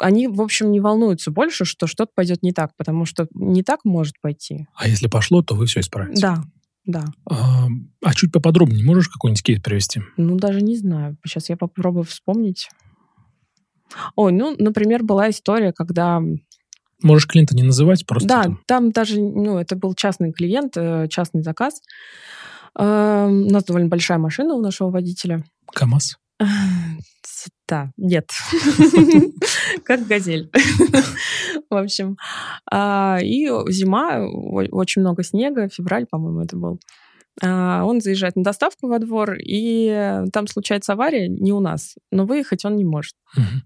они, 0.00 0.28
в 0.28 0.40
общем, 0.40 0.70
не 0.70 0.80
волнуются 0.80 1.30
больше, 1.30 1.64
что 1.64 1.86
что-то 1.86 2.12
пойдет 2.14 2.42
не 2.42 2.52
так, 2.52 2.70
потому 2.76 3.04
что 3.04 3.28
не 3.34 3.62
так 3.62 3.80
может 3.84 4.14
пойти. 4.20 4.66
А 4.74 4.88
если 4.88 5.08
пошло, 5.08 5.42
то 5.42 5.54
вы 5.54 5.66
все 5.66 5.80
исправите. 5.80 6.20
Да, 6.20 6.42
да. 6.84 7.04
А, 7.28 7.66
а 8.02 8.14
чуть 8.14 8.32
поподробнее 8.32 8.84
можешь 8.84 9.08
какой-нибудь 9.08 9.42
кейс 9.42 9.60
привести? 9.60 10.00
Ну, 10.16 10.36
даже 10.36 10.62
не 10.62 10.76
знаю. 10.76 11.16
Сейчас 11.24 11.50
я 11.50 11.56
попробую 11.56 12.04
вспомнить. 12.04 12.68
Ой, 14.16 14.32
ну, 14.32 14.56
например, 14.58 15.02
была 15.02 15.30
история, 15.30 15.72
когда... 15.72 16.22
Можешь 17.02 17.26
клиента 17.26 17.56
не 17.56 17.62
называть, 17.62 18.06
просто... 18.06 18.28
Да, 18.28 18.42
там, 18.42 18.60
там 18.66 18.90
даже, 18.92 19.20
ну, 19.20 19.58
это 19.58 19.76
был 19.76 19.94
частный 19.94 20.32
клиент, 20.32 20.76
э, 20.76 21.06
частный 21.08 21.42
заказ. 21.42 21.80
Эм, 22.78 23.46
у 23.46 23.50
нас 23.50 23.64
довольно 23.64 23.88
большая 23.88 24.18
машина 24.18 24.54
у 24.54 24.60
нашего 24.60 24.90
водителя. 24.90 25.44
КАМАЗ? 25.72 26.16
Да, 27.68 27.90
нет. 27.96 28.28
Как 29.84 30.06
газель. 30.06 30.50
В 31.70 31.76
общем. 31.76 32.16
А, 32.70 33.18
и 33.22 33.46
зима, 33.70 34.18
очень 34.72 35.02
много 35.02 35.22
снега, 35.22 35.68
февраль, 35.68 36.06
по-моему, 36.06 36.40
это 36.40 36.56
был. 36.56 36.80
А, 37.42 37.84
он 37.84 38.00
заезжает 38.00 38.36
на 38.36 38.42
доставку 38.42 38.88
во 38.88 38.98
двор, 38.98 39.36
и 39.38 40.24
там 40.32 40.46
случается 40.46 40.92
авария 40.92 41.28
не 41.28 41.52
у 41.52 41.60
нас, 41.60 41.96
но 42.10 42.26
выехать 42.26 42.64
он 42.64 42.76
не 42.76 42.84
может. 42.84 43.14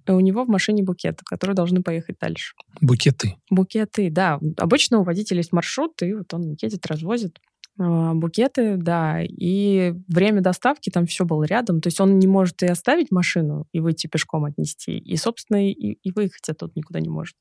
И 0.06 0.10
у 0.10 0.20
него 0.20 0.44
в 0.44 0.48
машине 0.48 0.82
букеты, 0.82 1.24
которые 1.24 1.54
должны 1.56 1.82
поехать 1.82 2.16
дальше. 2.20 2.54
Букеты? 2.80 3.36
Букеты, 3.50 4.10
да. 4.10 4.38
Обычно 4.58 4.98
у 4.98 5.04
водителя 5.04 5.38
есть 5.38 5.52
маршрут, 5.52 6.02
и 6.02 6.14
вот 6.14 6.32
он 6.34 6.56
едет, 6.60 6.86
развозит. 6.86 7.38
А, 7.76 8.14
букеты, 8.14 8.76
да, 8.76 9.20
и 9.22 9.94
время 10.06 10.40
доставки 10.40 10.90
там 10.90 11.06
все 11.06 11.24
было 11.24 11.42
рядом, 11.44 11.80
то 11.80 11.88
есть 11.88 12.00
он 12.00 12.18
не 12.20 12.28
может 12.28 12.62
и 12.62 12.66
оставить 12.66 13.10
машину 13.10 13.66
и 13.72 13.80
выйти 13.80 14.06
пешком 14.06 14.44
отнести, 14.44 14.96
и, 14.96 15.16
собственно, 15.16 15.68
и, 15.68 15.72
и 15.72 16.12
выехать 16.12 16.48
оттуда 16.48 16.72
никуда 16.76 17.00
не 17.00 17.08
может. 17.08 17.34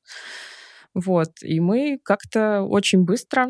Вот, 0.92 1.30
и 1.42 1.60
мы 1.60 2.00
как-то 2.02 2.62
очень 2.62 3.04
быстро 3.04 3.48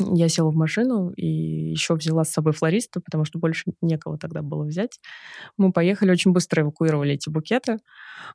я 0.00 0.28
села 0.28 0.50
в 0.50 0.56
машину 0.56 1.10
и 1.10 1.26
еще 1.26 1.94
взяла 1.94 2.24
с 2.24 2.32
собой 2.32 2.52
флориста, 2.52 3.00
потому 3.00 3.24
что 3.24 3.38
больше 3.38 3.72
некого 3.80 4.18
тогда 4.18 4.42
было 4.42 4.64
взять. 4.64 5.00
Мы 5.56 5.72
поехали, 5.72 6.10
очень 6.10 6.32
быстро 6.32 6.62
эвакуировали 6.62 7.14
эти 7.14 7.28
букеты. 7.28 7.78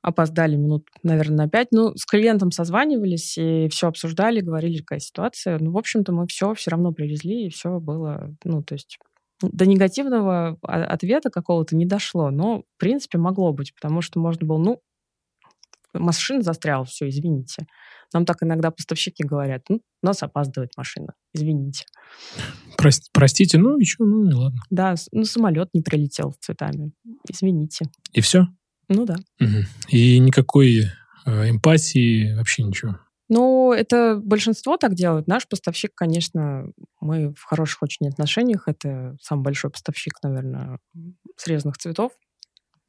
Опоздали 0.02 0.56
минут, 0.56 0.88
наверное, 1.04 1.46
на 1.46 1.50
пять. 1.50 1.70
Ну, 1.72 1.96
с 1.96 2.06
клиентом 2.06 2.52
созванивались 2.52 3.38
и 3.38 3.68
все 3.70 3.88
обсуждали, 3.88 4.42
говорили, 4.42 4.80
какая 4.80 5.00
ситуация. 5.00 5.60
Ну, 5.60 5.72
в 5.72 5.78
общем-то, 5.78 6.12
мы 6.12 6.28
все 6.28 6.54
все 6.54 6.72
равно 6.72 6.92
привезли, 6.92 7.48
и 7.48 7.50
все 7.50 7.80
было, 7.80 8.36
ну, 8.44 8.64
то 8.64 8.76
есть 8.76 8.98
до 9.42 9.66
негативного 9.66 10.58
ответа 10.62 11.30
какого-то 11.30 11.76
не 11.76 11.86
дошло, 11.86 12.30
но, 12.30 12.62
в 12.62 12.80
принципе, 12.80 13.18
могло 13.18 13.54
быть, 13.54 13.74
потому 13.74 14.02
что 14.02 14.20
можно 14.20 14.46
было, 14.46 14.58
ну, 14.60 14.82
машина 15.94 16.42
застряла, 16.42 16.86
все, 16.86 17.10
извините. 17.10 17.68
Нам 18.14 18.26
так 18.26 18.44
иногда 18.44 18.72
поставщики 18.72 19.24
говорят, 19.24 19.64
ну, 19.70 19.82
у 20.02 20.06
нас 20.06 20.22
опаздывает 20.24 20.72
машина, 20.78 21.14
извините. 21.34 21.86
Прости, 22.78 23.10
простите, 23.14 23.58
ну, 23.58 23.78
еще, 23.78 23.98
ну 24.00 24.30
и 24.30 24.34
ладно. 24.34 24.60
Да, 24.70 24.96
ну, 25.12 25.24
самолет 25.24 25.70
не 25.74 25.82
прилетел 25.82 26.34
с 26.34 26.46
цветами, 26.46 26.92
извините. 27.30 27.86
И 28.12 28.22
все? 28.22 28.48
Ну 28.90 29.06
да. 29.06 29.16
Угу. 29.40 29.58
И 29.90 30.20
никакой 30.20 30.82
э, 31.26 31.50
эмпатии, 31.50 32.36
вообще 32.36 32.64
ничего? 32.64 32.98
Ну, 33.30 33.72
это 33.72 34.20
большинство 34.22 34.76
так 34.76 34.94
делают. 34.94 35.28
Наш 35.28 35.48
поставщик, 35.48 35.92
конечно, 35.96 36.66
мы 37.00 37.34
в 37.34 37.44
хороших 37.44 37.82
очень 37.82 38.10
отношениях. 38.10 38.68
Это 38.68 39.16
самый 39.22 39.44
большой 39.44 39.72
поставщик, 39.72 40.16
наверное, 40.22 40.80
срезанных 41.38 41.78
цветов 41.78 42.12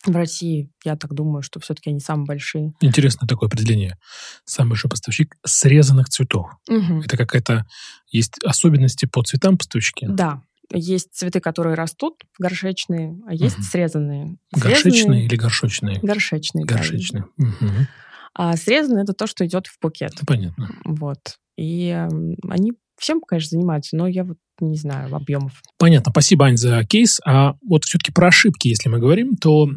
в 0.04 0.16
России, 0.16 0.70
я 0.84 0.96
так 0.96 1.12
думаю, 1.14 1.42
что 1.42 1.60
все-таки 1.60 1.90
они 1.90 2.00
самые 2.00 2.26
большие. 2.26 2.72
Интересно 2.80 3.26
такое 3.26 3.48
определение. 3.48 3.98
Самый 4.44 4.70
большой 4.70 4.90
поставщик 4.90 5.36
срезанных 5.44 6.08
цветов. 6.08 6.50
Угу. 6.68 7.02
Это 7.04 7.16
какая-то... 7.16 7.66
Есть 8.10 8.34
особенности 8.44 9.06
по 9.06 9.22
цветам 9.22 9.56
поставщики? 9.56 10.06
Да. 10.08 10.42
Есть 10.74 11.12
цветы, 11.12 11.40
которые 11.40 11.74
растут, 11.74 12.22
горшечные, 12.38 13.18
а 13.26 13.34
есть 13.34 13.56
угу. 13.58 13.64
срезанные. 13.64 14.36
Горшечные 14.52 14.92
срезанные... 14.92 15.24
или 15.26 15.36
горшочные? 15.36 16.00
Горшечные. 16.02 16.64
Горшечные. 16.64 17.24
Угу. 17.38 17.86
А 18.34 18.56
срезанные— 18.56 19.02
это 19.04 19.12
то, 19.12 19.26
что 19.26 19.46
идет 19.46 19.66
в 19.66 19.78
букет. 19.80 20.12
Понятно. 20.26 20.70
Вот. 20.84 21.38
И 21.56 21.88
э, 21.88 22.08
они 22.48 22.72
всем, 22.98 23.20
конечно, 23.20 23.50
занимаются, 23.50 23.96
но 23.96 24.06
я 24.06 24.24
вот 24.24 24.38
не 24.60 24.76
знаю 24.76 25.14
объемов. 25.14 25.60
Понятно. 25.78 26.10
Спасибо, 26.12 26.46
Ань, 26.46 26.56
за 26.56 26.82
кейс. 26.84 27.20
А 27.26 27.54
вот 27.66 27.84
все-таки 27.84 28.12
про 28.12 28.28
ошибки, 28.28 28.68
если 28.68 28.88
мы 28.88 28.98
говорим, 28.98 29.36
то 29.36 29.68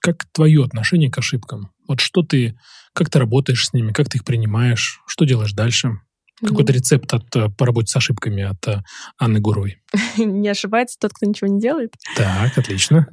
как 0.00 0.24
твое 0.32 0.64
отношение 0.64 1.10
к 1.10 1.18
ошибкам? 1.18 1.72
Вот 1.88 2.00
что 2.00 2.22
ты, 2.22 2.58
как 2.94 3.10
ты 3.10 3.18
работаешь 3.18 3.66
с 3.66 3.72
ними, 3.72 3.92
как 3.92 4.08
ты 4.08 4.18
их 4.18 4.24
принимаешь, 4.24 5.00
что 5.06 5.24
делаешь 5.24 5.52
дальше? 5.52 6.00
Какой-то 6.42 6.72
рецепт 6.72 7.12
от, 7.12 7.36
э, 7.36 7.50
по 7.50 7.66
работе 7.66 7.88
с 7.88 7.96
ошибками 7.96 8.42
от 8.42 8.66
э, 8.66 8.82
Анны 9.18 9.40
Гуровой. 9.40 9.82
Не 10.16 10.48
ошибается 10.48 10.96
тот, 10.98 11.12
кто 11.12 11.26
ничего 11.26 11.48
не 11.48 11.60
делает. 11.60 11.92
Так, 12.16 12.56
отлично. 12.56 13.06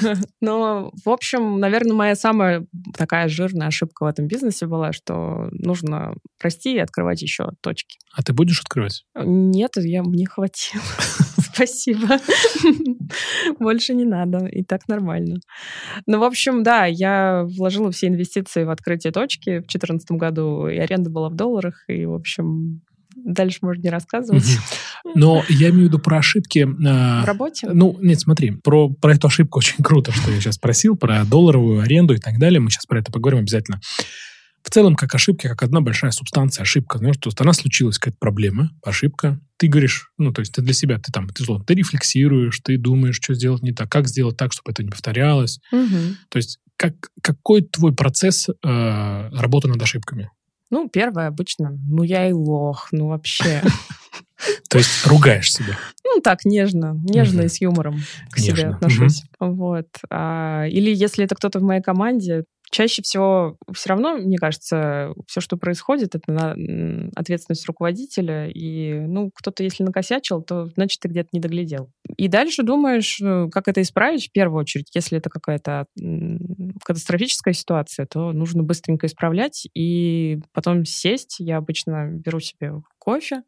Но, 0.42 0.92
в 1.04 1.08
общем, 1.08 1.58
наверное, 1.60 1.94
моя 1.94 2.14
самая 2.14 2.66
такая 2.94 3.28
жирная 3.28 3.68
ошибка 3.68 4.04
в 4.04 4.06
этом 4.06 4.26
бизнесе 4.26 4.66
была, 4.66 4.92
что 4.92 5.48
нужно 5.52 6.14
расти 6.42 6.74
и 6.74 6.78
открывать 6.78 7.22
еще 7.22 7.52
точки. 7.62 7.98
А 8.12 8.22
ты 8.22 8.34
будешь 8.34 8.60
открывать? 8.60 9.04
Нет, 9.14 9.72
я, 9.76 10.02
мне 10.02 10.26
хватило. 10.26 10.82
Спасибо. 11.54 12.18
Больше 13.60 13.94
не 13.94 14.04
надо. 14.04 14.46
И 14.46 14.62
так 14.62 14.88
нормально. 14.88 15.36
Ну, 16.06 16.18
в 16.18 16.24
общем, 16.24 16.62
да, 16.62 16.86
я 16.86 17.44
вложила 17.44 17.90
все 17.90 18.08
инвестиции 18.08 18.64
в 18.64 18.70
открытие 18.70 19.12
точки 19.12 19.58
в 19.58 19.66
2014 19.66 20.10
году, 20.12 20.66
и 20.66 20.76
аренда 20.76 21.10
была 21.10 21.28
в 21.28 21.34
долларах, 21.34 21.84
и, 21.88 22.04
в 22.06 22.14
общем, 22.14 22.82
дальше 23.16 23.58
можно 23.62 23.82
не 23.82 23.90
рассказывать. 23.90 24.58
Но 25.14 25.42
я 25.48 25.70
имею 25.70 25.84
в 25.84 25.88
виду 25.88 25.98
про 25.98 26.18
ошибки. 26.18 26.66
А, 26.86 27.22
в 27.22 27.26
работе? 27.26 27.68
Ну, 27.72 27.96
нет, 28.00 28.20
смотри, 28.20 28.52
про, 28.52 28.88
про 28.88 29.14
эту 29.14 29.28
ошибку 29.28 29.58
очень 29.58 29.82
круто, 29.82 30.12
что 30.12 30.30
я 30.30 30.40
сейчас 30.40 30.56
спросил, 30.56 30.96
про 30.96 31.24
долларовую 31.24 31.80
аренду 31.80 32.14
и 32.14 32.18
так 32.18 32.38
далее. 32.38 32.60
Мы 32.60 32.70
сейчас 32.70 32.86
про 32.86 32.98
это 32.98 33.12
поговорим 33.12 33.40
обязательно 33.40 33.80
целом, 34.74 34.96
как 34.96 35.14
ошибки, 35.14 35.46
как 35.46 35.62
одна 35.62 35.80
большая 35.80 36.10
субстанция, 36.10 36.62
ошибка. 36.62 36.98
Знаешь, 36.98 37.16
то 37.18 37.28
есть 37.28 37.40
она 37.40 37.52
случилась, 37.52 37.98
какая-то 37.98 38.18
проблема, 38.18 38.70
ошибка. 38.82 39.40
Ты 39.56 39.68
говоришь, 39.68 40.10
ну, 40.18 40.32
то 40.32 40.40
есть 40.40 40.52
ты 40.52 40.62
для 40.62 40.74
себя, 40.74 40.98
ты 40.98 41.12
там, 41.12 41.28
ты, 41.28 41.44
ты 41.44 41.74
рефлексируешь, 41.74 42.58
ты 42.58 42.76
думаешь, 42.76 43.14
что 43.14 43.34
сделать 43.34 43.62
не 43.62 43.70
так, 43.70 43.88
как 43.88 44.08
сделать 44.08 44.36
так, 44.36 44.52
чтобы 44.52 44.72
это 44.72 44.82
не 44.82 44.90
повторялось. 44.90 45.60
Угу. 45.70 46.16
То 46.28 46.36
есть 46.38 46.58
как, 46.76 46.94
какой 47.22 47.62
твой 47.62 47.94
процесс 47.94 48.48
э, 48.48 49.28
работы 49.30 49.68
над 49.68 49.80
ошибками? 49.80 50.30
Ну, 50.70 50.88
первое 50.88 51.28
обычно, 51.28 51.78
ну, 51.88 52.02
я 52.02 52.28
и 52.28 52.32
лох, 52.32 52.88
ну, 52.90 53.08
вообще. 53.08 53.62
То 54.68 54.78
есть 54.78 55.06
ругаешь 55.06 55.52
себя? 55.52 55.78
Ну, 56.04 56.20
так, 56.20 56.44
нежно, 56.44 57.00
нежно 57.04 57.42
и 57.42 57.48
с 57.48 57.60
юмором 57.60 58.02
к 58.30 58.38
себе 58.38 58.70
отношусь. 58.70 59.22
Вот. 59.38 59.86
А, 60.10 60.66
или 60.66 60.92
если 60.92 61.24
это 61.24 61.36
кто-то 61.36 61.60
в 61.60 61.62
моей 61.62 61.80
команде, 61.80 62.44
чаще 62.74 63.02
всего 63.02 63.56
все 63.72 63.90
равно, 63.90 64.16
мне 64.16 64.36
кажется, 64.36 65.14
все, 65.28 65.40
что 65.40 65.56
происходит, 65.56 66.16
это 66.16 66.32
на 66.32 66.56
ответственность 67.14 67.66
руководителя. 67.66 68.48
И, 68.48 68.94
ну, 68.94 69.30
кто-то, 69.32 69.62
если 69.62 69.84
накосячил, 69.84 70.42
то 70.42 70.66
значит, 70.74 70.98
ты 71.00 71.08
где-то 71.08 71.28
не 71.32 71.38
доглядел. 71.38 71.90
И 72.16 72.26
дальше 72.26 72.64
думаешь, 72.64 73.20
э, 73.22 73.48
как 73.52 73.68
это 73.68 73.80
исправить 73.80 74.26
в 74.26 74.32
первую 74.32 74.60
очередь. 74.60 74.90
Если 74.92 75.18
это 75.18 75.30
какая-то 75.30 75.86
катастрофическая 76.84 77.54
ситуация, 77.54 78.06
то 78.06 78.32
нужно 78.32 78.64
быстренько 78.64 79.06
исправлять 79.06 79.68
и 79.74 80.40
потом 80.52 80.84
сесть. 80.84 81.36
Я 81.38 81.58
обычно 81.58 82.08
беру 82.10 82.40
себе 82.40 82.82
кофе, 82.98 83.42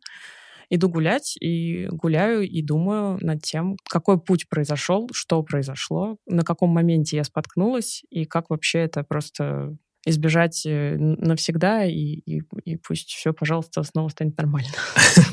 иду 0.71 0.89
гулять 0.89 1.37
и 1.41 1.87
гуляю 1.91 2.49
и 2.49 2.63
думаю 2.63 3.19
над 3.21 3.43
тем, 3.43 3.77
какой 3.89 4.21
путь 4.21 4.49
произошел, 4.49 5.09
что 5.13 5.43
произошло, 5.43 6.17
на 6.27 6.43
каком 6.43 6.71
моменте 6.71 7.17
я 7.17 7.25
споткнулась 7.25 8.03
и 8.11 8.25
как 8.25 8.51
вообще 8.51 8.81
это 8.81 9.05
просто 9.05 9.77
избежать 10.07 10.65
э, 10.65 10.97
навсегда, 10.99 11.85
и, 11.85 11.93
и, 11.93 12.43
и 12.65 12.77
пусть 12.77 13.09
все, 13.09 13.33
пожалуйста, 13.33 13.83
снова 13.83 14.09
станет 14.09 14.39
нормально. 14.39 14.71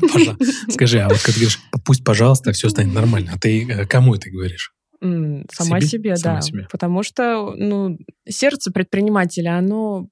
Скажи, 0.68 0.98
а 0.98 1.08
вот 1.08 1.18
когда 1.18 1.32
ты 1.32 1.38
говоришь, 1.38 1.60
пусть, 1.84 2.04
пожалуйста, 2.04 2.50
все 2.52 2.68
станет 2.68 2.92
нормально, 2.92 3.30
а 3.34 3.38
ты 3.38 3.64
э, 3.70 3.86
кому 3.86 4.16
это 4.16 4.30
говоришь? 4.30 4.72
Сама 5.00 5.80
себе, 5.80 6.14
да. 6.22 6.40
Потому 6.70 7.02
что, 7.02 7.54
ну, 7.56 7.98
сердце 8.28 8.72
предпринимателя, 8.72 9.58
оно 9.58 10.08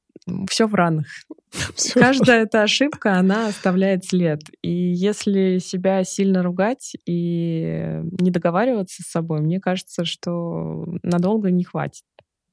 все 0.48 0.66
в 0.66 0.74
ранах. 0.74 1.06
Все. 1.74 2.00
Каждая 2.00 2.44
эта 2.44 2.62
ошибка, 2.62 3.18
она 3.18 3.48
оставляет 3.48 4.06
след. 4.06 4.40
И 4.62 4.70
если 4.70 5.58
себя 5.58 6.02
сильно 6.02 6.42
ругать 6.42 6.96
и 7.04 8.00
не 8.20 8.30
договариваться 8.30 9.02
с 9.02 9.10
собой, 9.10 9.42
мне 9.42 9.60
кажется, 9.60 10.06
что 10.06 10.86
надолго 11.02 11.50
не 11.50 11.64
хватит. 11.64 12.04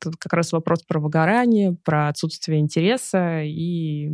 Тут 0.01 0.17
как 0.17 0.33
раз 0.33 0.51
вопрос 0.51 0.83
про 0.83 0.99
выгорание, 0.99 1.75
про 1.83 2.09
отсутствие 2.09 2.59
интереса 2.59 3.41
и 3.41 4.09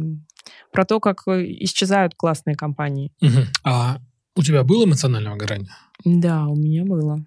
про 0.71 0.85
то, 0.85 0.99
как 0.99 1.23
исчезают 1.27 2.13
классные 2.15 2.55
компании. 2.55 3.11
Угу. 3.21 3.41
А 3.63 3.97
у 4.35 4.43
тебя 4.43 4.63
было 4.63 4.85
эмоциональное 4.85 5.31
выгорание? 5.31 5.69
Да, 6.03 6.47
у 6.47 6.55
меня 6.55 6.83
было. 6.83 7.25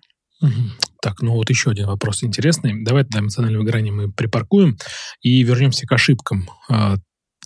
Так, 1.01 1.22
ну 1.22 1.34
вот 1.34 1.49
еще 1.49 1.70
один 1.70 1.86
вопрос 1.86 2.24
интересный. 2.24 2.84
Давай 2.84 3.05
тогда 3.05 3.20
эмоциональное 3.20 3.61
выгорание 3.61 3.93
мы 3.93 4.12
припаркуем 4.12 4.76
и 5.20 5.43
вернемся 5.43 5.86
к 5.86 5.93
ошибкам. 5.93 6.49
А, 6.68 6.97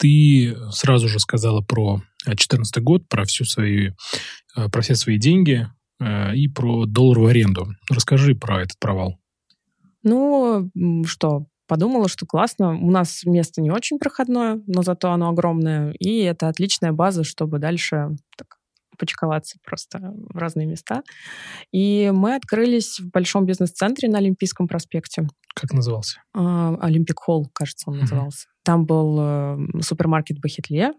ты 0.01 0.57
сразу 0.70 1.09
же 1.09 1.18
сказала 1.18 1.61
про 1.61 2.03
2014 2.24 2.82
год, 2.82 3.09
про 3.09 3.24
всю 3.24 3.45
свои, 3.45 3.90
э, 4.57 4.68
про 4.68 4.80
все 4.80 4.95
свои 4.95 5.18
деньги 5.18 5.68
э, 6.01 6.34
и 6.34 6.49
про 6.49 6.86
долларовую 6.86 7.30
аренду. 7.30 7.68
Расскажи 7.90 8.34
про 8.34 8.62
этот 8.62 8.78
провал. 8.78 9.18
Ну, 10.03 10.70
что, 11.07 11.47
подумала, 11.68 12.09
что 12.09 12.26
классно. 12.26 12.76
У 12.76 12.90
нас 12.90 13.24
место 13.24 13.61
не 13.61 13.70
очень 13.70 13.99
проходное, 13.99 14.61
но 14.66 14.82
зато 14.82 15.12
оно 15.12 15.28
огромное. 15.28 15.93
И 15.99 16.20
это 16.20 16.49
отличная 16.49 16.93
база, 16.93 17.22
чтобы 17.22 17.59
дальше 17.59 18.16
так, 18.36 18.59
почковаться 18.99 19.59
просто 19.64 19.99
в 20.01 20.36
разные 20.36 20.66
места. 20.66 21.03
И 21.72 22.11
мы 22.14 22.34
открылись 22.34 23.01
в 23.01 23.11
большом 23.11 23.47
бизнес-центре 23.47 24.09
на 24.09 24.18
Олимпийском 24.18 24.68
проспекте. 24.68 25.28
Как 25.55 25.72
назывался? 25.72 26.20
А, 26.34 26.76
Олимпик 26.80 27.18
Холл, 27.20 27.51
кажется, 27.53 27.90
он 27.90 27.99
назывался. 27.99 28.49
Uh-huh. 28.49 28.64
Там 28.64 28.86
был 28.86 29.18
э, 29.20 29.59
супермаркет 29.82 30.40
Бахетле. 30.40 30.93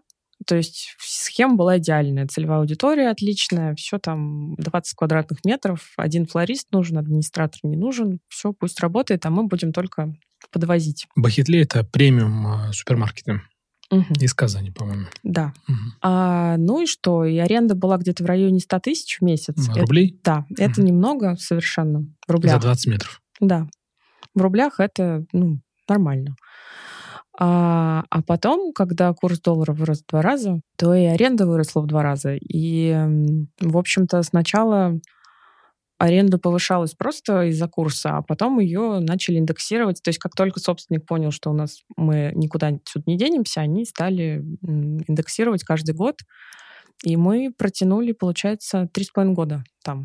То 0.46 0.56
есть 0.56 0.94
схема 0.98 1.54
была 1.54 1.78
идеальная, 1.78 2.26
целевая 2.26 2.58
аудитория 2.58 3.08
отличная, 3.08 3.74
все 3.76 3.98
там 3.98 4.54
20 4.56 4.94
квадратных 4.94 5.44
метров, 5.44 5.92
один 5.96 6.26
флорист 6.26 6.66
нужен, 6.72 6.98
администратор 6.98 7.60
не 7.62 7.76
нужен, 7.76 8.18
все 8.28 8.52
пусть 8.52 8.80
работает, 8.80 9.24
а 9.26 9.30
мы 9.30 9.44
будем 9.44 9.72
только 9.72 10.14
подвозить. 10.50 11.06
Бахетле 11.16 11.62
это 11.62 11.84
премиум 11.84 12.46
э, 12.46 12.72
супермаркеты. 12.72 13.40
Угу. 13.98 14.14
Из 14.20 14.34
Казани, 14.34 14.70
по-моему. 14.70 15.06
Да. 15.22 15.52
Угу. 15.68 15.78
А, 16.02 16.56
ну 16.56 16.82
и 16.82 16.86
что? 16.86 17.24
И 17.24 17.36
аренда 17.38 17.74
была 17.74 17.96
где-то 17.96 18.24
в 18.24 18.26
районе 18.26 18.60
100 18.60 18.78
тысяч 18.80 19.18
в 19.18 19.24
месяц. 19.24 19.68
Рублей? 19.76 20.18
Это, 20.20 20.22
да. 20.24 20.38
Угу. 20.38 20.54
Это 20.58 20.82
немного 20.82 21.36
совершенно. 21.36 22.06
В 22.26 22.32
рублях. 22.32 22.56
За 22.56 22.68
20 22.68 22.86
метров? 22.86 23.22
Да. 23.40 23.66
В 24.34 24.40
рублях 24.40 24.80
это 24.80 25.24
ну, 25.32 25.60
нормально. 25.88 26.36
А, 27.36 28.04
а 28.10 28.22
потом, 28.22 28.72
когда 28.72 29.12
курс 29.12 29.40
доллара 29.40 29.72
вырос 29.72 30.02
в 30.02 30.06
два 30.06 30.22
раза, 30.22 30.60
то 30.76 30.94
и 30.94 31.04
аренда 31.04 31.46
выросла 31.46 31.80
в 31.80 31.86
два 31.86 32.02
раза. 32.02 32.36
И, 32.40 32.94
в 33.60 33.76
общем-то, 33.76 34.22
сначала 34.22 34.98
аренда 35.98 36.38
повышалась 36.38 36.94
просто 36.94 37.44
из-за 37.44 37.68
курса, 37.68 38.18
а 38.18 38.22
потом 38.22 38.58
ее 38.58 38.98
начали 39.00 39.38
индексировать. 39.38 40.02
То 40.02 40.08
есть 40.08 40.18
как 40.18 40.34
только 40.34 40.60
собственник 40.60 41.06
понял, 41.06 41.30
что 41.30 41.50
у 41.50 41.54
нас 41.54 41.82
мы 41.96 42.32
никуда 42.34 42.68
отсюда 42.68 43.04
не 43.06 43.16
денемся, 43.16 43.60
они 43.60 43.84
стали 43.84 44.44
индексировать 44.62 45.62
каждый 45.62 45.94
год. 45.94 46.20
И 47.04 47.16
мы 47.16 47.52
протянули, 47.56 48.12
получается, 48.12 48.88
три 48.92 49.04
с 49.04 49.10
половиной 49.10 49.34
года 49.34 49.64
там. 49.82 50.04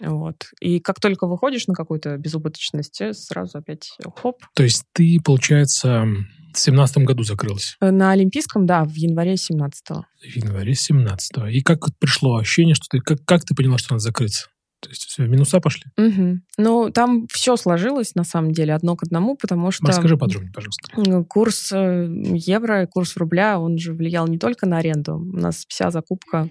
Вот. 0.00 0.46
И 0.60 0.78
как 0.78 1.00
только 1.00 1.26
выходишь 1.26 1.66
на 1.66 1.74
какую-то 1.74 2.16
безубыточность, 2.18 3.00
э, 3.00 3.12
сразу 3.12 3.58
опять 3.58 3.90
хоп. 4.14 4.36
То 4.54 4.62
есть 4.62 4.84
ты, 4.92 5.18
получается, 5.24 6.06
в 6.54 6.58
семнадцатом 6.58 7.04
году 7.04 7.24
закрылась? 7.24 7.76
Э, 7.80 7.90
на 7.90 8.12
Олимпийском, 8.12 8.64
да, 8.64 8.84
в 8.84 8.94
январе 8.94 9.34
17-го. 9.34 10.04
В 10.20 10.36
январе 10.36 10.72
17-го. 10.72 11.48
И 11.48 11.62
как 11.62 11.86
пришло 11.98 12.36
ощущение, 12.36 12.76
что 12.76 12.86
ты... 12.88 13.00
Как, 13.00 13.24
как 13.24 13.44
ты 13.44 13.56
поняла, 13.56 13.78
что 13.78 13.94
надо 13.94 14.04
закрыться? 14.04 14.48
То 14.80 14.90
есть 14.90 15.02
все, 15.04 15.26
минуса 15.26 15.60
пошли? 15.60 15.84
Угу. 15.96 16.40
Ну, 16.58 16.90
там 16.90 17.26
все 17.30 17.56
сложилось, 17.56 18.14
на 18.14 18.24
самом 18.24 18.52
деле, 18.52 18.74
одно 18.74 18.96
к 18.96 19.02
одному, 19.02 19.36
потому 19.36 19.70
что... 19.70 19.86
Расскажи 19.86 20.16
подробнее, 20.16 20.52
пожалуйста. 20.52 21.24
Курс 21.24 21.72
э, 21.72 22.08
евро, 22.34 22.86
курс 22.86 23.16
рубля, 23.16 23.58
он 23.58 23.78
же 23.78 23.92
влиял 23.92 24.28
не 24.28 24.38
только 24.38 24.66
на 24.66 24.78
аренду. 24.78 25.16
У 25.16 25.36
нас 25.36 25.64
вся 25.68 25.90
закупка 25.90 26.48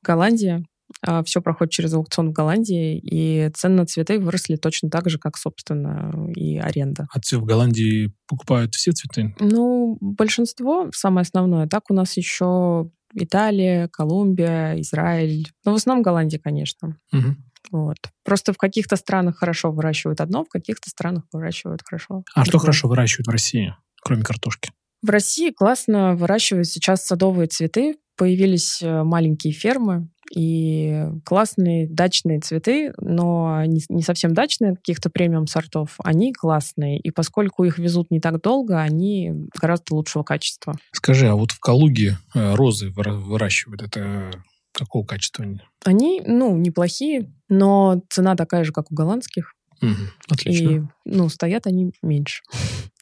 в 0.00 0.06
Голландии, 0.06 0.66
а 1.00 1.22
все 1.24 1.40
проходит 1.40 1.72
через 1.72 1.94
аукцион 1.94 2.30
в 2.30 2.32
Голландии, 2.32 2.98
и 2.98 3.50
цены 3.54 3.76
на 3.76 3.86
цветы 3.86 4.18
выросли 4.18 4.56
точно 4.56 4.90
так 4.90 5.08
же, 5.10 5.18
как, 5.18 5.36
собственно, 5.36 6.30
и 6.34 6.58
аренда. 6.58 7.06
А 7.12 7.18
в 7.20 7.44
Голландии 7.44 8.12
покупают 8.26 8.74
все 8.74 8.92
цветы? 8.92 9.34
Ну, 9.40 9.98
большинство, 10.00 10.90
самое 10.94 11.22
основное. 11.22 11.66
Так 11.66 11.90
у 11.90 11.94
нас 11.94 12.16
еще 12.16 12.90
Италия, 13.14 13.88
Колумбия, 13.88 14.80
Израиль. 14.80 15.48
Ну, 15.64 15.72
в 15.72 15.74
основном 15.76 16.02
Голландия, 16.02 16.38
конечно. 16.38 16.98
Угу. 17.12 17.36
Вот. 17.72 17.96
Просто 18.24 18.52
в 18.52 18.58
каких-то 18.58 18.96
странах 18.96 19.38
хорошо 19.38 19.72
выращивают 19.72 20.20
одно, 20.20 20.44
в 20.44 20.48
каких-то 20.48 20.90
странах 20.90 21.24
выращивают 21.32 21.82
хорошо. 21.84 22.24
А 22.34 22.40
другое. 22.40 22.44
что 22.44 22.58
хорошо 22.58 22.88
выращивают 22.88 23.26
в 23.26 23.30
России, 23.30 23.74
кроме 24.02 24.22
картошки? 24.22 24.72
В 25.02 25.10
России 25.10 25.50
классно 25.50 26.14
выращивают 26.14 26.68
сейчас 26.68 27.04
садовые 27.04 27.48
цветы. 27.48 27.96
Появились 28.16 28.82
э, 28.82 29.02
маленькие 29.02 29.52
фермы, 29.52 30.08
И 30.34 31.04
классные 31.24 31.86
дачные 31.86 32.40
цветы, 32.40 32.92
но 32.98 33.64
не, 33.66 33.82
не 33.90 34.02
совсем 34.02 34.32
дачные, 34.32 34.76
каких-то 34.76 35.10
премиум 35.10 35.46
сортов, 35.46 35.96
они 36.02 36.32
классные. 36.32 36.98
И 36.98 37.10
поскольку 37.10 37.64
их 37.64 37.78
везут 37.78 38.10
не 38.10 38.18
так 38.18 38.40
долго, 38.40 38.80
они 38.80 39.48
гораздо 39.60 39.94
лучшего 39.94 40.22
качества. 40.22 40.74
Скажи, 40.92 41.28
а 41.28 41.34
вот 41.34 41.50
в 41.50 41.60
Калуге 41.60 42.16
э, 42.34 42.54
розы 42.54 42.90
выращивают, 42.90 43.82
это 43.82 44.30
какого 44.72 45.04
качества 45.04 45.44
они? 45.44 45.60
Они, 45.84 46.22
ну, 46.26 46.56
неплохие, 46.56 47.30
но 47.48 48.02
цена 48.08 48.34
такая 48.34 48.64
же, 48.64 48.72
как 48.72 48.90
у 48.90 48.94
голландских. 48.94 49.52
Угу, 49.82 49.90
отлично. 50.28 50.70
И, 50.70 50.82
ну, 51.04 51.28
стоят 51.28 51.66
они 51.66 51.92
меньше. 52.02 52.42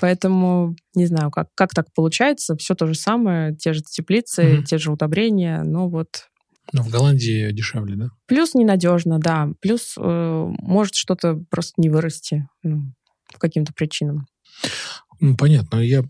Поэтому 0.00 0.76
не 0.94 1.06
знаю, 1.06 1.30
как, 1.30 1.48
как 1.54 1.70
так 1.74 1.92
получается. 1.94 2.56
Все 2.56 2.74
то 2.74 2.86
же 2.86 2.94
самое, 2.94 3.54
те 3.54 3.72
же 3.72 3.82
теплицы, 3.82 4.58
угу. 4.58 4.64
те 4.64 4.78
же 4.78 4.92
удобрения, 4.92 5.62
но 5.62 5.88
вот... 5.88 6.26
Но 6.72 6.82
в 6.82 6.88
Голландии 6.88 7.52
дешевле, 7.52 7.96
да? 7.96 8.08
Плюс 8.26 8.54
ненадежно, 8.54 9.18
да. 9.18 9.48
Плюс 9.60 9.94
э, 9.98 10.46
может 10.58 10.94
что-то 10.94 11.42
просто 11.50 11.74
не 11.78 11.90
вырасти 11.90 12.48
ну, 12.62 12.92
по 13.32 13.38
каким-то 13.38 13.72
причинам. 13.72 14.26
Ну, 15.20 15.36
понятно. 15.36 15.78
Я 15.78 16.04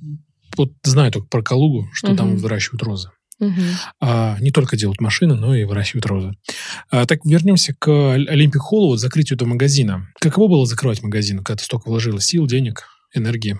вот 0.57 0.73
знаю 0.83 1.13
только 1.13 1.29
про 1.29 1.43
Калугу, 1.43 1.89
что 1.93 2.09
угу. 2.09 2.17
там 2.17 2.37
выращивают 2.37 2.83
розы. 2.83 3.11
Угу. 3.41 3.61
А, 4.01 4.37
не 4.41 4.51
только 4.51 4.77
делают 4.77 5.01
машины, 5.01 5.35
но 5.35 5.55
и 5.55 5.65
выращивают 5.65 6.07
розы. 6.07 6.33
А, 6.91 7.07
так 7.07 7.25
вернемся 7.25 7.75
к 7.79 8.13
Олимпик 8.13 8.61
Холлу, 8.61 8.89
вот 8.89 9.01
закрытию 9.01 9.37
этого 9.37 9.49
магазина. 9.49 10.09
Каково 10.21 10.49
было 10.49 10.67
закрывать 10.67 11.03
магазин, 11.03 11.39
когда 11.39 11.57
ты 11.57 11.65
столько 11.65 11.89
вложила 11.89 12.21
сил, 12.21 12.47
денег, 12.47 12.85
энергии? 13.15 13.59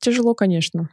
Тяжело, 0.00 0.34
конечно. 0.34 0.88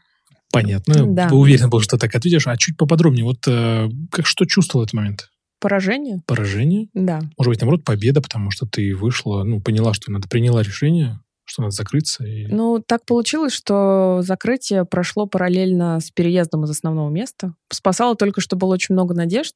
Понятно. 0.56 1.06
Да. 1.08 1.30
Уверен 1.32 1.70
был, 1.70 1.82
что 1.82 1.98
так 1.98 2.16
ответишь. 2.16 2.48
А 2.48 2.56
чуть 2.56 2.78
поподробнее, 2.78 3.26
вот 3.26 3.46
э, 3.46 3.90
как 4.10 4.26
что 4.26 4.46
чувствовал 4.46 4.86
этот 4.86 4.94
момент? 4.94 5.30
Поражение. 5.60 6.22
Поражение? 6.26 6.88
Да. 6.94 7.22
Может 7.38 7.50
быть, 7.50 7.60
наоборот, 7.60 7.84
победа, 7.84 8.22
потому 8.22 8.52
что 8.52 8.66
ты 8.66 8.96
вышла, 8.96 9.44
ну, 9.44 9.60
поняла, 9.62 9.94
что 9.94 10.12
надо, 10.14 10.30
приняла 10.30 10.62
решение, 10.62 11.20
что 11.44 11.64
надо 11.64 11.72
закрыться. 11.72 12.24
И... 12.24 12.48
Ну, 12.48 12.82
так 12.86 13.06
получилось, 13.06 13.52
что 13.52 14.20
закрытие 14.22 14.86
прошло 14.86 15.26
параллельно 15.26 16.00
с 16.00 16.10
переездом 16.12 16.64
из 16.64 16.70
основного 16.70 17.10
места. 17.10 17.54
Спасало 17.70 18.16
только, 18.16 18.40
что 18.40 18.56
было 18.56 18.76
очень 18.76 18.94
много 18.94 19.14
надежд, 19.14 19.56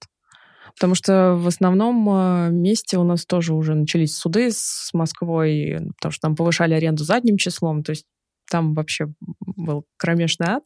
потому 0.76 0.96
что 0.96 1.36
в 1.36 1.48
основном 1.48 2.10
э, 2.10 2.50
месте 2.52 2.98
у 2.98 3.04
нас 3.04 3.26
тоже 3.26 3.54
уже 3.54 3.74
начались 3.74 4.18
суды 4.18 4.50
с 4.52 4.90
Москвой, 4.92 5.78
потому 5.98 6.12
что 6.12 6.22
там 6.22 6.36
повышали 6.36 6.74
аренду 6.74 7.06
задним 7.06 7.38
числом, 7.38 7.84
то 7.84 7.92
есть 7.92 8.06
там 8.50 8.74
вообще 8.74 9.08
был 9.56 9.86
кромешный 9.98 10.48
ад. 10.48 10.64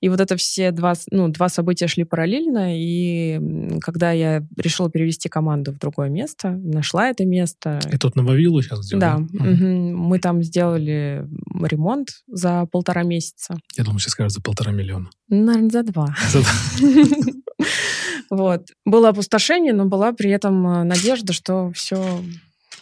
И 0.00 0.08
вот 0.08 0.20
это 0.20 0.36
все 0.36 0.70
два, 0.70 0.94
ну, 1.10 1.28
два 1.28 1.48
события 1.48 1.86
шли 1.86 2.04
параллельно, 2.04 2.78
и 2.78 3.78
когда 3.80 4.12
я 4.12 4.44
решила 4.56 4.90
перевести 4.90 5.28
команду 5.28 5.72
в 5.72 5.78
другое 5.78 6.08
место, 6.08 6.50
нашла 6.50 7.08
это 7.08 7.24
место. 7.24 7.80
Это 7.84 7.98
тут 7.98 8.16
на 8.16 8.22
Вавилу 8.22 8.62
сейчас 8.62 8.84
сделали? 8.84 9.00
Да. 9.00 9.16
Угу. 9.16 9.66
Мы 9.96 10.18
там 10.18 10.42
сделали 10.42 11.26
ремонт 11.62 12.08
за 12.26 12.66
полтора 12.66 13.02
месяца. 13.02 13.56
Я 13.76 13.84
думаю, 13.84 14.00
сейчас 14.00 14.12
скажут 14.12 14.32
за 14.32 14.40
полтора 14.40 14.72
миллиона. 14.72 15.10
Наверное, 15.28 15.70
за 15.70 15.82
два. 15.82 16.14
Вот. 18.32 18.68
Было 18.86 19.10
опустошение, 19.10 19.74
но 19.74 19.84
была 19.84 20.12
при 20.12 20.30
этом 20.30 20.66
э, 20.66 20.84
надежда, 20.84 21.34
что 21.34 21.70
все 21.72 22.02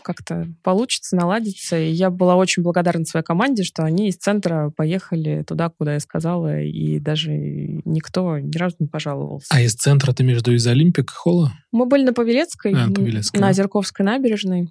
как-то 0.03 0.49
получится, 0.63 1.17
наладится. 1.17 1.79
И 1.79 1.91
я 1.91 2.11
была 2.11 2.37
очень 2.37 2.63
благодарна 2.63 3.05
своей 3.05 3.25
команде, 3.25 3.65
что 3.65 3.85
они 3.85 4.09
из 4.09 4.17
центра 4.17 4.73
поехали 4.77 5.45
туда, 5.47 5.71
куда 5.71 5.95
я 5.95 6.01
сказала, 6.01 6.61
и 6.61 6.99
даже 6.99 7.31
никто 7.31 8.39
ни 8.39 8.57
разу 8.57 8.77
не 8.79 8.87
пожаловался. 8.87 9.49
А 9.51 9.61
из 9.61 9.75
центра 9.75 10.13
ты 10.13 10.25
между 10.25 10.53
из 10.55 10.67
Олимпик 10.67 11.11
Холла? 11.11 11.53
Мы 11.73 11.87
были 11.87 12.05
на 12.05 12.13
Павелецкой, 12.13 12.73
а, 12.75 12.91
Павелецкой. 12.91 13.41
на 13.41 13.49
Озерковской 13.49 14.05
набережной. 14.05 14.69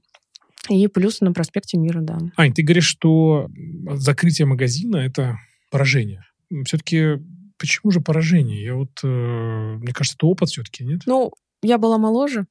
И 0.70 0.88
плюс 0.88 1.22
на 1.22 1.32
проспекте 1.32 1.78
Мира, 1.78 2.02
да. 2.02 2.18
Ань, 2.38 2.54
ты 2.54 2.64
говоришь, 2.64 2.88
что 2.88 3.50
закрытие 3.94 4.46
магазина— 4.46 4.98
это 4.98 5.38
поражение. 5.72 6.24
Все-таки 6.66 7.20
почему 7.58 7.92
же 7.92 8.02
поражение? 8.02 8.64
Я 8.64 8.76
вот, 8.76 8.92
э, 9.04 9.08
мне 9.08 9.94
кажется, 9.94 10.16
это 10.18 10.28
опыт 10.28 10.50
все-таки, 10.50 10.84
нет? 10.84 11.02
Ну, 11.06 11.32
я 11.62 11.78
была 11.78 11.98
моложе. 11.98 12.46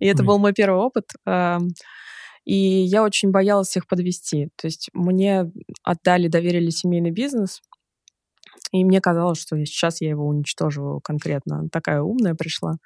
И 0.00 0.06
это 0.06 0.22
Ой. 0.22 0.26
был 0.26 0.38
мой 0.38 0.52
первый 0.52 0.80
опыт. 0.80 1.10
И 2.44 2.56
я 2.56 3.02
очень 3.02 3.30
боялась 3.30 3.76
их 3.76 3.86
подвести. 3.86 4.50
То 4.56 4.66
есть 4.66 4.90
мне 4.92 5.50
отдали, 5.82 6.28
доверили 6.28 6.70
семейный 6.70 7.10
бизнес, 7.10 7.62
и 8.70 8.84
мне 8.84 9.00
казалось, 9.00 9.40
что 9.40 9.56
сейчас 9.64 10.00
я 10.00 10.10
его 10.10 10.26
уничтожу 10.26 11.00
конкретно. 11.02 11.68
Такая 11.70 12.02
умная 12.02 12.34
пришла. 12.34 12.78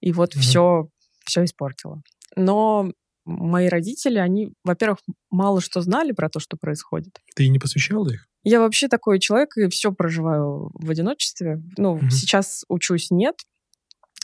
И 0.00 0.12
вот 0.12 0.34
угу. 0.34 0.40
все, 0.40 0.88
все 1.24 1.44
испортила. 1.44 2.02
Но 2.36 2.92
мои 3.24 3.68
родители, 3.68 4.18
они, 4.18 4.52
во-первых, 4.62 4.98
мало 5.30 5.60
что 5.60 5.80
знали 5.80 6.12
про 6.12 6.28
то, 6.28 6.38
что 6.38 6.56
происходит. 6.56 7.18
Ты 7.34 7.48
не 7.48 7.58
посвящала 7.58 8.08
их? 8.10 8.28
Я 8.44 8.60
вообще 8.60 8.88
такой 8.88 9.18
человек 9.18 9.56
и 9.56 9.68
все 9.68 9.90
проживаю 9.90 10.70
в 10.74 10.90
одиночестве. 10.90 11.62
Ну, 11.76 11.94
угу. 11.94 12.10
сейчас 12.10 12.64
учусь 12.68 13.10
нет, 13.10 13.36
а 13.40 13.55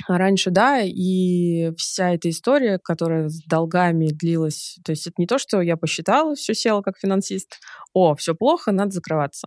раньше, 0.08 0.50
да, 0.50 0.80
и 0.82 1.72
вся 1.76 2.14
эта 2.14 2.30
история, 2.30 2.78
которая 2.78 3.28
с 3.28 3.42
долгами 3.44 4.08
длилась, 4.08 4.78
то 4.84 4.90
есть 4.90 5.06
это 5.06 5.14
не 5.18 5.26
то, 5.26 5.38
что 5.38 5.60
я 5.60 5.76
посчитала, 5.76 6.34
все 6.34 6.54
села 6.54 6.82
как 6.82 6.98
финансист, 6.98 7.60
о, 7.92 8.14
все 8.14 8.34
плохо, 8.34 8.72
надо 8.72 8.92
закрываться. 8.92 9.46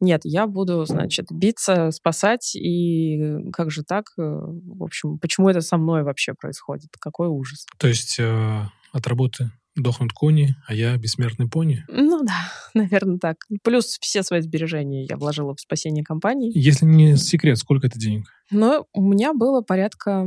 Нет, 0.00 0.22
я 0.24 0.46
буду, 0.46 0.84
значит, 0.84 1.26
биться, 1.30 1.90
спасать, 1.90 2.56
и 2.56 3.50
как 3.52 3.70
же 3.70 3.84
так? 3.84 4.06
Э, 4.18 4.22
в 4.22 4.82
общем, 4.82 5.18
почему 5.18 5.48
это 5.48 5.60
со 5.60 5.76
мной 5.76 6.02
вообще 6.02 6.34
происходит? 6.34 6.90
Какой 6.98 7.28
ужас. 7.28 7.64
То 7.78 7.86
есть 7.86 8.16
э, 8.18 8.62
от 8.92 9.06
работы 9.06 9.50
дохнут 9.76 10.12
кони, 10.12 10.54
а 10.66 10.74
я 10.74 10.96
бессмертный 10.96 11.48
пони? 11.48 11.84
Ну 11.88 12.22
да, 12.24 12.52
наверное, 12.74 13.18
так. 13.18 13.36
Плюс 13.62 13.98
все 14.00 14.22
свои 14.22 14.40
сбережения 14.40 15.04
я 15.04 15.16
вложила 15.16 15.54
в 15.54 15.60
спасение 15.60 16.04
компании. 16.04 16.52
Если 16.54 16.86
не 16.86 17.16
секрет, 17.16 17.58
сколько 17.58 17.86
это 17.86 17.98
денег? 17.98 18.26
Ну, 18.50 18.86
у 18.92 19.02
меня 19.02 19.32
было 19.32 19.62
порядка 19.62 20.26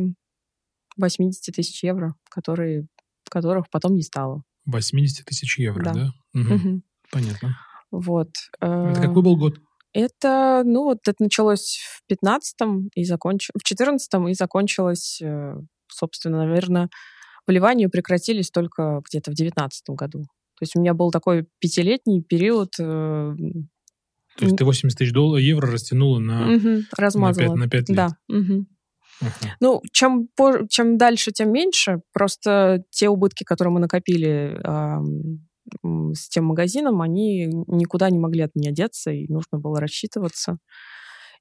80 0.97 1.55
тысяч 1.55 1.83
евро, 1.83 2.15
которые, 2.29 2.87
которых 3.29 3.69
потом 3.69 3.95
не 3.95 4.03
стало. 4.03 4.43
80 4.65 5.25
тысяч 5.25 5.57
евро, 5.59 5.83
да? 5.83 5.93
да? 5.93 6.11
Угу. 6.33 6.53
Угу. 6.55 6.81
Понятно. 7.11 7.57
Вот. 7.91 8.29
Это 8.59 9.01
какой 9.01 9.23
был 9.23 9.37
год? 9.37 9.59
Это, 9.93 10.61
ну, 10.65 10.83
вот 10.83 10.99
это 11.07 11.23
началось 11.23 11.79
в 11.81 12.11
15-м 12.11 12.89
и 12.93 13.03
закончилось... 13.05 13.61
В 13.63 13.71
14-м 13.71 14.27
и 14.27 14.33
закончилось, 14.33 15.21
э, 15.23 15.55
собственно, 15.87 16.45
наверное, 16.45 16.89
Поливания 17.47 17.87
прекратились 17.87 18.51
только 18.51 19.01
где-то 19.07 19.31
в 19.31 19.35
2019 19.35 19.89
году. 19.91 20.23
То 20.23 20.63
есть 20.63 20.75
у 20.75 20.81
меня 20.81 20.93
был 20.93 21.11
такой 21.11 21.47
пятилетний 21.59 22.21
период. 22.21 22.73
Э, 22.77 23.33
То 24.37 24.45
есть 24.45 24.57
ты 24.57 24.65
80 24.65 24.97
тысяч 24.97 25.13
долларов, 25.13 25.41
евро 25.41 25.71
растянула 25.71 26.19
на, 26.19 26.55
угу, 26.55 26.83
размазала. 26.97 27.55
на, 27.55 27.69
5, 27.69 27.87
на 27.87 27.87
5 27.87 27.89
лет? 27.89 27.95
Да. 27.95 28.17
Угу. 28.27 28.65
Uh-huh. 29.23 29.47
Ну, 29.61 29.81
чем, 29.93 30.27
чем 30.69 30.97
дальше, 30.97 31.31
тем 31.31 31.53
меньше. 31.53 32.01
Просто 32.11 32.83
те 32.91 33.07
убытки, 33.07 33.45
которые 33.45 33.73
мы 33.73 33.79
накопили 33.79 34.59
э, 34.61 36.13
с 36.13 36.27
тем 36.27 36.45
магазином, 36.45 37.01
они 37.01 37.47
никуда 37.67 38.09
не 38.09 38.19
могли 38.19 38.41
от 38.41 38.55
меня 38.55 38.71
деться, 38.71 39.11
и 39.11 39.31
нужно 39.31 39.57
было 39.57 39.79
рассчитываться. 39.79 40.57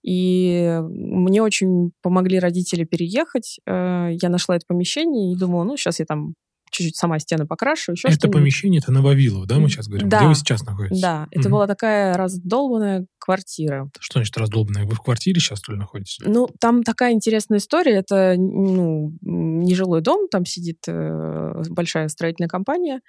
И 0.06 0.80
мне 0.88 1.42
очень 1.42 1.90
помогли 2.00 2.38
родители 2.38 2.84
переехать. 2.84 3.58
Э, 3.66 4.08
я 4.12 4.28
нашла 4.28 4.54
это 4.56 4.64
помещение 4.68 5.32
и 5.32 5.36
думала, 5.36 5.64
ну, 5.64 5.76
сейчас 5.76 5.98
я 5.98 6.06
там 6.06 6.34
чуть-чуть 6.76 6.96
сама 6.96 7.18
стены 7.18 7.46
покрашу, 7.46 7.92
еще 7.92 8.08
Это 8.08 8.28
помещение, 8.28 8.80
это 8.80 8.92
на 8.92 9.02
Вавилов, 9.02 9.46
да, 9.46 9.58
мы 9.58 9.68
сейчас 9.68 9.88
говорим? 9.88 10.08
Да. 10.08 10.18
Где 10.18 10.28
вы 10.28 10.34
сейчас 10.34 10.64
находитесь? 10.64 11.00
Да, 11.00 11.26
это 11.30 11.48
угу. 11.48 11.56
была 11.56 11.66
такая 11.66 12.14
раздолбанная 12.14 13.06
квартира. 13.18 13.90
Что 13.98 14.20
значит 14.20 14.36
раздолбанная? 14.36 14.84
Вы 14.84 14.94
в 14.94 15.00
квартире 15.00 15.40
сейчас, 15.40 15.58
что 15.58 15.72
ли, 15.72 15.78
находитесь? 15.78 16.18
Ну, 16.24 16.48
там 16.60 16.82
такая 16.82 17.12
интересная 17.12 17.58
история. 17.58 17.96
Это, 17.96 18.34
ну, 18.36 19.12
нежилой 19.22 20.02
дом, 20.02 20.28
там 20.28 20.44
сидит 20.44 20.78
э, 20.86 21.62
большая 21.70 22.08
строительная 22.08 22.48
компания, 22.48 23.00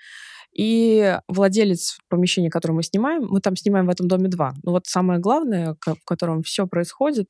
и 0.53 1.17
владелец 1.27 1.97
помещения, 2.09 2.49
которое 2.49 2.73
мы 2.73 2.83
снимаем, 2.83 3.27
мы 3.29 3.41
там 3.41 3.55
снимаем 3.55 3.85
в 3.85 3.89
этом 3.89 4.07
доме 4.07 4.29
два. 4.29 4.53
Ну 4.63 4.71
вот 4.71 4.87
самое 4.87 5.19
главное, 5.19 5.75
в 5.85 6.05
котором 6.05 6.41
все 6.41 6.65
происходит, 6.65 7.29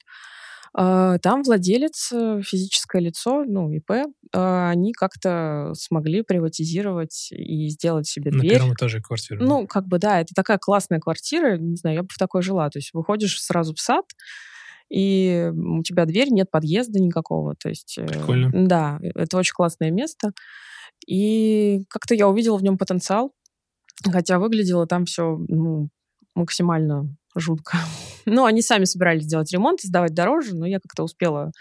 там 0.74 1.44
владелец, 1.44 2.12
э, 2.12 2.42
физическое 2.44 3.02
лицо, 3.02 3.44
ну, 3.46 3.72
ИП, 3.72 3.92
а, 4.34 4.70
они 4.70 4.94
как-то 4.94 5.72
смогли 5.74 6.22
приватизировать 6.22 7.30
и 7.32 7.70
сделать 7.70 8.08
себе 8.08 8.32
На 8.32 8.40
дверь. 8.40 8.54
На 8.54 8.60
первом 8.60 8.74
этаже 8.74 9.02
квартиры. 9.02 9.44
Ну, 9.44 9.68
как 9.68 9.88
бы, 9.88 10.00
да, 10.00 10.22
это 10.22 10.34
такая 10.36 10.58
классная 10.58 11.00
квартира, 11.00 11.58
не 11.58 11.76
знаю, 11.78 11.96
я 11.96 12.02
бы 12.04 12.10
в 12.12 12.18
такой 12.18 12.42
жила. 12.42 12.70
То 12.70 12.80
есть 12.80 12.92
выходишь 12.94 13.42
сразу 13.42 13.74
в 13.74 13.80
сад, 13.80 14.06
и 14.90 15.52
у 15.54 15.84
тебя 15.84 16.06
дверь, 16.06 16.30
нет 16.30 16.50
подъезда 16.50 17.00
никакого. 17.00 17.56
То 17.56 17.70
есть, 17.70 17.98
э, 17.98 18.06
Прикольно. 18.06 18.52
Да, 18.68 19.00
это 19.02 19.38
очень 19.38 19.54
классное 19.54 19.92
место. 19.92 20.32
И 21.06 21.84
как-то 21.90 22.16
я 22.16 22.28
увидела 22.28 22.58
в 22.58 22.64
нем 22.64 22.78
потенциал, 22.78 23.34
хотя 24.04 24.40
выглядело 24.40 24.88
там 24.88 25.06
все 25.06 25.38
ну, 25.48 25.90
максимально 26.36 27.16
жутко. 27.40 27.78
ну, 28.26 28.46
они 28.46 28.62
сами 28.62 28.86
собирались 28.86 29.26
делать 29.26 29.52
ремонт, 29.52 29.82
сдавать 29.82 30.14
дороже, 30.14 30.56
но 30.56 30.66
я 30.66 30.80
как-то 30.80 31.04
успела 31.04 31.52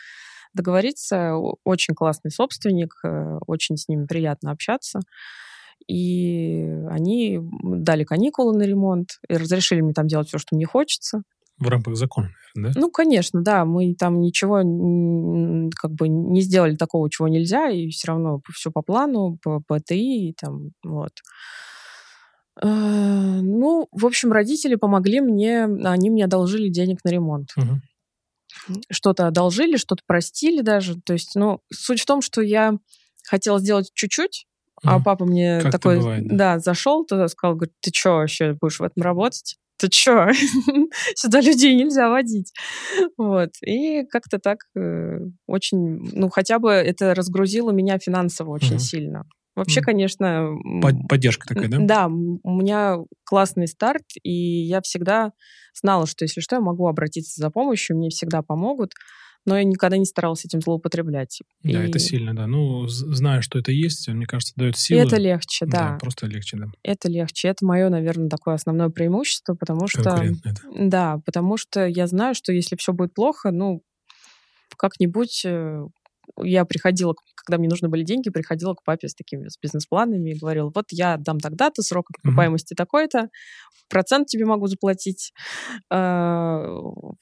договориться. 0.55 1.35
Очень 1.65 1.95
классный 1.95 2.31
собственник, 2.31 2.95
э, 3.05 3.39
очень 3.47 3.77
с 3.77 3.89
ними 3.89 4.07
приятно 4.07 4.51
общаться. 4.51 5.01
И 5.87 6.65
они 6.91 7.39
дали 7.63 8.05
каникулы 8.05 8.57
на 8.57 8.65
ремонт 8.65 9.21
и 9.29 9.35
разрешили 9.35 9.83
мне 9.83 9.93
там 9.93 10.09
делать 10.09 10.29
все, 10.29 10.39
что 10.39 10.57
мне 10.57 10.67
хочется. 10.67 11.23
В 11.59 11.69
рамках 11.69 11.97
закона, 11.97 12.31
наверное, 12.55 12.75
да? 12.75 12.81
Ну, 12.81 12.91
конечно, 12.91 13.43
да. 13.43 13.65
Мы 13.65 13.95
там 13.95 14.21
ничего 14.21 14.57
как 15.75 15.93
бы 15.93 16.09
не 16.09 16.41
сделали 16.43 16.77
такого, 16.77 17.11
чего 17.11 17.29
нельзя, 17.29 17.71
и 17.71 17.89
все 17.89 18.09
равно 18.09 18.41
все 18.53 18.71
по 18.71 18.83
плану, 18.83 19.39
по 19.43 19.61
ПТИ, 19.61 20.29
и 20.29 20.35
там, 20.35 20.73
вот. 20.85 21.13
Э, 22.63 22.69
ну, 22.69 23.89
в 23.93 24.07
общем, 24.07 24.33
родители 24.33 24.77
помогли 24.77 25.21
мне, 25.21 25.65
они 25.65 26.11
мне 26.11 26.25
одолжили 26.25 26.69
денег 26.69 27.01
на 27.05 27.11
ремонт. 27.11 27.51
Угу. 27.57 28.81
Что-то 28.91 29.27
одолжили, 29.27 29.77
что-то 29.77 30.03
простили 30.07 30.63
даже. 30.63 31.01
То 31.01 31.13
есть, 31.13 31.35
ну, 31.35 31.61
суть 31.73 32.01
в 32.01 32.07
том, 32.07 32.23
что 32.23 32.41
я 32.41 32.79
хотела 33.25 33.59
сделать 33.59 33.91
чуть-чуть, 33.95 34.47
угу. 34.83 34.95
а 34.95 35.01
папа 35.01 35.25
мне 35.27 35.61
как 35.61 35.73
такой, 35.73 35.99
бывает, 35.99 36.27
да? 36.29 36.37
да, 36.37 36.59
зашел 36.59 37.05
туда, 37.05 37.29
сказал, 37.29 37.57
говорит, 37.57 37.75
ты 37.81 37.91
что 37.93 38.13
вообще 38.13 38.57
будешь 38.59 38.81
в 38.81 38.85
этом 38.85 39.03
работать? 39.03 39.57
Ты 39.79 39.89
что? 39.93 40.31
Сюда 41.15 41.43
людей 41.43 41.75
нельзя 41.75 42.09
водить. 42.09 42.53
Вот. 43.19 43.51
И 43.61 44.05
как-то 44.07 44.39
так 44.39 44.61
э, 44.75 45.19
очень, 45.47 46.11
ну, 46.15 46.31
хотя 46.31 46.59
бы 46.59 46.71
это 46.71 47.15
разгрузило 47.15 47.73
меня 47.73 47.99
финансово 47.99 48.53
очень 48.53 48.77
угу. 48.77 48.83
сильно. 48.83 49.27
Вообще, 49.57 49.81
конечно... 49.81 50.51
Поддержка 51.09 51.49
такая, 51.49 51.69
да? 51.69 51.79
Да, 51.81 52.07
у 52.09 52.61
меня 52.61 52.99
классный 53.25 53.67
старт, 53.67 54.05
и 54.23 54.31
я 54.33 54.83
всегда 54.83 55.33
знала, 55.75 56.07
что 56.07 56.25
если 56.25 56.41
что, 56.41 56.57
я 56.57 56.61
могу 56.61 56.87
обратиться 56.87 57.41
за 57.41 57.51
помощью, 57.51 57.97
мне 57.97 58.11
всегда 58.11 58.43
помогут, 58.43 58.93
но 59.47 59.57
я 59.57 59.65
никогда 59.65 59.97
не 59.97 60.05
старалась 60.05 60.45
этим 60.45 60.61
злоупотреблять. 60.61 61.41
Да, 61.63 61.85
и... 61.85 61.89
это 61.89 61.99
сильно, 61.99 62.35
да. 62.35 62.47
Ну, 62.47 62.87
зная, 62.89 63.41
что 63.41 63.59
это 63.59 63.73
есть, 63.73 64.09
мне 64.09 64.27
кажется, 64.27 64.53
дает 64.57 64.77
силу. 64.77 65.01
И 65.01 65.07
это 65.07 65.17
легче, 65.17 65.67
да. 65.67 65.93
Да, 65.93 65.99
просто 65.99 66.27
легче, 66.27 66.57
да. 66.59 66.67
Это 66.83 67.09
легче. 67.09 67.49
Это 67.49 67.65
мое, 67.65 67.89
наверное, 67.89 68.29
такое 68.29 68.55
основное 68.55 68.91
преимущество, 68.91 69.55
потому 69.55 69.87
что... 69.87 70.21
Да, 70.77 71.21
потому 71.25 71.57
что 71.57 71.87
я 71.87 72.07
знаю, 72.09 72.35
что 72.35 72.53
если 72.53 72.77
все 72.77 72.93
будет 72.93 73.15
плохо, 73.15 73.53
ну, 73.53 73.83
как-нибудь 74.77 75.43
э, 75.47 75.87
я 76.43 76.65
приходила, 76.65 77.15
когда 77.35 77.59
мне 77.59 77.69
нужны 77.69 77.89
были 77.89 78.03
деньги, 78.03 78.31
приходила 78.31 78.75
к 78.75 78.83
папе 78.83 79.09
с 79.09 79.15
такими 79.15 79.49
с 79.49 79.59
бизнес-планами 79.61 80.31
и 80.31 80.39
говорила, 80.39 80.71
вот 80.75 80.87
я 80.91 81.17
дам 81.17 81.39
тогда-то, 81.41 81.83
срок 81.83 82.07
окупаемости 82.23 82.75
mm-hmm. 82.75 82.77
такой-то, 82.77 83.29
процент 83.89 84.29
тебе 84.29 84.45
могу 84.45 84.67
заплатить. 84.67 85.33
А, 85.91 86.65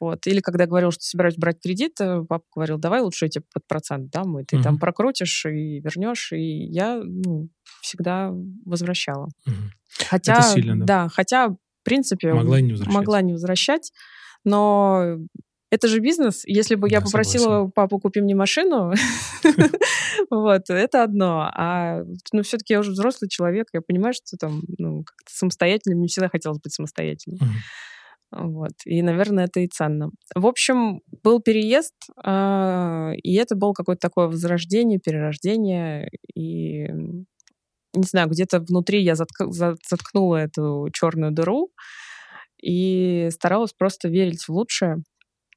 вот. 0.00 0.26
Или 0.26 0.40
когда 0.40 0.64
я 0.64 0.68
говорила, 0.68 0.92
что 0.92 1.02
собираюсь 1.02 1.36
брать 1.36 1.60
кредит, 1.62 2.00
э, 2.00 2.22
папа 2.28 2.44
говорил, 2.54 2.78
давай 2.78 3.00
лучше 3.00 3.26
я 3.26 3.28
тебе 3.28 3.44
под 3.52 3.66
процент 3.66 4.10
дам, 4.10 4.38
и 4.38 4.44
ты 4.44 4.56
mm-hmm. 4.56 4.62
там 4.62 4.78
прокрутишь 4.78 5.46
и 5.46 5.80
вернешь. 5.80 6.32
И 6.32 6.66
я 6.72 7.00
ну, 7.04 7.48
всегда 7.82 8.30
возвращала. 8.64 9.28
Mm-hmm. 9.48 10.06
Хотя, 10.08 10.32
Это 10.34 10.42
сильно, 10.42 10.76
да? 10.78 10.84
Да, 10.86 11.08
хотя, 11.08 11.48
в 11.48 11.56
принципе, 11.84 12.32
могла 12.32 12.60
не 12.60 12.72
возвращать. 12.72 12.94
Могла 12.94 13.22
не 13.22 13.32
возвращать 13.32 13.92
но 14.44 15.16
это 15.74 15.88
же 15.88 16.00
бизнес. 16.00 16.42
Если 16.46 16.74
бы 16.76 16.88
я 16.88 17.00
попросила 17.00 17.44
согласен. 17.44 17.72
папу, 17.72 17.98
купи 17.98 18.20
мне 18.20 18.34
машину, 18.34 18.92
вот, 20.30 20.70
это 20.70 21.02
одно. 21.02 21.50
А, 21.52 22.02
ну, 22.32 22.42
все-таки 22.42 22.74
я 22.74 22.80
уже 22.80 22.92
взрослый 22.92 23.28
человек, 23.28 23.68
я 23.72 23.80
понимаю, 23.80 24.14
что 24.14 24.36
там, 24.38 24.62
ну, 24.78 25.04
как-то 25.04 25.32
самостоятельным, 25.32 25.98
мне 25.98 26.08
всегда 26.08 26.28
хотелось 26.28 26.60
быть 26.60 26.72
самостоятельным. 26.72 27.40
Вот. 28.30 28.72
И, 28.84 29.00
наверное, 29.02 29.44
это 29.44 29.60
и 29.60 29.68
ценно. 29.68 30.10
В 30.34 30.46
общем, 30.46 31.00
был 31.22 31.40
переезд, 31.40 31.94
а, 32.22 33.12
и 33.22 33.34
это 33.34 33.54
было 33.54 33.72
какое-то 33.72 34.00
такое 34.00 34.26
возрождение, 34.26 34.98
перерождение. 34.98 36.10
И, 36.34 36.86
не 37.94 38.02
знаю, 38.02 38.28
где-то 38.28 38.60
внутри 38.60 39.02
я 39.02 39.14
заткнула 39.14 40.36
эту 40.36 40.88
черную 40.92 41.32
дыру 41.32 41.70
и 42.60 43.28
старалась 43.30 43.72
просто 43.72 44.08
верить 44.08 44.44
в 44.44 44.48
лучшее. 44.48 45.04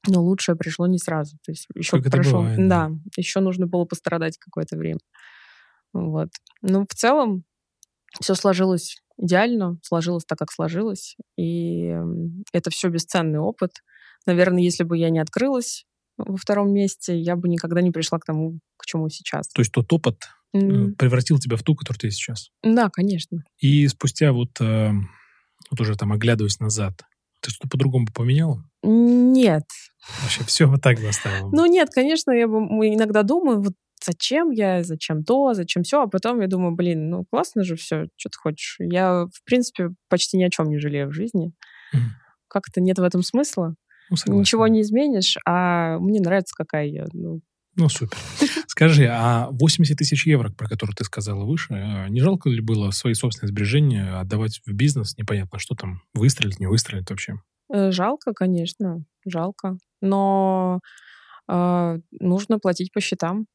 Но 0.06 0.22
лучшее 0.22 0.56
пришло 0.56 0.86
не 0.86 0.98
сразу. 0.98 1.36
То 1.44 1.52
есть 1.52 1.66
еще 1.74 2.00
как 2.00 2.12
прошло. 2.12 2.40
Бывает, 2.40 2.68
да. 2.68 2.88
да, 2.88 2.96
еще 3.16 3.40
нужно 3.40 3.66
было 3.66 3.84
пострадать 3.84 4.38
какое-то 4.38 4.76
время. 4.76 5.00
Вот. 5.92 6.28
Ну, 6.62 6.86
в 6.88 6.94
целом, 6.94 7.44
все 8.20 8.34
сложилось 8.34 9.02
идеально, 9.18 9.78
сложилось 9.82 10.24
так, 10.24 10.38
как 10.38 10.52
сложилось. 10.52 11.16
И 11.36 11.94
это 12.52 12.70
все 12.70 12.88
бесценный 12.88 13.38
опыт. 13.38 13.72
Наверное, 14.26 14.62
если 14.62 14.84
бы 14.84 14.96
я 14.96 15.10
не 15.10 15.18
открылась 15.18 15.84
во 16.16 16.36
втором 16.36 16.72
месте, 16.72 17.18
я 17.18 17.36
бы 17.36 17.48
никогда 17.48 17.80
не 17.80 17.90
пришла 17.90 18.18
к 18.18 18.24
тому, 18.24 18.60
к 18.76 18.86
чему 18.86 19.08
сейчас. 19.08 19.48
То 19.48 19.60
есть 19.60 19.72
тот 19.72 19.92
опыт 19.92 20.28
mm. 20.54 20.94
превратил 20.94 21.38
тебя 21.38 21.56
в 21.56 21.62
ту, 21.62 21.74
которую 21.74 22.00
ты 22.00 22.10
сейчас? 22.10 22.50
Да, 22.62 22.90
конечно. 22.90 23.44
И 23.58 23.86
спустя 23.88 24.32
вот, 24.32 24.60
э, 24.60 24.92
вот 25.70 25.80
уже 25.80 25.96
там 25.96 26.12
оглядываясь 26.12 26.60
назад, 26.60 27.02
ты 27.40 27.50
что-то 27.50 27.68
по-другому 27.68 28.06
поменяла? 28.12 28.68
Нет. 28.90 29.64
Вообще 30.22 30.42
все 30.44 30.66
вот 30.66 30.80
так 30.80 30.98
бы 30.98 31.08
оставила? 31.08 31.50
Ну 31.52 31.66
нет, 31.66 31.90
конечно, 31.90 32.30
я 32.30 32.48
бы 32.48 32.58
иногда 32.58 33.22
думаю, 33.22 33.60
вот 33.60 33.74
зачем 34.02 34.50
я, 34.50 34.82
зачем 34.82 35.24
то, 35.24 35.52
зачем 35.54 35.82
все, 35.82 36.02
а 36.02 36.06
потом 36.06 36.40
я 36.40 36.46
думаю, 36.46 36.74
блин, 36.74 37.10
ну 37.10 37.24
классно 37.30 37.64
же 37.64 37.76
все, 37.76 38.06
что 38.16 38.30
ты 38.30 38.38
хочешь. 38.38 38.76
Я, 38.78 39.26
в 39.26 39.44
принципе, 39.44 39.90
почти 40.08 40.38
ни 40.38 40.44
о 40.44 40.50
чем 40.50 40.70
не 40.70 40.78
жалею 40.78 41.08
в 41.08 41.12
жизни. 41.12 41.52
Mm. 41.94 41.98
Как-то 42.48 42.80
нет 42.80 42.98
в 42.98 43.02
этом 43.02 43.22
смысла. 43.22 43.74
Ну, 44.26 44.40
Ничего 44.40 44.66
не 44.68 44.80
изменишь, 44.80 45.36
а 45.44 45.98
мне 45.98 46.20
нравится, 46.20 46.54
какая 46.56 46.86
я. 46.86 47.04
Ну, 47.12 47.40
ну, 47.78 47.88
супер. 47.88 48.18
Скажи, 48.66 49.06
а 49.06 49.48
80 49.50 49.96
тысяч 49.96 50.26
евро, 50.26 50.50
про 50.50 50.68
которые 50.68 50.94
ты 50.94 51.04
сказала 51.04 51.44
выше, 51.44 51.74
э, 51.74 52.08
не 52.08 52.20
жалко 52.20 52.50
ли 52.50 52.60
было 52.60 52.90
свои 52.90 53.14
собственные 53.14 53.50
сбережения 53.50 54.18
отдавать 54.20 54.60
в 54.66 54.72
бизнес? 54.72 55.16
Непонятно, 55.16 55.58
что 55.58 55.74
там, 55.74 56.02
выстрелить, 56.12 56.60
не 56.60 56.66
выстрелить 56.66 57.08
вообще? 57.08 57.34
Э, 57.72 57.92
жалко, 57.92 58.32
конечно, 58.34 59.04
жалко. 59.24 59.78
Но 60.00 60.80
э, 61.48 61.98
нужно 62.20 62.58
платить 62.58 62.92
по 62.92 63.00
счетам. 63.00 63.46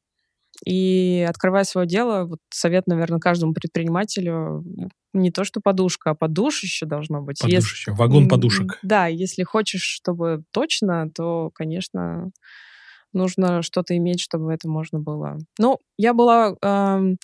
И 0.64 1.26
открывая 1.28 1.64
свое 1.64 1.86
дело, 1.86 2.24
вот 2.24 2.38
совет, 2.50 2.86
наверное, 2.86 3.18
каждому 3.18 3.52
предпринимателю 3.52 4.64
не 5.12 5.30
то, 5.30 5.44
что 5.44 5.60
подушка, 5.60 6.10
а 6.10 6.14
подушище 6.14 6.86
должно 6.86 7.20
быть. 7.22 7.40
Подушище, 7.40 7.90
если, 7.90 8.00
вагон 8.00 8.28
подушек. 8.28 8.78
Да, 8.82 9.06
если 9.06 9.42
хочешь, 9.42 9.82
чтобы 9.82 10.44
точно, 10.52 11.10
то, 11.10 11.50
конечно, 11.54 12.30
нужно 13.14 13.62
что-то 13.62 13.96
иметь, 13.96 14.20
чтобы 14.20 14.52
это 14.52 14.68
можно 14.68 14.98
было. 14.98 15.38
Ну, 15.58 15.78
я 15.96 16.14
была... 16.14 16.56
Э, 16.62 17.14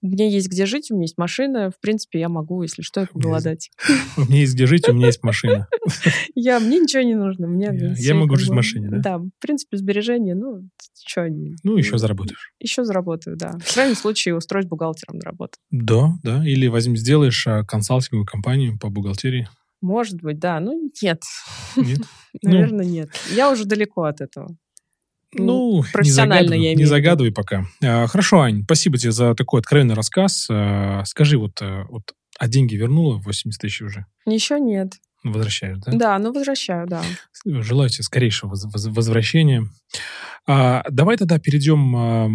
у 0.00 0.06
меня 0.06 0.28
есть 0.28 0.48
где 0.48 0.64
жить, 0.64 0.90
у 0.90 0.94
меня 0.94 1.04
есть 1.04 1.18
машина. 1.18 1.70
В 1.70 1.80
принципе, 1.80 2.20
я 2.20 2.28
могу, 2.28 2.62
если 2.62 2.82
что, 2.82 3.08
голодать. 3.14 3.70
У 4.16 4.20
меня 4.20 4.40
есть 4.40 4.54
где 4.54 4.66
жить, 4.66 4.88
у 4.88 4.92
меня 4.92 5.06
есть 5.06 5.24
машина. 5.24 5.66
Я, 6.36 6.60
мне 6.60 6.78
ничего 6.78 7.02
не 7.02 7.16
нужно. 7.16 7.48
Мне 7.48 7.94
я 7.98 8.14
могу 8.14 8.36
жить 8.36 8.48
в 8.48 8.52
машине, 8.52 8.88
да? 8.88 8.98
Да, 8.98 9.18
в 9.18 9.30
принципе, 9.40 9.76
сбережения, 9.76 10.34
ну, 10.36 10.68
что 11.04 11.22
они... 11.22 11.56
Ну, 11.64 11.76
еще 11.76 11.98
заработаешь. 11.98 12.52
Еще 12.60 12.84
заработаю, 12.84 13.36
да. 13.36 13.58
В 13.64 13.74
крайнем 13.74 13.96
случае, 13.96 14.36
устроить 14.36 14.68
бухгалтером 14.68 15.18
на 15.18 15.24
работу. 15.24 15.58
Да, 15.70 16.12
да. 16.22 16.46
Или 16.46 16.68
возьми, 16.68 16.96
сделаешь 16.96 17.46
а, 17.46 17.64
консалтинговую 17.64 18.26
компанию 18.26 18.78
по 18.78 18.90
бухгалтерии. 18.90 19.48
Может 19.80 20.20
быть, 20.22 20.38
да. 20.38 20.60
Ну, 20.60 20.90
нет. 21.02 21.22
Нет? 21.76 22.00
Наверное, 22.42 22.84
ну. 22.84 22.90
нет. 22.90 23.10
Я 23.34 23.50
уже 23.50 23.64
далеко 23.64 24.04
от 24.04 24.20
этого. 24.20 24.56
Ну, 25.34 25.84
профессионально 25.92 26.34
не 26.34 26.38
загадывай, 26.40 26.58
я 26.58 26.72
имею. 26.72 26.78
Не 26.78 26.84
загадывай 26.84 27.32
пока. 27.32 27.66
А, 27.82 28.06
хорошо, 28.06 28.40
Ань, 28.40 28.62
спасибо 28.64 28.96
тебе 28.98 29.12
за 29.12 29.34
такой 29.34 29.60
откровенный 29.60 29.94
рассказ. 29.94 30.48
А, 30.50 31.04
скажи, 31.04 31.38
вот, 31.38 31.60
а, 31.60 31.84
вот 31.88 32.14
а 32.38 32.48
деньги 32.48 32.76
вернула 32.76 33.16
80 33.16 33.60
тысяч 33.60 33.82
уже? 33.82 34.06
Еще 34.24 34.60
нет. 34.60 34.92
Возвращаешь, 35.24 35.78
да? 35.78 35.92
Да, 35.92 36.18
ну 36.18 36.32
возвращаю, 36.32 36.86
да. 36.86 37.02
Желаю 37.44 37.90
тебе 37.90 38.04
скорейшего 38.04 38.50
возвращения. 38.50 39.68
А, 40.46 40.82
давай 40.88 41.18
тогда 41.18 41.38
перейдем 41.38 41.94
а, 41.94 42.30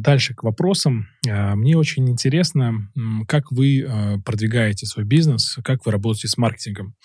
дальше 0.00 0.34
к 0.34 0.42
вопросам. 0.42 1.06
А, 1.28 1.54
мне 1.54 1.76
очень 1.76 2.08
интересно, 2.08 2.90
как 3.28 3.52
вы 3.52 3.86
а, 3.86 4.18
продвигаете 4.24 4.86
свой 4.86 5.04
бизнес, 5.04 5.58
как 5.62 5.86
вы 5.86 5.92
работаете 5.92 6.26
с 6.26 6.36
маркетингом. 6.36 6.96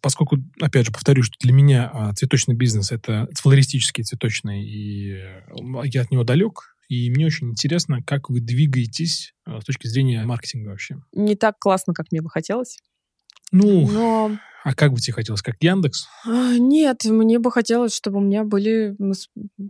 Поскольку, 0.00 0.38
опять 0.60 0.86
же, 0.86 0.92
повторю, 0.92 1.22
что 1.22 1.34
для 1.40 1.52
меня 1.52 1.90
а, 1.92 2.14
цветочный 2.14 2.54
бизнес— 2.54 2.90
это 2.92 3.28
флористический 3.34 4.04
цветочный, 4.04 4.64
и 4.64 5.18
я 5.84 6.02
от 6.02 6.10
него 6.10 6.24
далек, 6.24 6.74
и 6.88 7.10
мне 7.10 7.26
очень 7.26 7.50
интересно, 7.50 8.02
как 8.02 8.30
вы 8.30 8.40
двигаетесь 8.40 9.34
а, 9.44 9.60
с 9.60 9.64
точки 9.64 9.86
зрения 9.86 10.24
маркетинга 10.24 10.70
вообще. 10.70 10.96
Не 11.12 11.34
так 11.34 11.58
классно, 11.58 11.92
как 11.94 12.06
мне 12.12 12.22
бы 12.22 12.30
хотелось. 12.30 12.78
Ну, 13.52 13.88
Но... 13.90 14.36
а 14.64 14.74
как 14.74 14.92
бы 14.92 15.00
тебе 15.00 15.14
хотелось, 15.14 15.42
как 15.42 15.56
Яндекс? 15.60 16.08
А, 16.26 16.56
нет, 16.58 17.04
мне 17.04 17.38
бы 17.38 17.50
хотелось, 17.50 17.94
чтобы 17.94 18.18
у 18.18 18.20
меня 18.20 18.44
были 18.44 18.96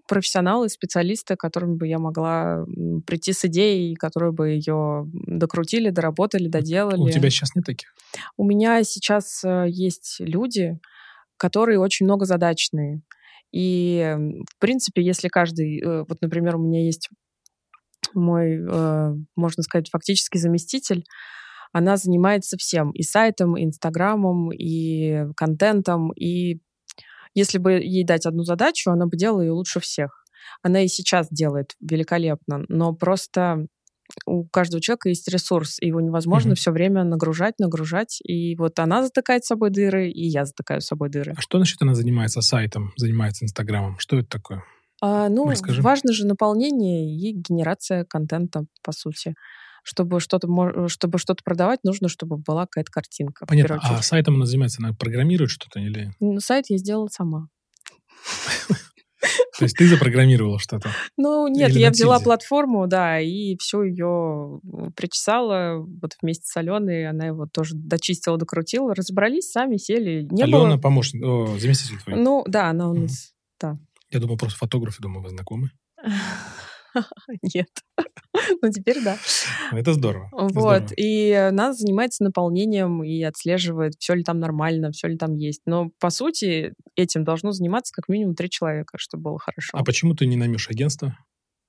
профессионалы, 0.09 0.69
специалисты, 0.69 1.37
которыми 1.37 1.77
бы 1.77 1.87
я 1.87 1.99
могла 1.99 2.65
прийти 3.07 3.33
с 3.33 3.45
идеей, 3.45 3.95
которые 3.95 4.33
бы 4.33 4.51
ее 4.51 5.07
докрутили, 5.13 5.91
доработали, 5.91 6.49
доделали. 6.49 7.01
У 7.01 7.11
тебя 7.11 7.31
сейчас 7.31 7.55
нет 7.55 7.65
таких? 7.65 7.95
У 8.37 8.45
меня 8.45 8.83
сейчас 8.85 9.43
э, 9.45 9.67
есть 9.69 10.17
люди, 10.21 10.79
которые 11.37 11.79
очень 11.79 12.07
многозадачные. 12.07 13.03
И, 13.53 14.17
в 14.51 14.59
принципе, 14.59 15.03
если 15.03 15.29
каждый... 15.29 15.81
Э, 15.81 16.05
вот, 16.09 16.19
например, 16.21 16.57
у 16.57 16.59
меня 16.59 16.85
есть 16.85 17.09
мой, 18.15 18.59
э, 18.61 19.15
можно 19.37 19.63
сказать, 19.63 19.91
фактически 19.91 20.39
заместитель, 20.39 21.05
она 21.75 21.97
занимается 21.97 22.57
всем. 22.57 22.93
И 22.93 23.03
сайтом, 23.03 23.57
и 23.57 23.65
инстаграмом, 23.65 24.53
и 24.53 25.27
контентом. 25.37 26.13
И 26.13 26.61
если 27.35 27.59
бы 27.59 27.73
ей 27.73 28.05
дать 28.05 28.27
одну 28.27 28.45
задачу, 28.45 28.93
она 28.93 29.07
бы 29.07 29.17
делала 29.17 29.41
ее 29.41 29.51
лучше 29.51 29.81
всех. 29.81 30.25
Она 30.63 30.83
и 30.83 30.89
сейчас 30.89 31.27
делает 31.31 31.75
великолепно, 31.81 32.65
но 32.69 32.95
просто 32.95 33.67
у 34.25 34.47
каждого 34.47 34.81
человека 34.81 35.09
есть 35.09 35.27
ресурс, 35.27 35.79
и 35.81 35.89
его 35.89 36.01
невозможно 36.01 36.53
mm-hmm. 36.53 36.57
все 36.57 36.71
время 36.71 37.03
нагружать, 37.03 37.59
нагружать. 37.59 38.21
И 38.23 38.55
вот 38.55 38.79
она 38.79 39.03
затыкает 39.03 39.45
с 39.45 39.49
собой 39.49 39.71
дыры, 39.71 40.09
и 40.11 40.27
я 40.27 40.45
затыкаю 40.45 40.81
с 40.81 40.87
собой 40.87 41.11
дыры. 41.11 41.35
А 41.37 41.41
что 41.41 41.59
значит 41.59 41.83
она 41.83 41.97
занимается 41.97 42.41
сайтом, 42.41 42.93
занимается 42.97 43.45
Инстаграмом? 43.45 43.99
Что 43.99 44.19
это 44.19 44.29
такое? 44.29 44.63
А, 45.03 45.29
ну, 45.29 45.51
Расскажи. 45.51 45.83
важно 45.83 46.13
же 46.13 46.25
наполнение 46.25 47.17
и 47.17 47.33
генерация 47.33 48.05
контента, 48.05 48.67
по 48.85 48.93
сути. 48.93 49.35
Чтобы 49.85 50.19
что-то, 50.19 50.49
чтобы 50.89 51.19
что-то 51.19 51.45
продавать, 51.45 51.81
нужно, 51.85 52.09
чтобы 52.09 52.39
была 52.39 52.63
какая-то 52.63 52.91
картинка. 52.91 53.45
Понятно. 53.47 53.79
А 53.83 54.03
сайтом 54.03 54.37
она 54.37 54.47
занимается? 54.47 54.83
Она 54.83 54.95
программирует 54.95 55.51
что-то 55.51 55.79
или? 55.79 56.11
Ну, 56.21 56.41
сайт 56.41 56.67
я 56.71 56.79
сделала 56.79 57.09
сама. 57.09 57.49
То 59.59 59.65
есть 59.65 59.77
ты 59.77 59.87
запрограммировала 59.87 60.59
что-то? 60.59 60.91
Ну, 61.17 61.47
нет, 61.49 61.71
Или 61.71 61.81
я 61.81 61.91
взяла 61.91 62.19
платформу, 62.19 62.87
да, 62.87 63.21
и 63.21 63.57
все 63.59 63.83
ее 63.83 64.61
причесала 64.97 65.79
вот 65.79 66.17
вместе 66.21 66.45
с 66.47 66.57
Аленой. 66.57 67.09
Она 67.09 67.27
его 67.27 67.47
тоже 67.47 67.75
дочистила, 67.75 68.37
докрутила. 68.37 68.95
Разобрались 68.95 69.51
сами, 69.51 69.77
сели. 69.77 70.27
Не 70.31 70.43
Алена 70.43 70.59
было... 70.59 70.77
помощник, 70.79 71.23
о, 71.23 71.57
заместитель 71.59 72.01
твой? 72.03 72.17
Ну, 72.17 72.45
да, 72.49 72.71
она 72.71 72.91
у 72.91 72.95
нас, 72.95 73.33
да. 73.61 73.79
Я 74.11 74.21
думал, 74.21 74.37
просто 74.37 74.59
фотограф, 74.59 74.99
я 74.99 75.03
думаю, 75.03 75.23
вы 75.23 75.31
знакомы. 75.31 75.71
Нет. 77.55 77.69
Ну, 78.63 78.71
теперь 78.71 79.03
да. 79.03 79.17
Это 79.71 79.93
здорово. 79.93 80.29
Вот. 80.33 80.91
И 80.97 81.31
она 81.31 81.73
занимается 81.73 82.25
наполнением 82.25 83.05
и 83.05 83.23
отслеживает, 83.23 83.95
все 83.99 84.15
ли 84.15 84.25
там 84.25 84.41
нормально, 84.41 84.91
все 84.91 85.07
ли 85.07 85.17
там 85.17 85.37
есть. 85.37 85.63
Но, 85.67 85.91
по 86.01 86.11
сути, 86.11 86.75
этим 86.97 87.25
должно 87.25 87.53
заниматься 87.53 87.93
как 87.95 88.09
минимум 88.09 88.35
три 88.35 88.51
человека, 88.51 88.99
чтобы 88.99 89.25
было 89.25 89.39
хорошо. 89.39 89.71
А 89.73 89.85
почему 89.85 90.15
ты 90.15 90.27
не 90.27 90.37
наймешь 90.37 90.69
агентство? 90.69 91.17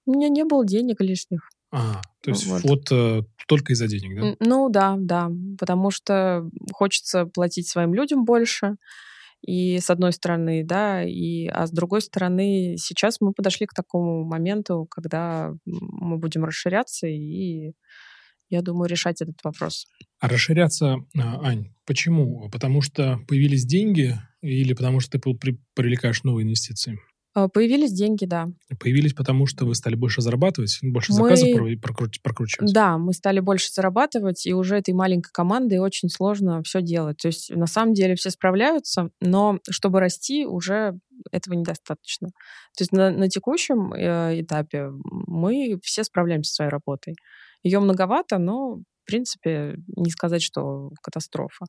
У 0.08 0.14
меня 0.14 0.28
не 0.30 0.44
было 0.44 0.66
денег 0.66 1.02
лишних. 1.02 1.50
А, 1.72 2.02
то 2.22 2.32
есть 2.32 2.46
вот, 2.48 2.64
вот 2.64 2.92
э, 2.92 3.22
только 3.48 3.74
из-за 3.74 3.88
денег, 3.88 4.20
да? 4.20 4.36
Ну 4.40 4.70
да, 4.70 4.96
да, 4.98 5.30
потому 5.60 5.92
что 5.92 6.50
хочется 6.74 7.26
платить 7.26 7.68
своим 7.68 7.94
людям 7.94 8.26
больше, 8.26 8.76
и 9.46 9.80
с 9.80 9.92
одной 9.92 10.12
стороны, 10.12 10.64
да, 10.64 11.04
и, 11.04 11.46
а 11.48 11.68
с 11.68 11.72
другой 11.72 12.02
стороны, 12.02 12.78
сейчас 12.80 13.22
мы 13.22 13.32
подошли 13.32 13.68
к 13.68 13.74
такому 13.74 14.24
моменту, 14.24 14.88
когда 14.90 15.54
мы 15.66 16.18
будем 16.18 16.46
расширяться, 16.46 17.08
и 17.08 17.74
я 18.50 18.62
думаю, 18.62 18.90
решать 18.90 19.22
этот 19.22 19.38
вопрос. 19.44 19.86
А 20.20 20.28
расширяться, 20.28 20.96
а, 21.18 21.46
Ань, 21.46 21.74
почему? 21.86 22.50
Потому 22.50 22.82
что 22.82 23.20
появились 23.28 23.66
деньги 23.66 24.16
или 24.42 24.74
потому 24.74 25.00
что 25.00 25.20
ты 25.20 25.20
привлекаешь 25.76 26.24
новые 26.24 26.46
инвестиции? 26.46 27.00
А, 27.36 27.50
появились 27.50 27.92
деньги, 27.92 28.26
да. 28.26 28.48
Появились, 28.80 29.14
потому 29.14 29.46
что 29.46 29.66
вы 29.66 29.76
стали 29.76 29.96
больше 29.96 30.22
зарабатывать, 30.22 30.80
больше 30.82 31.12
мы... 31.12 31.18
заказов 31.18 31.50
прокручивать, 31.82 32.24
прокручивать? 32.24 32.74
Да, 32.74 32.98
мы 32.98 33.12
стали 33.12 33.42
больше 33.42 33.72
зарабатывать, 33.74 34.46
и 34.46 34.54
уже 34.54 34.78
этой 34.78 34.94
маленькой 34.94 35.32
командой 35.34 35.80
очень 35.80 36.10
сложно 36.10 36.64
все 36.64 36.82
делать. 36.82 37.18
То 37.18 37.28
есть 37.28 37.54
на 37.54 37.68
самом 37.68 37.94
деле 37.94 38.16
все 38.16 38.30
справляются, 38.30 39.10
но 39.20 39.60
чтобы 39.70 40.00
расти, 40.00 40.46
уже 40.46 40.98
этого 41.32 41.56
недостаточно. 41.56 42.30
То 42.78 42.82
есть 42.82 42.94
на, 42.94 43.12
на 43.12 43.30
текущем 43.30 43.94
э, 43.94 44.42
этапе 44.42 44.90
мы 45.04 45.78
все 45.84 46.06
справляемся 46.06 46.52
со 46.52 46.56
своей 46.56 46.72
работой. 46.72 47.16
Ее 47.64 47.80
многовато, 47.82 48.38
но, 48.38 48.76
в 48.76 49.06
принципе, 49.06 49.76
не 49.98 50.10
сказать, 50.10 50.42
что 50.42 50.92
катастрофа. 51.02 51.66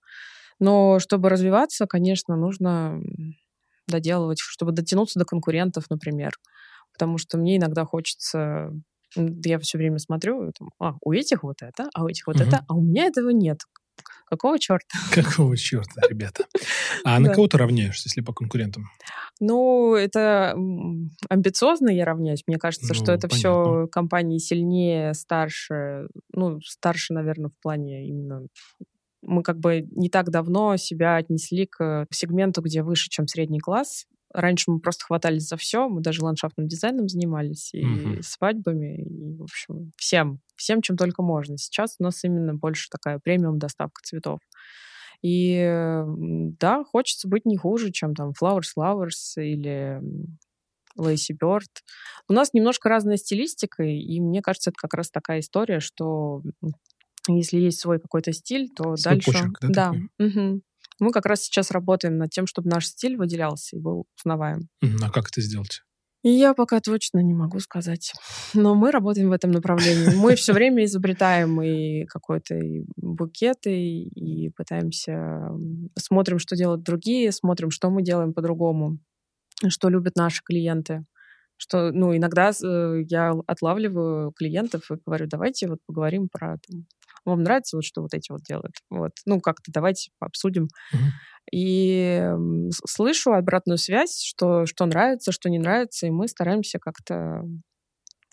Но 0.61 1.01
чтобы 1.01 1.29
развиваться, 1.29 1.87
конечно, 1.87 2.37
нужно 2.37 3.01
доделывать, 3.87 4.39
чтобы 4.41 4.73
дотянуться 4.73 5.19
до 5.19 5.25
конкурентов, 5.25 5.85
например. 5.91 6.33
Потому 6.93 7.19
что 7.19 7.39
мне 7.39 7.57
иногда 7.57 7.85
хочется 7.85 8.73
я 9.15 9.59
все 9.59 9.79
время 9.79 9.99
смотрю, 9.99 10.53
там, 10.59 10.71
а, 10.79 10.95
у 11.01 11.13
этих 11.13 11.43
вот 11.43 11.63
это, 11.63 11.89
а 11.95 12.05
у 12.05 12.09
этих 12.09 12.27
вот 12.27 12.37
угу. 12.37 12.45
это, 12.45 12.65
а 12.69 12.75
у 12.75 12.83
меня 12.83 13.07
этого 13.07 13.31
нет. 13.31 13.61
Какого 14.27 14.59
черта? 14.59 14.99
Какого 15.15 15.57
черта, 15.57 16.03
ребята? 16.09 16.45
А 17.05 17.19
на 17.19 17.33
кого 17.33 17.47
ты 17.47 17.57
равняешься, 17.59 18.09
если 18.09 18.21
по 18.21 18.33
конкурентам? 18.33 18.91
Ну, 19.41 19.95
это 19.95 20.55
амбициозно 21.29 21.91
я 21.91 22.05
равняюсь. 22.05 22.43
Мне 22.47 22.59
кажется, 22.59 22.93
что 22.93 23.13
это 23.13 23.29
все 23.29 23.87
компании 23.91 24.39
сильнее, 24.39 25.15
старше. 25.15 26.09
Ну, 26.33 26.61
старше, 26.61 27.15
наверное, 27.15 27.51
в 27.51 27.63
плане 27.63 28.07
именно 28.09 28.47
мы 29.27 29.43
как 29.43 29.59
бы 29.59 29.87
не 29.91 30.09
так 30.09 30.31
давно 30.31 30.77
себя 30.77 31.17
отнесли 31.17 31.67
к 31.67 32.07
сегменту, 32.11 32.63
где 32.63 32.83
выше, 32.83 33.09
чем 33.11 33.27
средний 33.27 33.61
класс. 33.61 34.07
Раньше 34.33 34.71
мы 34.71 34.81
просто 34.81 35.05
хватались 35.05 35.49
за 35.49 35.57
все, 35.57 35.89
мы 35.89 36.01
даже 36.01 36.23
ландшафтным 36.23 36.67
дизайном 36.67 37.09
занимались, 37.09 37.73
и 37.73 37.85
угу. 37.85 38.23
свадьбами, 38.23 39.03
и, 39.03 39.37
в 39.37 39.43
общем, 39.45 39.93
всем, 39.97 40.41
всем, 40.57 40.83
чем 40.83 40.97
только 40.97 41.23
можно. 41.23 41.57
Сейчас 41.57 41.97
у 41.99 42.03
нас 42.03 42.23
именно 42.25 42.55
больше 42.55 42.89
такая 42.91 43.19
премиум 43.19 43.59
доставка 43.59 44.03
цветов. 44.03 44.41
И 45.23 46.05
да, 46.61 46.85
хочется 46.85 47.29
быть 47.29 47.47
не 47.47 47.57
хуже, 47.57 47.91
чем 47.93 48.15
там 48.15 48.33
Flowers 48.41 48.73
Flowers 48.77 49.37
или 49.37 50.01
Лейси 50.97 51.33
Бёрд. 51.33 51.71
У 52.29 52.33
нас 52.33 52.53
немножко 52.53 52.89
разная 52.89 53.17
стилистика, 53.17 53.83
и 53.83 54.21
мне 54.21 54.43
кажется, 54.43 54.71
это 54.71 54.79
как 54.79 54.95
раз 54.95 55.11
такая 55.11 55.41
история, 55.41 55.81
что 55.81 56.43
если 57.29 57.59
есть 57.59 57.81
свой 57.81 57.99
какой-то 57.99 58.33
стиль, 58.33 58.69
то 58.75 58.97
свой 58.97 59.15
дальше... 59.15 59.33
Почерк, 59.33 59.59
да? 59.63 59.93
Да. 60.19 60.25
Угу. 60.25 60.63
Мы 60.99 61.13
как 61.13 61.27
раз 61.27 61.43
сейчас 61.43 61.71
работаем 61.71 62.17
над 62.17 62.31
тем, 62.31 62.47
чтобы 62.47 62.71
наш 62.71 62.87
стиль 62.87 63.17
выделялся 63.17 63.77
и 63.77 63.81
был 63.81 64.07
узнаваем. 64.19 64.69
А 65.03 65.11
как 65.11 65.29
это 65.29 65.41
сделать? 65.41 65.83
Я 66.29 66.55
пока 66.55 66.81
точно 66.81 67.21
не 67.21 67.35
могу 67.35 67.61
сказать. 67.61 68.13
Но 68.55 68.75
мы 68.75 68.91
работаем 68.91 69.29
в 69.29 69.33
этом 69.33 69.53
направлении. 69.53 70.17
Мы 70.17 70.35
все 70.35 70.53
время 70.53 70.85
изобретаем 70.85 71.63
и 71.63 72.05
какой-то 72.07 72.59
букет, 72.97 73.67
и, 73.67 74.09
и 74.09 74.51
пытаемся... 74.51 75.51
Смотрим, 75.97 76.39
что 76.39 76.57
делают 76.57 76.83
другие, 76.83 77.31
смотрим, 77.31 77.71
что 77.71 77.91
мы 77.91 78.03
делаем 78.03 78.33
по-другому, 78.33 78.99
что 79.69 79.89
любят 79.89 80.17
наши 80.17 80.43
клиенты. 80.43 81.05
Что, 81.59 81.93
ну, 81.93 82.15
иногда 82.15 82.51
э, 82.51 83.03
я 83.09 83.33
отлавливаю 83.47 84.33
клиентов 84.33 84.91
и 84.91 84.97
говорю, 85.07 85.27
давайте 85.27 85.69
вот 85.69 85.79
поговорим 85.87 86.29
про 86.29 86.59
там, 86.69 86.87
вам 87.31 87.43
нравится 87.43 87.77
вот 87.77 87.85
что 87.85 88.03
вот 88.03 88.15
эти 88.15 88.31
вот 88.31 88.43
делают? 88.43 88.75
Вот, 88.91 89.13
ну 89.25 89.41
как-то 89.41 89.71
давайте 89.73 90.11
обсудим. 90.21 90.69
Угу. 90.93 91.03
И 91.53 92.29
слышу 92.85 93.33
обратную 93.33 93.79
связь, 93.79 94.23
что, 94.23 94.67
что 94.67 94.87
нравится, 94.87 95.33
что 95.33 95.49
не 95.49 95.59
нравится, 95.59 96.07
и 96.07 96.11
мы 96.11 96.29
стараемся 96.29 96.79
как-то... 96.79 97.43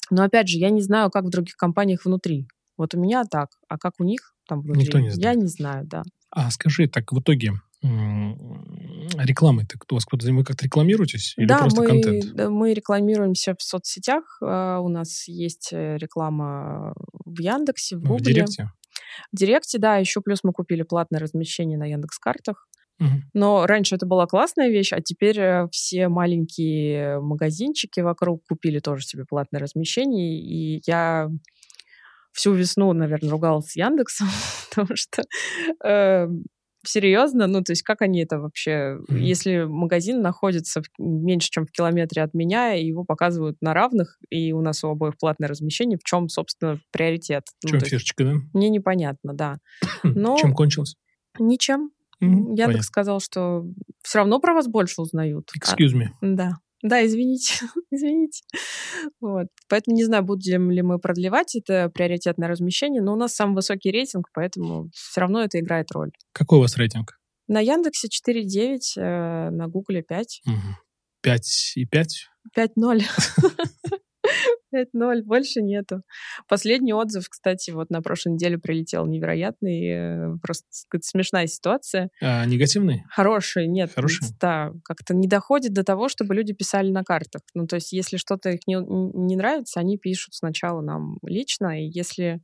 Но 0.10 0.24
опять 0.24 0.48
же, 0.48 0.58
я 0.58 0.70
не 0.70 0.82
знаю, 0.82 1.10
как 1.12 1.26
в 1.26 1.30
других 1.30 1.56
компаниях 1.56 2.06
внутри. 2.06 2.48
Вот 2.78 2.96
у 2.96 3.00
меня 3.00 3.24
так, 3.24 3.50
а 3.68 3.78
как 3.78 3.94
у 4.00 4.04
них 4.04 4.34
там 4.48 4.62
внутри, 4.62 4.84
Никто 4.84 5.00
не 5.00 5.12
знает. 5.12 5.36
я 5.36 5.41
не 5.41 5.48
знаю, 5.48 5.86
да. 5.86 6.04
А 6.32 6.50
скажи, 6.50 6.88
так 6.88 7.12
в 7.12 7.20
итоге 7.20 7.54
рекламой 9.18 9.68
у 9.89 9.94
вас 9.94 10.06
кто-то 10.06 10.32
вы 10.32 10.44
как-то 10.44 10.66
рекламируетесь 10.66 11.34
или 11.38 11.46
да, 11.46 11.60
просто 11.60 11.82
мы, 11.82 11.88
контент? 11.88 12.50
мы 12.50 12.74
рекламируемся 12.74 13.56
в 13.58 13.62
соцсетях. 13.62 14.38
А, 14.41 14.80
у 14.80 14.88
нас 14.88 15.28
есть 15.28 15.70
э, 15.74 15.98
реклама 15.98 16.94
в 17.26 17.39
Яндексе, 17.39 17.98
в 17.98 18.02
Гугле. 18.02 18.18
В 18.18 18.22
Директе? 18.22 18.72
В 19.32 19.38
Директе, 19.38 19.78
да, 19.78 19.97
еще 19.97 20.22
плюс 20.22 20.39
мы 20.43 20.53
купили 20.53 20.84
платное 20.84 21.20
размещение 21.20 21.78
на 21.78 21.86
Яндекс 21.86 22.20
Картах. 22.20 22.68
Но 23.34 23.66
раньше 23.66 23.95
это 23.95 24.05
была 24.05 24.28
классная 24.28 24.70
вещь, 24.70 24.93
а 24.93 25.01
теперь 25.01 25.39
э, 25.39 25.68
все 25.72 26.07
маленькие 26.07 27.20
магазинчики 27.20 27.99
вокруг 27.99 28.43
купили 28.47 28.80
тоже 28.80 29.03
себе 29.03 29.26
платное 29.26 29.59
размещение. 29.59 30.39
И 30.39 30.82
я 30.86 31.30
всю 32.32 32.53
весну, 32.53 32.93
наверное, 32.93 33.32
ругалась 33.32 33.72
с 33.72 33.76
Яндексом, 33.76 34.28
потому 34.70 34.95
что 34.95 35.24
э, 35.84 36.28
серьезно, 36.84 37.48
ну, 37.48 37.62
то 37.62 37.72
есть 37.72 37.84
как 37.84 38.02
они 38.02 38.22
это 38.22 38.40
вообще, 38.40 38.98
mm-hmm. 38.98 39.18
если 39.18 39.64
магазин 39.64 40.22
находится 40.22 40.82
в, 40.82 40.86
меньше, 41.00 41.50
чем 41.50 41.66
в 41.66 41.72
километре 41.72 42.22
от 42.22 42.34
меня, 42.34 42.76
и 42.76 42.86
его 42.86 43.04
показывают 43.04 43.58
на 43.62 43.74
равных, 43.74 44.18
и 44.30 44.52
у 44.54 44.62
нас 44.62 44.84
у 44.84 44.90
обоих 44.90 45.18
платное 45.18 45.50
размещение, 45.50 45.98
в 45.98 46.04
чем, 46.04 46.30
собственно, 46.30 46.80
приоритет? 46.92 47.44
В 47.64 47.68
чем 47.68 47.80
ну, 47.80 47.86
фишечка, 47.86 48.24
да? 48.24 48.34
Мне 48.54 48.70
непонятно, 48.70 49.34
да. 49.34 49.58
Но... 50.04 50.38
Чем 50.38 50.54
кончилось? 50.54 50.96
Ничем. 51.40 51.92
Mm-hmm, 52.22 52.56
Я 52.56 52.72
так 52.72 52.84
сказал, 52.84 53.20
что 53.20 53.66
все 54.02 54.20
равно 54.20 54.40
про 54.40 54.54
вас 54.54 54.68
больше 54.68 55.02
узнают. 55.02 55.52
Excuse 55.58 55.94
me. 55.94 56.08
А, 56.22 56.26
да. 56.26 56.52
Да, 56.84 57.04
извините, 57.06 57.66
извините. 57.92 58.44
Вот. 59.22 59.48
Поэтому 59.70 59.96
не 59.96 60.04
знаю, 60.04 60.24
будем 60.24 60.70
ли 60.70 60.82
мы 60.82 61.00
продлевать 61.00 61.56
это 61.56 61.90
приоритетное 61.90 62.50
размещение, 62.50 63.02
но 63.02 63.14
у 63.14 63.16
нас 63.16 63.34
самый 63.34 63.56
высокий 63.56 63.90
рейтинг, 63.90 64.28
поэтому 64.34 64.90
все 64.94 65.22
равно 65.22 65.42
это 65.42 65.60
играет 65.60 65.92
роль. 65.94 66.12
Какой 66.34 66.60
у 66.60 66.62
вас 66.62 66.76
рейтинг? 66.76 67.20
На 67.48 67.62
Яндексе 67.62 68.10
4,9, 68.10 68.98
э, 68.98 69.50
на 69.50 69.68
Гугле 69.68 70.04
5. 70.04 70.42
Угу. 70.46 70.56
5 71.22 71.74
и 71.76 71.86
5? 71.86 72.30
5-0. 72.56 73.02
5-0, 74.76 75.24
больше 75.24 75.61
нету. 75.61 76.01
Последний 76.47 76.93
отзыв, 76.93 77.28
кстати, 77.30 77.71
вот 77.71 77.89
на 77.89 78.01
прошлой 78.01 78.34
неделе 78.34 78.57
прилетел 78.57 79.05
невероятный, 79.05 79.88
э, 79.88 80.38
просто 80.41 80.65
сказать, 80.71 81.05
смешная 81.05 81.47
ситуация. 81.47 82.09
А, 82.21 82.45
негативный? 82.45 83.03
Хороший, 83.09 83.67
нет. 83.67 83.91
Хороший? 83.93 84.28
Да, 84.39 84.71
как-то 84.84 85.13
не 85.13 85.28
доходит 85.28 85.74
до 85.74 85.84
того, 85.84 86.09
чтобы 86.09 86.36
люди 86.36 86.53
писали 86.53 86.91
на 86.91 87.03
картах. 87.03 87.41
Ну, 87.53 87.67
то 87.67 87.76
есть, 87.76 87.91
если 87.91 88.17
что-то 88.17 88.49
их 88.49 88.61
не, 88.67 88.76
не 88.76 89.36
нравится, 89.36 89.80
они 89.80 89.97
пишут 89.97 90.34
сначала 90.34 90.82
нам 90.82 91.17
лично, 91.24 91.80
и 91.80 91.86
если 91.86 92.41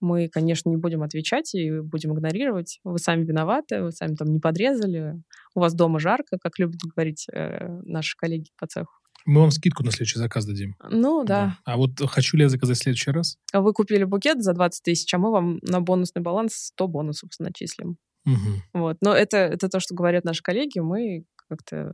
мы, 0.00 0.28
конечно, 0.28 0.70
не 0.70 0.76
будем 0.76 1.02
отвечать 1.02 1.54
и 1.54 1.80
будем 1.80 2.14
игнорировать. 2.14 2.78
Вы 2.84 2.98
сами 2.98 3.24
виноваты, 3.24 3.82
вы 3.82 3.92
сами 3.92 4.14
там 4.14 4.28
не 4.28 4.38
подрезали, 4.38 5.20
у 5.54 5.60
вас 5.60 5.74
дома 5.74 5.98
жарко, 5.98 6.38
как 6.40 6.58
любят 6.58 6.80
говорить 6.94 7.26
э, 7.32 7.66
наши 7.84 8.16
коллеги 8.16 8.50
по 8.56 8.66
цеху. 8.66 8.92
Мы 9.26 9.40
вам 9.40 9.50
скидку 9.50 9.84
на 9.84 9.90
следующий 9.90 10.18
заказ 10.18 10.46
дадим. 10.46 10.76
Ну, 10.90 11.24
да. 11.24 11.58
да. 11.64 11.72
А 11.72 11.76
вот 11.76 11.90
хочу 12.08 12.36
ли 12.36 12.44
я 12.44 12.48
заказать 12.48 12.78
в 12.78 12.82
следующий 12.82 13.10
раз? 13.10 13.36
А 13.52 13.60
вы 13.60 13.72
купили 13.72 14.04
букет 14.04 14.42
за 14.42 14.52
20 14.52 14.82
тысяч, 14.82 15.12
а 15.12 15.18
мы 15.18 15.30
вам 15.30 15.58
на 15.62 15.80
бонусный 15.80 16.22
баланс 16.22 16.54
100 16.54 16.88
бонусов 16.88 17.30
начислим. 17.38 17.98
Угу. 18.26 18.80
Вот. 18.80 18.96
Но 19.00 19.14
это, 19.14 19.36
это 19.36 19.68
то, 19.68 19.80
что 19.80 19.94
говорят 19.94 20.24
наши 20.24 20.42
коллеги. 20.42 20.78
Мы 20.78 21.24
как-то 21.48 21.92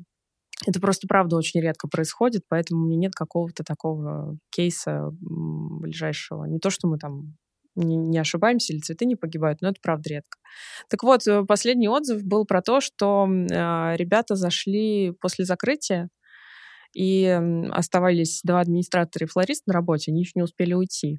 это 0.66 0.80
просто, 0.80 1.06
правда, 1.06 1.36
очень 1.36 1.60
редко 1.60 1.88
происходит, 1.88 2.42
поэтому 2.48 2.82
у 2.82 2.86
меня 2.86 2.96
нет 2.98 3.14
какого-то 3.14 3.64
такого 3.64 4.38
кейса 4.50 5.10
ближайшего. 5.20 6.44
Не 6.44 6.58
то, 6.58 6.70
что 6.70 6.88
мы 6.88 6.98
там 6.98 7.36
не, 7.74 7.96
не 7.96 8.18
ошибаемся 8.18 8.72
или 8.72 8.80
цветы 8.80 9.04
не 9.04 9.16
погибают, 9.16 9.60
но 9.60 9.68
это 9.68 9.78
правда 9.82 10.10
редко. 10.10 10.38
Так 10.88 11.02
вот, 11.02 11.26
э, 11.26 11.44
последний 11.44 11.88
отзыв 11.88 12.22
был 12.22 12.44
про 12.44 12.62
то, 12.62 12.80
что 12.80 13.26
э, 13.26 13.96
ребята 13.96 14.36
зашли 14.36 15.12
после 15.20 15.44
закрытия, 15.44 16.08
и 16.94 17.26
оставались 17.70 18.40
два 18.42 18.60
администратора 18.60 19.26
и 19.26 19.28
флорист 19.28 19.66
на 19.66 19.74
работе, 19.74 20.10
они 20.10 20.20
еще 20.20 20.32
не 20.34 20.42
успели 20.42 20.74
уйти. 20.74 21.18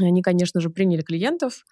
Они, 0.00 0.22
конечно 0.22 0.60
же, 0.60 0.70
приняли 0.70 1.02
клиентов, 1.02 1.64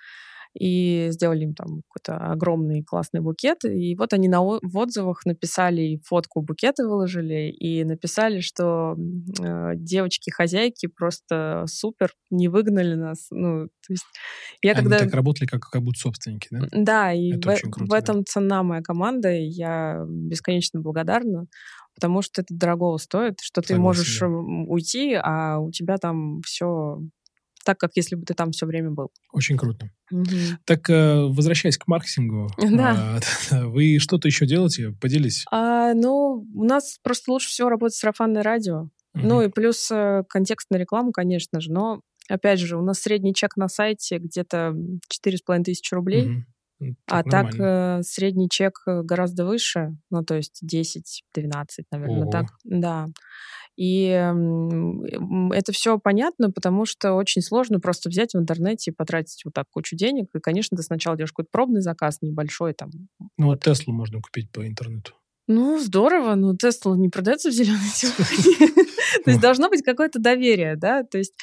и 0.59 1.09
сделали 1.11 1.45
им 1.45 1.55
там 1.55 1.83
какой-то 1.89 2.16
огромный 2.33 2.83
классный 2.83 3.21
букет. 3.21 3.64
И 3.64 3.95
вот 3.95 4.12
они 4.12 4.29
на, 4.29 4.43
в 4.43 4.77
отзывах 4.77 5.25
написали, 5.25 6.01
фотку 6.05 6.43
букета 6.43 6.89
выложили, 6.89 7.51
и 7.51 7.85
написали, 7.85 8.41
что 8.41 8.97
э, 9.41 9.73
девочки-хозяйки 9.77 10.87
просто 10.87 11.64
супер, 11.68 12.12
не 12.31 12.49
выгнали 12.49 12.95
нас. 12.95 13.29
Ну, 13.31 13.66
то 13.66 13.93
есть 13.93 14.05
я 14.62 14.73
они 14.73 14.83
когда... 14.83 14.99
так 14.99 15.14
работали, 15.14 15.47
как, 15.47 15.62
как 15.62 15.83
будто 15.83 16.01
собственники, 16.01 16.49
да? 16.51 16.66
Да, 16.73 17.12
и 17.12 17.33
это 17.33 17.55
в, 17.55 17.61
круто, 17.71 17.85
в 17.85 17.93
этом 17.93 18.16
да. 18.18 18.25
цена 18.27 18.62
моя 18.62 18.83
команда, 18.83 19.33
и 19.33 19.45
я 19.45 20.05
бесконечно 20.09 20.81
благодарна 20.81 21.47
потому 21.95 22.22
что 22.22 22.43
это 22.43 22.55
дорого 22.55 22.97
стоит, 22.99 23.41
что 23.41 23.62
Согласен, 23.62 23.74
ты 23.74 23.80
можешь 23.80 24.22
уйти, 24.22 25.14
а 25.14 25.59
у 25.59 25.70
тебя 25.70 25.99
там 25.99 26.41
все 26.43 27.01
так, 27.64 27.78
как 27.78 27.93
если 27.95 28.16
бы 28.16 28.24
ты 28.24 28.34
там 28.34 28.53
все 28.53 28.66
время 28.66 28.91
был. 28.91 29.11
Очень 29.32 29.57
круто. 29.57 29.91
Угу. 30.11 30.24
Так, 30.64 30.88
э, 30.91 31.26
возвращаясь 31.26 31.78
к 31.78 31.86
маркетингу, 31.86 32.49
да. 32.59 33.20
вы 33.51 33.99
что-то 33.99 34.28
еще 34.28 34.47
делаете? 34.47 34.95
Поделись. 35.01 35.45
А, 35.51 35.95
ну, 35.95 36.47
у 36.55 36.64
нас 36.64 36.99
просто 37.03 37.30
лучше 37.30 37.49
всего 37.49 37.68
работает 37.68 37.95
сарафанное 37.95 38.43
радио. 38.43 38.88
Угу. 39.14 39.22
Ну 39.26 39.43
и 39.43 39.49
плюс 39.49 39.91
э, 39.91 40.22
контекст 40.28 40.70
на 40.70 40.76
рекламу, 40.76 41.12
конечно 41.12 41.61
же. 41.61 41.72
Но, 41.72 42.01
опять 42.28 42.61
же, 42.61 42.76
у 42.76 42.82
нас 42.82 43.01
средний 43.01 43.34
чек 43.34 43.57
на 43.57 43.68
сайте 43.68 44.18
где-то 44.18 44.74
4,5 45.24 45.64
тысячи 45.64 45.95
рублей. 45.95 46.26
Угу. 46.26 46.45
А 47.07 47.22
так 47.22 47.55
э, 47.59 48.03
средний 48.03 48.49
чек 48.49 48.83
э, 48.87 49.03
гораздо 49.03 49.45
выше, 49.45 49.97
ну, 50.11 50.24
то 50.24 50.35
есть 50.35 50.62
10-12, 50.64 51.85
наверное, 51.91 52.22
Ого. 52.22 52.31
так. 52.31 52.47
Да. 52.64 53.07
И 53.76 54.09
это 54.09 55.72
все 55.72 55.99
понятно, 55.99 56.51
потому 56.51 56.85
что 56.85 57.14
очень 57.14 57.41
сложно 57.41 57.81
просто 57.81 58.11
взять 58.11 58.35
в 58.35 58.39
интернете 58.39 58.91
и 58.91 58.95
потратить 58.95 59.43
вот 59.45 59.55
так 59.55 59.70
кучу 59.70 59.97
денег. 59.97 60.28
И, 60.35 60.41
конечно, 60.41 60.76
ты 60.76 60.83
сначала 60.83 61.16
делаешь 61.16 61.33
какой-то 61.33 61.49
пробный 61.51 61.81
заказ 61.81 62.18
небольшой 62.20 62.74
там. 62.74 62.91
Ну, 63.39 63.47
вот 63.47 63.62
Теслу 63.62 63.95
можно 63.95 64.20
купить 64.20 64.51
по 64.51 64.66
интернету. 64.66 65.14
Ну, 65.53 65.81
здорово, 65.81 66.37
но 66.37 66.55
Тесла 66.55 66.97
не 66.97 67.09
продается 67.09 67.49
в 67.49 67.53
зеленой 67.53 67.91
технике. 67.93 68.73
То 69.25 69.31
есть 69.31 69.41
должно 69.41 69.69
быть 69.69 69.83
какое-то 69.83 70.21
доверие, 70.21 70.77
да? 70.77 71.03
То 71.03 71.19
есть 71.19 71.35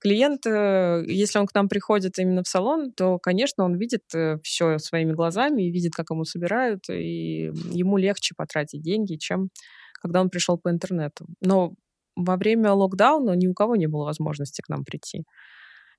клиент, 0.00 0.44
э, 0.44 1.02
если 1.06 1.38
он 1.38 1.46
к 1.46 1.54
нам 1.54 1.70
приходит 1.70 2.18
именно 2.18 2.42
в 2.42 2.46
салон, 2.46 2.92
то, 2.92 3.18
конечно, 3.18 3.64
он 3.64 3.76
видит 3.76 4.02
э, 4.14 4.36
все 4.42 4.78
своими 4.78 5.12
глазами 5.12 5.62
и 5.62 5.70
видит, 5.70 5.94
как 5.94 6.10
ему 6.10 6.24
собирают, 6.24 6.90
и 6.90 7.52
ему 7.72 7.96
легче 7.96 8.34
потратить 8.36 8.82
деньги, 8.82 9.16
чем 9.16 9.48
когда 9.94 10.20
он 10.20 10.28
пришел 10.28 10.58
по 10.58 10.68
интернету. 10.68 11.24
Но 11.40 11.72
во 12.16 12.36
время 12.36 12.72
локдауна 12.72 13.32
ни 13.32 13.46
у 13.46 13.54
кого 13.54 13.76
не 13.76 13.86
было 13.86 14.04
возможности 14.04 14.60
к 14.60 14.68
нам 14.68 14.84
прийти. 14.84 15.24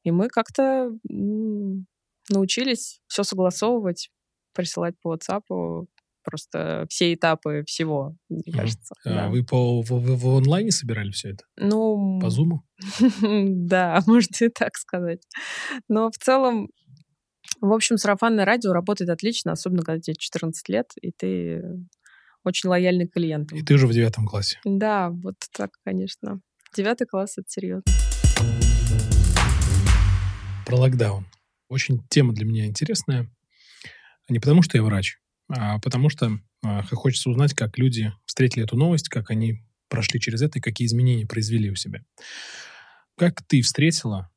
И 0.03 0.11
мы 0.11 0.27
как-то 0.27 0.91
научились 2.29 2.99
все 3.07 3.23
согласовывать, 3.23 4.11
присылать 4.53 4.93
по 5.01 5.15
WhatsApp 5.15 5.87
просто 6.25 6.85
все 6.89 7.13
этапы 7.13 7.63
всего, 7.65 8.15
мне 8.29 8.43
mm. 8.47 8.51
кажется. 8.51 8.95
А 9.05 9.09
да. 9.09 9.29
Вы 9.29 9.43
по 9.43 9.81
в, 9.81 9.89
в, 9.89 10.37
онлайне 10.37 10.71
собирали 10.71 11.11
все 11.11 11.31
это? 11.31 11.43
Ну... 11.57 12.19
По 12.19 12.27
Zoom? 12.27 12.59
да, 13.67 14.01
можно 14.07 14.45
и 14.45 14.49
так 14.49 14.75
сказать. 14.75 15.21
Но 15.87 16.09
в 16.09 16.17
целом, 16.17 16.69
в 17.61 17.71
общем, 17.71 17.97
сарафанное 17.97 18.45
радио 18.45 18.73
работает 18.73 19.09
отлично, 19.09 19.51
особенно 19.51 19.83
когда 19.83 20.01
тебе 20.01 20.15
14 20.15 20.69
лет, 20.69 20.91
и 21.01 21.11
ты 21.11 21.63
очень 22.43 22.69
лояльный 22.69 23.07
клиент. 23.07 23.51
И 23.53 23.63
ты 23.63 23.73
уже 23.73 23.87
в 23.87 23.93
девятом 23.93 24.27
классе. 24.27 24.59
Да, 24.63 25.09
вот 25.09 25.35
так, 25.51 25.71
конечно. 25.83 26.41
Девятый 26.75 27.07
класс— 27.07 27.33
это 27.37 27.47
серьезно. 27.49 27.83
Про 30.65 30.77
локдаун. 30.77 31.25
Очень 31.69 32.03
тема 32.09 32.33
для 32.33 32.45
меня 32.45 32.65
интересная. 32.65 33.29
Не 34.29 34.39
потому, 34.39 34.61
что 34.61 34.77
я 34.77 34.83
врач, 34.83 35.17
а 35.17 35.24
потому 35.47 36.09
что 36.09 36.39
а, 36.63 36.83
хочется 36.83 37.29
узнать, 37.29 37.53
как 37.53 37.77
люди 37.77 38.11
встретили 38.25 38.65
эту 38.65 38.77
новость, 38.77 39.09
как 39.09 39.29
они 39.29 39.61
прошли 39.89 40.19
через 40.19 40.41
это 40.41 40.59
и 40.59 40.61
какие 40.61 40.87
изменения 40.87 41.27
произвели 41.27 41.69
у 41.69 41.75
себя. 41.75 42.01
Как 43.17 43.41
ты 43.43 43.61
встретила 43.61 44.29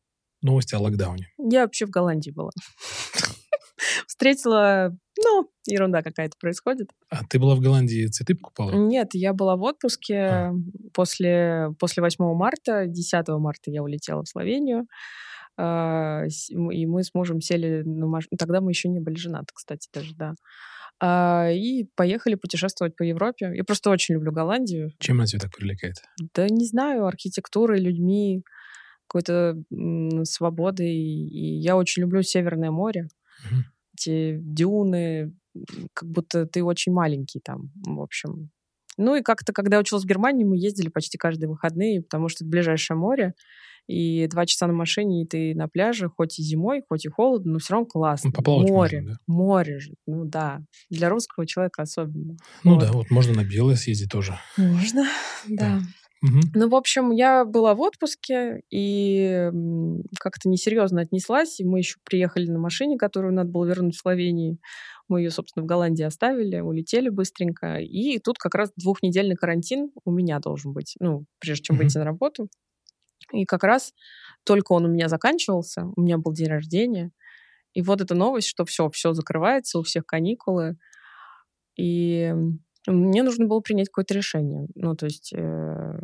новости 0.43 0.75
о 0.75 0.81
локдауне? 0.81 1.29
Я 1.39 1.63
вообще 1.63 1.87
в 1.87 1.91
Голландии 1.91 2.31
была. 2.31 2.51
Встретила, 4.07 4.97
ну, 5.25 5.51
ерунда 5.67 6.03
какая-то 6.03 6.37
происходит. 6.39 6.91
А 7.09 7.25
ты 7.25 7.39
была 7.39 7.55
в 7.55 7.61
Голландии, 7.61 8.07
цветы 8.07 8.35
покупала? 8.35 8.73
Нет, 8.73 9.11
я 9.15 9.33
была 9.33 9.57
в 9.57 9.63
отпуске 9.63 10.19
а. 10.19 10.55
после, 10.93 11.71
после 11.79 12.03
8 12.03 12.35
марта. 12.35 12.87
10 12.87 13.29
марта 13.29 13.71
я 13.71 13.83
улетела 13.83 14.23
в 14.23 14.29
Словению. 14.29 14.87
А, 15.57 16.25
и 16.51 16.87
мы 16.87 17.03
с 17.03 17.15
мужем 17.15 17.41
сели 17.41 17.83
на 17.85 18.07
машину. 18.07 18.37
Тогда 18.39 18.61
мы 18.61 18.71
еще 18.71 18.89
не 18.89 19.01
были 19.01 19.17
женаты, 19.17 19.49
кстати, 19.55 19.89
даже, 19.93 20.15
да. 20.15 20.35
А, 21.01 21.51
и 21.51 21.85
поехали 21.95 22.35
путешествовать 22.35 22.97
по 22.97 23.03
Европе. 23.03 23.53
Я 23.55 23.65
просто 23.65 23.91
очень 23.91 24.15
люблю 24.15 24.33
Голландию. 24.33 24.91
Чем 24.99 25.17
она 25.17 25.27
тебя 25.27 25.41
так 25.41 25.53
привлекает? 25.53 25.97
Да 26.35 26.49
не 26.49 26.67
знаю, 26.67 27.07
архитектурой, 27.07 27.81
людьми, 27.81 28.43
какой-то 29.07 29.57
свободой. 30.25 30.95
И 30.95 31.61
я 31.61 31.77
очень 31.77 32.03
люблю 32.03 32.23
Северное 32.23 32.71
море. 32.71 33.09
Угу. 33.45 33.61
Эти 33.95 34.39
дюны, 34.41 35.35
как 35.95 36.09
будто 36.09 36.47
ты 36.47 36.63
очень 36.63 36.93
маленький 36.93 37.41
там, 37.41 37.71
в 37.85 38.01
общем. 38.01 38.51
Ну 38.99 39.15
и 39.15 39.23
как-то, 39.23 39.53
когда 39.53 39.77
я 39.77 39.81
училась 39.81 40.05
в 40.05 40.09
Германии, 40.09 40.45
мы 40.45 40.59
ездили 40.59 40.89
почти 40.89 41.17
каждые 41.17 41.49
выходные, 41.49 42.03
потому 42.03 42.29
что 42.29 42.45
это 42.45 42.51
ближайшее 42.51 42.97
море 42.97 43.35
и 43.87 44.27
два 44.27 44.45
часа 44.45 44.67
на 44.67 44.75
машине, 44.75 45.23
и 45.23 45.27
ты 45.27 45.55
на 45.55 45.67
пляже, 45.67 46.11
хоть 46.15 46.39
и 46.39 46.43
зимой, 46.43 46.83
хоть 46.87 47.07
и 47.07 47.09
холодно, 47.09 47.53
но 47.53 47.59
все 47.59 47.73
равно 47.73 47.87
классно. 47.87 48.31
Ну, 48.37 48.43
море, 48.53 49.01
можно, 49.01 49.03
да? 49.03 49.19
море 49.27 49.79
же, 49.79 49.95
ну 50.07 50.25
да. 50.27 50.61
Для 50.91 51.09
русского 51.09 51.47
человека 51.47 51.83
особенно. 51.83 52.37
Ну 52.65 52.75
вот. 52.75 52.81
да, 52.81 52.93
вот 52.93 53.11
можно 53.11 53.35
на 53.35 53.45
белое 53.45 53.77
съездить 53.77 54.11
тоже. 54.11 54.39
Можно, 54.59 55.07
да. 55.49 55.79
да. 55.79 55.81
Угу. 56.23 56.41
Ну, 56.55 56.69
в 56.69 56.75
общем, 56.75 57.11
я 57.13 57.45
была 57.45 57.75
в 57.75 57.81
отпуске 57.81 58.63
и 58.71 59.51
как-то 60.19 60.49
несерьезно 60.49 61.03
отнеслась. 61.03 61.61
И 61.61 61.65
мы 61.65 61.79
еще 61.79 61.99
приехали 62.05 62.47
на 62.47 62.59
машине, 62.59 62.99
которую 62.99 63.33
надо 63.33 63.51
было 63.51 63.65
вернуть 63.65 63.95
в 63.95 64.01
Словении. 64.01 64.59
Мы 65.09 65.21
ее, 65.21 65.31
собственно, 65.31 65.65
в 65.65 65.67
Голландии 65.67 66.03
оставили, 66.03 66.61
улетели 66.61 67.09
быстренько. 67.09 67.77
И 67.77 68.19
тут 68.19 68.39
как 68.39 68.55
раз 68.55 68.73
двухнедельный 68.77 69.37
карантин 69.37 69.91
у 70.05 70.11
меня 70.11 70.39
должен 70.41 70.73
быть, 70.73 70.97
ну, 71.01 71.25
прежде 71.39 71.65
чем 71.65 71.77
угу. 71.77 71.85
выйти 71.85 71.99
на 71.99 72.05
работу. 72.05 72.49
И 73.33 73.45
как 73.45 73.63
раз 73.63 73.93
только 74.45 74.73
он 74.73 74.87
у 74.87 74.89
меня 74.89 75.09
заканчивался, 75.09 75.87
у 75.97 76.01
меня 76.01 76.19
был 76.19 76.33
день 76.33 76.49
рождения, 76.49 77.11
и 77.75 77.83
вот 77.83 78.01
эта 78.01 78.15
новость, 78.15 78.49
что 78.49 78.65
все, 78.65 78.89
все 78.91 79.13
закрывается, 79.13 79.79
у 79.79 79.83
всех 79.83 80.07
каникулы, 80.07 80.79
и 81.77 82.35
мне 82.93 83.23
нужно 83.23 83.47
было 83.47 83.61
принять 83.61 83.89
какое-то 83.89 84.15
решение. 84.15 84.67
Ну, 84.75 84.95
то 84.95 85.07
есть 85.07 85.33
э, 85.35 85.99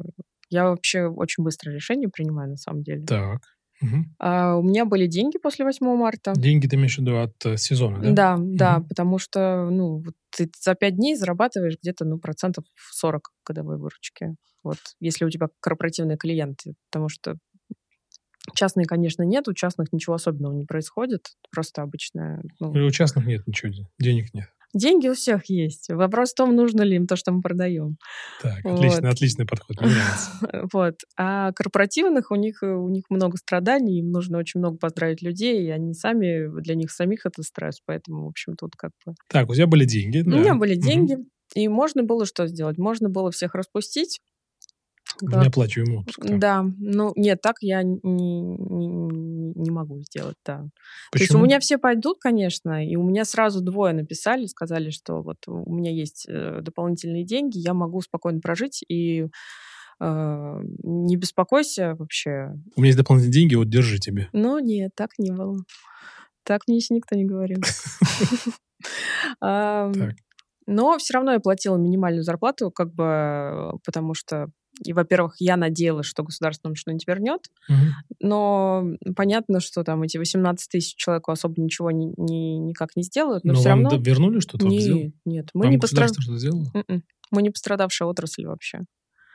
я 0.51 0.69
вообще 0.69 1.07
очень 1.07 1.45
быстро 1.45 1.71
решение 1.71 2.09
принимаю, 2.09 2.51
на 2.51 2.57
самом 2.57 2.83
деле. 2.83 3.05
Так. 3.05 3.43
Угу. 3.83 4.05
А 4.19 4.57
у 4.57 4.63
меня 4.63 4.85
были 4.85 5.07
деньги 5.07 5.39
после 5.39 5.65
8 5.65 5.85
марта. 5.97 6.33
Деньги 6.37 6.67
ты 6.67 6.77
имеешь 6.77 6.97
в 6.97 7.01
виду 7.01 7.19
от 7.19 7.35
э, 7.45 7.57
сезона, 7.57 7.99
да? 8.01 8.13
Да, 8.13 8.35
угу. 8.37 8.57
да, 8.57 8.81
потому 8.89 9.19
что, 9.19 9.69
ну, 9.71 9.99
вот 9.99 10.15
ты 10.31 10.51
за 10.61 10.75
5 10.75 10.97
дней 10.97 11.17
зарабатываешь 11.17 11.77
где-то, 11.83 12.05
ну, 12.05 12.19
процентов 12.19 12.65
40 12.93 13.31
годовой 13.45 13.79
выручки. 13.79 14.37
Вот, 14.63 14.79
если 15.01 15.25
у 15.25 15.31
тебя 15.31 15.49
корпоративные 15.61 16.17
клиенты, 16.17 16.75
потому 16.91 17.09
что 17.09 17.37
Частные, 18.55 18.85
конечно, 18.85 19.23
нет, 19.23 19.49
у 19.49 19.55
частных 19.55 19.93
ничего 19.93 20.15
особенного 20.17 20.53
не 20.53 20.67
происходит, 20.67 21.29
просто 21.51 21.81
обычная... 21.81 22.43
Ну... 22.61 22.75
И 22.75 22.81
у 22.81 22.91
частных 22.91 23.25
нет 23.25 23.47
ничего, 23.47 23.73
денег 23.99 24.35
нет. 24.35 24.49
Деньги 24.75 25.09
у 25.09 25.15
всех 25.15 25.47
есть. 25.47 25.89
Вопрос 25.89 26.33
в 26.33 26.35
том, 26.35 26.55
нужно 26.55 26.83
ли 26.83 26.97
им 26.97 27.07
то, 27.07 27.17
что 27.17 27.33
мы 27.33 27.41
продаем. 27.41 27.97
Так, 28.43 28.65
вот. 28.65 28.75
отлично, 28.75 29.09
отличный 29.09 29.47
подход, 29.47 29.81
мне 29.81 29.91
нравится. 29.91 30.69
Вот. 30.73 30.95
А 31.17 31.53
корпоративных 31.53 32.31
у 32.31 32.35
них, 32.35 32.63
у 32.63 32.89
них 32.89 33.05
много 33.09 33.37
страданий, 33.37 34.01
им 34.01 34.11
нужно 34.11 34.39
очень 34.39 34.61
много 34.61 34.77
поздравить 34.77 35.23
людей, 35.23 35.65
и 35.65 35.71
они 35.71 35.95
сами, 35.95 36.61
для 36.61 36.75
них 36.75 36.91
самих 36.91 37.27
это 37.27 37.43
стресс, 37.43 37.81
поэтому, 37.85 38.25
в 38.25 38.29
общем, 38.29 38.57
тут 38.57 38.73
как 38.77 38.91
бы... 39.07 39.15
Так, 39.29 39.49
у 39.49 39.55
тебя 39.55 39.67
были 39.67 39.85
деньги, 39.85 40.21
да? 40.21 40.37
У 40.37 40.41
меня 40.41 40.55
были 40.55 40.75
деньги, 40.75 41.19
и 41.55 41.69
можно 41.69 42.03
было 42.03 42.27
что 42.27 42.47
сделать? 42.47 42.79
Можно 42.79 43.09
было 43.09 43.31
всех 43.31 43.55
распустить, 43.55 44.21
да. 45.21 45.43
Неоплачиваемый 45.43 45.99
отпуск. 45.99 46.21
Да. 46.23 46.37
да, 46.39 46.65
ну 46.79 47.13
нет, 47.17 47.41
так 47.41 47.57
я 47.61 47.83
не, 47.83 47.99
не, 48.03 49.53
не 49.55 49.71
могу 49.71 50.01
сделать, 50.01 50.37
да. 50.45 50.67
Почему? 51.11 51.13
То 51.13 51.19
есть 51.19 51.35
у 51.35 51.39
меня 51.39 51.61
все 51.61 51.79
пойдут, 51.79 52.19
конечно, 52.21 52.85
и 52.87 52.97
у 52.97 53.03
меня 53.03 53.25
сразу 53.25 53.61
двое 53.61 53.95
написали, 53.95 54.47
сказали, 54.47 54.91
что 54.91 55.23
вот 55.23 55.39
у 55.47 55.73
меня 55.73 55.91
есть 55.91 56.27
э, 56.29 56.61
дополнительные 56.63 57.25
деньги, 57.25 57.59
я 57.59 57.75
могу 57.75 58.01
спокойно 58.01 58.41
прожить 58.41 58.85
и 58.89 59.27
э, 60.01 60.61
не 60.83 61.17
беспокойся 61.17 61.95
вообще. 61.99 62.53
У 62.77 62.81
меня 62.81 62.89
есть 62.89 62.99
дополнительные 62.99 63.35
деньги, 63.35 63.55
вот 63.55 63.69
держи 63.69 63.99
тебе. 63.99 64.29
Ну 64.33 64.59
нет, 64.59 64.93
так 64.95 65.11
не 65.19 65.31
было. 65.31 65.59
Так 66.45 66.63
мне 66.67 66.77
еще 66.77 66.95
никто 66.95 67.17
не 67.17 67.25
говорил. 67.25 67.61
Но 70.67 70.99
все 70.99 71.15
равно 71.15 71.33
я 71.33 71.41
платила 71.41 71.77
минимальную 71.77 72.23
зарплату, 72.23 72.71
как 72.71 72.93
бы, 72.95 73.79
потому 73.85 74.15
что 74.15 74.49
и, 74.83 74.93
во-первых, 74.93 75.37
я 75.39 75.57
надеялась, 75.57 76.07
что 76.07 76.23
государство 76.23 76.69
нам 76.69 76.75
что-нибудь 76.75 77.07
вернет, 77.07 77.51
угу. 77.69 77.79
но 78.21 78.85
понятно, 79.15 79.61
что 79.61 79.85
там 79.85 80.03
эти 80.03 80.19
18 80.19 80.71
тысяч 80.71 80.97
человек 80.97 81.29
особо 81.29 81.61
ничего 81.61 81.91
не, 81.91 82.13
не, 82.17 82.59
никак 82.59 82.97
не 82.97 83.03
сделают, 83.03 83.45
но, 83.45 83.53
но 83.53 83.61
все 83.61 83.71
вам 83.71 83.85
равно... 83.85 83.99
вернули 84.03 84.41
что-то? 84.41 84.67
Нет, 84.67 85.13
нет. 85.25 85.51
Мы 85.55 85.65
вам 85.65 85.71
не 85.71 85.79
пострад... 85.79 86.11
что-то 86.13 86.39
сделало? 86.39 86.65
Mm-mm. 86.75 86.85
М-м. 86.89 87.03
Мы 87.31 87.43
не 87.43 87.51
пострадавшая 87.51 88.09
отрасль 88.09 88.47
вообще. 88.47 88.81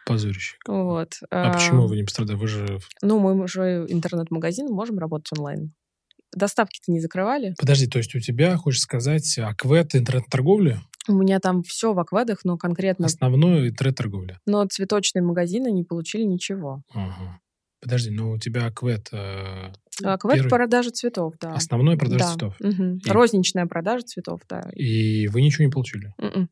Позорище. 0.05 0.55
Вот. 0.67 1.19
А, 1.29 1.51
а 1.51 1.53
почему 1.53 1.87
вы 1.87 1.97
не 1.97 2.03
пострадали? 2.03 2.37
Вы 2.37 2.47
же... 2.47 2.79
Ну, 3.01 3.19
мы 3.19 3.39
уже 3.39 3.85
интернет-магазин, 3.87 4.67
можем 4.67 4.97
работать 4.97 5.31
онлайн. 5.37 5.73
Доставки-то 6.35 6.91
не 6.91 6.99
закрывали. 6.99 7.55
Подожди, 7.57 7.87
то 7.87 7.97
есть 7.97 8.13
у 8.15 8.19
тебя, 8.19 8.55
хочешь 8.57 8.81
сказать, 8.81 9.37
аквет 9.39 9.95
интернет-торговля? 9.95 10.81
У 11.07 11.13
меня 11.13 11.39
там 11.39 11.63
все 11.63 11.93
в 11.93 11.99
акведах, 11.99 12.39
но 12.43 12.57
конкретно... 12.57 13.07
Основное 13.07 13.69
интернет-торговля. 13.69 14.39
Но 14.45 14.65
цветочные 14.65 15.23
магазины 15.23 15.71
не 15.71 15.83
получили 15.83 16.23
ничего. 16.23 16.83
Ага. 16.93 17.39
Подожди, 17.81 18.11
но 18.11 18.31
у 18.31 18.37
тебя 18.37 18.65
аквет... 18.65 19.07
Э, 19.11 19.71
аквет 20.03 20.35
первый... 20.35 20.49
продажа 20.49 20.91
цветов, 20.91 21.35
да. 21.39 21.53
Основной 21.53 21.97
продажа 21.97 22.19
да. 22.19 22.31
цветов. 22.31 22.55
Угу. 22.59 22.99
И... 23.05 23.09
Розничная 23.09 23.65
продажа 23.65 24.03
цветов, 24.05 24.41
да. 24.49 24.69
И 24.75 25.27
вы 25.27 25.41
ничего 25.41 25.65
не 25.65 25.71
получили? 25.71 26.13
Mm-mm. 26.19 26.33
М-м. 26.35 26.49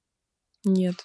Нет. 0.63 0.95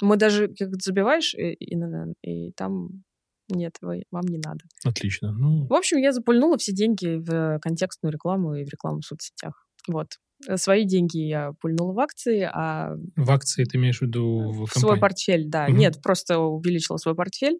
Мы 0.00 0.16
даже 0.16 0.48
как 0.48 0.80
забиваешь, 0.80 1.34
и, 1.34 1.52
и, 1.52 1.76
и 2.22 2.52
там 2.52 3.04
нет, 3.48 3.76
вы, 3.80 4.04
вам 4.10 4.24
не 4.26 4.38
надо. 4.38 4.60
Отлично. 4.84 5.32
Ну... 5.32 5.66
В 5.66 5.74
общем, 5.74 5.98
я 5.98 6.12
запульнула 6.12 6.56
все 6.58 6.72
деньги 6.72 7.16
в 7.18 7.58
контекстную 7.60 8.12
рекламу 8.12 8.54
и 8.54 8.64
в 8.64 8.68
рекламу 8.68 9.00
в 9.00 9.06
соцсетях. 9.06 9.66
Вот. 9.88 10.18
Э, 10.48 10.56
свои 10.56 10.84
деньги 10.84 11.18
я 11.18 11.52
пульнула 11.60 11.92
в 11.92 12.00
акции, 12.00 12.48
а... 12.52 12.94
В 13.16 13.30
акции 13.30 13.64
ты 13.64 13.76
имеешь 13.76 13.98
в 13.98 14.02
виду 14.02 14.50
в, 14.50 14.66
в 14.66 14.72
свой 14.72 14.98
портфель, 14.98 15.48
да. 15.48 15.66
Угу. 15.66 15.76
Нет, 15.76 16.02
просто 16.02 16.38
увеличила 16.38 16.96
свой 16.96 17.14
портфель, 17.14 17.58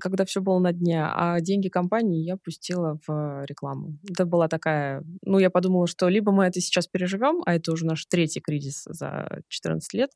когда 0.00 0.24
все 0.24 0.40
было 0.40 0.58
на 0.58 0.72
дне, 0.72 1.04
а 1.04 1.40
деньги 1.40 1.68
компании 1.68 2.24
я 2.24 2.36
пустила 2.36 2.98
в 3.06 3.44
рекламу. 3.46 3.98
Это 4.08 4.24
была 4.24 4.48
такая... 4.48 5.04
Ну, 5.22 5.38
я 5.38 5.50
подумала, 5.50 5.86
что 5.86 6.08
либо 6.08 6.32
мы 6.32 6.46
это 6.46 6.60
сейчас 6.60 6.86
переживем, 6.86 7.42
а 7.44 7.54
это 7.54 7.72
уже 7.72 7.86
наш 7.86 8.06
третий 8.06 8.40
кризис 8.40 8.84
за 8.86 9.42
14 9.48 9.92
лет, 9.94 10.10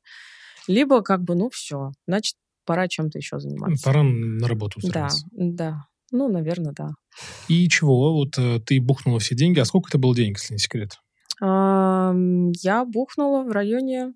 либо 0.67 1.01
как 1.01 1.23
бы, 1.23 1.35
ну, 1.35 1.49
все, 1.49 1.91
значит, 2.07 2.35
пора 2.69 2.87
чем-то 2.87 3.17
еще 3.17 3.39
заниматься. 3.39 3.83
Пора 3.83 4.03
на 4.03 4.47
работу 4.47 4.77
устраиваться. 4.77 5.25
Да, 5.31 5.71
да. 5.71 5.87
Ну, 6.11 6.29
наверное, 6.29 6.71
да. 6.77 6.89
И 7.47 7.67
чего? 7.67 8.13
Вот 8.13 8.37
э, 8.37 8.59
ты 8.63 8.79
бухнула 8.79 9.17
все 9.17 9.33
деньги. 9.33 9.59
А 9.59 9.65
сколько 9.65 9.89
это 9.89 9.97
было 9.97 10.15
денег, 10.15 10.37
если 10.37 10.53
не 10.53 10.59
секрет? 10.59 10.99
Я 11.41 12.85
бухнула 12.85 13.43
в 13.43 13.51
районе... 13.51 14.13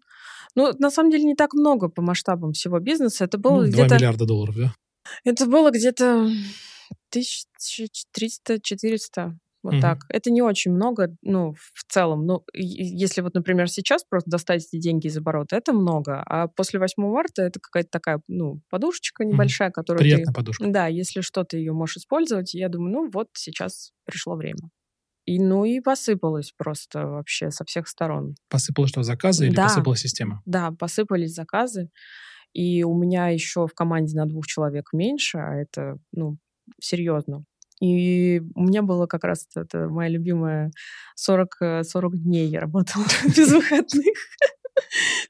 Ну, 0.54 0.72
на 0.78 0.91
самом 0.91 1.10
деле, 1.10 1.24
не 1.24 1.34
так 1.34 1.56
много 1.56 1.89
по 1.89 2.04
масштабам 2.04 2.51
всего 2.51 2.78
бизнеса. 2.78 3.26
Это 3.26 3.39
было 3.39 3.62
ну, 3.62 3.68
где-то... 3.70 3.88
2 3.88 3.97
миллиарда 3.97 4.28
долларов, 4.28 4.56
да? 4.56 4.76
Это 5.24 5.47
было 5.47 5.72
где-то 5.72 6.30
1300-400. 7.12 9.32
Вот 9.64 9.76
mm 9.76 9.82
так. 9.82 9.99
Это 10.09 10.30
не 10.30 10.41
очень 10.41 10.72
много, 10.72 11.16
ну, 11.22 11.53
в 11.53 11.84
целом. 11.88 12.26
Ну, 12.26 12.43
если 12.53 13.22
вот, 13.22 13.34
например, 13.34 13.70
сейчас 13.70 14.03
просто 14.03 14.30
достать 14.30 14.66
эти 14.66 14.78
деньги 14.78 15.07
из 15.07 15.18
оборота, 15.18 15.55
это 15.55 15.74
много. 15.74 16.22
А 16.26 16.47
после 16.47 16.80
8 16.80 16.93
марта 16.97 17.43
это 17.43 17.59
какая-то 17.59 17.89
такая, 17.89 18.22
ну, 18.28 18.61
подушечка 18.70 19.24
небольшая, 19.24 19.70
mm 19.70 19.74
которую 19.74 20.01
Приятная 20.01 20.26
ты... 20.28 20.34
подушка. 20.34 20.66
Да, 20.68 20.88
если 20.88 21.22
что-то 21.22 21.57
ее 21.57 21.72
можешь 21.72 21.97
использовать, 21.97 22.53
я 22.53 22.68
думаю, 22.70 22.91
ну, 22.91 23.09
вот 23.11 23.30
сейчас 23.34 23.91
пришло 24.05 24.36
время. 24.36 24.70
И, 25.26 25.39
ну 25.39 25.64
и 25.64 25.80
посыпалось 25.80 26.51
просто 26.57 27.07
вообще 27.07 27.49
со 27.49 27.64
всех 27.64 27.88
сторон. 27.88 28.36
Посыпалось 28.49 28.91
что, 28.91 29.03
заказы 29.03 29.47
или 29.47 29.55
да, 29.55 29.64
посыпалась 29.64 30.01
система? 30.01 30.41
Да, 30.45 30.72
посыпались 30.72 31.34
заказы. 31.34 31.89
И 32.51 32.84
у 32.84 32.93
меня 32.95 33.30
еще 33.30 33.66
в 33.66 33.74
команде 33.74 34.18
на 34.18 34.26
двух 34.26 34.45
человек 34.45 34.89
меньше, 34.91 35.38
а 35.38 35.55
это, 35.55 35.97
ну, 36.11 36.38
серьезно. 36.82 37.45
И 37.84 38.42
у 38.56 38.64
меня 38.64 38.82
было 38.82 39.08
как 39.08 39.26
раз 39.26 39.46
это 39.56 39.90
моя 39.90 40.10
любимая 40.10 40.72
40, 41.16 41.84
40 41.84 42.14
э, 42.14 42.18
дней 42.18 42.48
я 42.48 42.62
работала 42.62 43.04
без 43.26 43.52
выходных. 43.52 44.16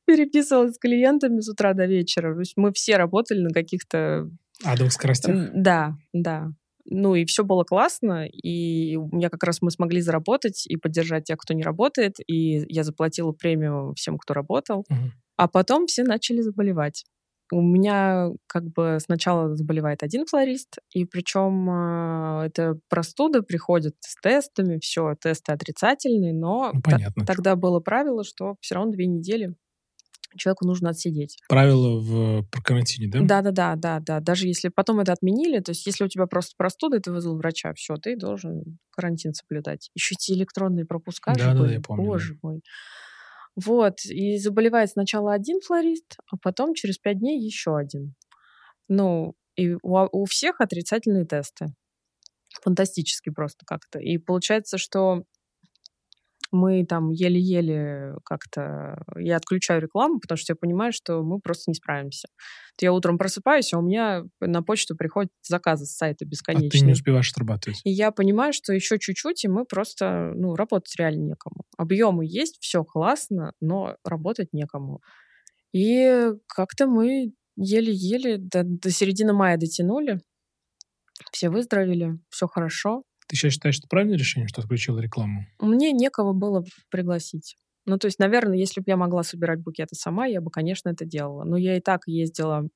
Переписывалась 0.05 0.75
с 0.75 0.77
клиентами 0.77 1.39
с 1.39 1.49
утра 1.49 1.73
до 1.73 1.87
вечера. 1.87 2.35
То 2.35 2.41
есть 2.41 2.53
мы 2.55 2.71
все 2.71 2.97
работали 2.97 3.39
на 3.39 3.49
каких-то... 3.49 4.29
Адовых 4.63 4.93
скоростях? 4.93 5.49
Да, 5.55 5.95
да. 6.13 6.51
Ну, 6.85 7.15
и 7.15 7.25
все 7.25 7.43
было 7.43 7.63
классно, 7.63 8.27
и 8.27 8.97
у 8.97 9.07
меня 9.07 9.29
как 9.29 9.43
раз 9.43 9.63
мы 9.63 9.71
смогли 9.71 10.01
заработать 10.01 10.67
и 10.67 10.75
поддержать 10.75 11.23
тех, 11.23 11.37
кто 11.37 11.55
не 11.55 11.63
работает, 11.63 12.17
и 12.27 12.65
я 12.71 12.83
заплатила 12.83 13.31
премию 13.31 13.93
всем, 13.95 14.19
кто 14.19 14.35
работал. 14.35 14.85
Угу. 14.89 15.11
А 15.37 15.47
потом 15.47 15.87
все 15.87 16.03
начали 16.03 16.41
заболевать. 16.41 17.05
У 17.53 17.61
меня 17.61 18.29
как 18.47 18.63
бы 18.65 18.97
сначала 18.99 19.55
заболевает 19.55 20.03
один 20.03 20.25
флорист, 20.25 20.77
и 20.91 21.05
причем 21.05 21.69
э, 21.69 22.45
это 22.47 22.79
простуда 22.89 23.41
приходит 23.43 23.95
с 23.99 24.15
тестами, 24.21 24.79
все, 24.79 25.15
тесты 25.21 25.51
отрицательные, 25.51 26.33
но 26.33 26.71
ну, 26.73 26.81
понятно. 26.81 27.25
тогда 27.25 27.55
было 27.55 27.79
правило, 27.79 28.23
что 28.23 28.55
все 28.61 28.75
равно 28.75 28.91
две 28.91 29.05
недели 29.05 29.55
человеку 30.35 30.65
нужно 30.65 30.89
отсидеть. 30.89 31.37
Правила 31.47 31.99
в 31.99 32.45
карантине, 32.63 33.07
да? 33.07 33.19
Да, 33.21 33.41
да, 33.41 33.51
да, 33.51 33.75
да, 33.75 33.99
да. 33.99 34.19
Даже 34.19 34.47
если 34.47 34.69
потом 34.69 34.99
это 34.99 35.13
отменили, 35.13 35.59
то 35.59 35.71
есть 35.71 35.85
если 35.85 36.03
у 36.03 36.07
тебя 36.07 36.25
просто 36.25 36.53
простуда, 36.57 36.99
ты 36.99 37.11
вызвал 37.11 37.37
врача, 37.37 37.73
все, 37.75 37.95
ты 37.97 38.15
должен 38.15 38.79
карантин 38.91 39.33
соблюдать. 39.33 39.89
Еще 39.93 40.15
эти 40.15 40.31
электронные 40.31 40.85
пропуска 40.85 41.33
да, 41.35 41.53
да, 41.53 41.71
я 41.71 41.81
помню. 41.81 42.05
Боже 42.05 42.33
да. 42.33 42.39
мой. 42.41 42.61
Вот, 43.55 44.05
и 44.05 44.37
заболевает 44.37 44.89
сначала 44.89 45.33
один 45.33 45.59
флорист, 45.61 46.17
а 46.31 46.37
потом 46.37 46.73
через 46.73 46.97
пять 46.97 47.19
дней 47.19 47.39
еще 47.39 47.77
один. 47.77 48.15
Ну, 48.87 49.35
и 49.55 49.73
у, 49.73 49.79
у 49.83 50.25
всех 50.25 50.59
отрицательные 50.59 51.25
тесты. 51.25 51.67
Фантастически 52.61 53.29
просто 53.29 53.65
как-то. 53.65 53.99
И 53.99 54.17
получается, 54.17 54.77
что 54.77 55.23
мы 56.53 56.85
там 56.85 57.09
еле-еле 57.09 58.15
как-то... 58.23 59.03
Я 59.17 59.37
отключаю 59.37 59.81
рекламу, 59.81 60.19
потому 60.19 60.37
что 60.37 60.53
я 60.53 60.55
понимаю, 60.55 60.93
что 60.93 61.23
мы 61.23 61.39
просто 61.39 61.71
не 61.71 61.75
справимся. 61.75 62.27
Я 62.79 62.93
утром 62.93 63.17
просыпаюсь, 63.17 63.73
а 63.73 63.79
у 63.79 63.81
меня 63.81 64.23
на 64.39 64.61
почту 64.61 64.95
приходят 64.95 65.31
заказы 65.41 65.85
с 65.85 65.95
сайта 65.95 66.25
бесконечные. 66.25 66.67
А 66.67 66.71
ты 66.71 66.85
не 66.85 66.93
успеваешь 66.93 67.31
отрабатывать. 67.31 67.81
И 67.83 67.89
я 67.89 68.11
понимаю, 68.11 68.53
что 68.53 68.73
еще 68.73 68.99
чуть-чуть, 68.99 69.43
и 69.43 69.47
мы 69.47 69.65
просто... 69.65 70.31
Ну, 70.35 70.55
работать 70.55 70.95
реально 70.97 71.29
некому. 71.29 71.65
Объемы 71.77 72.25
есть, 72.25 72.57
все 72.61 72.83
классно, 72.83 73.53
но 73.59 73.97
работать 74.03 74.53
некому. 74.53 75.01
И 75.73 76.31
как-то 76.47 76.87
мы 76.87 77.33
еле-еле 77.55 78.37
до, 78.37 78.63
до 78.63 78.91
середины 78.91 79.33
мая 79.33 79.57
дотянули. 79.57 80.19
Все 81.31 81.49
выздоровели, 81.49 82.19
все 82.29 82.47
хорошо. 82.47 83.03
Ты 83.27 83.35
сейчас 83.35 83.53
считаешь, 83.53 83.75
что 83.75 83.87
правильное 83.87 84.17
решение, 84.17 84.47
что 84.47 84.61
отключила 84.61 84.99
рекламу? 84.99 85.45
Мне 85.59 85.91
некого 85.91 86.33
было 86.33 86.63
пригласить. 86.89 87.57
Ну, 87.85 87.97
то 87.97 88.07
есть, 88.07 88.19
наверное, 88.19 88.57
если 88.57 88.79
бы 88.79 88.85
я 88.87 88.97
могла 88.97 89.23
собирать 89.23 89.59
букеты 89.59 89.95
сама, 89.95 90.25
я 90.25 90.41
бы, 90.41 90.49
конечно, 90.49 90.89
это 90.89 91.05
делала. 91.05 91.43
Но 91.43 91.57
я 91.57 91.77
и 91.77 91.81
так 91.81 92.01
ездила, 92.07 92.67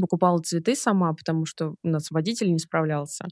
покупала 0.00 0.40
цветы 0.40 0.74
сама, 0.74 1.12
потому 1.12 1.46
что 1.46 1.74
у 1.82 1.88
нас 1.88 2.10
водитель 2.10 2.52
не 2.52 2.58
справлялся. 2.58 3.26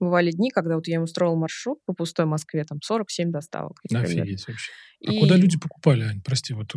Бывали 0.00 0.30
дни, 0.30 0.50
когда 0.50 0.76
вот 0.76 0.88
я 0.88 0.96
им 0.96 1.02
устроил 1.02 1.36
маршрут 1.36 1.78
по 1.84 1.92
пустой 1.92 2.24
Москве, 2.24 2.64
там 2.64 2.78
47 2.82 3.30
доставок. 3.30 3.78
Например. 3.90 4.22
Офигеть 4.22 4.48
вообще. 4.48 4.72
А 5.06 5.12
и... 5.12 5.20
куда 5.20 5.36
люди 5.36 5.58
покупали, 5.58 6.02
Ань? 6.04 6.22
Прости, 6.22 6.54
вот 6.54 6.72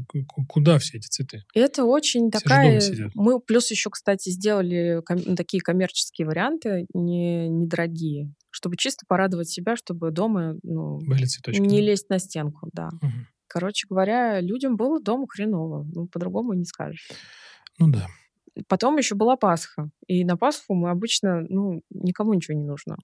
куда 0.47 0.77
все 0.79 0.97
эти 0.97 1.07
цветы? 1.07 1.43
Это 1.53 1.85
очень 1.85 2.29
все 2.29 2.39
такая... 2.39 2.81
Мы 3.15 3.39
плюс 3.39 3.71
еще, 3.71 3.89
кстати, 3.89 4.29
сделали 4.29 5.01
ком... 5.05 5.35
Такие 5.35 5.61
коммерческие 5.61 6.27
варианты, 6.27 6.85
не... 6.93 7.47
недорогие, 7.47 8.33
чтобы 8.49 8.77
чисто 8.77 9.05
порадовать 9.07 9.49
себя, 9.49 9.75
чтобы 9.75 10.11
дома 10.11 10.55
ну, 10.63 10.99
Были 10.99 11.25
цветочки, 11.25 11.61
не 11.61 11.79
да? 11.79 11.85
лезть 11.85 12.09
на 12.09 12.19
стенку, 12.19 12.69
да. 12.73 12.89
Угу. 13.01 13.11
Короче 13.47 13.87
говоря, 13.89 14.41
людям 14.41 14.75
было 14.77 15.01
дома 15.01 15.27
хреново. 15.29 15.85
Ну, 15.93 16.07
по-другому 16.07 16.53
не 16.53 16.65
скажешь. 16.65 17.09
Ну 17.79 17.89
да. 17.89 18.07
Потом 18.67 18.97
еще 18.97 19.15
была 19.15 19.35
Пасха. 19.35 19.89
И 20.07 20.23
на 20.25 20.37
Пасху 20.37 20.73
мы 20.75 20.89
обычно, 20.89 21.41
ну, 21.49 21.81
никому 21.89 22.33
ничего 22.33 22.57
не 22.57 22.65
нужно. 22.65 22.97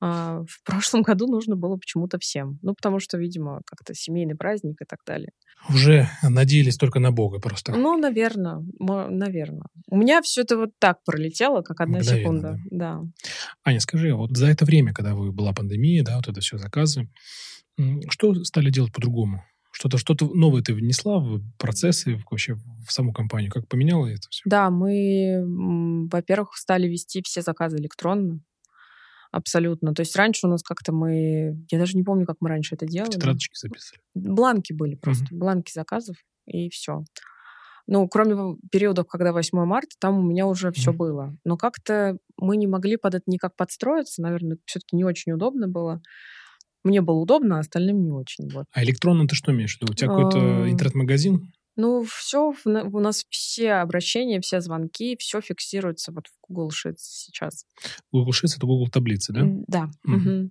А 0.00 0.42
в 0.48 0.62
прошлом 0.64 1.02
году 1.02 1.26
нужно 1.26 1.56
было 1.56 1.76
почему-то 1.76 2.18
всем. 2.18 2.58
Ну, 2.62 2.74
потому 2.74 3.00
что, 3.00 3.18
видимо, 3.18 3.62
как-то 3.66 3.94
семейный 3.94 4.36
праздник 4.36 4.80
и 4.80 4.84
так 4.84 5.00
далее. 5.06 5.30
Уже 5.70 6.08
надеялись 6.22 6.76
только 6.76 7.00
на 7.00 7.12
Бога 7.12 7.38
просто. 7.38 7.72
Ну, 7.72 7.96
наверное, 7.98 8.62
наверное. 8.78 9.66
У 9.88 9.96
меня 9.96 10.20
все 10.22 10.42
это 10.42 10.56
вот 10.56 10.70
так 10.78 11.02
пролетело, 11.04 11.62
как 11.62 11.80
одна 11.80 11.98
Мгновенно, 11.98 12.20
секунда. 12.20 12.58
Да. 12.70 13.00
да. 13.00 13.02
Аня, 13.64 13.80
скажи, 13.80 14.14
вот 14.14 14.36
за 14.36 14.46
это 14.48 14.64
время, 14.64 14.92
когда 14.92 15.14
вы 15.14 15.32
была 15.32 15.52
пандемия, 15.52 16.04
да, 16.04 16.16
вот 16.16 16.28
это 16.28 16.40
все 16.40 16.58
заказы, 16.58 17.08
что 18.10 18.44
стали 18.44 18.70
делать 18.70 18.92
по-другому? 18.92 19.44
Что-то 19.72 19.98
что 19.98 20.16
новое 20.32 20.62
ты 20.62 20.72
внесла 20.72 21.18
в 21.18 21.42
процессы, 21.58 22.18
вообще 22.30 22.54
в 22.54 22.90
саму 22.90 23.12
компанию? 23.12 23.50
Как 23.50 23.68
поменяла 23.68 24.06
это 24.06 24.26
все? 24.30 24.40
Да, 24.46 24.70
мы, 24.70 25.42
во-первых, 26.10 26.56
стали 26.56 26.88
вести 26.88 27.20
все 27.22 27.42
заказы 27.42 27.76
электронно. 27.76 28.40
Абсолютно. 29.32 29.94
То 29.94 30.00
есть 30.00 30.16
раньше 30.16 30.46
у 30.46 30.50
нас 30.50 30.62
как-то 30.62 30.92
мы... 30.92 31.58
Я 31.70 31.78
даже 31.78 31.96
не 31.96 32.04
помню, 32.04 32.26
как 32.26 32.36
мы 32.40 32.48
раньше 32.48 32.74
это 32.74 32.86
делали. 32.86 33.10
Тетрадочки 33.10 33.54
записывали? 33.54 34.02
Бланки 34.14 34.72
были 34.72 34.94
просто. 34.94 35.26
Угу. 35.30 35.36
Бланки 35.38 35.72
заказов, 35.72 36.16
и 36.46 36.68
все. 36.70 37.04
Ну, 37.88 38.08
кроме 38.08 38.56
периодов, 38.70 39.06
когда 39.06 39.32
8 39.32 39.64
марта, 39.64 39.94
там 40.00 40.18
у 40.18 40.22
меня 40.22 40.46
уже 40.46 40.72
все 40.72 40.92
mm. 40.92 40.96
было. 40.96 41.36
Но 41.44 41.56
как-то 41.56 42.18
мы 42.36 42.56
не 42.56 42.66
могли 42.66 42.96
под 42.96 43.14
это 43.14 43.24
никак 43.28 43.54
подстроиться. 43.54 44.22
Наверное, 44.22 44.58
все-таки 44.64 44.96
не 44.96 45.04
очень 45.04 45.32
удобно 45.32 45.68
было. 45.68 46.02
Мне 46.82 47.00
было 47.00 47.16
удобно, 47.16 47.56
а 47.56 47.60
остальным 47.60 48.02
не 48.02 48.10
очень. 48.10 48.50
Вот. 48.50 48.66
А 48.72 48.82
электронно 48.82 49.28
ты 49.28 49.36
что 49.36 49.52
имеешь 49.52 49.76
в 49.76 49.82
виду? 49.82 49.92
У 49.92 49.94
тебя 49.94 50.08
какой-то 50.08 50.70
интернет-магазин? 50.70 51.52
Ну, 51.76 52.04
все, 52.04 52.54
у 52.64 53.00
нас 53.00 53.24
все 53.28 53.74
обращения, 53.74 54.40
все 54.40 54.60
звонки, 54.60 55.16
все 55.18 55.40
фиксируется 55.40 56.12
вот 56.12 56.28
в 56.28 56.32
Google 56.48 56.70
Sheets 56.70 56.96
сейчас. 56.98 57.66
Google 58.12 58.32
Sheets— 58.32 58.54
это 58.56 58.66
Google 58.66 58.88
таблицы, 58.88 59.32
да? 59.32 59.42
Да. 59.66 59.90
Угу. 60.04 60.50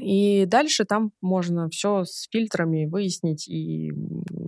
И 0.00 0.46
дальше 0.46 0.84
там 0.84 1.12
можно 1.20 1.68
все 1.68 2.04
с 2.04 2.28
фильтрами 2.30 2.86
выяснить, 2.86 3.46
и 3.48 3.92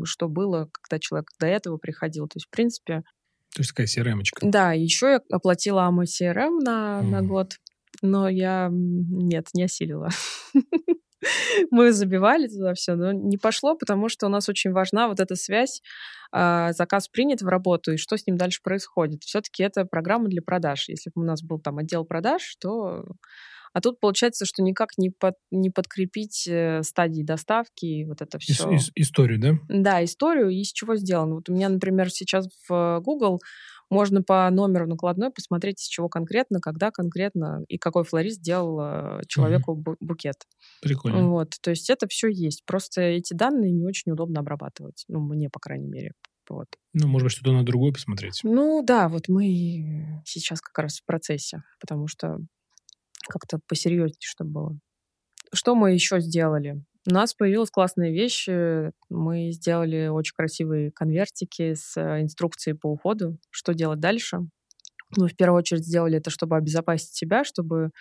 что 0.04 0.28
было, 0.28 0.70
когда 0.72 0.98
человек 0.98 1.28
до 1.38 1.46
этого 1.46 1.76
приходил. 1.76 2.26
То 2.28 2.36
есть, 2.36 2.46
в 2.46 2.50
принципе... 2.50 3.02
То 3.54 3.60
есть 3.60 3.70
такая 3.74 3.86
crm 3.86 4.20
-очка. 4.20 4.50
Да, 4.50 4.72
еще 4.72 5.06
я 5.06 5.20
оплатила 5.30 5.88
AMA 5.88 6.04
CRM 6.04 6.60
на, 6.60 7.00
mm. 7.02 7.08
на 7.08 7.22
год 7.22 7.54
но 8.02 8.28
я, 8.28 8.68
нет, 8.72 9.48
не 9.54 9.64
осилила. 9.64 10.08
Мы 11.70 11.92
забивали 11.92 12.46
туда 12.48 12.74
все, 12.74 12.94
но 12.94 13.12
не 13.12 13.38
пошло, 13.38 13.76
потому 13.76 14.08
что 14.08 14.26
у 14.26 14.28
нас 14.28 14.48
очень 14.48 14.72
важна 14.72 15.08
вот 15.08 15.20
эта 15.20 15.34
связь. 15.36 15.82
А, 16.30 16.72
заказ 16.72 17.08
принят 17.08 17.42
в 17.42 17.48
работу, 17.48 17.92
и 17.92 17.96
что 17.96 18.16
с 18.16 18.26
ним 18.26 18.36
дальше 18.36 18.60
происходит. 18.62 19.24
Все-таки 19.24 19.62
это 19.62 19.84
программа 19.84 20.28
для 20.28 20.42
продаж. 20.42 20.88
Если 20.88 21.10
бы 21.14 21.22
у 21.22 21.24
нас 21.24 21.42
был 21.42 21.58
там 21.58 21.78
отдел 21.78 22.04
продаж, 22.04 22.56
то 22.60 23.04
а 23.78 23.80
тут 23.80 24.00
получается, 24.00 24.44
что 24.44 24.60
никак 24.64 24.98
не, 24.98 25.10
под, 25.10 25.34
не 25.52 25.70
подкрепить 25.70 26.48
э, 26.48 26.82
стадии 26.82 27.22
доставки, 27.22 28.02
вот 28.08 28.20
это 28.20 28.40
все. 28.40 28.68
Ис- 28.70 28.90
историю, 28.96 29.38
да? 29.38 29.52
Да, 29.68 30.04
историю, 30.04 30.48
и 30.48 30.62
из 30.62 30.72
чего 30.72 30.96
сделано. 30.96 31.36
Вот 31.36 31.48
у 31.48 31.54
меня, 31.54 31.68
например, 31.68 32.10
сейчас 32.10 32.48
в 32.68 33.00
Google 33.04 33.38
можно 33.88 34.20
по 34.20 34.50
номеру 34.50 34.88
накладной 34.88 35.30
посмотреть, 35.30 35.80
из 35.80 35.86
чего 35.86 36.08
конкретно, 36.08 36.58
когда 36.58 36.90
конкретно 36.90 37.62
и 37.68 37.78
какой 37.78 38.02
флорист 38.02 38.42
делал 38.42 38.80
э, 38.80 39.20
человеку 39.28 39.74
угу. 39.74 39.94
букет. 40.00 40.34
Прикольно. 40.82 41.28
Вот, 41.28 41.54
то 41.62 41.70
есть 41.70 41.88
это 41.88 42.08
все 42.08 42.26
есть. 42.26 42.64
Просто 42.66 43.02
эти 43.02 43.32
данные 43.32 43.70
не 43.70 43.86
очень 43.86 44.10
удобно 44.10 44.40
обрабатывать. 44.40 45.04
Ну, 45.06 45.20
мне, 45.20 45.50
по 45.50 45.60
крайней 45.60 45.86
мере. 45.86 46.14
Вот. 46.50 46.66
Ну, 46.94 47.06
может 47.06 47.26
быть, 47.26 47.32
что-то 47.32 47.52
на 47.52 47.62
другое 47.62 47.92
посмотреть. 47.92 48.40
Ну, 48.42 48.82
да, 48.82 49.08
вот 49.08 49.28
мы 49.28 50.20
сейчас 50.24 50.60
как 50.60 50.76
раз 50.80 50.98
в 50.98 51.04
процессе, 51.04 51.62
потому 51.78 52.08
что 52.08 52.38
как-то 53.28 53.58
посерьезнее, 53.66 54.16
чтобы 54.20 54.50
было. 54.50 54.78
Что 55.52 55.74
мы 55.74 55.92
еще 55.92 56.20
сделали? 56.20 56.82
У 57.06 57.12
нас 57.12 57.32
появилась 57.32 57.70
классная 57.70 58.10
вещь. 58.10 58.48
Мы 59.08 59.50
сделали 59.52 60.08
очень 60.08 60.34
красивые 60.36 60.90
конвертики 60.92 61.74
с 61.74 61.96
э, 61.96 62.20
инструкцией 62.20 62.76
по 62.76 62.88
уходу, 62.88 63.38
что 63.50 63.72
делать 63.72 64.00
дальше. 64.00 64.40
Мы 65.16 65.28
в 65.28 65.36
первую 65.36 65.58
очередь 65.58 65.86
сделали 65.86 66.18
это, 66.18 66.28
чтобы 66.28 66.56
обезопасить 66.56 67.14
себя, 67.14 67.44
чтобы 67.44 67.92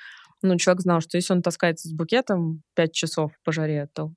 ну, 0.41 0.57
человек 0.57 0.81
знал, 0.81 0.99
что 0.99 1.17
если 1.17 1.33
он 1.33 1.41
таскается 1.41 1.87
с 1.87 1.93
букетом 1.93 2.63
5 2.75 2.91
часов 2.91 3.31
по 3.45 3.51
жаре, 3.51 3.87
то, 3.93 4.11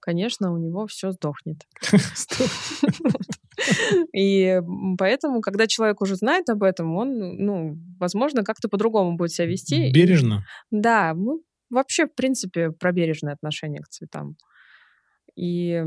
конечно, 0.00 0.52
у 0.52 0.58
него 0.58 0.86
все 0.86 1.10
сдохнет. 1.10 1.66
И 4.14 4.60
поэтому, 4.98 5.40
когда 5.40 5.66
человек 5.66 6.00
уже 6.00 6.16
знает 6.16 6.48
об 6.48 6.62
этом, 6.62 6.94
он, 6.96 7.36
ну, 7.36 7.76
возможно, 7.98 8.42
как-то 8.42 8.68
по-другому 8.68 9.16
будет 9.16 9.32
себя 9.32 9.46
вести. 9.46 9.90
Бережно. 9.92 10.44
Да, 10.70 11.14
мы 11.14 11.40
вообще, 11.70 12.06
в 12.06 12.14
принципе, 12.14 12.70
про 12.70 12.92
бережное 12.92 13.34
отношение 13.34 13.82
к 13.82 13.88
цветам. 13.88 14.36
И 15.36 15.82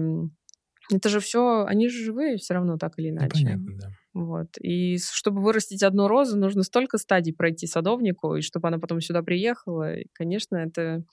это 0.92 1.10
же 1.10 1.20
все, 1.20 1.66
они 1.66 1.90
же 1.90 2.04
живые 2.04 2.38
все 2.38 2.54
равно 2.54 2.78
так 2.78 2.94
или 2.98 3.10
иначе. 3.10 3.30
Ну, 3.36 3.44
понятно, 3.44 3.78
да. 3.78 3.90
Вот. 4.14 4.48
И 4.60 4.98
чтобы 4.98 5.42
вырастить 5.42 5.84
одну 5.84 6.08
розу, 6.08 6.38
нужно 6.38 6.64
столько 6.64 6.98
стадий 6.98 7.34
пройти 7.34 7.68
садовнику, 7.68 8.36
и 8.36 8.42
чтобы 8.42 8.68
она 8.68 8.80
потом 8.80 9.02
сюда 9.02 9.22
приехала. 9.22 9.96
И, 9.96 10.08
конечно, 10.14 10.56
это... 10.56 11.04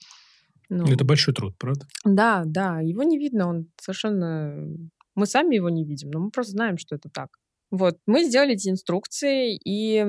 Ну, 0.69 0.85
это 0.85 1.05
большой 1.05 1.33
труд, 1.33 1.55
правда? 1.59 1.85
Да, 2.03 2.43
да. 2.45 2.79
Его 2.79 3.03
не 3.03 3.19
видно, 3.19 3.47
он 3.47 3.67
совершенно... 3.79 4.67
Мы 5.15 5.25
сами 5.25 5.55
его 5.55 5.69
не 5.69 5.83
видим, 5.83 6.11
но 6.11 6.19
мы 6.19 6.29
просто 6.29 6.53
знаем, 6.53 6.77
что 6.77 6.95
это 6.95 7.09
так. 7.09 7.29
Вот, 7.71 7.97
мы 8.05 8.23
сделали 8.23 8.53
эти 8.53 8.69
инструкции, 8.69 9.59
и 9.65 9.99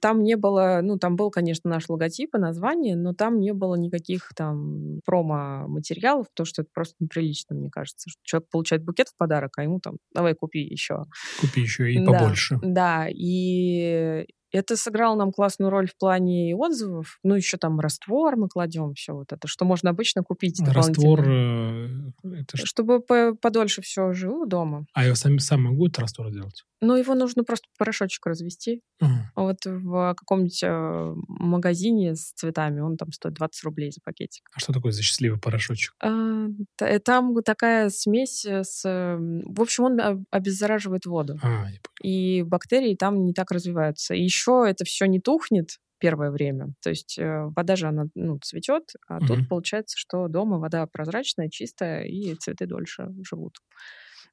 там 0.00 0.22
не 0.22 0.36
было, 0.36 0.80
ну, 0.82 0.98
там 0.98 1.16
был, 1.16 1.30
конечно, 1.30 1.68
наш 1.70 1.88
логотип 1.88 2.34
и 2.34 2.38
название, 2.38 2.96
но 2.96 3.14
там 3.14 3.40
не 3.40 3.52
было 3.54 3.76
никаких 3.76 4.30
там 4.36 5.00
промо-материалов, 5.04 6.26
потому 6.30 6.46
что 6.46 6.62
это 6.62 6.70
просто 6.72 6.96
неприлично, 7.00 7.56
мне 7.56 7.70
кажется. 7.70 8.10
Что 8.10 8.20
человек 8.22 8.48
получает 8.50 8.84
букет 8.84 9.08
в 9.08 9.16
подарок, 9.16 9.52
а 9.56 9.62
ему 9.62 9.80
там, 9.80 9.96
давай 10.14 10.34
купи 10.34 10.60
еще. 10.60 11.04
Купи 11.40 11.62
еще 11.62 11.92
и 11.92 12.04
побольше. 12.04 12.58
Да, 12.60 13.04
да. 13.04 13.06
и 13.08 14.26
это 14.52 14.76
сыграло 14.76 15.16
нам 15.16 15.32
классную 15.32 15.70
роль 15.70 15.88
в 15.88 15.96
плане 15.96 16.54
отзывов. 16.54 17.18
Ну, 17.22 17.34
еще 17.34 17.56
там 17.56 17.80
раствор 17.80 18.36
мы 18.36 18.48
кладем, 18.48 18.94
все 18.94 19.14
вот 19.14 19.32
это, 19.32 19.48
что 19.48 19.64
можно 19.64 19.90
обычно 19.90 20.22
купить 20.22 20.60
Раствор... 20.60 21.20
Э, 21.26 21.88
это 22.22 22.56
Чтобы 22.56 23.00
подольше 23.00 23.82
все 23.82 24.12
живу 24.12 24.46
дома. 24.46 24.86
А 24.92 25.04
я 25.04 25.14
сам, 25.14 25.38
сам 25.38 25.62
могу 25.62 25.86
этот 25.86 26.00
раствор 26.00 26.30
делать? 26.30 26.64
Ну, 26.82 26.96
его 26.96 27.14
нужно 27.14 27.44
просто 27.44 27.68
порошочек 27.78 28.26
развести. 28.26 28.82
Угу. 29.00 29.10
Вот 29.36 29.64
в 29.64 30.14
каком-нибудь 30.16 30.62
э, 30.64 31.14
магазине 31.28 32.16
с 32.16 32.32
цветами 32.32 32.80
он 32.80 32.96
там 32.96 33.12
стоит 33.12 33.34
20 33.34 33.62
рублей 33.64 33.92
за 33.92 34.00
пакетик. 34.04 34.48
А 34.52 34.58
что 34.58 34.72
такое 34.72 34.90
за 34.90 35.02
счастливый 35.02 35.38
порошочек? 35.38 35.94
А, 36.02 36.46
э, 36.80 36.98
там 36.98 37.40
такая 37.44 37.88
смесь 37.88 38.44
с... 38.44 38.82
В 38.84 39.60
общем, 39.60 39.84
он 39.84 40.26
обеззараживает 40.30 41.06
воду. 41.06 41.38
А, 41.40 41.66
и 42.02 42.42
бактерии 42.42 42.96
там 42.96 43.24
не 43.24 43.32
так 43.32 43.52
развиваются. 43.52 44.14
И 44.14 44.22
еще 44.22 44.41
это 44.48 44.84
все 44.84 45.06
не 45.06 45.20
тухнет 45.20 45.78
первое 46.02 46.30
время. 46.30 46.74
То 46.82 46.90
есть 46.90 47.16
э, 47.18 47.44
вода 47.54 47.76
же, 47.76 47.86
она 47.86 48.06
ну, 48.16 48.38
цветет, 48.42 48.90
а 49.08 49.18
угу. 49.18 49.26
тут 49.26 49.48
получается, 49.48 49.96
что 49.96 50.26
дома 50.26 50.58
вода 50.58 50.86
прозрачная, 50.86 51.48
чистая, 51.48 52.04
и 52.04 52.34
цветы 52.34 52.66
дольше 52.66 53.08
живут. 53.22 53.58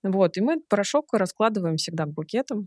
Вот, 0.01 0.37
и 0.37 0.41
мы 0.41 0.61
порошок 0.67 1.13
раскладываем 1.13 1.77
всегда 1.77 2.05
к 2.05 2.13
букетам. 2.13 2.65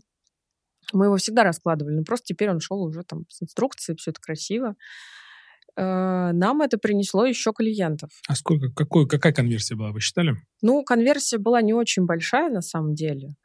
Мы 0.93 1.05
его 1.05 1.17
всегда 1.17 1.43
раскладывали, 1.43 1.95
но 1.95 2.03
просто 2.03 2.27
теперь 2.27 2.49
он 2.49 2.59
шел 2.59 2.81
уже 2.81 3.03
там 3.03 3.25
с 3.29 3.41
инструкцией, 3.41 3.97
все 3.97 4.11
это 4.11 4.21
красиво. 4.21 4.75
Э, 5.75 6.31
нам 6.33 6.61
это 6.61 6.77
принесло 6.77 7.25
еще 7.25 7.51
клиентов. 7.51 8.11
А 8.27 8.35
сколько, 8.35 8.71
какой, 8.71 9.07
какая 9.07 9.33
конверсия 9.33 9.75
была, 9.75 9.91
вы 9.91 9.99
считали? 9.99 10.35
Ну, 10.61 10.83
конверсия 10.83 11.39
была 11.39 11.61
не 11.61 11.73
очень 11.73 12.05
большая 12.05 12.49
на 12.49 12.61
самом 12.61 12.93
деле. 12.93 13.35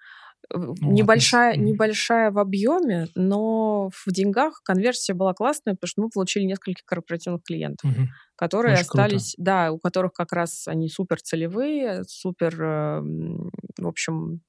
Ну, 0.51 0.74
небольшая, 0.81 1.56
небольшая 1.56 2.31
в 2.31 2.39
объеме, 2.39 3.09
но 3.15 3.90
в 3.90 4.10
деньгах 4.10 4.62
конверсия 4.65 5.12
была 5.12 5.35
классная, 5.35 5.74
потому 5.74 5.89
что 5.89 6.02
мы 6.02 6.09
получили 6.09 6.44
несколько 6.44 6.81
корпоративных 6.86 7.43
клиентов, 7.43 7.90
угу. 7.90 8.09
которые 8.35 8.74
Очень 8.74 8.82
остались, 8.82 9.35
круто. 9.35 9.44
да, 9.44 9.73
у 9.73 9.78
которых 9.78 10.12
как 10.12 10.32
раз 10.32 10.66
они 10.66 10.89
супер 10.89 11.20
целевые, 11.20 12.05
супер, 12.06 12.62
эм, 12.62 13.51
в 13.77 13.86
общем, 13.86 14.40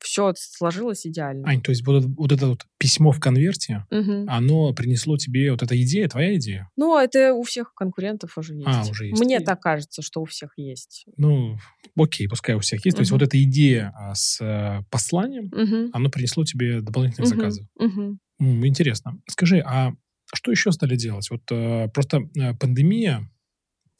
все 0.00 0.32
сложилось 0.36 1.06
идеально. 1.06 1.48
Ань, 1.48 1.60
то 1.60 1.70
есть 1.70 1.86
вот, 1.86 2.04
вот 2.04 2.32
это 2.32 2.48
вот 2.48 2.66
письмо 2.78 3.12
в 3.12 3.20
конверте, 3.20 3.86
угу. 3.90 4.26
оно 4.28 4.72
принесло 4.72 5.16
тебе 5.16 5.50
вот 5.50 5.62
эта 5.62 5.80
идея, 5.82 6.08
твоя 6.08 6.36
идея? 6.36 6.70
Ну, 6.76 6.98
это 6.98 7.34
у 7.34 7.42
всех 7.42 7.74
конкурентов 7.74 8.38
уже 8.38 8.54
есть. 8.54 8.68
А, 8.68 8.86
уже 8.90 9.06
есть. 9.06 9.20
Мне 9.22 9.40
так 9.40 9.60
кажется, 9.60 10.02
что 10.02 10.20
у 10.20 10.24
всех 10.24 10.52
есть. 10.56 11.04
Ну, 11.16 11.58
окей, 11.96 12.28
пускай 12.28 12.54
у 12.54 12.60
всех 12.60 12.84
есть. 12.84 12.94
Угу. 12.94 12.98
То 12.98 13.02
есть 13.02 13.12
вот 13.12 13.22
эта 13.22 13.42
идея 13.42 13.92
а, 13.96 14.14
с 14.14 14.40
э, 14.40 14.82
посланием, 14.90 15.46
угу. 15.46 15.90
оно 15.92 16.10
принесло 16.10 16.44
тебе 16.44 16.80
дополнительные 16.80 17.30
угу. 17.30 17.36
заказы. 17.36 17.68
Угу. 17.76 18.18
Интересно. 18.66 19.20
Скажи, 19.28 19.60
а 19.60 19.92
что 20.34 20.50
еще 20.50 20.72
стали 20.72 20.96
делать? 20.96 21.28
Вот 21.30 21.42
э, 21.50 21.88
просто 21.88 22.28
э, 22.38 22.54
пандемия, 22.54 23.28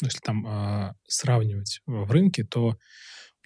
если 0.03 0.21
там 0.21 0.47
э, 0.47 0.93
сравнивать 1.07 1.81
в 1.87 2.11
рынке, 2.11 2.45
то 2.45 2.77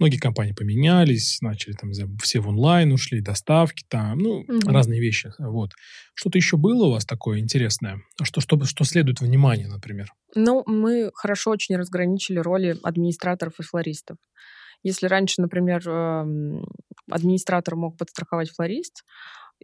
многие 0.03 0.19
компании 0.19 0.53
поменялись, 0.53 1.39
начали 1.41 1.74
там 1.74 1.93
все 2.23 2.41
в 2.41 2.49
онлайн 2.49 2.93
ушли, 2.93 3.20
доставки 3.20 3.85
там, 3.89 4.19
ну, 4.19 4.41
угу. 4.41 4.69
разные 4.69 5.01
вещи. 5.01 5.33
Вот. 5.39 5.70
Что-то 6.15 6.39
еще 6.39 6.57
было 6.57 6.87
у 6.87 6.91
вас 6.91 7.07
такое 7.07 7.39
интересное? 7.39 8.03
Что, 8.23 8.41
что, 8.41 8.62
что 8.65 8.85
следует 8.85 9.20
внимание, 9.20 9.69
например? 9.69 10.12
Ну, 10.35 10.65
мы 10.66 11.11
хорошо 11.15 11.51
очень 11.51 11.77
разграничили 11.77 12.39
роли 12.39 12.77
администраторов 12.83 13.55
и 13.61 13.62
флористов. 13.62 14.16
Если 14.83 15.07
раньше, 15.07 15.41
например, 15.41 15.89
эм, 15.89 16.65
администратор 17.09 17.77
мог 17.77 17.97
подстраховать 17.97 18.51
флорист, 18.51 19.05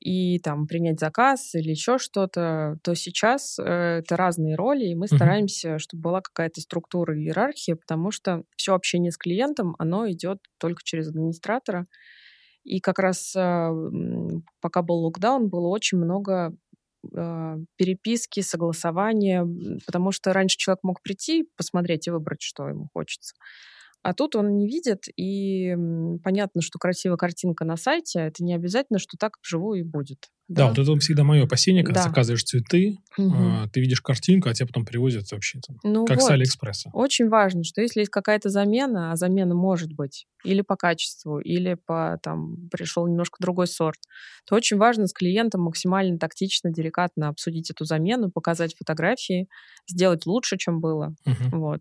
и 0.00 0.38
там 0.38 0.66
принять 0.66 1.00
заказ 1.00 1.54
или 1.54 1.70
еще 1.70 1.98
что-то, 1.98 2.78
то 2.82 2.94
сейчас 2.94 3.58
э, 3.58 3.98
это 3.98 4.16
разные 4.16 4.54
роли, 4.54 4.86
и 4.86 4.94
мы 4.94 5.06
uh-huh. 5.06 5.16
стараемся, 5.16 5.78
чтобы 5.78 6.02
была 6.02 6.20
какая-то 6.20 6.60
структура 6.60 7.16
и 7.16 7.22
иерархия, 7.22 7.76
потому 7.76 8.10
что 8.10 8.42
все 8.56 8.74
общение 8.74 9.10
с 9.10 9.18
клиентом, 9.18 9.74
оно 9.78 10.08
идет 10.10 10.38
только 10.58 10.82
через 10.84 11.08
администратора. 11.08 11.86
И 12.64 12.80
как 12.80 12.98
раз 12.98 13.34
э, 13.34 13.70
пока 14.60 14.82
был 14.82 15.04
локдаун, 15.04 15.48
было 15.48 15.68
очень 15.68 15.98
много 15.98 16.54
э, 17.14 17.56
переписки, 17.76 18.40
согласования, 18.40 19.46
потому 19.86 20.12
что 20.12 20.32
раньше 20.32 20.58
человек 20.58 20.80
мог 20.82 21.02
прийти, 21.02 21.48
посмотреть 21.56 22.06
и 22.06 22.10
выбрать, 22.10 22.42
что 22.42 22.68
ему 22.68 22.88
хочется. 22.92 23.34
А 24.02 24.14
тут 24.14 24.36
он 24.36 24.56
не 24.56 24.66
видит, 24.66 25.04
и 25.16 25.74
понятно, 26.22 26.62
что 26.62 26.78
красивая 26.78 27.16
картинка 27.16 27.64
на 27.64 27.76
сайте, 27.76 28.20
это 28.20 28.44
не 28.44 28.54
обязательно, 28.54 28.98
что 28.98 29.16
так 29.18 29.38
вживую 29.42 29.80
и 29.80 29.82
будет. 29.82 30.28
Да, 30.48 30.62
да 30.62 30.68
вот 30.68 30.78
это 30.78 31.00
всегда 31.00 31.24
мое 31.24 31.44
опасение, 31.44 31.84
когда 31.84 32.00
да. 32.02 32.08
заказываешь 32.08 32.42
цветы, 32.42 32.96
угу. 33.18 33.34
э, 33.36 33.68
ты 33.70 33.80
видишь 33.80 34.00
картинку, 34.00 34.48
а 34.48 34.54
тебе 34.54 34.66
потом 34.66 34.86
привозят 34.86 35.30
вообще 35.30 35.60
там, 35.66 35.76
ну 35.82 36.06
как 36.06 36.20
вот. 36.20 36.26
с 36.26 36.30
Алиэкспресса. 36.30 36.88
Очень 36.94 37.28
важно, 37.28 37.64
что 37.64 37.82
если 37.82 38.00
есть 38.00 38.10
какая-то 38.10 38.48
замена, 38.48 39.12
а 39.12 39.16
замена 39.16 39.54
может 39.54 39.92
быть 39.92 40.26
или 40.44 40.62
по 40.62 40.76
качеству, 40.76 41.38
или 41.38 41.74
по 41.74 42.18
там 42.22 42.68
пришел 42.70 43.06
немножко 43.06 43.36
другой 43.40 43.66
сорт, 43.66 43.98
то 44.46 44.54
очень 44.54 44.78
важно 44.78 45.06
с 45.06 45.12
клиентом 45.12 45.62
максимально 45.62 46.18
тактично, 46.18 46.72
деликатно 46.72 47.28
обсудить 47.28 47.70
эту 47.70 47.84
замену, 47.84 48.30
показать 48.30 48.74
фотографии, 48.74 49.48
сделать 49.86 50.24
лучше, 50.24 50.56
чем 50.56 50.80
было. 50.80 51.14
Угу. 51.26 51.58
Вот. 51.58 51.80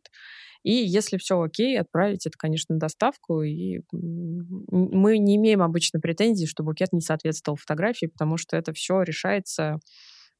И 0.68 0.86
если 0.86 1.16
все 1.16 1.40
окей, 1.40 1.80
отправить 1.80 2.26
это, 2.26 2.38
конечно, 2.38 2.76
на 2.76 2.80
доставку. 2.80 3.42
И 3.42 3.80
мы 3.94 5.18
не 5.18 5.38
имеем 5.38 5.62
обычно 5.62 6.02
претензий, 6.02 6.46
что 6.46 6.62
букет 6.62 6.92
не 6.92 7.00
соответствовал 7.00 7.56
фотографии, 7.56 8.08
потому 8.08 8.36
что 8.36 8.58
это 8.58 8.74
все 8.74 9.02
решается 9.02 9.80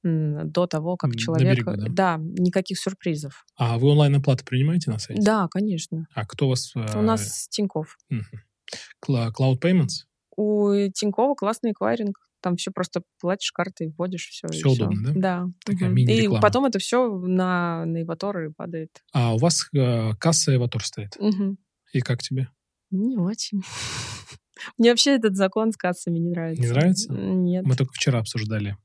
до 0.04 0.68
того, 0.68 0.98
как 0.98 1.16
человек... 1.16 1.56
Берегу, 1.56 1.78
да? 1.78 2.18
да, 2.18 2.18
никаких 2.20 2.78
сюрпризов. 2.78 3.46
А 3.56 3.78
вы 3.78 3.88
онлайн-оплаты 3.88 4.44
принимаете 4.44 4.92
на 4.92 5.00
сайте? 5.00 5.22
Да, 5.22 5.48
конечно. 5.50 6.08
А 6.14 6.26
кто 6.26 6.48
у 6.48 6.50
вас... 6.50 6.76
У 6.76 7.02
нас 7.02 7.48
Тиньков. 7.48 7.98
Угу. 8.12 9.22
Cloud 9.32 9.62
Payments? 9.62 10.08
У 10.36 10.74
Тинькова 10.94 11.36
классный 11.36 11.72
эквайринг. 11.72 12.18
Там 12.42 12.56
все 12.56 12.72
просто 12.72 13.02
платишь 13.20 13.52
картой, 13.52 13.94
вводишь, 13.98 14.28
все. 14.28 14.48
Все 14.48 14.70
удобно, 14.70 15.12
все. 15.12 15.14
да? 15.14 15.46
Да. 15.46 15.52
Такая 15.66 15.90
угу. 15.90 15.98
И 16.00 16.30
потом 16.42 16.66
это 16.66 16.80
все 16.80 17.10
на, 17.10 17.86
на 17.86 18.04
Эваторы 18.04 18.54
падает. 18.56 18.90
А 19.14 19.34
у 19.34 19.38
вас 19.38 19.68
э, 19.76 20.14
касса 20.20 20.56
Эватор 20.56 20.84
стоит? 20.84 21.16
Угу. 21.18 21.58
И 21.94 22.02
как 22.02 22.22
тебе? 22.22 22.50
Не 22.92 23.18
очень. 23.18 23.62
Мне 24.78 24.92
вообще 24.92 25.16
этот 25.16 25.36
закон 25.36 25.72
с 25.72 25.78
кассами 25.78 26.20
не 26.20 26.30
нравится. 26.30 26.62
Не 26.62 26.70
нравится? 26.70 27.14
Нет. 27.14 27.66
Мы 27.66 27.76
только 27.76 27.94
вчера 27.94 28.20
обсуждали. 28.20 28.78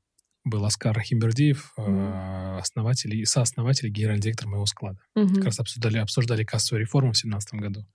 Был 0.45 0.65
Оскар 0.65 0.99
Химбердиев, 0.99 1.73
mm. 1.79 2.57
основатель 2.57 3.15
и 3.15 3.23
сооснователь, 3.23 3.87
генеральный 3.87 4.21
директор 4.21 4.45
моего 4.47 4.65
склада. 4.65 4.99
Mm-hmm. 5.17 5.35
Как 5.35 5.45
раз 5.45 5.59
обсуждали, 5.61 5.99
обсуждали 5.99 6.43
кассовую 6.43 6.81
реформу 6.81 7.11
в 7.11 7.15
2017 7.15 7.53
году. 7.53 7.87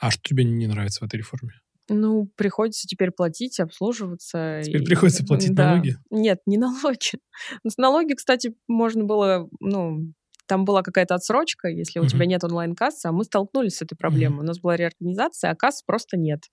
А 0.00 0.10
что 0.10 0.22
тебе 0.22 0.44
не 0.44 0.66
нравится 0.66 1.00
в 1.04 1.06
этой 1.06 1.16
реформе? 1.16 1.52
Ну, 1.92 2.30
приходится 2.36 2.86
теперь 2.86 3.10
платить, 3.10 3.58
обслуживаться. 3.58 4.60
Теперь 4.62 4.82
и... 4.82 4.84
приходится 4.84 5.24
платить 5.24 5.54
да. 5.54 5.70
налоги? 5.70 5.96
Нет, 6.10 6.38
не 6.46 6.56
налоги. 6.56 7.18
С 7.66 7.76
налоги, 7.76 8.14
кстати, 8.14 8.54
можно 8.68 9.04
было, 9.04 9.48
ну, 9.58 10.12
там 10.46 10.64
была 10.64 10.82
какая-то 10.82 11.16
отсрочка, 11.16 11.68
если 11.68 11.98
у 11.98 12.04
uh-huh. 12.04 12.08
тебя 12.08 12.26
нет 12.26 12.44
онлайн-кассы, 12.44 13.06
а 13.06 13.12
мы 13.12 13.24
столкнулись 13.24 13.76
с 13.76 13.82
этой 13.82 13.96
проблемой. 13.96 14.38
Uh-huh. 14.38 14.44
У 14.44 14.46
нас 14.46 14.60
была 14.60 14.76
реорганизация, 14.76 15.50
а 15.50 15.56
касс 15.56 15.82
просто 15.82 16.16
нет 16.16 16.44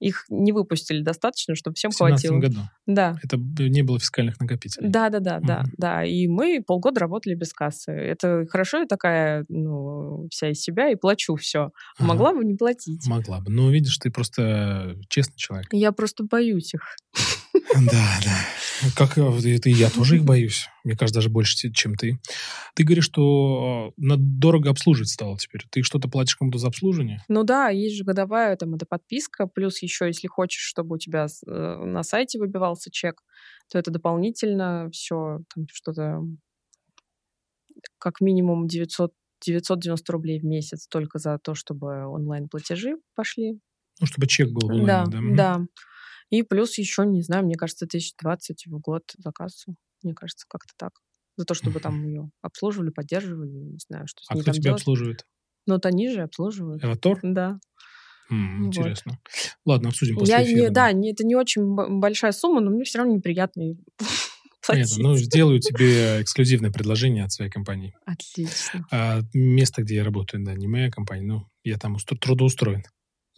их 0.00 0.24
не 0.28 0.52
выпустили 0.52 1.02
достаточно, 1.02 1.54
чтобы 1.54 1.74
всем 1.74 1.90
в 1.90 1.96
хватило. 1.96 2.38
году? 2.38 2.60
Да. 2.86 3.16
Это 3.22 3.36
не 3.38 3.82
было 3.82 3.98
фискальных 3.98 4.38
накопителей? 4.40 4.88
Да, 4.88 5.08
да, 5.08 5.20
да, 5.20 5.38
угу. 5.38 5.46
да, 5.46 5.64
да. 5.76 6.04
И 6.04 6.26
мы 6.26 6.62
полгода 6.66 7.00
работали 7.00 7.34
без 7.34 7.52
кассы. 7.52 7.92
Это 7.92 8.44
хорошо, 8.48 8.78
я 8.78 8.86
такая, 8.86 9.44
ну, 9.48 10.28
вся 10.30 10.50
из 10.50 10.60
себя 10.60 10.90
и 10.90 10.96
плачу 10.96 11.36
все. 11.36 11.70
Ага. 11.98 12.08
Могла 12.08 12.32
бы 12.32 12.44
не 12.44 12.54
платить. 12.54 13.06
Могла 13.06 13.40
бы. 13.40 13.50
Но 13.50 13.70
видишь, 13.70 13.98
ты 13.98 14.10
просто 14.10 14.96
честный 15.08 15.36
человек. 15.36 15.68
Я 15.72 15.92
просто 15.92 16.24
боюсь 16.24 16.74
их. 16.74 16.82
Да, 17.74 18.20
да. 18.24 18.36
Как 18.96 19.16
это 19.18 19.68
и 19.68 19.72
я 19.72 19.90
тоже 19.90 20.16
их 20.16 20.24
боюсь. 20.24 20.68
Мне 20.84 20.96
кажется, 20.96 21.18
даже 21.18 21.30
больше, 21.30 21.70
чем 21.72 21.94
ты. 21.94 22.18
Ты 22.74 22.84
говоришь, 22.84 23.04
что 23.04 23.92
надо 23.96 24.22
дорого 24.22 24.70
обслуживать 24.70 25.08
стало 25.08 25.38
теперь. 25.38 25.62
Ты 25.70 25.82
что-то 25.82 26.08
платишь 26.08 26.36
кому-то 26.36 26.58
за 26.58 26.68
обслуживание? 26.68 27.22
Ну 27.28 27.44
да, 27.44 27.68
есть 27.68 27.96
же 27.96 28.04
годовая 28.04 28.56
там 28.56 28.74
эта 28.74 28.86
подписка, 28.86 29.46
плюс 29.46 29.82
еще, 29.82 30.06
если 30.06 30.26
хочешь, 30.26 30.62
чтобы 30.62 30.96
у 30.96 30.98
тебя 30.98 31.26
э, 31.46 31.84
на 31.84 32.02
сайте 32.02 32.38
выбивался 32.38 32.90
чек, 32.90 33.22
то 33.70 33.78
это 33.78 33.90
дополнительно 33.90 34.90
все 34.92 35.40
там 35.54 35.66
что-то 35.72 36.20
как 37.98 38.20
минимум 38.20 38.66
900 38.66 39.12
990 39.44 40.12
рублей 40.12 40.40
в 40.40 40.44
месяц 40.44 40.86
только 40.86 41.18
за 41.18 41.38
то, 41.38 41.54
чтобы 41.54 42.06
онлайн-платежи 42.06 42.96
пошли. 43.14 43.60
Ну, 44.00 44.06
чтобы 44.06 44.26
чек 44.26 44.50
был 44.50 44.66
онлайн, 44.66 45.10
да? 45.10 45.18
Да, 45.20 45.58
да. 45.58 45.66
И 46.34 46.42
плюс 46.42 46.78
еще, 46.78 47.06
не 47.06 47.22
знаю, 47.22 47.44
мне 47.44 47.54
кажется, 47.54 47.84
1020 47.84 48.66
в 48.66 48.80
год 48.80 49.04
за 49.16 49.30
кассу. 49.30 49.76
Мне 50.02 50.14
кажется, 50.14 50.46
как-то 50.48 50.72
так. 50.76 50.90
За 51.36 51.44
то, 51.44 51.54
чтобы 51.54 51.78
там 51.78 52.04
ее 52.04 52.28
обслуживали, 52.42 52.90
поддерживали, 52.90 53.50
не 53.50 53.78
знаю, 53.78 54.08
что 54.08 54.24
с 54.24 54.30
а 54.30 54.34
ней 54.34 54.40
кто 54.40 54.50
там 54.50 54.54
тебя 54.54 54.62
делать. 54.70 54.80
обслуживает? 54.80 55.26
Ну, 55.68 55.74
вот 55.74 55.86
они 55.86 56.10
же 56.10 56.22
обслуживают. 56.22 56.82
Эватор? 56.82 57.20
Да. 57.22 57.60
М, 58.30 58.66
интересно. 58.66 59.12
Вот. 59.12 59.56
Ладно, 59.64 59.90
обсудим 59.90 60.16
после 60.16 60.34
Я 60.34 60.42
эфира. 60.42 60.56
Не, 60.56 60.70
да, 60.70 60.92
не, 60.92 61.12
это 61.12 61.24
не 61.24 61.36
очень 61.36 61.76
большая 62.00 62.32
сумма, 62.32 62.60
но 62.60 62.72
мне 62.72 62.82
все 62.82 62.98
равно 62.98 63.14
неприятно 63.14 63.62
Понятно. 64.66 64.96
Ну, 64.98 65.16
сделаю 65.16 65.60
тебе 65.60 66.20
эксклюзивное 66.20 66.72
предложение 66.72 67.22
от 67.22 67.30
своей 67.30 67.50
компании. 67.50 67.94
Отлично. 68.06 68.88
А, 68.90 69.20
место, 69.32 69.82
где 69.82 69.96
я 69.96 70.04
работаю, 70.04 70.44
да, 70.44 70.54
не 70.54 70.66
моя 70.66 70.90
компания, 70.90 71.22
но 71.22 71.48
я 71.62 71.78
там 71.78 71.96
трудоустроен. 71.96 72.82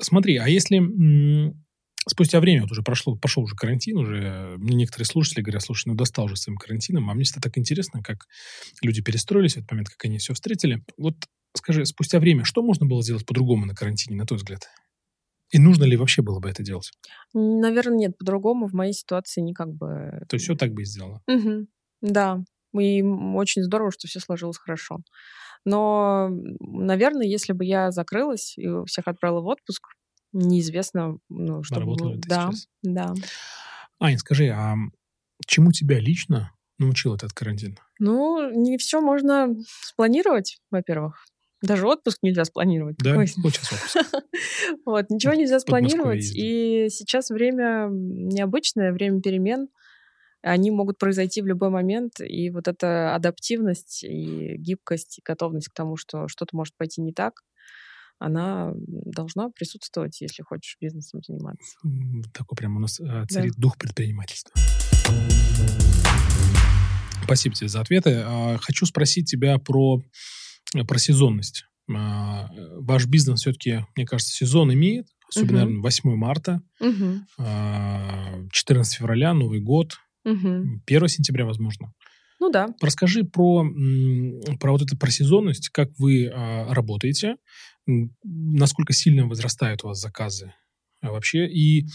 Смотри, 0.01 0.39
а 0.39 0.49
если 0.49 0.79
спустя 2.09 2.41
время, 2.41 2.63
вот 2.63 2.73
уже 2.73 2.83
прошло, 2.83 3.17
пошел 3.17 3.43
уже 3.43 3.55
карантин, 3.55 3.97
уже 3.99 4.55
мне 4.59 4.77
некоторые 4.77 5.07
слушатели 5.07 5.43
говорят, 5.43 5.63
слушай, 5.63 5.89
ну 5.89 5.95
достал 5.95 6.27
уже 6.27 6.37
своим 6.37 6.57
карантином, 6.57 7.11
а 7.11 7.15
мне 7.15 7.25
всегда 7.25 7.41
так 7.41 7.59
интересно, 7.59 8.03
как 8.03 8.27
люди 8.83 9.03
перестроились 9.03 9.55
в 9.55 9.57
этот 9.59 9.71
момент, 9.71 9.89
как 9.89 10.05
они 10.05 10.19
все 10.19 10.35
встретили. 10.35 10.85
Вот 10.97 11.17
скажи, 11.55 11.85
спустя 11.87 12.21
время, 12.21 12.45
что 12.45 12.63
можно 12.63 12.87
было 12.87 13.03
сделать 13.03 13.27
по-другому 13.27 13.67
на 13.67 13.75
карантине, 13.75 14.17
на 14.17 14.27
твой 14.27 14.39
взгляд? 14.39 14.69
И 15.53 15.59
нужно 15.59 15.85
ли 15.85 15.97
вообще 15.97 16.23
было 16.23 16.41
бы 16.41 16.49
это 16.49 16.63
делать? 16.63 16.91
Наверное, 17.33 17.97
нет, 17.97 18.19
по-другому 18.19 18.67
в 18.67 18.73
моей 18.73 18.93
ситуации 18.93 19.41
никак 19.41 19.73
бы... 19.73 20.25
То 20.29 20.35
есть 20.35 20.45
все 20.45 20.57
так 20.57 20.73
бы 20.73 20.83
и 20.83 20.85
сделала? 20.85 21.23
Угу. 21.29 21.67
Да, 22.03 22.43
и 22.79 23.03
очень 23.03 23.63
здорово, 23.63 23.93
что 23.93 24.09
все 24.09 24.21
сложилось 24.21 24.59
хорошо. 24.59 24.99
Но, 25.65 26.29
наверное, 26.61 27.27
если 27.27 27.53
бы 27.53 27.65
я 27.65 27.91
закрылась 27.91 28.57
и 28.59 28.67
всех 28.87 29.09
отправила 29.09 29.41
в 29.41 29.47
отпуск, 29.47 29.83
неизвестно, 30.37 31.19
ну, 31.29 31.63
что 31.63 31.81
Работала 31.81 32.11
было. 32.11 32.21
Да, 32.27 32.51
сейчас? 32.53 32.69
да. 32.83 33.15
Аня, 33.99 34.19
скажи, 34.19 34.49
а 34.49 34.77
чему 35.47 35.73
тебя 35.73 35.99
лично 35.99 36.53
научил 36.79 37.15
этот 37.15 37.33
карантин? 37.33 37.79
Ну, 37.99 38.51
не 38.51 38.77
все 38.79 39.01
можно 39.01 39.55
спланировать, 39.83 40.59
во-первых. 40.71 41.25
Даже 41.63 41.87
отпуск 41.87 42.19
нельзя 42.23 42.45
спланировать. 42.45 42.97
Да, 42.99 43.17
Ой. 43.17 43.27
сейчас 43.27 43.45
отпуск. 43.45 43.97
Вот, 44.85 45.09
ничего 45.11 45.33
нельзя 45.33 45.59
спланировать. 45.59 46.31
И 46.35 46.89
сейчас 46.91 47.31
время 47.31 47.89
необычное, 47.91 48.93
время 48.93 49.21
перемен. 49.23 49.69
Они 50.43 50.71
могут 50.71 50.99
произойти 50.99 51.41
в 51.41 51.47
любой 51.47 51.71
момент. 51.71 52.21
И 52.21 52.51
вот 52.51 52.69
эта 52.69 53.15
адаптивность 53.15 54.05
и 54.05 54.57
гибкость, 54.59 55.19
и 55.19 55.23
готовность 55.25 55.69
к 55.69 55.75
тому, 55.75 55.97
что 55.97 56.29
что-то 56.29 56.55
может 56.55 56.77
пойти 56.77 57.01
не 57.01 57.13
так, 57.13 57.43
она 58.19 58.73
должна 58.75 59.51
присутствовать, 59.51 60.21
если 60.21 60.43
хочешь 60.43 60.77
бизнесом 60.81 61.21
заниматься. 61.27 61.77
Такой 62.33 62.57
прям 62.57 62.77
у 62.77 62.81
нас 62.81 63.01
э, 63.01 63.25
царит 63.29 63.55
да. 63.57 63.61
дух 63.61 63.77
предпринимательства. 63.77 64.53
Спасибо 67.25 67.55
тебе 67.55 67.69
за 67.69 67.81
ответы. 67.81 68.23
А, 68.25 68.57
хочу 68.59 68.87
спросить 68.87 69.29
тебя 69.29 69.59
про, 69.59 70.03
э, 70.75 70.85
про 70.85 70.99
сезонность. 70.99 71.65
А, 71.95 72.49
ваш 72.79 73.07
бизнес 73.07 73.41
все-таки, 73.41 73.85
мне 73.97 74.07
кажется, 74.07 74.33
сезон 74.33 74.73
имеет, 74.73 75.07
особенно, 75.29 75.59
угу. 75.59 75.59
наверное, 75.59 75.83
8 75.83 76.17
марта, 76.17 76.63
угу. 76.81 78.49
14 78.51 78.99
февраля, 78.99 79.35
Новый 79.35 79.61
год, 79.61 79.99
угу. 80.25 80.81
1 80.87 81.09
сентября, 81.09 81.45
возможно. 81.45 81.93
Ну 82.39 82.51
да. 82.51 82.69
Расскажи 82.81 83.25
про, 83.25 83.65
про 84.61 84.73
вот 84.73 84.83
эту 84.83 84.97
про 84.97 85.11
сезонность, 85.11 85.71
как 85.71 85.91
вы 85.99 86.29
а, 86.29 86.73
работаете, 86.73 87.37
насколько 87.87 88.93
сильно 88.93 89.27
возрастают 89.27 89.85
у 89.85 89.89
вас 89.89 90.01
заказы 90.01 90.53
вообще. 91.03 91.47
И 91.47 91.87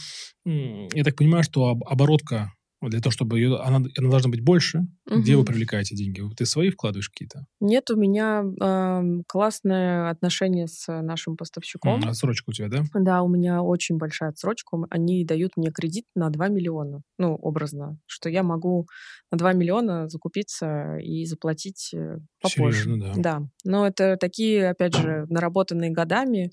я 0.46 1.04
так 1.04 1.16
понимаю, 1.16 1.44
что 1.44 1.78
оборотка 1.86 2.54
для 2.90 3.00
того, 3.00 3.12
чтобы 3.12 3.40
ее, 3.40 3.58
она, 3.58 3.78
она 3.98 4.10
должна 4.10 4.30
быть 4.30 4.42
больше, 4.42 4.88
угу. 5.10 5.22
где 5.22 5.36
вы 5.36 5.46
привлекаете 5.46 5.96
деньги? 5.96 6.22
Ты 6.36 6.46
свои 6.46 6.70
вкладываешь 6.70 7.10
какие-то? 7.10 7.46
Нет, 7.60 7.90
у 7.92 7.96
меня 7.96 8.44
э, 8.44 9.22
классное 9.28 10.10
отношение 10.10 10.68
с 10.68 10.88
нашим 11.02 11.38
поставщиком. 11.38 12.04
отсрочка 12.08 12.50
у 12.50 12.54
тебя, 12.54 12.70
да? 12.70 12.84
Да, 12.94 13.22
у 13.22 13.30
меня 13.30 13.62
очень 13.62 13.98
большая 13.98 14.30
отсрочка. 14.30 14.78
Они 14.90 15.24
дают 15.26 15.58
мне 15.58 15.72
кредит 15.72 16.06
на 16.16 16.30
2 16.30 16.48
миллиона, 16.48 17.02
ну, 17.18 17.36
образно, 17.36 18.00
что 18.08 18.30
я 18.30 18.44
могу 18.44 18.88
на 19.32 19.38
2 19.38 19.54
миллиона 19.54 20.10
закупиться 20.10 20.98
и 20.98 21.26
заплатить 21.26 21.92
э, 21.94 22.18
попозже. 22.42 22.84
Серьезно, 22.84 23.14
да. 23.14 23.14
Да, 23.16 23.42
но 23.64 23.88
это 23.88 24.18
такие, 24.18 24.70
опять 24.70 24.96
же, 24.96 25.26
наработанные 25.30 25.92
годами 25.92 26.52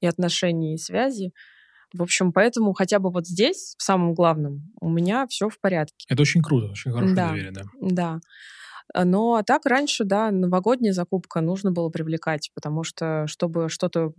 и 0.00 0.06
отношения, 0.06 0.74
и 0.74 0.78
связи. 0.78 1.32
В 1.92 2.02
общем, 2.02 2.32
поэтому 2.32 2.72
хотя 2.72 2.98
бы 2.98 3.10
вот 3.10 3.26
здесь, 3.26 3.74
в 3.78 3.82
самом 3.82 4.14
главном, 4.14 4.72
у 4.80 4.88
меня 4.88 5.26
все 5.26 5.48
в 5.48 5.60
порядке. 5.60 6.06
Это 6.08 6.22
очень 6.22 6.42
круто, 6.42 6.68
очень 6.68 6.92
хорошее 6.92 7.16
да, 7.16 7.28
доверие, 7.28 7.52
да. 7.52 7.62
Да. 7.80 8.20
А, 8.94 9.04
но 9.04 9.34
а 9.34 9.42
так 9.42 9.66
раньше, 9.66 10.04
да, 10.04 10.30
новогодняя 10.30 10.92
закупка 10.92 11.40
нужно 11.40 11.70
было 11.70 11.88
привлекать, 11.90 12.50
потому 12.54 12.84
что 12.84 13.26
чтобы 13.26 13.68
что-то 13.68 14.12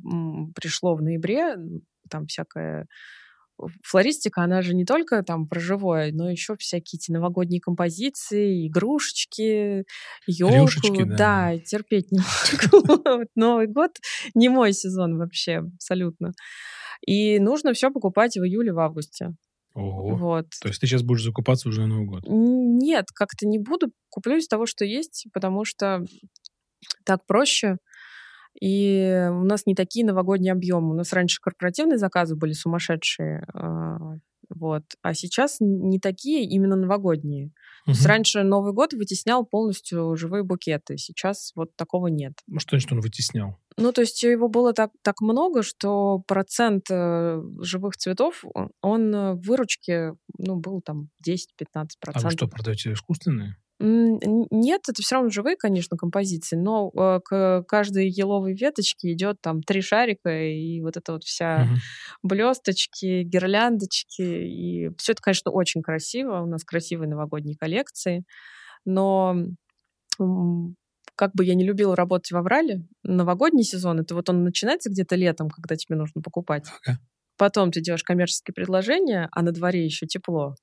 пришло 0.55 0.95
в 0.95 1.01
ноябре, 1.01 1.57
там 2.09 2.27
всякая 2.27 2.87
флористика, 3.83 4.43
она 4.43 4.61
же 4.61 4.73
не 4.73 4.85
только 4.85 5.23
там 5.23 5.47
про 5.47 5.59
живое, 5.59 6.11
но 6.11 6.29
еще 6.29 6.55
всякие 6.57 6.97
эти 6.97 7.11
новогодние 7.11 7.61
композиции, 7.61 8.67
игрушечки, 8.67 9.85
елку. 10.27 11.05
Да. 11.05 11.15
да, 11.15 11.59
терпеть 11.59 12.11
не 12.11 12.19
могу. 12.83 13.25
Новый 13.35 13.67
год 13.67 13.91
не 14.35 14.49
мой 14.49 14.73
сезон 14.73 15.17
вообще, 15.17 15.63
абсолютно. 15.75 16.31
И 17.05 17.39
нужно 17.39 17.73
все 17.73 17.91
покупать 17.91 18.35
в 18.37 18.43
июле, 18.43 18.73
в 18.73 18.79
августе. 18.79 19.33
Ого. 19.73 20.15
Вот. 20.15 20.45
То 20.61 20.67
есть 20.67 20.79
ты 20.79 20.87
сейчас 20.87 21.01
будешь 21.01 21.23
закупаться 21.23 21.67
уже 21.67 21.81
на 21.81 21.87
Новый 21.87 22.05
год? 22.05 22.23
Нет, 22.27 23.05
как-то 23.13 23.47
не 23.47 23.57
буду. 23.57 23.91
Куплю 24.09 24.37
из 24.37 24.47
того, 24.47 24.65
что 24.65 24.85
есть, 24.85 25.25
потому 25.33 25.65
что 25.65 26.05
так 27.05 27.25
проще. 27.25 27.77
И 28.59 29.27
у 29.31 29.43
нас 29.43 29.65
не 29.65 29.75
такие 29.75 30.05
новогодние 30.05 30.53
объемы. 30.53 30.91
У 30.91 30.95
нас 30.95 31.13
раньше 31.13 31.39
корпоративные 31.41 31.97
заказы 31.97 32.35
были 32.35 32.53
сумасшедшие. 32.53 33.45
А, 33.53 34.17
вот. 34.49 34.83
А 35.01 35.13
сейчас 35.13 35.57
не 35.59 35.99
такие, 35.99 36.43
именно 36.45 36.75
новогодние. 36.75 37.45
Угу. 37.45 37.51
То 37.85 37.91
есть 37.91 38.05
раньше 38.05 38.43
Новый 38.43 38.73
год 38.73 38.93
вытеснял 38.93 39.45
полностью 39.45 40.15
живые 40.15 40.43
букеты. 40.43 40.97
Сейчас 40.97 41.51
вот 41.55 41.75
такого 41.75 42.07
нет. 42.07 42.33
Ну, 42.47 42.59
что 42.59 42.71
значит 42.71 42.91
он 42.91 43.01
вытеснял? 43.01 43.57
Ну, 43.77 43.91
то 43.91 44.01
есть 44.01 44.21
его 44.23 44.47
было 44.47 44.73
так, 44.73 44.91
так 45.01 45.21
много, 45.21 45.63
что 45.63 46.19
процент 46.27 46.85
э, 46.91 47.41
живых 47.59 47.97
цветов, 47.97 48.43
он 48.81 49.15
э, 49.15 49.33
в 49.33 49.41
выручке, 49.47 50.15
ну, 50.37 50.57
был 50.57 50.81
там 50.81 51.09
10-15%. 51.27 51.87
А 52.05 52.19
вы 52.19 52.29
что, 52.29 52.47
продаете 52.47 52.93
искусственные? 52.93 53.57
Нет, 53.85 54.81
это 54.87 55.01
все 55.01 55.15
равно 55.15 55.29
живые, 55.29 55.57
конечно, 55.57 55.97
композиции, 55.97 56.55
но 56.55 56.89
э, 56.95 57.19
к 57.25 57.65
каждой 57.67 58.07
еловой 58.07 58.53
веточке 58.53 59.11
идет 59.11 59.41
там 59.41 59.61
три 59.61 59.81
шарика 59.81 60.29
и 60.29 60.79
вот 60.79 60.95
это 60.95 61.11
вот 61.11 61.25
вся 61.25 61.67
угу. 61.67 61.79
блесточки, 62.29 63.23
гирляндочки. 63.23 64.21
И 64.21 64.89
все 64.97 65.11
это, 65.11 65.21
конечно, 65.21 65.51
очень 65.51 65.81
красиво. 65.81 66.41
У 66.41 66.45
нас 66.45 66.63
красивые 66.63 67.09
новогодние 67.09 67.57
коллекции. 67.57 68.23
Но 68.85 69.35
как 71.15 71.33
бы 71.33 71.43
я 71.43 71.53
не 71.53 71.65
любила 71.65 71.93
работать 71.95 72.31
в 72.31 72.37
Аврале, 72.37 72.87
новогодний 73.03 73.63
сезон, 73.63 73.99
это 73.99 74.15
вот 74.15 74.29
он 74.29 74.43
начинается 74.43 74.89
где-то 74.89 75.15
летом, 75.15 75.49
когда 75.49 75.75
тебе 75.75 75.97
нужно 75.97 76.21
покупать. 76.21 76.67
Ага. 76.85 76.99
Потом 77.37 77.71
ты 77.71 77.81
делаешь 77.81 78.03
коммерческие 78.03 78.53
предложения, 78.53 79.27
а 79.31 79.41
на 79.41 79.51
дворе 79.51 79.83
еще 79.83 80.05
тепло. 80.05 80.55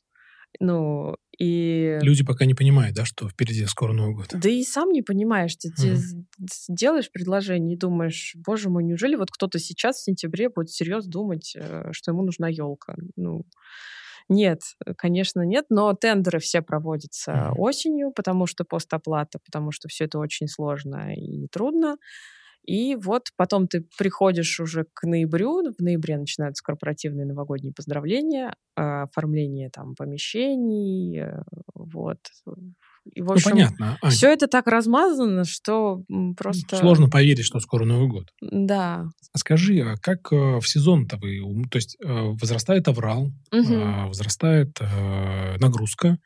Ну, 0.59 1.17
и... 1.39 1.99
Люди 2.03 2.25
пока 2.25 2.45
не 2.45 2.55
понимают, 2.55 2.95
да, 2.95 3.05
что 3.05 3.29
впереди 3.29 3.65
скоро 3.67 3.93
Новый 3.93 4.15
год. 4.15 4.29
Да 4.33 4.49
и 4.49 4.63
сам 4.63 4.91
не 4.91 5.03
понимаешь. 5.03 5.57
Ты, 5.57 5.71
mm. 5.71 6.25
делаешь 6.69 7.11
предложение 7.11 7.77
и 7.77 7.79
думаешь, 7.79 8.35
боже 8.37 8.69
мой, 8.69 8.85
неужели 8.85 9.15
вот 9.15 9.31
кто-то 9.31 9.59
сейчас 9.59 9.97
в 9.97 10.05
сентябре 10.05 10.49
будет 10.51 10.71
серьезно 10.71 11.11
думать, 11.11 11.55
э, 11.57 11.91
что 11.93 12.11
ему 12.11 12.23
нужна 12.23 12.49
елка? 12.49 12.95
Ну, 13.17 13.47
нет, 14.29 14.61
конечно, 14.97 15.41
нет, 15.43 15.67
но 15.71 15.95
тендеры 15.95 16.41
все 16.41 16.63
проводятся 16.63 17.33
mm. 17.33 17.55
осенью, 17.57 18.13
потому 18.15 18.47
что 18.47 18.65
постоплата, 18.65 19.39
потому 19.45 19.73
что 19.73 19.89
все 19.89 20.05
это 20.05 20.19
очень 20.19 20.47
сложно 20.47 21.15
и 21.15 21.47
трудно. 21.49 21.97
И 22.65 22.95
вот 22.95 23.29
потом 23.37 23.67
ты 23.67 23.87
приходишь 23.99 24.61
уже 24.61 24.85
к 24.93 25.05
ноябрю, 25.05 25.73
в 25.73 25.83
ноябре 25.83 26.19
начинаются 26.19 26.63
корпоративные 26.63 27.27
новогодние 27.27 27.73
поздравления, 27.73 28.55
а, 28.77 29.05
оформление 29.05 29.71
там 29.71 29.95
помещений, 29.95 31.21
э, 31.21 31.43
вот. 31.75 32.19
И, 33.15 33.23
в 33.23 33.27
ну, 33.27 33.33
общем, 33.33 33.51
ну, 33.51 33.57
понятно. 33.57 33.99
Ань. 34.03 34.11
Все 34.11 34.31
это 34.31 34.47
так 34.47 34.67
размазано, 34.67 35.45
что 35.45 36.03
просто... 36.37 36.77
Сложно 36.77 37.09
поверить, 37.09 37.47
что 37.47 37.59
скоро 37.61 37.85
Новый 37.85 38.09
год. 38.09 38.29
Да. 38.43 39.09
А 39.33 39.39
скажи, 39.39 39.81
а 39.81 39.97
как 39.97 40.31
э, 40.33 40.61
в 40.61 40.69
сезон-то 40.69 41.17
вы... 41.17 41.41
То 41.71 41.77
есть 41.77 41.97
э, 42.05 42.07
возрастает 42.07 42.89
аврал, 42.89 43.33
угу. 43.53 44.09
возрастает 44.09 44.79
нагрузка. 45.59 46.19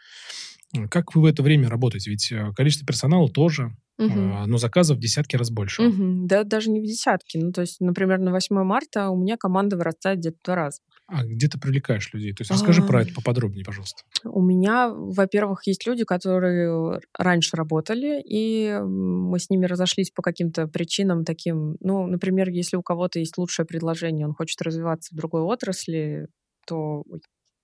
Как 0.91 1.15
вы 1.15 1.23
в 1.23 1.25
это 1.25 1.43
время 1.43 1.69
работаете? 1.69 2.11
Ведь 2.11 2.33
количество 2.57 2.87
персонала 2.87 3.29
тоже 3.29 3.73
Угу. 3.97 4.47
но 4.47 4.59
заказов 4.59 4.97
в 4.97 5.01
десятки 5.01 5.37
раз 5.37 5.51
больше. 5.51 5.83
Угу. 5.83 6.27
Да, 6.27 6.43
даже 6.43 6.71
не 6.71 6.81
в 6.81 6.85
десятки. 6.85 7.39
Ну, 7.39 7.53
то 7.53 7.61
есть, 7.61 7.81
например, 7.81 8.19
на 8.19 8.33
8 8.33 8.65
марта 8.65 9.11
у 9.11 9.17
меня 9.17 9.37
команда 9.37 9.77
вырастает 9.77 10.19
где-то 10.19 10.37
два 10.45 10.55
раза. 10.57 10.81
А 11.07 11.25
где 11.25 11.49
ты 11.49 11.61
привлекаешь 11.61 12.13
людей? 12.13 12.33
То 12.33 12.41
есть 12.41 12.51
расскажи 12.51 12.83
а... 12.83 12.87
про 12.87 13.03
это 13.03 13.15
поподробнее, 13.15 13.65
пожалуйста. 13.65 14.03
У 14.25 14.43
меня, 14.43 14.89
во-первых, 14.89 15.67
есть 15.67 15.87
люди, 15.87 16.05
которые 16.05 17.01
раньше 17.17 17.57
работали, 17.57 18.21
и 18.21 18.81
мы 18.83 19.39
с 19.39 19.49
ними 19.49 19.67
разошлись 19.67 20.11
по 20.11 20.23
каким-то 20.23 20.67
причинам 20.67 21.25
таким. 21.25 21.77
Ну, 21.81 22.07
например, 22.07 22.49
если 22.49 22.77
у 22.77 22.83
кого-то 22.83 23.21
есть 23.21 23.39
лучшее 23.39 23.65
предложение, 23.67 24.27
он 24.27 24.35
хочет 24.35 24.61
развиваться 24.63 25.15
в 25.15 25.17
другой 25.17 25.43
отрасли, 25.43 26.27
то 26.67 27.05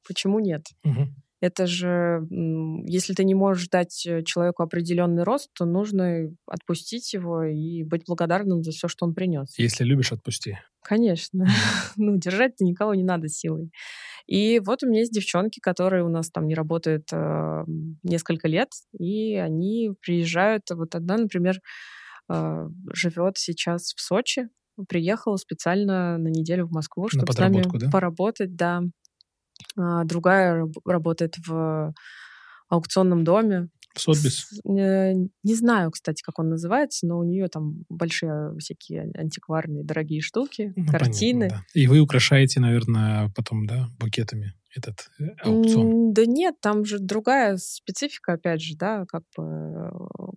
почему 0.07 0.39
нет? 0.39 0.63
Угу. 0.85 1.09
Это 1.41 1.67
же, 1.67 2.27
если 2.87 3.15
ты 3.15 3.25
не 3.25 3.35
можешь 3.35 3.69
дать 3.69 4.05
э, 4.07 4.23
человеку 4.25 4.63
определенный 4.63 5.23
рост, 5.23 5.49
то 5.55 5.65
нужно 5.65 6.31
отпустить 6.47 7.15
его 7.15 7.45
и 7.45 7.83
быть 7.83 8.03
благодарным 8.07 8.63
за 8.63 8.73
все, 8.73 8.89
что 8.89 9.07
он 9.07 9.15
принес. 9.15 9.59
Если 9.59 9.85
любишь, 9.85 10.13
отпусти. 10.13 10.59
Конечно. 10.83 11.47
ну, 11.97 12.19
держать-то 12.19 12.65
никого 12.65 12.95
не 12.95 13.05
надо 13.05 13.29
силой. 13.29 13.71
И 14.27 14.61
вот 14.61 14.83
у 14.83 14.87
меня 14.87 15.01
есть 15.01 15.13
девчонки, 15.13 15.61
которые 15.61 16.05
у 16.05 16.09
нас 16.09 16.31
там 16.31 16.47
не 16.47 16.55
работают 16.55 17.09
э, 17.13 17.65
несколько 18.03 18.47
лет, 18.47 18.69
и 18.99 19.35
они 19.37 19.93
приезжают. 20.03 20.65
Вот 20.71 20.95
одна, 20.95 21.17
например, 21.17 21.57
э, 22.31 22.69
живет 22.93 23.39
сейчас 23.39 23.95
в 23.97 24.01
Сочи, 24.01 24.49
приехала 24.89 25.37
специально 25.37 26.19
на 26.19 26.29
неделю 26.29 26.67
в 26.67 26.73
Москву, 26.73 27.09
чтобы 27.09 27.33
с 27.33 27.39
нами 27.39 27.65
да? 27.75 27.91
поработать, 27.91 28.55
да. 28.57 28.83
А, 29.77 30.05
другая 30.05 30.67
работает 30.85 31.37
в 31.47 31.93
аукционном 32.69 33.25
доме. 33.25 33.69
В 33.95 34.01
Сотбис? 34.01 34.49
Не, 34.65 35.31
не 35.43 35.55
знаю, 35.55 35.91
кстати, 35.91 36.23
как 36.23 36.39
он 36.39 36.49
называется, 36.49 37.07
но 37.07 37.19
у 37.19 37.25
нее 37.25 37.49
там 37.49 37.85
большие 37.89 38.57
всякие 38.59 39.11
антикварные 39.15 39.83
дорогие 39.83 40.21
штуки, 40.21 40.73
ну, 40.77 40.87
картины. 40.87 41.49
Понятно, 41.49 41.65
да. 41.75 41.81
И 41.81 41.87
вы 41.89 41.99
украшаете, 41.99 42.61
наверное, 42.61 43.33
потом, 43.35 43.67
да, 43.67 43.89
букетами 43.99 44.55
этот 44.77 45.11
э, 45.19 45.25
аукцион? 45.43 46.13
Да 46.13 46.25
нет, 46.25 46.55
там 46.61 46.85
же 46.85 47.01
другая 47.01 47.57
специфика, 47.57 48.35
опять 48.35 48.63
же, 48.63 48.77
да, 48.77 49.05
как 49.09 49.25
бы. 49.37 49.43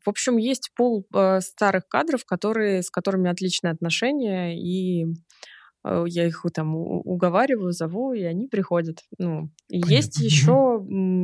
В 0.03 0.09
общем, 0.09 0.37
есть 0.37 0.71
пул 0.75 1.05
э, 1.13 1.39
старых 1.41 1.87
кадров, 1.87 2.25
которые, 2.25 2.81
с 2.81 2.89
которыми 2.89 3.29
отличные 3.29 3.71
отношения, 3.71 4.59
и 4.59 5.05
Э, 5.05 5.52
я 5.85 6.25
их 6.25 6.45
там 6.53 6.75
уговариваю, 6.75 7.73
зову, 7.73 8.13
и 8.13 8.23
они 8.23 8.47
приходят. 8.47 8.99
Ну, 9.17 9.49
есть 9.69 10.19
еще 10.19 10.77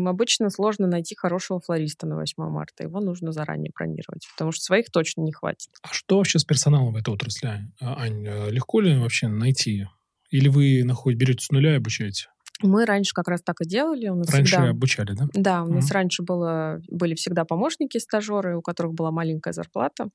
обычно 0.08 0.50
сложно 0.50 0.88
найти 0.88 1.16
хорошего 1.16 1.60
флориста 1.60 2.08
на 2.08 2.16
8 2.16 2.44
марта. 2.50 2.84
Его 2.84 3.00
нужно 3.00 3.32
заранее 3.32 3.72
бронировать, 3.74 4.28
потому 4.34 4.52
что 4.52 4.64
своих 4.64 4.92
точно 4.92 5.22
не 5.22 5.32
хватит. 5.32 5.70
А 5.82 5.94
что 5.94 6.18
вообще 6.18 6.40
с 6.40 6.44
персоналом 6.44 6.94
в 6.94 6.98
этой 6.98 7.14
отрасли, 7.14 7.50
а, 7.82 8.02
Ань? 8.02 8.26
Э, 8.26 8.52
легко 8.52 8.82
ли 8.82 8.98
вообще 8.98 9.28
найти? 9.28 9.88
Или 10.30 10.50
вы 10.50 10.84
находите, 10.84 11.20
берете 11.20 11.46
с 11.46 11.52
нуля 11.52 11.74
и 11.74 11.78
обучаете? 11.78 12.28
Мы 12.62 12.86
раньше 12.86 13.14
как 13.14 13.30
раз 13.30 13.42
так 13.42 13.62
и 13.62 13.66
делали. 13.66 14.10
У 14.10 14.16
нас 14.16 14.30
раньше 14.30 14.56
всегда... 14.56 14.70
обучали, 14.70 15.14
да? 15.14 15.28
Да, 15.34 15.64
у 15.64 15.68
нас 15.68 15.90
раньше 15.92 16.24
было, 16.24 16.82
были 16.90 17.16
всегда 17.16 17.46
помощники, 17.46 17.98
стажеры, 17.98 18.58
у 18.58 18.62
которых 18.62 18.94
была 18.94 19.12
маленькая 19.12 19.54
зарплата. 19.54 20.10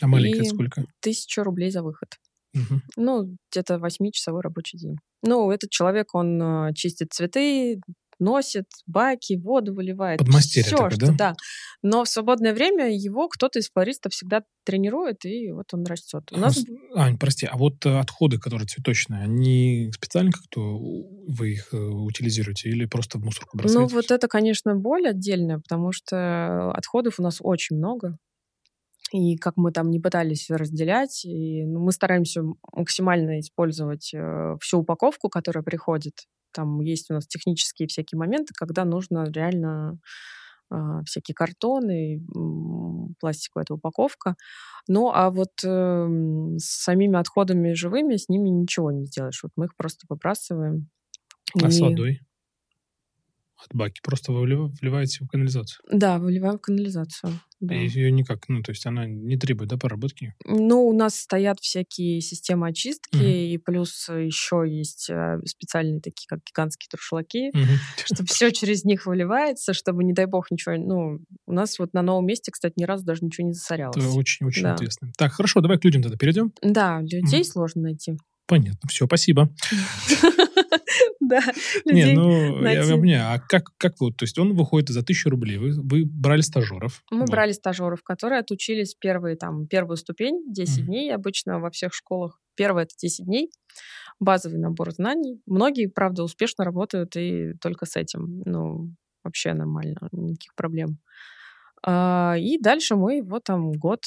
А 0.00 0.06
маленькая 0.06 0.42
и 0.42 0.48
сколько? 0.48 0.84
Тысячу 1.00 1.42
рублей 1.44 1.70
за 1.70 1.82
выход. 1.82 2.18
Угу. 2.54 2.80
Ну, 2.96 3.36
где-то 3.50 3.78
восьмичасовой 3.78 4.42
рабочий 4.42 4.78
день. 4.78 4.96
Ну, 5.22 5.50
этот 5.50 5.70
человек, 5.70 6.14
он 6.14 6.42
э, 6.42 6.74
чистит 6.74 7.12
цветы, 7.12 7.80
носит 8.20 8.66
баки, 8.86 9.36
воду 9.36 9.74
выливает. 9.74 10.18
Подмастерье 10.18 10.66
Все, 10.66 10.76
такое, 10.76 10.90
что, 10.90 11.06
да? 11.06 11.12
да. 11.12 11.34
Но 11.82 12.04
в 12.04 12.08
свободное 12.08 12.52
время 12.52 12.94
его 12.94 13.28
кто-то 13.28 13.58
из 13.58 13.70
флористов 13.70 14.12
всегда 14.12 14.42
тренирует, 14.64 15.24
и 15.24 15.50
вот 15.50 15.72
он 15.72 15.84
растет. 15.84 16.30
У 16.30 16.38
нас... 16.38 16.62
Ань, 16.94 17.18
прости, 17.18 17.46
а 17.46 17.56
вот 17.56 17.84
э, 17.86 17.98
отходы, 17.98 18.38
которые 18.38 18.66
цветочные, 18.66 19.22
они 19.22 19.90
специально 19.94 20.30
как-то 20.30 20.60
вы 20.60 21.52
их 21.52 21.72
э, 21.72 21.76
утилизируете 21.76 22.68
или 22.68 22.84
просто 22.84 23.18
в 23.18 23.24
мусорку 23.24 23.56
бросаете? 23.56 23.80
Ну, 23.80 23.86
вот 23.88 24.10
это, 24.10 24.28
конечно, 24.28 24.76
боль 24.76 25.08
отдельная, 25.08 25.58
потому 25.58 25.92
что 25.92 26.70
отходов 26.72 27.18
у 27.18 27.22
нас 27.22 27.38
очень 27.40 27.76
много. 27.76 28.18
И 29.12 29.36
как 29.36 29.56
мы 29.56 29.72
там 29.72 29.90
не 29.90 29.98
пытались 29.98 30.50
разделять, 30.50 31.24
и, 31.24 31.64
ну, 31.64 31.80
мы 31.80 31.92
стараемся 31.92 32.42
максимально 32.72 33.40
использовать 33.40 34.12
э, 34.14 34.56
всю 34.60 34.78
упаковку, 34.78 35.28
которая 35.28 35.64
приходит. 35.64 36.26
Там 36.52 36.80
есть 36.80 37.10
у 37.10 37.14
нас 37.14 37.26
технические 37.26 37.88
всякие 37.88 38.18
моменты, 38.18 38.52
когда 38.56 38.84
нужно 38.84 39.24
реально 39.30 39.98
э, 40.72 40.76
всякие 41.06 41.34
картоны, 41.34 42.24
пластиковая 43.18 43.64
эта 43.64 43.74
упаковка. 43.74 44.36
Ну, 44.86 45.10
а 45.12 45.30
вот 45.30 45.50
э, 45.64 46.56
с 46.58 46.82
самими 46.82 47.18
отходами 47.18 47.72
живыми 47.72 48.16
с 48.16 48.28
ними 48.28 48.48
ничего 48.48 48.92
не 48.92 49.06
сделаешь. 49.06 49.42
Вот 49.42 49.52
мы 49.56 49.64
их 49.64 49.76
просто 49.76 50.06
выбрасываем. 50.08 50.88
А 51.60 51.66
и... 51.66 51.70
с 51.70 51.80
водой? 51.80 52.20
От 53.64 53.74
баки 53.74 54.00
просто 54.02 54.32
вы 54.32 54.42
вливаете 54.80 55.24
в 55.24 55.28
канализацию? 55.28 55.82
Да, 55.90 56.18
выливаем 56.18 56.58
в 56.58 56.60
канализацию. 56.60 57.32
Да. 57.60 57.74
И 57.74 57.88
ее 57.88 58.10
никак, 58.10 58.48
ну, 58.48 58.62
то 58.62 58.72
есть 58.72 58.86
она 58.86 59.04
не 59.06 59.36
требует, 59.36 59.68
да, 59.68 59.76
поработки? 59.76 60.34
Ну, 60.46 60.86
у 60.86 60.94
нас 60.94 61.14
стоят 61.16 61.60
всякие 61.60 62.22
системы 62.22 62.68
очистки, 62.68 63.16
угу. 63.16 63.24
и 63.24 63.58
плюс 63.58 64.08
еще 64.08 64.64
есть 64.66 65.10
э, 65.10 65.38
специальные 65.44 66.00
такие, 66.00 66.26
как 66.26 66.40
гигантские 66.42 66.88
туршлаки, 66.90 67.50
угу. 67.50 67.60
чтобы 68.06 68.28
все 68.28 68.50
через 68.50 68.84
них 68.84 69.04
выливается, 69.04 69.74
чтобы, 69.74 70.04
не 70.04 70.14
дай 70.14 70.24
бог, 70.24 70.50
ничего... 70.50 70.76
Ну, 70.76 71.20
у 71.46 71.52
нас 71.52 71.78
вот 71.78 71.92
на 71.92 72.00
новом 72.00 72.24
месте, 72.24 72.50
кстати, 72.50 72.74
ни 72.76 72.84
разу 72.84 73.04
даже 73.04 73.22
ничего 73.24 73.46
не 73.46 73.52
засорялось. 73.52 73.96
Это 73.96 74.08
очень-очень 74.08 74.62
да. 74.62 74.72
интересно. 74.72 75.12
Так, 75.18 75.32
хорошо, 75.32 75.60
давай 75.60 75.78
к 75.78 75.84
людям 75.84 76.02
тогда 76.02 76.16
перейдем. 76.16 76.54
Да, 76.62 77.02
людей 77.02 77.40
угу. 77.40 77.48
сложно 77.48 77.82
найти. 77.82 78.16
Понятно, 78.46 78.88
все, 78.88 79.04
спасибо. 79.06 79.52
Да, 81.20 81.40
Не, 81.84 82.14
ну, 82.14 82.62
я 82.66 82.96
мне, 82.96 83.20
а 83.20 83.38
как, 83.38 83.70
как 83.76 84.00
вот, 84.00 84.16
то 84.16 84.24
есть 84.24 84.38
он 84.38 84.54
выходит 84.54 84.88
за 84.88 85.02
тысячу 85.02 85.30
рублей, 85.30 85.58
вы, 85.58 85.72
вы 85.72 86.04
брали 86.04 86.40
стажеров? 86.40 87.02
Мы 87.10 87.24
брали 87.26 87.52
стажеров, 87.52 88.02
которые 88.02 88.40
отучились 88.40 88.94
первые, 88.94 89.36
там, 89.36 89.66
первую 89.66 89.96
ступень, 89.96 90.52
10 90.52 90.86
дней, 90.86 91.14
обычно 91.14 91.60
во 91.60 91.70
всех 91.70 91.94
школах. 91.94 92.40
Первое— 92.56 92.82
это 92.84 92.94
10 92.96 93.26
дней, 93.26 93.50
базовый 94.18 94.58
набор 94.58 94.90
знаний. 94.92 95.40
Многие, 95.46 95.86
правда, 95.86 96.24
успешно 96.24 96.64
работают 96.64 97.16
и 97.16 97.52
только 97.60 97.86
с 97.86 97.96
этим. 97.96 98.42
Ну, 98.44 98.94
вообще 99.22 99.52
нормально, 99.52 100.08
никаких 100.12 100.54
проблем. 100.54 100.98
А, 101.86 102.34
и 102.38 102.58
дальше 102.58 102.96
мы 102.96 103.18
его 103.18 103.40
там 103.40 103.72
год 103.72 104.00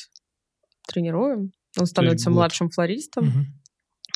тренируем. 0.88 1.52
Он 1.80 1.86
становится 1.86 2.30
младшим 2.30 2.70
флористом. 2.70 3.28
Угу 3.28 3.46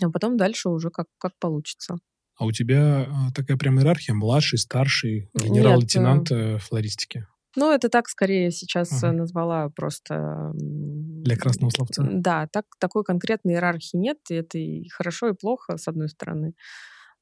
а 0.03 0.09
потом 0.11 0.37
дальше 0.37 0.69
уже 0.69 0.89
как, 0.89 1.07
как 1.17 1.33
получится. 1.39 1.97
А 2.37 2.45
у 2.45 2.51
тебя 2.51 3.07
а, 3.09 3.31
такая 3.33 3.57
прям 3.57 3.79
иерархия, 3.79 4.13
младший, 4.13 4.59
старший, 4.59 5.29
генерал-лейтенант 5.33 6.29
Нет, 6.29 6.39
э, 6.39 6.57
флористики? 6.59 7.25
Ну, 7.55 7.71
это 7.73 7.89
так 7.89 8.07
скорее 8.07 8.51
сейчас 8.51 8.91
ага. 9.03 9.11
назвала 9.11 9.69
просто... 9.69 10.51
Для 10.53 11.35
красного 11.35 11.71
словца? 11.71 12.07
Да, 12.07 12.47
так, 12.51 12.65
такой 12.79 13.03
конкретной 13.03 13.53
иерархии 13.53 13.97
нет, 13.97 14.19
это 14.29 14.59
и 14.59 14.87
хорошо, 14.89 15.29
и 15.29 15.33
плохо, 15.33 15.77
с 15.77 15.87
одной 15.87 16.09
стороны. 16.09 16.53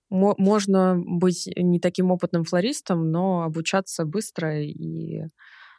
Можно 0.10 0.98
быть 0.98 1.48
не 1.56 1.80
таким 1.80 2.12
опытным 2.12 2.44
флористом, 2.44 3.12
но 3.12 3.44
обучаться 3.44 4.06
быстро 4.06 4.62
и, 4.62 5.24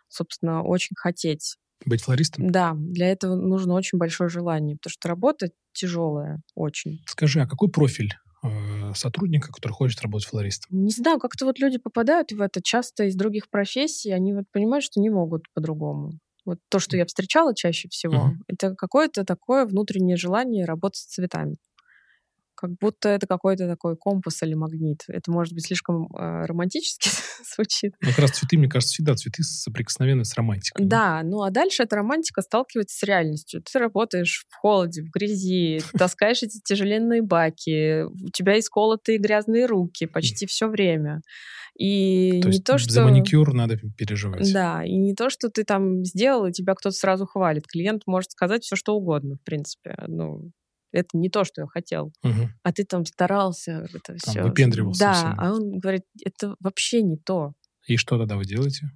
собственно, 0.09 0.63
очень 0.63 0.97
хотеть 0.97 1.57
быть 1.85 2.03
флористом? 2.03 2.51
Да, 2.51 2.73
для 2.75 3.09
этого 3.09 3.35
нужно 3.37 3.75
очень 3.75 3.99
большое 3.99 4.31
желание, 4.31 4.77
потому 4.77 4.91
что 4.91 5.09
работа 5.09 5.51
тяжелая 5.73 6.41
очень. 6.55 7.03
Скажи, 7.07 7.41
а 7.41 7.47
какой 7.47 7.69
профиль 7.69 8.15
э, 8.15 8.26
сотрудника, 8.95 9.53
который 9.53 9.73
хочет 9.73 10.01
работать 10.03 10.29
флористом? 10.29 10.85
Не 10.85 10.91
знаю, 10.91 11.19
как-то 11.19 11.45
вот 11.45 11.59
люди 11.59 11.79
попадают 11.79 12.33
в 12.33 12.41
это 12.41 12.63
часто 12.63 13.05
из 13.05 13.15
других 13.15 13.49
профессий, 13.51 14.11
они 14.11 14.33
вот 14.33 14.45
понимают, 14.53 14.85
что 14.85 15.01
не 15.01 15.11
могут 15.11 15.45
по-другому. 15.55 16.13
Вот 16.45 16.59
то, 16.69 16.79
что 16.79 16.97
я 16.97 17.05
встречала 17.07 17.55
чаще 17.55 17.89
всего, 17.89 18.29
uh-huh. 18.29 18.45
это 18.47 18.75
какое-то 18.77 19.25
такое 19.25 19.67
внутреннее 19.67 20.17
желание 20.17 20.65
работать 20.65 21.01
с 21.01 21.07
цветами 21.07 21.57
как 22.57 22.71
будто 22.81 23.09
это 23.09 23.27
какой-то 23.27 23.69
такой 23.69 23.97
компас 23.97 24.43
или 24.43 24.55
магнит. 24.55 25.05
Это 25.09 25.31
может 25.31 25.53
быть 25.53 25.67
слишком 25.67 26.07
э, 26.07 26.47
романтически 26.47 27.11
звучит. 27.55 27.95
Ну, 28.01 28.09
как 28.11 28.19
раз 28.19 28.31
цветы, 28.33 28.59
мне 28.59 28.69
кажется, 28.69 28.95
всегда 28.95 29.15
цветы 29.15 29.43
соприкосновенны 29.43 30.25
с 30.25 30.35
романтикой. 30.35 30.87
Да, 30.87 31.23
ну 31.23 31.43
а 31.43 31.51
дальше 31.51 31.83
эта 31.83 31.97
романтика 31.97 32.43
сталкивается 32.43 32.97
с 32.99 33.03
реальностью. 33.03 33.63
Ты 33.63 33.79
работаешь 33.79 34.47
в 34.49 34.57
холоде, 34.57 35.03
в 35.03 35.11
грязи, 35.11 35.81
таскаешь 35.99 36.43
эти 36.43 36.59
тяжеленные 36.65 37.23
баки, 37.23 38.05
у 38.05 38.31
тебя 38.33 38.59
исколотые 38.59 39.19
грязные 39.19 39.67
руки 39.67 40.07
почти 40.07 40.47
все 40.47 40.69
время. 40.69 41.21
И 41.79 42.41
то 42.41 42.49
не 42.49 42.61
то, 42.61 42.79
что... 42.79 42.93
За 42.93 43.05
маникюр 43.05 43.53
надо 43.53 43.79
переживать. 43.97 44.51
Да, 44.53 44.83
и 44.85 44.97
не 44.97 45.15
то, 45.15 45.29
что 45.29 45.51
ты 45.51 45.65
там 45.65 46.05
сделал, 46.05 46.47
и 46.47 46.53
тебя 46.53 46.75
кто-то 46.75 46.95
сразу 46.95 47.27
хвалит. 47.27 47.67
Клиент 47.67 48.03
может 48.07 48.31
сказать 48.31 48.65
все, 48.65 48.77
что 48.77 48.95
угодно, 48.95 49.37
в 49.37 49.45
принципе. 49.45 49.95
Ну, 50.07 50.53
это 50.97 51.09
не 51.15 51.29
то, 51.29 51.45
что 51.45 51.63
я 51.63 51.67
хотел. 51.67 52.13
Угу. 52.23 52.49
А 52.63 52.73
ты 52.73 52.85
там 52.85 53.05
старался 53.05 53.87
это 53.93 54.01
там 54.01 54.17
все. 54.17 54.43
Выпендривался. 54.43 55.01
Да, 55.01 55.13
всем. 55.15 55.35
а 55.39 55.53
он 55.53 55.79
говорит, 55.79 56.03
это 56.25 56.57
вообще 56.61 57.03
не 57.03 57.17
то. 57.17 57.53
И 57.87 57.97
что 57.97 58.19
тогда 58.19 58.37
вы 58.37 58.45
делаете? 58.45 58.91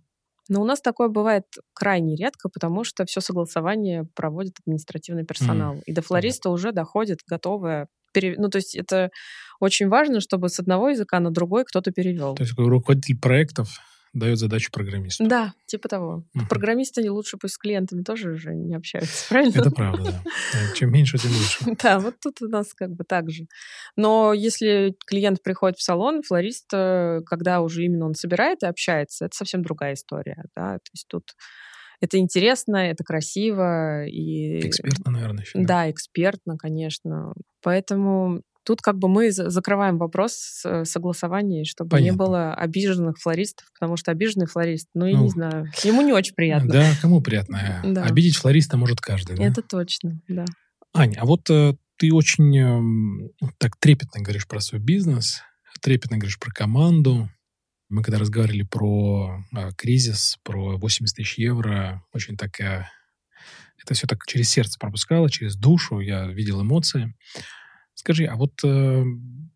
Но 0.48 0.60
у 0.60 0.64
нас 0.64 0.80
такое 0.80 1.08
бывает 1.08 1.44
крайне 1.72 2.16
редко, 2.16 2.48
потому 2.48 2.82
что 2.82 3.04
все 3.04 3.20
согласование 3.20 4.04
проводит 4.14 4.56
административный 4.66 5.24
персонал. 5.24 5.76
Mm. 5.76 5.82
И 5.86 5.92
до 5.92 6.02
флориста 6.02 6.48
mm. 6.48 6.52
уже 6.52 6.72
доходит 6.72 7.20
готовое. 7.24 7.86
Пере... 8.12 8.34
Ну, 8.36 8.48
то 8.48 8.58
есть 8.58 8.74
это 8.74 9.10
очень 9.60 9.88
важно, 9.88 10.20
чтобы 10.20 10.48
с 10.48 10.58
одного 10.58 10.88
языка 10.88 11.20
на 11.20 11.30
другой 11.30 11.64
кто-то 11.64 11.92
перевел. 11.92 12.34
То 12.34 12.42
есть 12.42 12.58
руководитель 12.58 13.20
проектов 13.20 13.78
дает 14.12 14.38
задачу 14.38 14.70
программисту. 14.72 15.26
Да, 15.26 15.54
типа 15.66 15.88
того. 15.88 16.24
Угу. 16.34 16.46
Программисты 16.48 17.08
лучше 17.10 17.36
пусть 17.36 17.54
с 17.54 17.58
клиентами 17.58 18.02
тоже 18.02 18.32
уже 18.32 18.54
не 18.54 18.74
общаются, 18.74 19.26
правильно? 19.28 19.60
Это 19.60 19.70
правда, 19.70 20.22
да. 20.24 20.74
Чем 20.74 20.92
меньше, 20.92 21.18
тем 21.18 21.30
лучше. 21.30 21.76
Да, 21.82 21.98
вот 21.98 22.16
тут 22.20 22.42
у 22.42 22.48
нас 22.48 22.74
как 22.74 22.90
бы 22.90 23.04
так 23.04 23.30
же. 23.30 23.46
Но 23.96 24.32
если 24.32 24.94
клиент 25.06 25.42
приходит 25.42 25.78
в 25.78 25.82
салон, 25.82 26.22
флорист, 26.22 26.68
э, 26.72 27.20
когда 27.24 27.60
уже 27.60 27.84
именно 27.84 28.06
он 28.06 28.14
собирает 28.14 28.62
и 28.62 28.66
общается, 28.66 29.26
это 29.26 29.36
совсем 29.36 29.62
другая 29.62 29.94
история, 29.94 30.44
да, 30.54 30.74
то 30.74 30.90
есть 30.92 31.06
тут 31.08 31.34
это 32.00 32.16
интересно, 32.18 32.76
это 32.76 33.04
красиво 33.04 34.06
и... 34.06 34.66
Экспертно, 34.66 35.10
наверное, 35.10 35.42
еще. 35.42 35.58
Да, 35.58 35.66
да 35.66 35.90
экспертно, 35.90 36.56
конечно. 36.56 37.34
Поэтому 37.62 38.42
Тут 38.64 38.82
как 38.82 38.98
бы 38.98 39.08
мы 39.08 39.32
закрываем 39.32 39.98
вопрос 39.98 40.64
согласования, 40.84 41.64
чтобы 41.64 41.90
Понятно. 41.90 42.10
не 42.10 42.16
было 42.16 42.54
обиженных 42.54 43.18
флористов, 43.18 43.66
потому 43.72 43.96
что 43.96 44.10
обиженный 44.10 44.46
флорист, 44.46 44.88
ну, 44.94 45.06
я 45.06 45.16
ну, 45.16 45.24
не 45.24 45.30
знаю, 45.30 45.66
ему 45.82 46.02
не 46.02 46.12
очень 46.12 46.34
приятно. 46.34 46.70
Да, 46.70 46.92
кому 47.00 47.20
приятно? 47.20 47.82
Да. 47.90 48.04
Обидеть 48.04 48.36
флориста 48.36 48.76
может 48.76 49.00
каждый. 49.00 49.36
Да? 49.36 49.44
Это 49.44 49.62
точно, 49.62 50.20
да. 50.28 50.44
Ань, 50.92 51.14
а 51.16 51.24
вот 51.24 51.48
э, 51.50 51.74
ты 51.96 52.12
очень 52.12 52.56
э, 52.58 53.50
так 53.58 53.76
трепетно 53.76 54.20
говоришь 54.20 54.46
про 54.46 54.60
свой 54.60 54.80
бизнес, 54.80 55.42
трепетно 55.80 56.18
говоришь 56.18 56.38
про 56.38 56.50
команду. 56.50 57.30
Мы 57.88 58.02
когда 58.02 58.18
разговаривали 58.18 58.62
про 58.62 59.44
э, 59.56 59.70
кризис, 59.76 60.38
про 60.42 60.76
80 60.78 61.16
тысяч 61.16 61.38
евро, 61.38 62.04
очень 62.12 62.36
такая... 62.36 62.90
Это 63.82 63.94
все 63.94 64.06
так 64.06 64.26
через 64.26 64.50
сердце 64.50 64.78
пропускало, 64.78 65.30
через 65.30 65.56
душу, 65.56 66.00
я 66.00 66.26
видел 66.26 66.60
эмоции. 66.62 67.14
Скажи, 68.00 68.24
а 68.24 68.36
вот 68.36 68.52
э, 68.64 69.04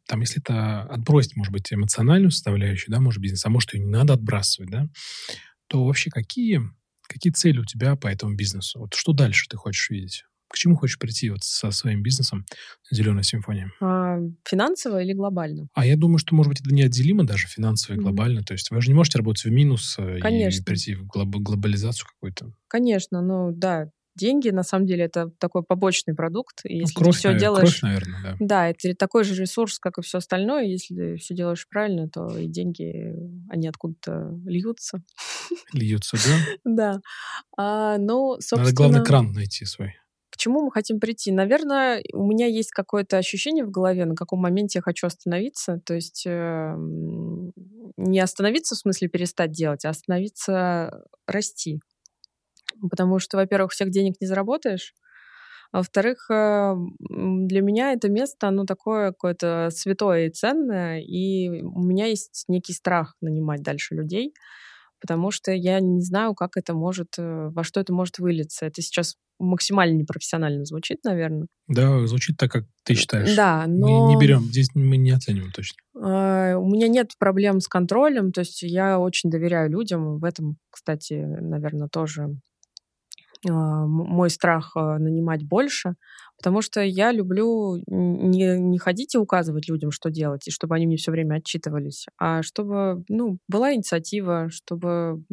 там, 0.07 0.21
если 0.21 0.39
это 0.39 0.83
отбросить, 0.83 1.35
может 1.35 1.51
быть, 1.51 1.73
эмоциональную 1.73 2.31
составляющую, 2.31 2.93
да, 2.93 3.01
может, 3.01 3.23
бизнес, 3.23 3.47
а 3.47 3.49
может, 3.49 3.73
ее 3.73 3.81
не 3.81 3.91
надо 3.91 4.13
отбрасывать, 4.13 4.71
да, 4.71 4.87
то 5.67 5.83
вообще 5.87 6.11
какие, 6.11 6.61
какие 7.09 7.33
цели 7.33 7.61
у 7.61 7.65
тебя 7.65 7.97
по 7.97 8.07
этому 8.07 8.35
бизнесу? 8.37 8.81
Вот 8.81 8.93
что 8.93 9.15
дальше 9.15 9.47
ты 9.49 9.57
хочешь 9.57 9.89
видеть? 9.89 10.25
К 10.49 10.59
чему 10.59 10.77
хочешь 10.77 10.99
прийти 10.99 11.31
вот 11.31 11.43
со 11.43 11.71
своим 11.71 12.03
бизнесом 12.03 12.45
«Зеленая 12.91 13.23
симфония»? 13.23 13.73
А, 13.81 14.19
финансово 14.47 15.03
или 15.03 15.15
глобально? 15.15 15.69
А 15.73 15.87
я 15.87 15.97
думаю, 15.97 16.19
что, 16.19 16.35
может 16.35 16.51
быть, 16.51 16.61
это 16.61 16.75
неотделимо 16.75 17.25
даже 17.25 17.49
финансово 17.49 17.97
и 17.97 17.99
глобально. 17.99 18.41
Mm-hmm. 18.41 18.45
То 18.45 18.53
есть 18.53 18.71
вы 18.71 18.83
же 18.83 18.89
не 18.89 18.95
можете 18.95 19.17
работать 19.17 19.45
в 19.45 19.51
минус 19.51 19.97
э, 19.99 20.19
Конечно. 20.21 20.61
и 20.61 20.65
прийти 20.65 20.95
в 20.97 21.07
глоб- 21.07 21.39
глобализацию 21.39 22.07
какую-то. 22.07 22.53
Конечно, 22.69 23.23
ну 23.23 23.53
да, 23.53 23.89
деньги, 24.15 24.51
на 24.51 24.63
самом 24.63 24.87
деле, 24.87 25.05
это 25.05 25.31
такой 25.39 25.63
побочный 25.63 26.15
продукт. 26.15 26.61
И 26.65 26.75
ну, 26.75 26.81
если 26.81 26.95
кровь, 26.95 27.15
ты 27.15 27.19
все 27.19 27.39
делаешь... 27.39 27.81
Кровь, 27.81 27.83
наверное, 27.83 28.23
да. 28.23 28.37
Да, 28.41 28.69
это 28.69 28.95
такой 28.95 29.25
же 29.25 29.41
ресурс, 29.41 29.79
как 29.79 29.99
и 29.99 30.03
все 30.03 30.19
остальное. 30.19 30.65
Если 30.65 31.17
все 31.17 31.35
делаешь 31.35 31.67
правильно, 31.69 32.09
то 32.09 32.37
и 32.37 32.47
деньги, 32.47 33.15
они 33.49 33.69
откуда-то 33.69 34.39
льются. 34.47 35.03
Льются, 35.73 36.17
да? 36.17 36.35
Да. 36.75 37.01
А, 37.57 37.99
ну, 37.99 38.37
собственно... 38.41 38.65
Надо, 38.65 38.75
главный 38.75 39.05
кран 39.05 39.33
найти 39.33 39.65
свой. 39.65 39.95
К 40.35 40.37
чему 40.37 40.65
мы 40.65 40.73
хотим 40.73 40.99
прийти? 40.99 41.31
Наверное, 41.31 42.03
у 42.13 42.27
меня 42.27 42.47
есть 42.47 42.73
какое-то 42.73 43.19
ощущение 43.19 43.65
в 43.65 43.71
голове, 43.71 44.05
на 44.05 44.17
каком 44.17 44.41
моменте 44.41 44.81
я 44.81 44.83
хочу 44.83 45.07
остановиться. 45.07 45.81
То 45.87 45.95
есть 45.95 46.25
э, 46.27 46.75
не 47.97 48.19
остановиться 48.19 48.75
в 48.75 48.79
смысле 48.79 49.07
перестать 49.07 49.53
делать, 49.53 49.85
а 49.85 49.91
остановиться 49.91 51.05
расти. 51.29 51.81
Потому 52.89 53.19
что, 53.19 53.37
во-первых, 53.37 53.73
всех 53.73 53.91
денег 53.91 54.15
не 54.21 54.27
заработаешь. 54.27 54.95
А 55.75 55.79
во-вторых, 55.79 56.31
э, 56.31 56.75
для 57.01 57.61
меня 57.61 57.93
это 57.93 58.09
место, 58.09 58.47
оно 58.47 58.65
такое 58.65 59.11
какое-то 59.11 59.71
святое 59.73 60.27
и 60.27 60.31
ценное, 60.31 61.01
и 61.01 61.63
у 61.63 61.83
меня 61.83 62.07
есть 62.07 62.45
некий 62.47 62.73
страх 62.73 63.17
нанимать 63.21 63.63
дальше 63.63 63.97
людей, 63.97 64.35
потому 65.01 65.33
что 65.33 65.51
я 65.51 65.81
не 65.81 66.01
знаю, 66.01 66.35
как 66.35 66.57
это 66.57 66.75
может, 66.75 67.15
э, 67.19 67.49
во 67.49 67.65
что 67.65 67.81
это 67.81 67.93
может 67.93 68.21
вылиться. 68.21 68.67
Это 68.67 68.83
сейчас 68.83 69.17
максимально 69.41 69.97
непрофессионально 69.97 70.65
звучит, 70.65 70.99
наверное. 71.03 71.49
Да, 71.67 72.07
звучит 72.07 72.37
так, 72.37 72.53
как 72.53 72.65
ты 72.85 72.95
считаешь. 72.95 73.35
Да, 73.35 73.65
но... 73.67 74.07
Мы 74.07 74.15
не 74.15 74.21
берем, 74.21 74.43
здесь 74.45 74.69
мы 74.75 74.97
не 74.97 75.11
оцениваем 75.11 75.51
точно. 75.51 75.77
А, 76.01 76.57
у 76.57 76.71
меня 76.71 76.87
нет 76.87 77.13
проблем 77.19 77.61
с 77.61 77.67
контролем, 77.67 78.31
то 78.31 78.43
есть 78.43 78.63
я 78.63 78.99
очень 79.01 79.29
доверяю 79.29 79.71
людям. 79.71 80.19
В 80.19 80.25
этом, 80.25 80.57
кстати, 80.71 81.15
наверное, 81.15 81.89
тоже 81.89 82.37
мой 83.51 84.31
страх 84.31 84.73
а, 84.77 84.99
нанимать 84.99 85.45
больше, 85.45 85.95
потому 86.37 86.63
что 86.63 86.81
я 86.81 87.13
люблю 87.13 87.77
не, 87.87 88.59
не 88.59 88.79
ходить 88.79 89.15
и 89.15 89.19
указывать 89.19 89.69
людям, 89.69 89.91
что 89.91 90.11
делать, 90.11 90.47
и 90.49 90.51
чтобы 90.51 90.75
они 90.75 90.87
мне 90.87 90.97
все 90.97 91.11
время 91.11 91.37
отчитывались, 91.37 92.07
а 92.19 92.43
чтобы 92.43 93.05
ну, 93.09 93.39
была 93.49 93.75
инициатива, 93.75 94.49
чтобы 94.51 95.25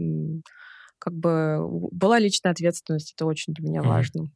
как 0.99 1.13
бы 1.13 1.57
была 1.91 2.19
личная 2.19 2.51
ответственность, 2.51 3.13
это 3.15 3.25
очень 3.25 3.53
для 3.53 3.67
меня 3.67 3.81
mm. 3.81 3.88
важно. 3.88 4.31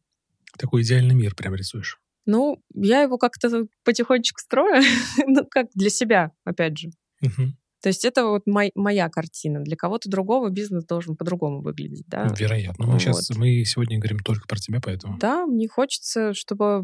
Такой 0.57 0.81
идеальный 0.81 1.15
мир 1.15 1.35
прям 1.35 1.53
рисуешь. 1.53 1.99
Ну, 2.25 2.63
я 2.73 3.01
его 3.01 3.17
как-то 3.17 3.67
потихонечку 3.83 4.39
строю, 4.39 4.81
ну, 5.27 5.45
как 5.49 5.67
для 5.75 5.89
себя, 5.89 6.31
опять 6.43 6.77
же. 6.77 6.89
Угу. 7.21 7.53
То 7.85 7.89
есть 7.89 8.03
это 8.03 8.25
вот 8.25 8.47
мой, 8.47 8.71
моя 8.73 9.09
картина. 9.09 9.61
Для 9.61 9.75
кого-то 9.75 10.09
другого 10.09 10.49
бизнес 10.49 10.85
должен 10.85 11.15
по-другому 11.15 11.61
выглядеть, 11.61 12.07
да? 12.07 12.27
Вероятно. 12.35 12.87
Мы 12.87 12.93
вот. 12.93 12.99
сейчас, 12.99 13.29
мы 13.37 13.63
сегодня 13.63 13.99
говорим 13.99 14.17
только 14.17 14.47
про 14.47 14.57
тебя, 14.57 14.79
поэтому... 14.83 15.19
Да, 15.19 15.45
мне 15.45 15.67
хочется, 15.67 16.33
чтобы... 16.33 16.83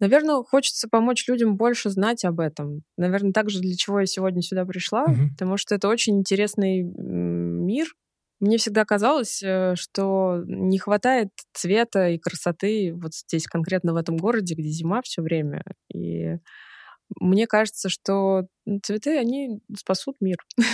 Наверное, 0.00 0.42
хочется 0.42 0.88
помочь 0.90 1.28
людям 1.28 1.56
больше 1.56 1.90
знать 1.90 2.24
об 2.24 2.40
этом. 2.40 2.82
Наверное, 2.96 3.32
также 3.32 3.60
для 3.60 3.76
чего 3.76 4.00
я 4.00 4.06
сегодня 4.06 4.42
сюда 4.42 4.64
пришла, 4.64 5.04
угу. 5.04 5.28
потому 5.30 5.56
что 5.56 5.76
это 5.76 5.86
очень 5.86 6.18
интересный 6.18 6.82
мир. 6.82 7.86
Мне 8.40 8.58
всегда 8.58 8.84
казалось, 8.84 9.40
э, 9.40 9.76
что 9.76 10.42
не 10.46 10.80
хватает 10.80 11.28
цвета 11.52 12.08
и 12.08 12.18
красоты 12.18 12.92
вот 12.92 13.14
здесь, 13.14 13.46
конкретно 13.46 13.92
в 13.92 13.96
этом 13.96 14.16
городе, 14.16 14.56
где 14.56 14.68
зима 14.68 15.00
все 15.02 15.22
время. 15.22 15.62
И 15.94 16.38
мне 17.20 17.46
кажется, 17.46 17.88
что 17.88 18.46
цветы, 18.82 19.18
они 19.18 19.60
спасут 19.76 20.16
мир. 20.20 20.36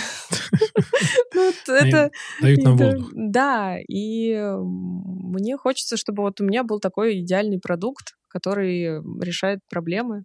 Ну, 1.33 1.51
это 1.67 2.11
Дают 2.41 2.63
нам 2.63 2.77
воздух. 2.77 3.11
Да, 3.13 3.77
и 3.89 4.37
мне 4.37 5.57
хочется, 5.57 5.97
чтобы 5.97 6.23
вот 6.23 6.39
у 6.39 6.45
меня 6.45 6.63
был 6.63 6.79
такой 6.79 7.19
идеальный 7.19 7.59
продукт, 7.59 8.13
который 8.29 9.01
решает 9.21 9.59
проблемы 9.69 10.23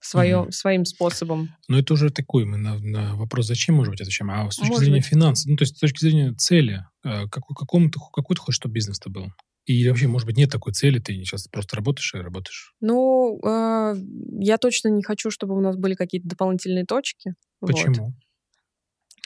своим 0.00 0.84
способом. 0.84 1.50
Но 1.68 1.78
это 1.78 1.94
уже 1.94 2.10
такой, 2.10 2.44
мы 2.44 2.58
на, 2.58 2.78
на 2.78 3.16
вопрос, 3.16 3.46
зачем, 3.46 3.74
может 3.74 3.90
быть, 3.90 4.00
отвечаем, 4.00 4.30
а 4.30 4.50
с 4.50 4.56
точки 4.56 4.68
может 4.68 4.84
зрения 4.84 5.00
быть. 5.00 5.06
финансов, 5.06 5.50
ну, 5.50 5.56
то 5.56 5.62
есть 5.62 5.76
с 5.76 5.80
точки 5.80 6.00
зрения 6.00 6.32
цели, 6.34 6.84
э, 7.04 7.28
какой, 7.28 7.56
какому 7.56 7.90
ты, 7.90 7.98
какой 8.12 8.36
ты 8.36 8.42
хочешь, 8.42 8.56
чтобы 8.56 8.74
бизнес-то 8.74 9.10
был? 9.10 9.32
И 9.66 9.88
вообще, 9.88 10.06
может 10.06 10.26
быть, 10.26 10.36
нет 10.36 10.50
такой 10.50 10.72
цели, 10.72 11.00
ты 11.00 11.12
сейчас 11.12 11.48
просто 11.48 11.76
работаешь 11.76 12.14
и 12.14 12.18
работаешь? 12.18 12.72
Ну, 12.80 13.40
э, 13.44 13.96
я 14.38 14.58
точно 14.58 14.88
не 14.88 15.02
хочу, 15.02 15.30
чтобы 15.30 15.56
у 15.56 15.60
нас 15.60 15.76
были 15.76 15.94
какие-то 15.94 16.28
дополнительные 16.28 16.86
точки. 16.86 17.34
Почему? 17.60 18.06
Вот. 18.06 18.14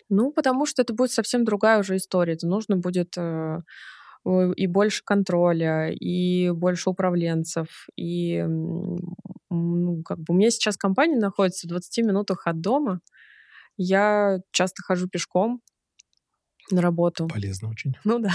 Ну, 0.09 0.33
потому 0.33 0.65
что 0.65 0.81
это 0.81 0.95
будет 0.95 1.13
совсем 1.13 1.45
другая 1.45 1.79
уже 1.79 1.97
история. 1.97 2.33
Это 2.33 2.47
нужно 2.47 2.79
будет 2.79 3.17
э, 3.19 3.61
и 4.25 4.67
больше 4.67 5.03
контроля, 5.05 5.91
и 5.91 6.51
больше 6.51 6.91
управленцев, 6.91 7.87
и 7.97 8.43
ну, 8.43 10.03
как 10.05 10.19
бы 10.19 10.25
у 10.29 10.35
меня 10.35 10.51
сейчас 10.51 10.77
компания 10.77 11.19
находится 11.19 11.67
в 11.67 11.71
20 11.71 12.05
минутах 12.07 12.47
от 12.47 12.61
дома. 12.61 13.01
Я 13.77 14.41
часто 14.53 14.83
хожу 14.83 15.09
пешком 15.09 15.61
на 16.71 16.81
работу. 16.83 17.29
Полезно 17.29 17.71
очень. 17.71 17.97
Ну 18.05 18.19
да. 18.19 18.33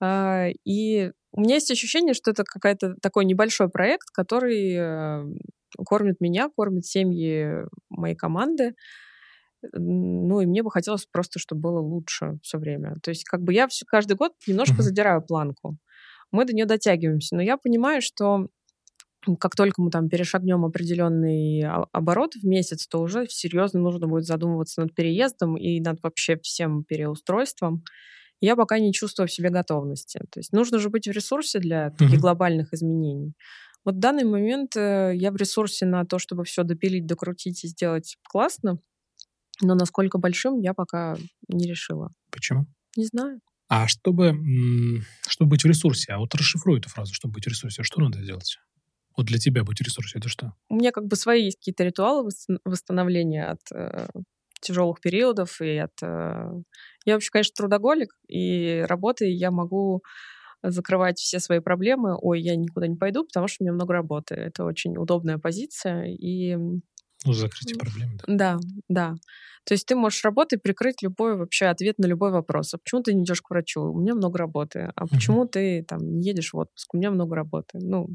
А, 0.00 0.48
и 0.64 1.12
у 1.32 1.40
меня 1.40 1.54
есть 1.54 1.70
ощущение, 1.70 2.14
что 2.14 2.30
это 2.30 2.44
какой-то 2.44 2.94
такой 3.00 3.24
небольшой 3.24 3.68
проект, 3.68 4.10
который 4.12 4.74
э, 4.74 5.24
кормит 5.86 6.20
меня, 6.20 6.48
кормит 6.54 6.86
семьи 6.86 7.66
моей 7.88 8.16
команды. 8.16 8.74
Ну, 9.72 10.40
и 10.40 10.46
мне 10.46 10.62
бы 10.62 10.70
хотелось 10.70 11.06
просто, 11.06 11.38
чтобы 11.38 11.60
было 11.60 11.80
лучше 11.80 12.38
все 12.42 12.58
время. 12.58 12.96
То 13.02 13.10
есть, 13.10 13.24
как 13.24 13.42
бы 13.42 13.52
я 13.52 13.68
все, 13.68 13.84
каждый 13.86 14.16
год 14.16 14.32
немножко 14.46 14.76
uh-huh. 14.76 14.82
задираю 14.82 15.22
планку. 15.22 15.76
Мы 16.32 16.46
до 16.46 16.54
нее 16.54 16.64
дотягиваемся. 16.64 17.36
Но 17.36 17.42
я 17.42 17.58
понимаю, 17.58 18.00
что 18.00 18.48
как 19.38 19.54
только 19.54 19.82
мы 19.82 19.90
там 19.90 20.08
перешагнем 20.08 20.64
определенный 20.64 21.62
оборот 21.92 22.34
в 22.34 22.46
месяц, 22.46 22.86
то 22.86 23.00
уже 23.00 23.26
серьезно 23.28 23.80
нужно 23.80 24.06
будет 24.06 24.24
задумываться 24.24 24.80
над 24.80 24.94
переездом 24.94 25.56
и 25.56 25.78
над 25.80 26.02
вообще 26.02 26.38
всем 26.42 26.84
переустройством 26.84 27.84
я 28.40 28.56
пока 28.56 28.78
не 28.78 28.92
чувствую 28.92 29.28
в 29.28 29.32
себе 29.32 29.50
готовности. 29.50 30.18
То 30.30 30.40
есть 30.40 30.52
нужно 30.52 30.78
же 30.78 30.88
быть 30.88 31.06
в 31.06 31.10
ресурсе 31.10 31.58
для 31.58 31.90
таких 31.90 32.18
mm-hmm. 32.18 32.20
глобальных 32.20 32.72
изменений. 32.72 33.34
Вот 33.84 33.96
в 33.96 33.98
данный 33.98 34.24
момент 34.24 34.76
э, 34.76 35.12
я 35.14 35.30
в 35.30 35.36
ресурсе 35.36 35.86
на 35.86 36.04
то, 36.04 36.18
чтобы 36.18 36.44
все 36.44 36.64
допилить, 36.64 37.06
докрутить 37.06 37.64
и 37.64 37.68
сделать 37.68 38.16
классно, 38.22 38.78
но 39.62 39.74
насколько 39.74 40.18
большим, 40.18 40.60
я 40.60 40.74
пока 40.74 41.16
не 41.48 41.66
решила. 41.66 42.12
Почему? 42.30 42.66
Не 42.96 43.06
знаю. 43.06 43.40
А 43.68 43.86
чтобы, 43.86 44.34
чтобы 45.28 45.50
быть 45.50 45.62
в 45.62 45.66
ресурсе, 45.66 46.12
а 46.12 46.18
вот 46.18 46.34
расшифруй 46.34 46.78
эту 46.78 46.88
фразу, 46.88 47.14
чтобы 47.14 47.34
быть 47.34 47.44
в 47.44 47.48
ресурсе, 47.48 47.82
что 47.82 48.00
надо 48.00 48.22
сделать? 48.22 48.58
Вот 49.16 49.26
для 49.26 49.38
тебя 49.38 49.64
быть 49.64 49.78
в 49.78 49.84
ресурсе, 49.84 50.18
это 50.18 50.28
что? 50.28 50.54
У 50.68 50.76
меня 50.76 50.92
как 50.92 51.06
бы 51.06 51.16
свои 51.16 51.44
есть 51.44 51.58
какие-то 51.58 51.84
ритуалы 51.84 52.28
восстановления 52.64 53.46
от 53.46 53.60
э, 53.72 54.08
тяжелых 54.60 55.00
периодов 55.00 55.60
и 55.60 55.76
от... 55.78 55.92
Я 56.02 57.14
вообще, 57.14 57.30
конечно, 57.30 57.54
трудоголик, 57.56 58.14
и 58.28 58.84
работой 58.86 59.32
я 59.32 59.50
могу 59.50 60.02
закрывать 60.62 61.18
все 61.18 61.38
свои 61.40 61.60
проблемы. 61.60 62.16
Ой, 62.20 62.40
я 62.40 62.56
никуда 62.56 62.86
не 62.86 62.96
пойду, 62.96 63.24
потому 63.24 63.48
что 63.48 63.62
у 63.62 63.64
меня 63.64 63.72
много 63.72 63.94
работы. 63.94 64.34
Это 64.34 64.64
очень 64.64 64.96
удобная 64.96 65.38
позиция. 65.38 66.04
И... 66.06 66.56
Ну, 66.56 67.32
закрытие 67.32 67.78
проблем, 67.78 68.10
да. 68.16 68.24
Да, 68.26 68.58
да. 68.88 69.14
То 69.64 69.74
есть 69.74 69.86
ты 69.86 69.94
можешь 69.94 70.24
работой 70.24 70.58
прикрыть 70.58 71.02
любой 71.02 71.36
вообще 71.36 71.66
ответ 71.66 71.98
на 71.98 72.06
любой 72.06 72.30
вопрос. 72.30 72.72
А 72.74 72.78
почему 72.78 73.02
ты 73.02 73.12
не 73.14 73.24
идешь 73.24 73.42
к 73.42 73.50
врачу? 73.50 73.82
У 73.82 74.00
меня 74.00 74.14
много 74.14 74.38
работы. 74.38 74.90
А 74.94 75.06
почему 75.06 75.44
uh-huh. 75.44 75.50
ты 75.50 75.84
там 75.86 75.98
не 76.00 76.28
едешь 76.28 76.52
в 76.52 76.58
отпуск? 76.58 76.94
У 76.94 76.96
меня 76.96 77.10
много 77.10 77.36
работы. 77.36 77.78
Ну, 77.78 78.08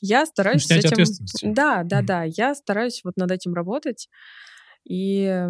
я 0.00 0.26
стараюсь 0.26 0.64
Снять 0.64 0.82
с 0.82 0.92
этим... 0.92 1.54
Да, 1.54 1.82
да, 1.84 2.00
uh-huh. 2.00 2.04
да. 2.04 2.24
Я 2.24 2.54
стараюсь 2.54 3.00
вот 3.04 3.16
над 3.16 3.30
этим 3.30 3.54
работать. 3.54 4.08
И 4.84 5.46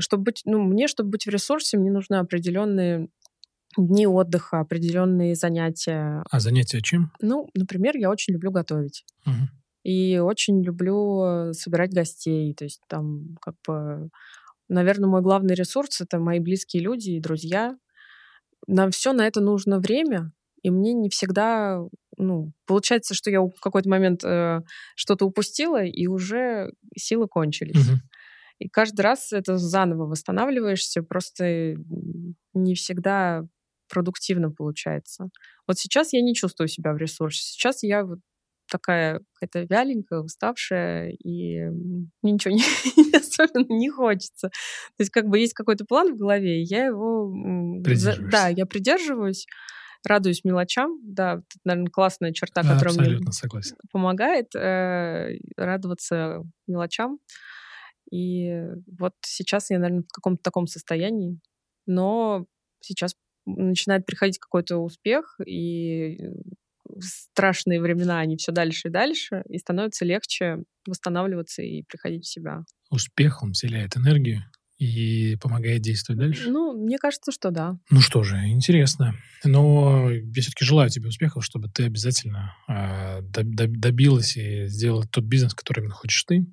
чтобы 0.00 0.24
быть, 0.24 0.42
ну, 0.44 0.60
мне, 0.62 0.88
чтобы 0.88 1.10
быть 1.10 1.26
в 1.26 1.30
ресурсе, 1.30 1.78
мне 1.78 1.90
нужны 1.90 2.16
определенные 2.16 3.08
дни 3.76 4.06
отдыха, 4.06 4.60
определенные 4.60 5.34
занятия. 5.34 6.22
А 6.30 6.40
занятия 6.40 6.80
чем? 6.82 7.12
Ну, 7.20 7.48
например, 7.54 7.96
я 7.96 8.10
очень 8.10 8.34
люблю 8.34 8.50
готовить. 8.50 9.04
Угу. 9.26 9.34
И 9.84 10.18
очень 10.18 10.62
люблю 10.62 11.52
собирать 11.52 11.92
гостей. 11.92 12.54
То 12.54 12.64
есть 12.64 12.80
там 12.88 13.36
как 13.40 13.54
бы, 13.66 14.10
наверное, 14.68 15.08
мой 15.08 15.22
главный 15.22 15.54
ресурс— 15.54 16.00
это 16.02 16.18
мои 16.18 16.38
близкие 16.38 16.82
люди 16.82 17.10
и 17.10 17.20
друзья. 17.20 17.76
Нам 18.66 18.90
все 18.90 19.12
на 19.12 19.26
это 19.26 19.40
нужно 19.40 19.80
время, 19.80 20.32
и 20.62 20.70
мне 20.70 20.92
не 20.92 21.08
всегда, 21.08 21.80
ну, 22.16 22.52
получается, 22.66 23.14
что 23.14 23.30
я 23.30 23.40
в 23.40 23.60
какой-то 23.60 23.88
момент 23.88 24.22
э, 24.22 24.60
что-то 24.94 25.24
упустила, 25.26 25.82
и 25.82 26.06
уже 26.06 26.72
силы 26.96 27.26
кончились. 27.26 27.88
Угу. 27.88 27.98
И 28.62 28.68
каждый 28.68 29.00
раз 29.00 29.32
это 29.32 29.58
заново 29.58 30.06
восстанавливаешься, 30.06 31.02
просто 31.02 31.74
не 32.54 32.74
всегда 32.74 33.44
продуктивно 33.88 34.52
получается. 34.52 35.30
Вот 35.66 35.78
сейчас 35.78 36.12
я 36.12 36.22
не 36.22 36.34
чувствую 36.34 36.68
себя 36.68 36.92
в 36.92 36.96
ресурсе. 36.96 37.42
Сейчас 37.42 37.82
я 37.82 38.04
вот 38.04 38.20
такая 38.70 39.20
какая-то 39.34 39.66
вяленькая, 39.74 40.20
уставшая, 40.20 41.10
и 41.10 41.60
мне 42.22 42.32
ничего 42.32 42.54
не, 42.54 43.16
особенно 43.16 43.66
не 43.68 43.90
хочется. 43.90 44.48
То 44.48 45.00
есть 45.00 45.10
как 45.10 45.26
бы 45.26 45.40
есть 45.40 45.54
какой-то 45.54 45.84
план 45.84 46.14
в 46.14 46.16
голове, 46.16 46.62
и 46.62 46.64
я 46.64 46.86
его... 46.86 47.32
Да, 48.30 48.46
я 48.46 48.64
придерживаюсь, 48.64 49.46
радуюсь 50.06 50.44
мелочам. 50.44 51.00
Да, 51.02 51.34
это, 51.34 51.58
наверное, 51.64 51.90
классная 51.90 52.32
черта, 52.32 52.62
да, 52.62 52.74
которая 52.74 52.94
мне 52.94 53.32
согласен. 53.32 53.76
помогает 53.90 54.54
э, 54.54 55.36
радоваться 55.56 56.44
мелочам. 56.68 57.18
И 58.12 58.68
вот 58.98 59.14
сейчас 59.24 59.70
я, 59.70 59.78
наверное, 59.78 60.02
в 60.02 60.12
каком-то 60.12 60.42
таком 60.42 60.66
состоянии, 60.66 61.40
но 61.86 62.46
сейчас 62.80 63.16
начинает 63.46 64.04
приходить 64.04 64.38
какой-то 64.38 64.76
успех, 64.76 65.40
и 65.46 66.18
страшные 67.00 67.80
времена, 67.80 68.20
они 68.20 68.36
все 68.36 68.52
дальше 68.52 68.88
и 68.88 68.90
дальше, 68.90 69.42
и 69.48 69.56
становится 69.56 70.04
легче 70.04 70.58
восстанавливаться 70.86 71.62
и 71.62 71.82
приходить 71.82 72.24
в 72.24 72.28
себя. 72.28 72.64
Успех, 72.90 73.42
он 73.42 73.52
вселяет 73.52 73.96
энергию 73.96 74.42
и 74.78 75.36
помогает 75.40 75.80
действовать 75.80 76.20
дальше? 76.20 76.50
Ну, 76.50 76.72
мне 76.76 76.98
кажется, 76.98 77.32
что 77.32 77.50
да. 77.50 77.78
Ну 77.90 78.00
что 78.00 78.24
же, 78.24 78.36
интересно. 78.48 79.14
Но 79.44 80.10
я 80.10 80.42
все-таки 80.42 80.64
желаю 80.64 80.90
тебе 80.90 81.08
успехов, 81.08 81.44
чтобы 81.44 81.68
ты 81.68 81.84
обязательно 81.84 82.54
э, 82.68 83.20
добилась 83.22 84.36
и 84.36 84.66
сделала 84.66 85.04
тот 85.04 85.24
бизнес, 85.24 85.54
который 85.54 85.80
именно 85.80 85.94
хочешь 85.94 86.24
ты, 86.24 86.46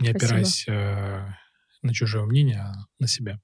не 0.00 0.10
опираясь 0.10 0.66
э, 0.68 1.26
на 1.82 1.94
чужое 1.94 2.24
мнение, 2.24 2.60
а 2.60 2.74
на 2.98 3.06
себя. 3.06 3.40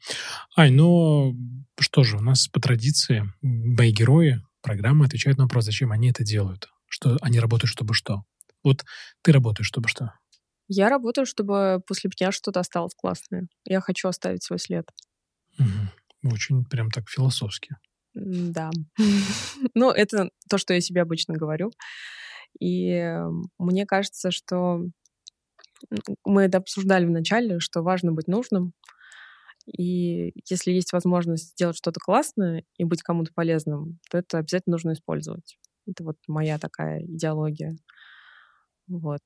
Ай, 0.57 0.70
ну 0.70 1.37
что 1.78 2.03
же, 2.05 2.16
у 2.16 2.20
нас 2.20 2.49
по 2.49 2.61
традиции 2.61 3.24
мои 3.43 3.93
герои 3.93 4.43
программы 4.62 5.07
отвечают 5.07 5.39
на 5.39 5.45
вопрос, 5.45 5.65
зачем 5.65 5.93
они 5.93 6.11
это 6.11 6.24
делают. 6.24 6.69
Что 6.89 7.16
они 7.20 7.41
работают, 7.41 7.70
чтобы 7.70 7.95
что. 7.95 8.24
Вот 8.62 8.85
ты 9.23 9.33
работаешь, 9.33 9.66
чтобы 9.66 9.89
что? 9.89 10.12
Я 10.69 10.89
работаю, 10.89 11.27
чтобы 11.27 11.81
после 11.87 12.11
меня 12.11 12.33
что-то 12.33 12.61
осталось 12.61 12.95
классное. 12.95 13.47
Я 13.65 13.81
хочу 13.81 14.09
оставить 14.09 14.43
свой 14.43 14.59
след. 14.59 14.89
Угу. 15.59 16.33
Очень 16.33 16.65
прям 16.65 16.91
так 16.91 17.09
философски. 17.09 17.77
Да. 18.15 18.70
ну, 19.74 19.91
это 19.91 20.31
то, 20.49 20.59
что 20.59 20.74
я 20.74 20.81
себе 20.81 21.03
обычно 21.03 21.35
говорю. 21.35 21.70
И 22.59 23.15
мне 23.59 23.87
кажется, 23.87 24.31
что 24.31 24.81
мы 26.24 26.43
это 26.43 26.59
обсуждали 26.59 27.07
в 27.07 27.11
начале, 27.11 27.61
что 27.61 27.82
важно 27.82 28.12
быть 28.12 28.28
нужным. 28.28 28.73
И 29.66 30.32
если 30.48 30.70
есть 30.73 30.93
возможность 30.93 31.51
сделать 31.53 31.77
что-то 31.77 32.01
классное 32.01 32.65
и 32.78 32.85
быть 32.85 33.03
кому-то 33.03 33.32
полезным, 33.35 33.98
то 34.11 34.19
это 34.19 34.39
обязательно 34.39 34.74
нужно 34.74 34.93
использовать. 34.93 35.59
Это 35.86 36.05
вот 36.05 36.16
моя 36.28 36.59
такая 36.59 37.03
идеология. 37.05 37.77
Вот. 38.89 39.23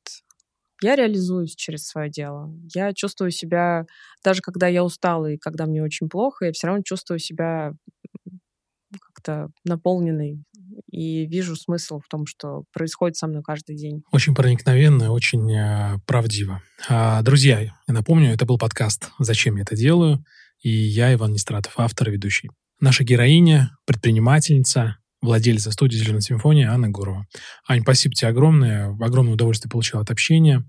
Я 0.82 0.97
реализуюсь 0.97 1.55
через 1.55 1.86
свое 1.86 2.10
дело. 2.10 2.55
Я 2.74 2.94
чувствую 2.94 3.31
себя, 3.31 3.85
даже 4.24 4.40
когда 4.40 4.66
я 4.66 4.82
устала 4.82 5.27
и 5.27 5.36
когда 5.36 5.66
мне 5.66 5.82
очень 5.82 6.09
плохо, 6.09 6.47
я 6.47 6.52
все 6.52 6.68
равно 6.68 6.82
чувствую 6.82 7.18
себя 7.18 7.74
как-то 9.01 9.51
наполненной 9.64 10.43
и 10.90 11.27
вижу 11.27 11.57
смысл 11.57 12.01
в 12.01 12.09
том, 12.09 12.27
что 12.27 12.65
происходит 12.73 13.16
со 13.16 13.27
мной 13.27 13.43
каждый 13.43 13.77
день. 13.77 14.02
Очень 14.12 14.35
проникновенно, 14.35 15.12
очень 15.12 15.51
э, 15.52 15.98
правдиво. 16.07 16.62
А, 16.89 17.23
друзья, 17.23 17.61
я 17.61 17.74
напомню, 17.86 18.31
это 18.32 18.47
был 18.47 18.59
подкаст 18.59 19.11
«Зачем 19.19 19.57
я 19.57 19.62
это 19.62 19.77
делаю?» 19.77 20.24
и 20.62 20.70
я, 20.70 21.12
Иван 21.15 21.32
Нестратов, 21.32 21.73
автор 21.77 22.09
и 22.09 22.12
ведущий. 22.12 22.51
Наша 22.81 23.05
героиня, 23.05 23.77
предпринимательница, 23.86 24.97
владельца 25.23 25.70
студии 25.73 25.97
«Зеленая 25.97 26.20
симфония» 26.20 26.70
Анна 26.70 26.89
Гурова. 26.89 27.27
Ань, 27.69 27.82
спасибо 27.82 28.15
тебе 28.15 28.28
огромное. 28.28 28.90
Огромное 29.01 29.35
удовольствие 29.35 29.70
получил 29.70 30.01
от 30.01 30.11
общения. 30.11 30.66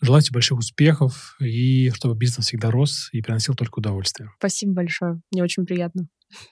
Желаю 0.00 0.22
тебе 0.22 0.34
больших 0.34 0.58
успехов 0.58 1.36
и 1.40 1.90
чтобы 1.90 2.16
бизнес 2.16 2.46
всегда 2.46 2.70
рос 2.70 3.08
и 3.12 3.22
приносил 3.22 3.54
только 3.54 3.78
удовольствие. 3.78 4.30
Спасибо 4.38 4.72
большое. 4.72 5.20
Мне 5.30 5.42
очень 5.42 5.64
приятно. 5.64 6.08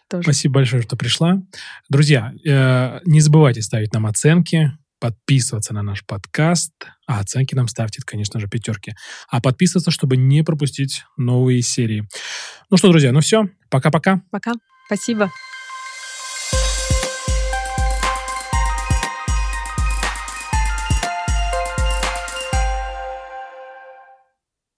Тоже. 0.09 0.25
Спасибо 0.25 0.55
большое, 0.55 0.83
что 0.83 0.97
пришла. 0.97 1.43
Друзья, 1.89 2.33
э, 2.47 3.01
не 3.05 3.21
забывайте 3.21 3.63
ставить 3.63 3.93
нам 3.93 4.07
оценки, 4.07 4.73
подписываться 5.01 5.75
на 5.75 5.83
наш 5.83 6.05
подкаст, 6.05 6.73
а 7.07 7.21
оценки 7.21 7.55
нам 7.55 7.69
ставьте, 7.69 8.03
конечно 8.05 8.39
же, 8.39 8.49
пятерки. 8.49 8.93
А 9.29 9.41
подписываться, 9.41 9.91
чтобы 9.91 10.17
не 10.17 10.43
пропустить 10.43 11.05
новые 11.17 11.63
серии. 11.63 12.07
Ну 12.71 12.77
что, 12.77 12.91
друзья, 12.91 13.11
ну 13.11 13.21
все. 13.21 13.49
Пока-пока. 13.71 14.23
Пока. 14.31 14.53
Спасибо. 14.87 15.31